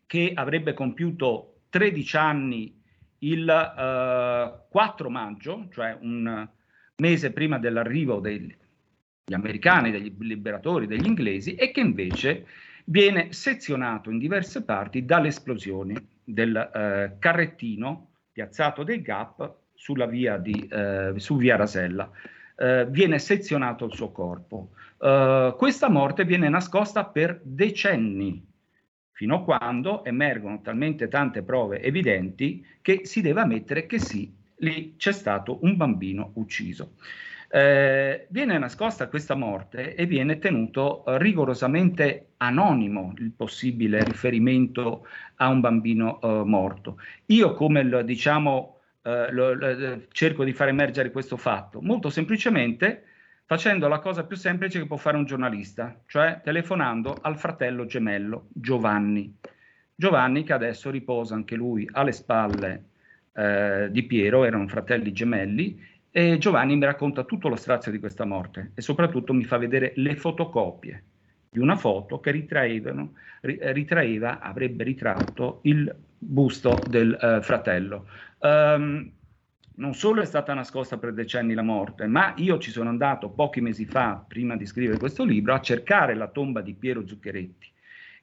che 0.04 0.32
avrebbe 0.34 0.74
compiuto 0.74 1.60
13 1.68 2.16
anni 2.16 2.82
il 3.18 3.48
eh, 3.48 4.66
4 4.68 5.10
maggio, 5.10 5.68
cioè 5.70 5.96
un 6.00 6.48
mese 6.96 7.30
prima 7.30 7.60
dell'arrivo 7.60 8.18
degli 8.18 8.52
americani, 9.32 9.92
degli 9.92 10.12
liberatori, 10.18 10.88
degli 10.88 11.06
inglesi, 11.06 11.54
e 11.54 11.70
che 11.70 11.78
invece 11.78 12.46
viene 12.86 13.32
sezionato 13.32 14.10
in 14.10 14.18
diverse 14.18 14.64
parti 14.64 15.04
dalle 15.04 15.28
esplosioni 15.28 15.94
del 16.24 16.56
eh, 16.56 17.14
carrettino 17.20 18.08
piazzato 18.32 18.82
dei 18.82 19.02
Gap 19.02 19.66
sulla 19.78 20.06
via 20.06 20.36
di, 20.38 20.68
eh, 20.70 21.12
su 21.16 21.36
via 21.36 21.54
Rasella. 21.54 22.10
Eh, 22.56 22.86
viene 22.90 23.20
sezionato 23.20 23.84
il 23.84 23.94
suo 23.94 24.10
corpo. 24.10 24.70
Eh, 25.00 25.54
questa 25.56 25.88
morte 25.88 26.24
viene 26.24 26.48
nascosta 26.48 27.04
per 27.04 27.40
decenni, 27.44 28.44
fino 29.12 29.36
a 29.36 29.44
quando 29.44 30.04
emergono 30.04 30.60
talmente 30.60 31.06
tante 31.06 31.42
prove 31.42 31.80
evidenti 31.80 32.66
che 32.82 33.02
si 33.04 33.20
deve 33.20 33.40
ammettere 33.40 33.86
che 33.86 34.00
sì, 34.00 34.34
lì 34.56 34.96
c'è 34.96 35.12
stato 35.12 35.58
un 35.62 35.76
bambino 35.76 36.32
ucciso. 36.34 36.94
Eh, 37.50 38.26
viene 38.30 38.58
nascosta 38.58 39.08
questa 39.08 39.36
morte 39.36 39.94
e 39.94 40.04
viene 40.06 40.38
tenuto 40.38 41.04
rigorosamente 41.06 42.32
anonimo 42.38 43.14
il 43.18 43.30
possibile 43.30 44.02
riferimento 44.02 45.06
a 45.36 45.48
un 45.48 45.60
bambino 45.60 46.20
eh, 46.20 46.42
morto. 46.44 46.98
Io 47.26 47.54
come 47.54 47.84
lo, 47.84 48.02
diciamo, 48.02 48.77
eh, 49.08 49.32
lo, 49.32 49.54
lo, 49.54 50.02
cerco 50.10 50.44
di 50.44 50.52
far 50.52 50.68
emergere 50.68 51.10
questo 51.10 51.36
fatto? 51.36 51.80
Molto 51.80 52.10
semplicemente 52.10 53.04
facendo 53.46 53.88
la 53.88 54.00
cosa 54.00 54.24
più 54.24 54.36
semplice 54.36 54.78
che 54.78 54.86
può 54.86 54.98
fare 54.98 55.16
un 55.16 55.24
giornalista, 55.24 55.98
cioè 56.06 56.40
telefonando 56.44 57.16
al 57.22 57.38
fratello 57.38 57.86
gemello 57.86 58.48
Giovanni. 58.52 59.34
Giovanni 59.94 60.44
che 60.44 60.52
adesso 60.52 60.90
riposa 60.90 61.34
anche 61.34 61.56
lui 61.56 61.88
alle 61.92 62.12
spalle 62.12 62.84
eh, 63.32 63.88
di 63.90 64.02
Piero, 64.02 64.44
erano 64.44 64.68
fratelli 64.68 65.12
gemelli, 65.12 65.82
e 66.10 66.36
Giovanni 66.38 66.76
mi 66.76 66.84
racconta 66.84 67.24
tutto 67.24 67.48
lo 67.48 67.56
strazio 67.56 67.90
di 67.90 67.98
questa 67.98 68.24
morte 68.24 68.72
e 68.74 68.82
soprattutto 68.82 69.32
mi 69.32 69.44
fa 69.44 69.56
vedere 69.56 69.92
le 69.96 70.16
fotocopie 70.16 71.02
di 71.50 71.58
una 71.58 71.76
foto 71.76 72.20
che 72.20 72.30
ritraeva, 72.30 74.40
avrebbe 74.40 74.84
ritratto 74.84 75.60
il 75.62 75.94
busto 76.18 76.78
del 76.88 77.16
uh, 77.20 77.40
fratello. 77.40 78.06
Um, 78.38 79.12
non 79.78 79.94
solo 79.94 80.22
è 80.22 80.24
stata 80.24 80.52
nascosta 80.54 80.98
per 80.98 81.12
decenni 81.12 81.54
la 81.54 81.62
morte, 81.62 82.06
ma 82.06 82.34
io 82.36 82.58
ci 82.58 82.70
sono 82.70 82.88
andato 82.88 83.30
pochi 83.30 83.60
mesi 83.60 83.84
fa, 83.84 84.24
prima 84.26 84.56
di 84.56 84.66
scrivere 84.66 84.98
questo 84.98 85.24
libro, 85.24 85.54
a 85.54 85.60
cercare 85.60 86.14
la 86.14 86.28
tomba 86.28 86.60
di 86.60 86.74
Piero 86.74 87.06
Zuccheretti. 87.06 87.70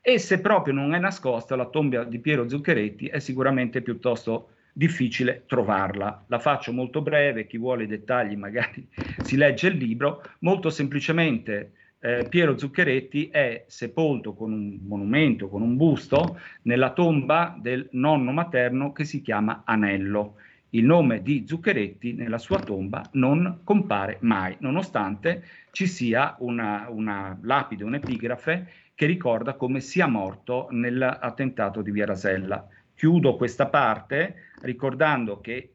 E 0.01 0.19
se 0.19 0.41
proprio 0.41 0.73
non 0.73 0.93
è 0.93 0.99
nascosta 0.99 1.55
la 1.55 1.65
tomba 1.65 2.03
di 2.03 2.19
Piero 2.19 2.47
Zuccheretti, 2.47 3.07
è 3.07 3.19
sicuramente 3.19 3.81
piuttosto 3.81 4.49
difficile 4.73 5.45
trovarla. 5.47 6.25
La 6.27 6.39
faccio 6.39 6.73
molto 6.73 7.01
breve, 7.01 7.47
chi 7.47 7.57
vuole 7.57 7.83
i 7.83 7.87
dettagli 7.87 8.35
magari 8.35 8.85
si 9.23 9.37
legge 9.37 9.67
il 9.69 9.77
libro. 9.77 10.21
Molto 10.39 10.69
semplicemente 10.69 11.71
eh, 12.06 12.27
Piero 12.30 12.56
Zuccheretti 12.56 13.30
è 13.30 13.65
sepolto 13.68 14.36
con 14.36 14.52
un 14.53 14.77
monumento, 14.84 15.49
con 15.49 15.64
un 15.64 15.76
busto, 15.76 16.40
nella 16.64 16.94
tomba 16.94 17.57
del 17.60 17.88
nonno 17.94 18.32
materno 18.32 18.91
che 18.91 19.06
si 19.06 19.22
chiama 19.22 19.64
Anello. 19.65 20.36
Il 20.69 20.86
nome 20.86 21.23
di 21.23 21.45
Zuccheretti 21.48 22.14
nella 22.14 22.38
sua 22.38 22.60
tomba 22.60 23.02
non 23.14 23.61
compare 23.64 24.18
mai, 24.22 24.56
nonostante 24.60 25.44
ci 25.72 25.88
sia 25.88 26.36
una, 26.40 26.86
una 26.90 27.36
lapide, 27.41 27.84
un'epigrafe 27.84 28.72
che 28.94 29.07
ricorda 29.07 29.56
come 29.56 29.80
sia 29.80 30.06
morto 30.06 30.68
nell'attentato 30.69 31.82
di 31.82 31.90
Via 31.90 32.06
Rasella. 32.06 32.68
Chiudo 32.94 33.36
questa 33.36 33.65
parte 33.68 34.52
ricordando 34.61 35.41
che 35.41 35.73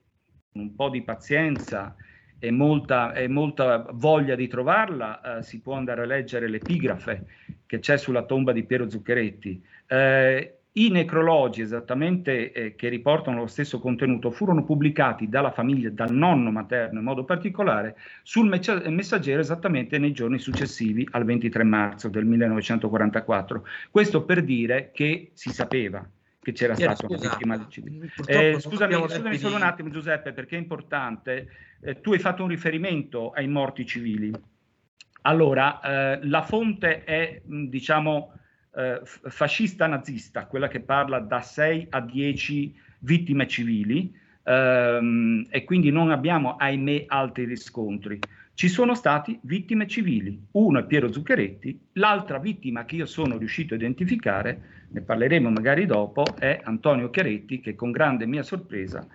un 0.53 0.77
po' 0.77 0.91
di 0.91 1.03
pazienza 1.03 1.97
e 2.41 2.51
molta, 2.51 3.13
e 3.13 3.29
molta 3.29 3.87
voglia 3.93 4.35
di 4.35 4.49
trovarla, 4.49 5.39
eh, 5.39 5.43
si 5.43 5.61
può 5.61 5.75
andare 5.75 6.03
a 6.03 6.07
leggere 6.07 6.49
l'epigrafe 6.49 7.27
che 7.67 7.79
c'è 7.79 7.97
sulla 7.99 8.25
tomba 8.25 8.53
di 8.53 8.65
Piero 8.65 8.89
Zuccheretti. 8.89 9.63
Eh, 9.87 10.55
I 10.73 10.89
necrologi 10.89 11.61
esattamente 11.61 12.53
eh, 12.53 12.75
che 12.75 12.89
riportano 12.89 13.39
lo 13.39 13.47
stesso 13.47 13.79
contenuto 13.79 14.31
furono 14.31 14.65
pubblicati 14.65 15.29
dalla 15.29 15.51
famiglia, 15.51 15.91
dal 15.91 16.13
nonno 16.13 16.51
materno 16.51 17.01
in 17.01 17.05
modo 17.05 17.25
particolare, 17.25 17.97
sul 18.23 18.49
messaggero 18.49 19.41
esattamente 19.41 19.99
nei 19.99 20.13
giorni 20.13 20.39
successivi 20.39 21.07
al 21.11 21.25
23 21.25 21.63
marzo 21.65 22.09
del 22.09 22.25
1944. 22.25 23.65
Questo 23.91 24.25
per 24.25 24.43
dire 24.43 24.91
che 24.93 25.31
si 25.35 25.51
sapeva 25.51 26.09
che 26.43 26.53
c'era 26.53 26.75
Piero, 26.75 26.95
stata 26.95 27.15
una 27.15 27.29
vittima 27.29 27.57
del 27.57 27.67
civile. 27.69 28.11
Eh, 28.27 28.59
scusami, 28.59 28.95
scusami 28.95 29.39
solo 29.39 29.57
un 29.57 29.63
attimo 29.63 29.91
Giuseppe, 29.91 30.33
perché 30.33 30.57
è 30.57 30.59
importante. 30.59 31.49
Eh, 31.81 32.01
tu 32.01 32.13
hai 32.13 32.19
fatto 32.19 32.43
un 32.43 32.49
riferimento 32.49 33.31
ai 33.31 33.47
morti 33.47 33.85
civili. 33.85 34.33
Allora, 35.23 35.81
eh, 35.81 36.21
la 36.23 36.43
fonte 36.43 37.05
è, 37.05 37.43
diciamo, 37.45 38.33
eh, 38.75 39.01
fascista 39.05 39.87
nazista, 39.87 40.47
quella 40.47 40.69
che 40.69 40.81
parla 40.81 41.19
da 41.19 41.43
6 41.43 41.89
a 41.91 42.01
10 42.01 42.75
vittime 43.01 43.47
civili, 43.47 44.15
ehm, 44.45 45.47
e 45.51 45.65
quindi 45.65 45.91
non 45.91 46.11
abbiamo, 46.11 46.57
ahimè, 46.57 47.05
altri 47.09 47.45
riscontri. 47.45 48.19
Ci 48.61 48.69
sono 48.69 48.95
stati 48.95 49.39
vittime 49.45 49.87
civili, 49.87 50.39
uno 50.51 50.81
è 50.81 50.85
Piero 50.85 51.11
Zuccheretti, 51.11 51.81
l'altra 51.93 52.37
vittima 52.37 52.85
che 52.85 52.97
io 52.97 53.07
sono 53.07 53.39
riuscito 53.39 53.73
a 53.73 53.79
identificare, 53.79 54.85
ne 54.91 55.01
parleremo 55.01 55.49
magari 55.49 55.87
dopo, 55.87 56.27
è 56.39 56.61
Antonio 56.65 57.09
Chiaretti 57.09 57.61
che 57.61 57.75
con 57.75 57.91
grande 57.91 58.27
mia 58.27 58.43
sorpresa 58.43 59.09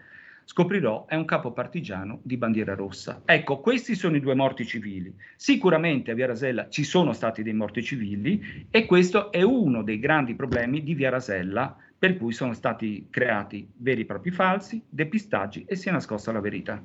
scoprirò 0.46 1.06
è 1.06 1.14
un 1.14 1.26
capo 1.26 1.52
partigiano 1.52 2.22
di 2.24 2.38
bandiera 2.38 2.74
rossa. 2.74 3.22
Ecco, 3.24 3.60
questi 3.60 3.94
sono 3.94 4.16
i 4.16 4.20
due 4.20 4.34
morti 4.34 4.66
civili. 4.66 5.14
Sicuramente 5.36 6.10
a 6.10 6.16
Via 6.16 6.26
Rasella 6.26 6.68
ci 6.70 6.84
sono 6.84 7.14
stati 7.14 7.44
dei 7.44 7.54
morti 7.54 7.84
civili 7.84 8.66
e 8.72 8.88
questo 8.88 9.32
è 9.32 9.44
uno 9.44 9.84
dei 9.84 10.00
grandi 10.00 10.34
problemi 10.34 10.82
di 10.82 10.96
Via 10.96 11.12
Rasella 11.12 11.78
per 12.00 12.18
cui 12.18 12.34
sono 12.34 12.54
stati 12.54 13.10
creati 13.12 13.70
veri 13.78 14.02
e 14.02 14.06
propri 14.06 14.32
falsi, 14.32 14.82
depistaggi 14.90 15.66
e 15.68 15.76
si 15.76 15.90
è 15.90 15.92
nascosta 15.92 16.32
la 16.32 16.42
verità. 16.42 16.82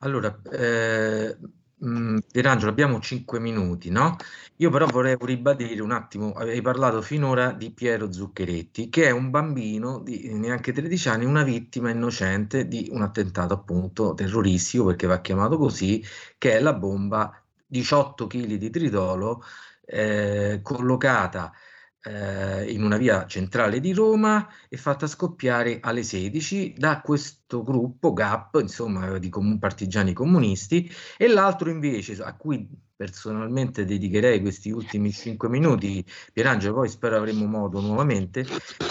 Allora, 0.00 0.40
eh, 0.52 1.36
mh, 1.76 2.18
Pierangelo, 2.30 2.70
abbiamo 2.70 3.00
cinque 3.00 3.38
minuti, 3.40 3.90
no? 3.90 4.16
Io 4.56 4.70
però 4.70 4.86
vorrei 4.86 5.16
ribadire 5.20 5.80
un 5.82 5.92
attimo, 5.92 6.32
avevi 6.32 6.60
parlato 6.62 7.00
finora 7.02 7.52
di 7.52 7.70
Piero 7.72 8.10
Zuccheretti, 8.12 8.88
che 8.88 9.06
è 9.06 9.10
un 9.10 9.30
bambino 9.30 10.00
di 10.00 10.32
neanche 10.34 10.72
13 10.72 11.08
anni, 11.08 11.24
una 11.24 11.42
vittima 11.44 11.90
innocente 11.90 12.66
di 12.68 12.88
un 12.92 13.02
attentato 13.02 13.54
appunto 13.54 14.14
terroristico, 14.14 14.84
perché 14.86 15.06
va 15.06 15.20
chiamato 15.20 15.56
così, 15.58 16.02
che 16.38 16.52
è 16.56 16.60
la 16.60 16.72
bomba 16.74 17.40
18 17.66 18.26
kg 18.26 18.56
di 18.56 18.70
tritolo 18.70 19.42
eh, 19.84 20.60
collocata 20.62 21.52
eh, 22.02 22.70
in 22.70 22.82
una 22.82 22.96
via 22.96 23.26
centrale 23.26 23.80
di 23.80 23.92
Roma 23.92 24.48
e 24.68 24.76
fatta 24.76 25.06
scoppiare 25.06 25.78
alle 25.80 26.02
16 26.02 26.74
da 26.76 27.00
questo 27.00 27.62
gruppo 27.62 28.12
GAP, 28.12 28.58
insomma, 28.60 29.18
di 29.18 29.28
com- 29.28 29.58
partigiani 29.58 30.12
comunisti, 30.12 30.90
e 31.16 31.28
l'altro 31.28 31.70
invece, 31.70 32.14
a 32.22 32.34
cui 32.34 32.68
personalmente 32.94 33.84
dedicherei 33.84 34.40
questi 34.40 34.70
ultimi 34.70 35.12
5 35.12 35.48
minuti, 35.48 36.04
Pierangelo, 36.32 36.74
poi 36.74 36.88
spero 36.88 37.16
avremo 37.16 37.46
modo 37.46 37.80
nuovamente, 37.80 38.44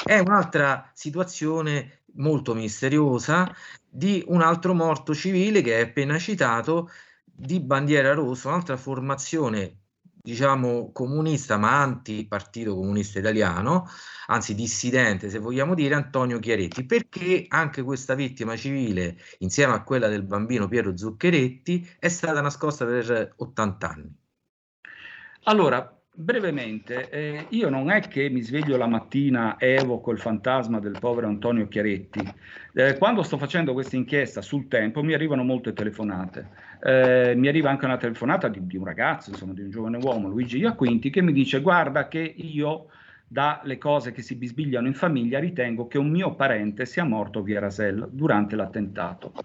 è 0.05 0.19
un'altra 0.19 0.89
situazione 0.93 2.03
molto 2.13 2.53
misteriosa 2.55 3.53
di 3.89 4.23
un 4.27 4.41
altro 4.41 4.73
morto 4.73 5.13
civile 5.13 5.61
che 5.61 5.77
è 5.77 5.81
appena 5.81 6.17
citato 6.17 6.89
di 7.23 7.59
bandiera 7.59 8.13
rossa, 8.13 8.49
un'altra 8.49 8.77
formazione 8.77 9.81
diciamo 10.27 10.91
comunista 10.91 11.55
ma 11.55 11.81
anti-partito 11.81 12.75
comunista 12.75 13.17
italiano, 13.19 13.87
anzi 14.25 14.55
dissidente 14.55 15.29
se 15.29 15.39
vogliamo 15.39 15.73
dire, 15.73 15.95
Antonio 15.95 16.37
Chiaretti, 16.39 16.85
perché 16.85 17.45
anche 17.47 17.81
questa 17.81 18.13
vittima 18.13 18.57
civile, 18.57 19.15
insieme 19.39 19.71
a 19.71 19.83
quella 19.83 20.09
del 20.09 20.23
bambino 20.23 20.67
Piero 20.67 20.97
Zuccheretti, 20.97 21.89
è 21.97 22.09
stata 22.09 22.41
nascosta 22.41 22.85
per 22.85 23.35
80 23.37 23.89
anni. 23.89 24.17
Allora, 25.43 25.96
brevemente, 26.19 27.11
eh, 27.11 27.45
io 27.49 27.69
non 27.69 27.91
è 27.91 27.99
che 27.99 28.27
mi 28.29 28.41
sveglio 28.41 28.75
la 28.75 28.87
mattina 28.87 29.57
e 29.57 29.75
evoco 29.75 30.11
il 30.11 30.17
fantasma 30.17 30.79
del 30.79 30.97
povero 30.97 31.27
Antonio 31.27 31.67
Chiaretti. 31.67 32.33
Eh, 32.73 32.97
quando 32.97 33.21
sto 33.21 33.37
facendo 33.37 33.73
questa 33.73 33.97
inchiesta 33.97 34.41
sul 34.41 34.67
tempo 34.67 35.03
mi 35.03 35.13
arrivano 35.13 35.43
molte 35.43 35.73
telefonate. 35.73 36.49
Eh, 36.81 37.33
mi 37.35 37.47
arriva 37.47 37.69
anche 37.69 37.85
una 37.85 37.97
telefonata 37.97 38.47
di, 38.47 38.65
di, 38.65 38.77
un 38.77 38.85
ragazzo, 38.85 39.29
insomma, 39.29 39.53
di 39.53 39.61
un 39.61 39.69
giovane 39.69 39.97
uomo, 39.97 40.27
Luigi 40.27 40.57
Iaquinti, 40.57 41.11
che 41.11 41.21
mi 41.21 41.33
dice 41.33 41.61
guarda 41.61 42.07
che 42.07 42.33
io 42.35 42.87
dalle 43.27 43.77
cose 43.77 44.11
che 44.11 44.21
si 44.21 44.35
bisbigliano 44.35 44.87
in 44.87 44.93
famiglia, 44.93 45.39
ritengo 45.39 45.87
che 45.87 45.97
un 45.97 46.09
mio 46.09 46.35
parente 46.35 46.85
sia 46.85 47.03
morto 47.03 47.43
via 47.43 47.59
Rasella 47.59 48.07
durante 48.09 48.55
l'attentato. 48.55 49.35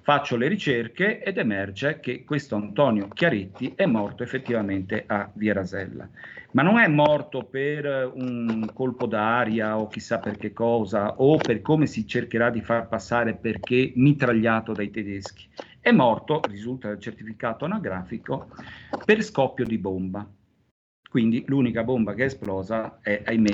Faccio 0.00 0.36
le 0.36 0.48
ricerche 0.48 1.22
ed 1.22 1.38
emerge 1.38 1.98
che 1.98 2.24
questo 2.24 2.56
Antonio 2.56 3.10
Chiaretti 3.12 3.74
è 3.74 3.86
morto 3.86 4.22
effettivamente 4.22 5.04
a 5.06 5.30
via 5.34 5.54
Rasella. 5.54 6.08
Ma 6.52 6.62
non 6.62 6.78
è 6.78 6.86
morto 6.88 7.44
per 7.46 8.12
un 8.14 8.70
colpo 8.72 9.06
d'aria 9.06 9.78
o 9.78 9.88
chissà 9.88 10.20
per 10.20 10.36
che 10.36 10.52
cosa, 10.52 11.16
o 11.16 11.42
per 11.42 11.62
come 11.62 11.86
si 11.86 12.06
cercherà 12.06 12.50
di 12.50 12.60
far 12.60 12.86
passare 12.86 13.34
perché 13.34 13.92
mitragliato 13.96 14.74
dai 14.74 14.90
tedeschi. 14.90 15.48
È 15.80 15.90
morto, 15.90 16.44
risulta 16.46 16.88
dal 16.88 17.00
certificato 17.00 17.64
anagrafico, 17.64 18.50
per 19.02 19.22
scoppio 19.22 19.64
di 19.66 19.78
bomba. 19.78 20.30
Quindi 21.14 21.44
l'unica 21.46 21.84
bomba 21.84 22.12
che 22.12 22.22
è 22.22 22.26
esplosa 22.26 22.98
è, 23.00 23.22
ahimè, 23.24 23.52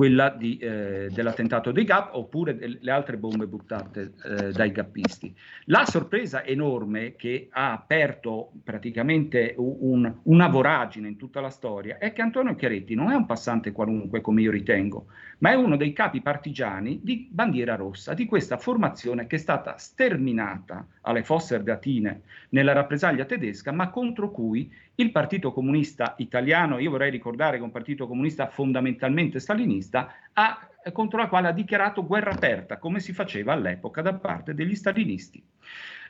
quella 0.00 0.30
di, 0.30 0.56
eh, 0.56 1.08
dell'attentato 1.10 1.72
dei 1.72 1.84
GAP 1.84 2.14
oppure 2.14 2.56
le 2.58 2.90
altre 2.90 3.18
bombe 3.18 3.46
buttate 3.46 4.14
eh, 4.24 4.50
dai 4.50 4.72
gappisti. 4.72 5.30
La 5.66 5.84
sorpresa 5.84 6.42
enorme 6.42 7.16
che 7.16 7.48
ha 7.50 7.72
aperto 7.72 8.50
praticamente 8.64 9.52
un, 9.58 10.10
una 10.22 10.48
voragine 10.48 11.06
in 11.06 11.18
tutta 11.18 11.42
la 11.42 11.50
storia 11.50 11.98
è 11.98 12.14
che 12.14 12.22
Antonio 12.22 12.54
Chiaretti 12.54 12.94
non 12.94 13.10
è 13.10 13.14
un 13.14 13.26
passante 13.26 13.72
qualunque, 13.72 14.22
come 14.22 14.40
io 14.40 14.50
ritengo, 14.50 15.04
ma 15.40 15.50
è 15.50 15.54
uno 15.54 15.76
dei 15.76 15.92
capi 15.92 16.22
partigiani 16.22 17.00
di 17.02 17.28
Bandiera 17.30 17.74
Rossa, 17.74 18.14
di 18.14 18.24
questa 18.24 18.56
formazione 18.56 19.26
che 19.26 19.36
è 19.36 19.38
stata 19.38 19.76
sterminata 19.76 20.86
alle 21.02 21.24
fosse 21.24 21.56
ardeatine 21.56 22.22
nella 22.50 22.72
rappresaglia 22.72 23.26
tedesca, 23.26 23.70
ma 23.70 23.90
contro 23.90 24.30
cui 24.30 24.72
il 25.00 25.12
Partito 25.12 25.50
Comunista 25.52 26.14
Italiano, 26.18 26.78
io 26.78 26.90
vorrei 26.90 27.10
ricordare 27.10 27.56
che 27.56 27.62
è 27.62 27.64
un 27.64 27.70
partito 27.70 28.06
comunista 28.06 28.48
fondamentalmente 28.48 29.40
stalinista, 29.40 29.89
ha, 29.98 30.68
contro 30.92 31.18
la 31.18 31.28
quale 31.28 31.48
ha 31.48 31.52
dichiarato 31.52 32.06
guerra 32.06 32.32
aperta, 32.32 32.78
come 32.78 33.00
si 33.00 33.12
faceva 33.12 33.52
all'epoca 33.52 34.02
da 34.02 34.14
parte 34.14 34.54
degli 34.54 34.74
stalinisti. 34.74 35.42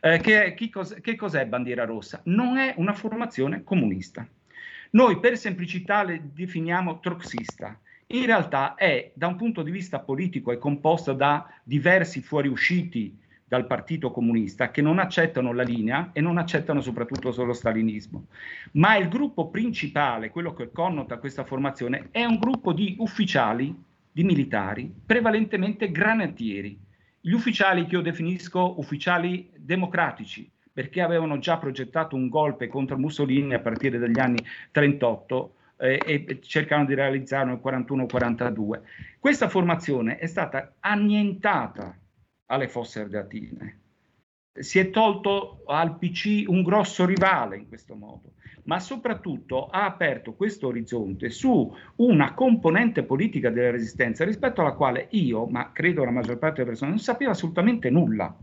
Eh, 0.01 0.21
che, 0.21 0.55
cos- 0.71 0.99
che 1.01 1.17
cos'è 1.17 1.47
Bandiera 1.47 1.85
Rossa? 1.85 2.21
Non 2.25 2.57
è 2.57 2.75
una 2.77 2.95
formazione 2.95 3.63
comunista. 3.63 4.27
Noi 4.93 5.21
per 5.21 5.37
semplicità 5.37 6.03
le 6.03 6.31
definiamo 6.33 7.01
troxista. 7.01 7.79
In 8.09 8.27
realtà 8.27 8.75
è, 8.75 9.13
da 9.15 9.29
un 9.29 9.37
punto 9.37 9.63
di 9.63 9.71
vista 9.71 10.01
politico, 10.01 10.51
è 10.51 10.59
composta 10.59 11.13
da 11.13 11.49
diversi 11.63 12.21
fuoriusciti 12.23 13.17
dal 13.51 13.67
Partito 13.67 14.13
Comunista 14.13 14.71
che 14.71 14.81
non 14.81 15.01
accettano 15.01 15.53
la 15.53 15.65
linea 15.65 16.11
e 16.13 16.21
non 16.21 16.39
accettano 16.39 16.81
soprattutto 16.81 17.33
solo 17.33 17.53
stalinismo. 17.53 18.27
Ma 18.75 18.95
il 18.95 19.09
gruppo 19.09 19.49
principale, 19.49 20.31
quello 20.31 20.55
che 20.55 20.71
connota 20.71 21.19
questa 21.19 21.43
formazione, 21.43 22.11
è 22.13 22.25
un 22.25 22.39
gruppo 22.39 22.73
di 22.73 22.95
ufficiali, 23.01 23.75
di 24.13 24.23
militari, 24.23 24.95
prevalentemente 25.05 25.91
granatieri. 25.91 26.79
Gli 27.21 27.33
ufficiali 27.33 27.87
che 27.87 27.97
io 27.97 28.03
definisco 28.03 28.79
ufficiali 28.79 29.51
democratici, 29.57 30.49
perché 30.73 31.03
avevano 31.03 31.41
già 31.41 31.59
progettato 31.59 32.15
un 32.15 32.29
golpe 32.29 32.69
contro 32.69 32.97
Mussolini 32.99 33.55
a 33.55 33.59
partire 33.59 33.99
dagli 33.99 34.21
anni 34.21 34.39
38 34.71 35.55
eh, 35.79 36.01
e 36.07 36.39
cercano 36.41 36.85
di 36.85 36.95
realizzarlo 36.95 37.51
nel 37.51 37.85
41-42. 37.85 38.81
Questa 39.19 39.49
formazione 39.49 40.19
è 40.19 40.27
stata 40.27 40.75
annientata 40.79 41.97
alle 42.51 42.69
fosse 42.69 43.01
ardeatine. 43.01 43.79
Si 44.53 44.79
è 44.79 44.91
tolto 44.91 45.63
al 45.67 45.97
PC 45.97 46.45
un 46.49 46.63
grosso 46.63 47.07
rivale 47.07 47.57
in 47.57 47.69
questo 47.69 47.95
modo, 47.95 48.33
ma 48.65 48.81
soprattutto 48.81 49.69
ha 49.69 49.85
aperto 49.85 50.35
questo 50.35 50.67
orizzonte 50.67 51.31
su 51.31 51.73
una 51.97 52.35
componente 52.35 53.05
politica 53.05 53.51
della 53.51 53.71
resistenza 53.71 54.25
rispetto 54.25 54.61
alla 54.61 54.73
quale 54.73 55.07
io, 55.11 55.47
ma 55.47 55.71
credo 55.73 56.05
la 56.05 56.11
maggior 56.11 56.39
parte 56.39 56.57
delle 56.57 56.71
persone, 56.71 56.91
non 56.91 56.99
sapeva 56.99 57.31
assolutamente 57.31 57.89
nulla. 57.91 58.37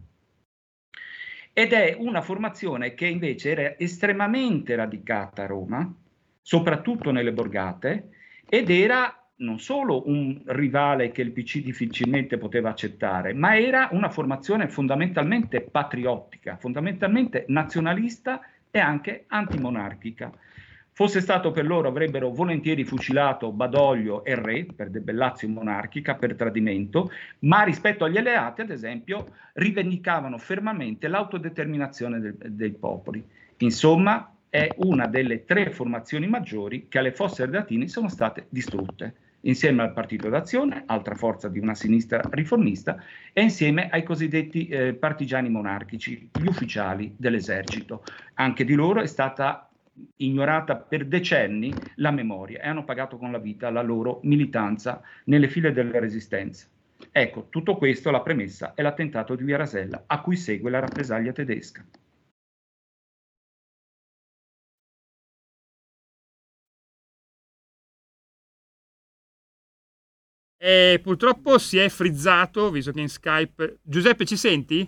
Ed 1.51 1.73
è 1.73 1.95
una 1.99 2.21
formazione 2.21 2.93
che 2.93 3.07
invece 3.07 3.51
era 3.51 3.77
estremamente 3.77 4.75
radicata 4.75 5.43
a 5.43 5.47
Roma, 5.47 5.93
soprattutto 6.41 7.11
nelle 7.11 7.33
borgate, 7.33 8.11
ed 8.47 8.69
era 8.69 9.26
non 9.37 9.59
solo 9.59 10.07
un 10.07 10.41
rivale 10.45 11.11
che 11.11 11.21
il 11.21 11.31
PC 11.31 11.61
difficilmente 11.61 12.37
poteva 12.37 12.69
accettare, 12.69 13.33
ma 13.33 13.57
era 13.57 13.89
una 13.91 14.09
formazione 14.09 14.67
fondamentalmente 14.67 15.61
patriottica, 15.61 16.57
fondamentalmente 16.57 17.45
nazionalista 17.49 18.41
e 18.71 18.79
anche 18.79 19.25
antimonarchica. 19.27 20.31
Fosse 20.91 21.21
stato 21.21 21.51
per 21.51 21.67
loro 21.67 21.89
avrebbero 21.89 22.31
volentieri 22.31 22.83
fucilato 22.83 23.51
Badoglio 23.51 24.23
e 24.23 24.33
Re 24.33 24.65
per 24.65 24.89
debellazio 24.89 25.47
monarchica, 25.47 26.15
per 26.15 26.33
tradimento, 26.33 27.11
ma 27.39 27.61
rispetto 27.61 28.05
agli 28.05 28.17
alleati, 28.17 28.61
ad 28.61 28.71
esempio, 28.71 29.35
rivendicavano 29.53 30.39
fermamente 30.39 31.07
l'autodeterminazione 31.07 32.19
del, 32.19 32.35
dei 32.47 32.71
popoli. 32.71 33.23
Insomma, 33.57 34.33
è 34.49 34.67
una 34.77 35.05
delle 35.05 35.45
tre 35.45 35.69
formazioni 35.69 36.27
maggiori 36.27 36.87
che 36.87 36.97
alle 36.97 37.11
fosse 37.11 37.43
ardeatine 37.43 37.87
sono 37.87 38.09
state 38.09 38.47
distrutte 38.49 39.25
insieme 39.41 39.83
al 39.83 39.93
Partito 39.93 40.29
d'Azione, 40.29 40.83
altra 40.85 41.15
forza 41.15 41.47
di 41.49 41.59
una 41.59 41.75
sinistra 41.75 42.21
riformista, 42.31 43.01
e 43.33 43.41
insieme 43.41 43.89
ai 43.89 44.03
cosiddetti 44.03 44.67
eh, 44.67 44.93
partigiani 44.93 45.49
monarchici, 45.49 46.29
gli 46.33 46.47
ufficiali 46.47 47.13
dell'esercito. 47.17 48.03
Anche 48.35 48.65
di 48.65 48.73
loro 48.73 49.01
è 49.01 49.07
stata 49.07 49.69
ignorata 50.17 50.75
per 50.75 51.05
decenni 51.05 51.73
la 51.95 52.11
memoria 52.11 52.61
e 52.61 52.67
hanno 52.67 52.83
pagato 52.83 53.17
con 53.17 53.31
la 53.31 53.39
vita 53.39 53.69
la 53.69 53.81
loro 53.81 54.19
militanza 54.23 55.01
nelle 55.25 55.47
file 55.47 55.71
della 55.71 55.99
resistenza. 55.99 56.67
Ecco, 57.11 57.47
tutto 57.49 57.77
questo, 57.77 58.11
la 58.11 58.21
premessa, 58.21 58.73
è 58.73 58.81
l'attentato 58.81 59.35
di 59.35 59.43
Via 59.43 59.57
Rasella, 59.57 60.03
a 60.07 60.21
cui 60.21 60.35
segue 60.35 60.69
la 60.69 60.79
rappresaglia 60.79 61.31
tedesca. 61.31 61.85
E 70.67 70.99
purtroppo 71.01 71.57
si 71.59 71.77
è 71.77 71.87
frizzato, 71.87 72.69
visto 72.71 72.91
che 72.91 72.99
in 72.99 73.07
Skype... 73.07 73.79
Giuseppe, 73.81 74.25
ci 74.25 74.35
senti? 74.35 74.85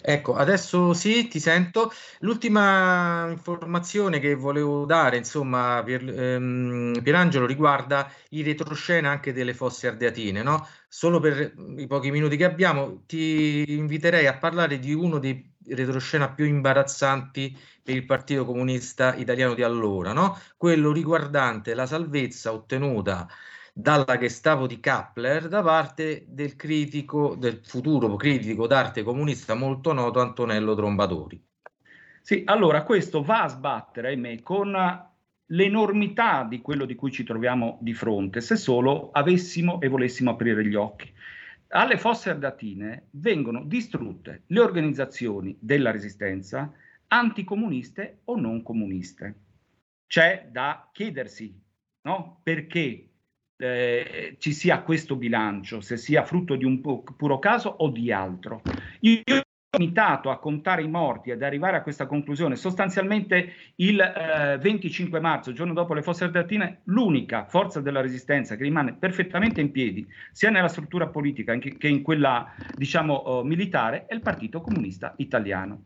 Ecco, 0.00 0.34
adesso 0.34 0.92
sì, 0.94 1.26
ti 1.26 1.40
sento. 1.40 1.90
L'ultima 2.20 3.28
informazione 3.30 4.20
che 4.20 4.34
volevo 4.34 4.84
dare, 4.84 5.16
insomma, 5.16 5.82
Pier, 5.84 6.08
ehm, 6.08 7.00
Pierangelo, 7.02 7.44
riguarda 7.46 8.08
i 8.30 8.42
retroscena 8.42 9.10
anche 9.10 9.32
delle 9.32 9.52
fosse 9.54 9.88
ardeatine, 9.88 10.42
no? 10.42 10.68
Solo 10.86 11.18
per 11.18 11.54
i 11.76 11.86
pochi 11.88 12.10
minuti 12.12 12.36
che 12.36 12.44
abbiamo, 12.44 13.02
ti 13.06 13.64
inviterei 13.76 14.26
a 14.28 14.38
parlare 14.38 14.78
di 14.78 14.92
uno 14.92 15.18
dei 15.18 15.56
retroscena 15.70 16.30
più 16.30 16.44
imbarazzanti 16.44 17.56
per 17.82 17.94
il 17.94 18.04
Partito 18.04 18.44
Comunista 18.44 19.14
Italiano 19.14 19.54
di 19.54 19.62
allora, 19.62 20.12
no? 20.12 20.38
quello 20.56 20.92
riguardante 20.92 21.74
la 21.74 21.86
salvezza 21.86 22.52
ottenuta 22.52 23.26
dalla 23.72 24.18
Gestapo 24.18 24.66
di 24.66 24.80
Kappler 24.80 25.46
da 25.48 25.62
parte 25.62 26.24
del 26.26 26.56
critico, 26.56 27.36
del 27.36 27.60
futuro 27.62 28.16
critico 28.16 28.66
d'arte 28.66 29.04
comunista 29.04 29.54
molto 29.54 29.92
noto 29.92 30.20
Antonello 30.20 30.74
Trombatori. 30.74 31.40
Sì, 32.20 32.42
allora 32.44 32.82
questo 32.82 33.22
va 33.22 33.44
a 33.44 33.48
sbattere, 33.48 34.08
ahimè, 34.08 34.42
con 34.42 34.76
l'enormità 35.46 36.44
di 36.44 36.60
quello 36.60 36.84
di 36.84 36.94
cui 36.94 37.10
ci 37.10 37.24
troviamo 37.24 37.78
di 37.80 37.94
fronte, 37.94 38.40
se 38.40 38.56
solo 38.56 39.10
avessimo 39.12 39.80
e 39.80 39.88
volessimo 39.88 40.32
aprire 40.32 40.66
gli 40.66 40.74
occhi 40.74 41.10
alle 41.68 41.98
fosse 41.98 42.30
ardatine 42.30 43.08
vengono 43.12 43.64
distrutte 43.64 44.44
le 44.46 44.60
organizzazioni 44.60 45.56
della 45.60 45.90
resistenza 45.90 46.72
anticomuniste 47.08 48.20
o 48.24 48.36
non 48.36 48.62
comuniste. 48.62 49.34
C'è 50.06 50.48
da 50.50 50.88
chiedersi 50.92 51.54
no? 52.02 52.40
perché 52.42 53.08
eh, 53.56 54.36
ci 54.38 54.52
sia 54.52 54.82
questo 54.82 55.16
bilancio, 55.16 55.80
se 55.80 55.96
sia 55.96 56.24
frutto 56.24 56.54
di 56.54 56.64
un 56.64 56.80
pu- 56.80 57.04
puro 57.16 57.38
caso 57.38 57.68
o 57.68 57.90
di 57.90 58.12
altro. 58.12 58.62
Io 59.00 59.42
limitato 59.70 60.30
a 60.30 60.38
contare 60.38 60.82
i 60.82 60.88
morti 60.88 61.30
ed 61.30 61.42
arrivare 61.42 61.76
a 61.76 61.82
questa 61.82 62.06
conclusione, 62.06 62.56
sostanzialmente 62.56 63.52
il 63.76 64.00
eh, 64.00 64.56
25 64.58 65.20
marzo, 65.20 65.52
giorno 65.52 65.74
dopo 65.74 65.92
le 65.92 66.00
fosse 66.00 66.24
ardeatine, 66.24 66.80
l'unica 66.84 67.44
forza 67.44 67.80
della 67.80 68.00
resistenza 68.00 68.56
che 68.56 68.62
rimane 68.62 68.94
perfettamente 68.94 69.60
in 69.60 69.70
piedi, 69.70 70.06
sia 70.32 70.48
nella 70.48 70.68
struttura 70.68 71.08
politica 71.08 71.56
che 71.58 71.88
in 71.88 72.00
quella, 72.00 72.54
diciamo, 72.74 73.40
uh, 73.40 73.44
militare, 73.44 74.06
è 74.06 74.14
il 74.14 74.22
Partito 74.22 74.62
Comunista 74.62 75.12
Italiano. 75.18 75.84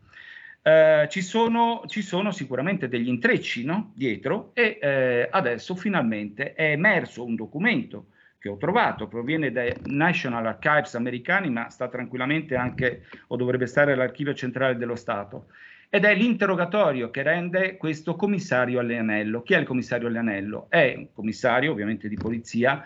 Uh, 0.61 1.07
ci, 1.09 1.21
sono, 1.21 1.83
ci, 1.87 2.01
sono, 2.01 2.31
sicuramente 2.31 2.87
degli 2.87 3.09
intrecci 3.09 3.65
no? 3.65 3.91
dietro 3.93 4.51
e 4.53 4.79
uh, 4.81 5.35
adesso 5.35 5.75
finalmente 5.75 6.53
è 6.53 6.71
emerso 6.71 7.25
un 7.25 7.35
documento 7.35 8.05
che 8.43 8.49
ho 8.49 8.57
trovato, 8.57 9.07
proviene 9.07 9.53
dai 9.53 9.73
National 9.85 10.45
Archives 10.45 10.95
americani, 10.95 11.49
ma 11.49 11.69
sta 11.69 11.87
tranquillamente 11.87 12.57
anche, 12.57 13.03
o 13.27 13.37
dovrebbe 13.37 13.67
stare 13.67 13.93
all'archivio 13.93 14.33
centrale 14.33 14.75
dello 14.75 14.97
Stato, 14.97 15.47
ed 15.89 16.03
è 16.03 16.13
l'interrogatorio 16.13 17.09
che 17.09 17.23
rende 17.23 17.77
questo 17.77 18.17
commissario 18.17 18.81
Allianello. 18.81 19.43
Chi 19.43 19.53
è 19.53 19.59
il 19.59 19.65
commissario 19.65 20.07
Allianello? 20.07 20.65
È 20.67 20.93
un 20.97 21.13
commissario 21.13 21.71
ovviamente 21.71 22.09
di 22.09 22.17
polizia 22.17 22.83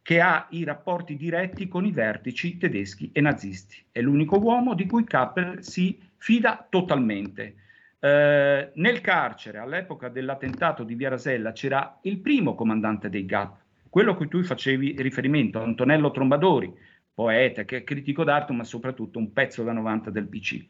che 0.00 0.20
ha 0.20 0.46
i 0.50 0.62
rapporti 0.62 1.16
diretti 1.16 1.66
con 1.66 1.84
i 1.84 1.90
vertici 1.90 2.56
tedeschi 2.56 3.10
e 3.12 3.20
nazisti. 3.20 3.82
È 3.90 4.00
l'unico 4.00 4.38
uomo 4.38 4.74
di 4.74 4.86
cui 4.86 5.02
Kappel 5.02 5.64
si 5.64 5.98
fida 6.16 6.64
totalmente. 6.70 7.56
Eh, 7.98 8.70
nel 8.72 9.00
carcere, 9.00 9.58
all'epoca 9.58 10.08
dell'attentato 10.08 10.84
di 10.84 10.94
Via 10.94 11.08
Rasella, 11.08 11.50
c'era 11.50 11.98
il 12.02 12.18
primo 12.18 12.54
comandante 12.54 13.08
dei 13.08 13.24
GAP, 13.24 13.61
quello 13.92 14.12
a 14.12 14.16
cui 14.16 14.26
tu 14.26 14.42
facevi 14.42 14.94
riferimento, 15.00 15.60
Antonello 15.60 16.10
Trombadori, 16.12 16.72
poeta, 17.12 17.64
che 17.64 17.76
è 17.76 17.84
critico 17.84 18.24
d'arte, 18.24 18.54
ma 18.54 18.64
soprattutto 18.64 19.18
un 19.18 19.34
pezzo 19.34 19.62
da 19.64 19.72
90 19.72 20.08
del 20.08 20.28
PC, 20.28 20.64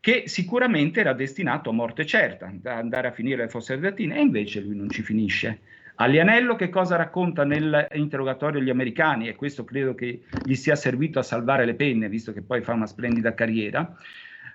che 0.00 0.22
sicuramente 0.24 1.00
era 1.00 1.12
destinato 1.12 1.68
a 1.68 1.74
morte 1.74 2.06
certa, 2.06 2.50
da 2.50 2.76
andare 2.76 3.08
a 3.08 3.12
finire 3.12 3.42
le 3.42 3.48
fosse 3.50 3.74
ardeatine, 3.74 4.16
e 4.16 4.22
invece 4.22 4.62
lui 4.62 4.74
non 4.74 4.88
ci 4.88 5.02
finisce. 5.02 5.60
Alianello 5.96 6.56
che 6.56 6.70
cosa 6.70 6.96
racconta 6.96 7.44
nell'interrogatorio 7.44 8.60
agli 8.60 8.70
americani, 8.70 9.28
e 9.28 9.36
questo 9.36 9.64
credo 9.64 9.94
che 9.94 10.22
gli 10.40 10.54
sia 10.54 10.74
servito 10.74 11.18
a 11.18 11.22
salvare 11.22 11.66
le 11.66 11.74
penne, 11.74 12.08
visto 12.08 12.32
che 12.32 12.40
poi 12.40 12.62
fa 12.62 12.72
una 12.72 12.86
splendida 12.86 13.34
carriera, 13.34 13.94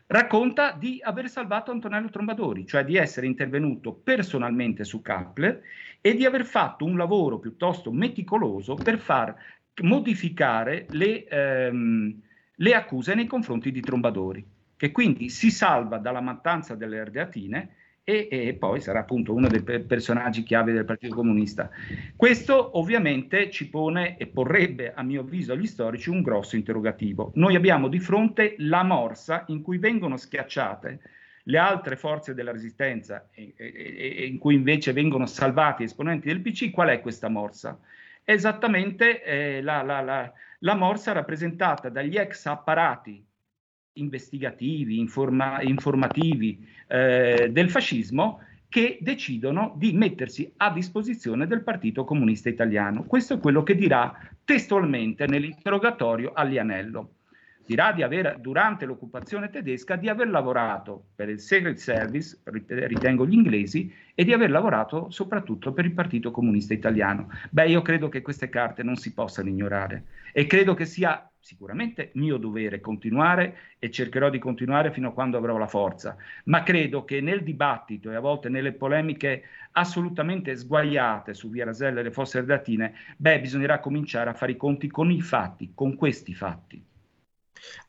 racconta 0.09 0.71
di 0.71 0.99
aver 1.03 1.29
salvato 1.29 1.69
Antonello 1.69 2.09
Trombadori, 2.09 2.65
cioè 2.65 2.83
di 2.83 2.95
essere 2.95 3.27
intervenuto 3.27 3.93
personalmente 3.93 4.83
su 4.83 5.03
Kappler 5.03 5.61
e 6.01 6.15
di 6.15 6.25
aver 6.25 6.45
fatto 6.45 6.83
un 6.83 6.97
lavoro 6.97 7.37
piuttosto 7.37 7.91
meticoloso 7.91 8.79
per 8.81 8.97
far 8.97 9.35
modificare 9.83 10.87
le, 10.91 11.25
ehm, 11.25 12.21
le 12.55 12.73
accuse 12.73 13.13
nei 13.13 13.27
confronti 13.27 13.71
di 13.71 13.83
Trombadori, 13.83 14.43
che 14.75 14.91
quindi 14.91 15.29
si 15.29 15.51
salva 15.51 15.99
dalla 15.99 16.21
mattanza 16.21 16.73
delle 16.73 16.99
Ardeatine 16.99 17.75
e, 18.09 18.47
e, 18.47 18.53
poi 18.55 18.81
sarà 18.81 19.01
appunto 19.01 19.33
uno 19.33 19.47
dei 19.47 19.61
personaggi 19.61 20.41
chiave 20.41 20.71
del 20.71 20.85
Partito 20.85 21.13
Comunista. 21.13 21.69
Questo 22.15 22.77
ovviamente 22.79 23.51
ci 23.51 23.69
pone 23.69 24.17
e 24.17 24.25
porrebbe, 24.25 24.93
a 24.93 25.03
mio 25.03 25.21
avviso, 25.21 25.53
agli 25.53 25.67
storici 25.67 26.09
un 26.09 26.23
grosso 26.23 26.55
interrogativo. 26.55 27.31
Noi 27.35 27.55
abbiamo 27.55 27.87
di 27.87 27.99
fronte 27.99 28.55
la 28.57 28.83
morsa 28.83 29.43
in 29.47 29.61
cui 29.61 29.77
vengono 29.77 30.17
schiacciate 30.17 30.99
le 31.43 31.57
altre 31.57 31.95
forze 31.95 32.33
della 32.33 32.51
resistenza 32.51 33.27
e, 33.31 33.53
e, 33.55 34.15
e 34.17 34.25
in 34.25 34.39
cui 34.39 34.55
invece 34.55 34.91
vengono 34.91 35.27
salvati 35.27 35.83
esponenti 35.83 36.27
del 36.27 36.41
PC. 36.41 36.71
Qual 36.71 36.89
è 36.89 37.01
questa 37.01 37.29
morsa? 37.29 37.79
Esattamente 38.23 39.23
eh, 39.23 39.61
la, 39.61 39.83
la, 39.83 40.01
la, 40.01 40.31
la 40.59 40.75
morsa 40.75 41.11
rappresentata 41.11 41.89
dagli 41.89 42.17
ex 42.17 42.45
apparati 42.47 43.23
investigativi, 43.99 44.99
informa- 44.99 45.61
informativi 45.61 46.65
eh, 46.87 47.49
del 47.51 47.69
fascismo 47.69 48.41
che 48.69 48.99
decidono 49.01 49.73
di 49.77 49.93
mettersi 49.93 50.51
a 50.57 50.71
disposizione 50.71 51.47
del 51.47 51.63
Partito 51.63 52.03
Comunista 52.05 52.49
Italiano. 52.49 53.03
Questo 53.03 53.35
è 53.35 53.39
quello 53.39 53.63
che 53.63 53.75
dirà 53.75 54.13
testualmente 54.45 55.25
nell'interrogatorio 55.25 56.31
a 56.33 56.43
Lianello. 56.43 57.13
Dirà 57.69 57.91
di 57.91 58.01
aver, 58.01 58.39
durante 58.39 58.87
l'occupazione 58.87 59.51
tedesca, 59.51 59.95
di 59.95 60.09
aver 60.09 60.27
lavorato 60.27 61.09
per 61.13 61.29
il 61.29 61.39
Secret 61.39 61.77
Service, 61.77 62.41
ritengo 62.65 63.27
gli 63.27 63.33
inglesi, 63.33 63.93
e 64.15 64.23
di 64.23 64.33
aver 64.33 64.49
lavorato 64.49 65.11
soprattutto 65.11 65.71
per 65.71 65.85
il 65.85 65.93
Partito 65.93 66.31
Comunista 66.31 66.73
Italiano. 66.73 67.29
Beh, 67.51 67.67
io 67.67 67.83
credo 67.83 68.09
che 68.09 68.23
queste 68.23 68.49
carte 68.49 68.81
non 68.81 68.95
si 68.95 69.13
possano 69.13 69.49
ignorare 69.49 70.05
e 70.33 70.47
credo 70.47 70.73
che 70.73 70.85
sia 70.85 71.29
sicuramente 71.39 72.09
mio 72.15 72.37
dovere 72.37 72.79
continuare 72.81 73.55
e 73.77 73.91
cercherò 73.91 74.31
di 74.31 74.39
continuare 74.39 74.91
fino 74.91 75.09
a 75.09 75.13
quando 75.13 75.37
avrò 75.37 75.59
la 75.59 75.67
forza, 75.67 76.17
ma 76.45 76.63
credo 76.63 77.05
che 77.05 77.21
nel 77.21 77.43
dibattito 77.43 78.09
e 78.09 78.15
a 78.15 78.19
volte 78.19 78.49
nelle 78.49 78.73
polemiche 78.73 79.43
assolutamente 79.73 80.55
sguaiate 80.55 81.35
su 81.35 81.51
Via 81.51 81.65
Rasella 81.65 81.99
e 81.99 82.03
le 82.03 82.11
fosse 82.11 82.39
ardeatine, 82.39 82.93
beh, 83.15 83.39
bisognerà 83.41 83.79
cominciare 83.79 84.31
a 84.31 84.33
fare 84.33 84.53
i 84.53 84.57
conti 84.57 84.87
con 84.87 85.11
i 85.11 85.21
fatti, 85.21 85.71
con 85.75 85.95
questi 85.95 86.33
fatti. 86.33 86.83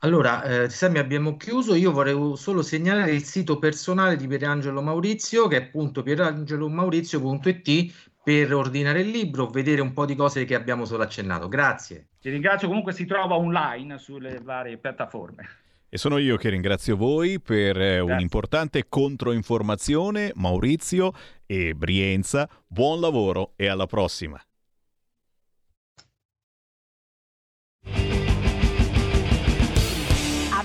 Allora, 0.00 0.42
eh, 0.42 0.68
Sammy, 0.68 0.98
abbiamo 0.98 1.36
chiuso. 1.36 1.74
Io 1.74 1.92
vorrei 1.92 2.36
solo 2.36 2.62
segnalare 2.62 3.12
il 3.12 3.24
sito 3.24 3.58
personale 3.58 4.16
di 4.16 4.26
Pierangelo 4.26 4.82
Maurizio, 4.82 5.48
che 5.48 5.56
è 5.56 5.62
appunto 5.62 6.02
pierangelomaurizio.it 6.02 7.92
per 8.22 8.54
ordinare 8.54 9.00
il 9.00 9.08
libro, 9.08 9.46
vedere 9.46 9.80
un 9.80 9.92
po' 9.92 10.04
di 10.04 10.14
cose 10.14 10.44
che 10.44 10.54
abbiamo 10.54 10.84
solo 10.84 11.02
accennato. 11.02 11.48
Grazie. 11.48 12.08
Ti 12.20 12.30
ringrazio, 12.30 12.68
comunque 12.68 12.92
si 12.92 13.06
trova 13.06 13.34
online 13.34 13.98
sulle 13.98 14.40
varie 14.42 14.76
piattaforme. 14.76 15.48
E 15.88 15.98
sono 15.98 16.18
io 16.18 16.36
che 16.36 16.50
ringrazio 16.50 16.96
voi 16.96 17.40
per 17.40 17.80
eh, 17.80 17.98
un'importante 17.98 18.86
controinformazione, 18.88 20.30
Maurizio 20.36 21.12
e 21.46 21.74
Brienza. 21.74 22.48
Buon 22.68 23.00
lavoro 23.00 23.54
e 23.56 23.66
alla 23.66 23.86
prossima. 23.86 24.40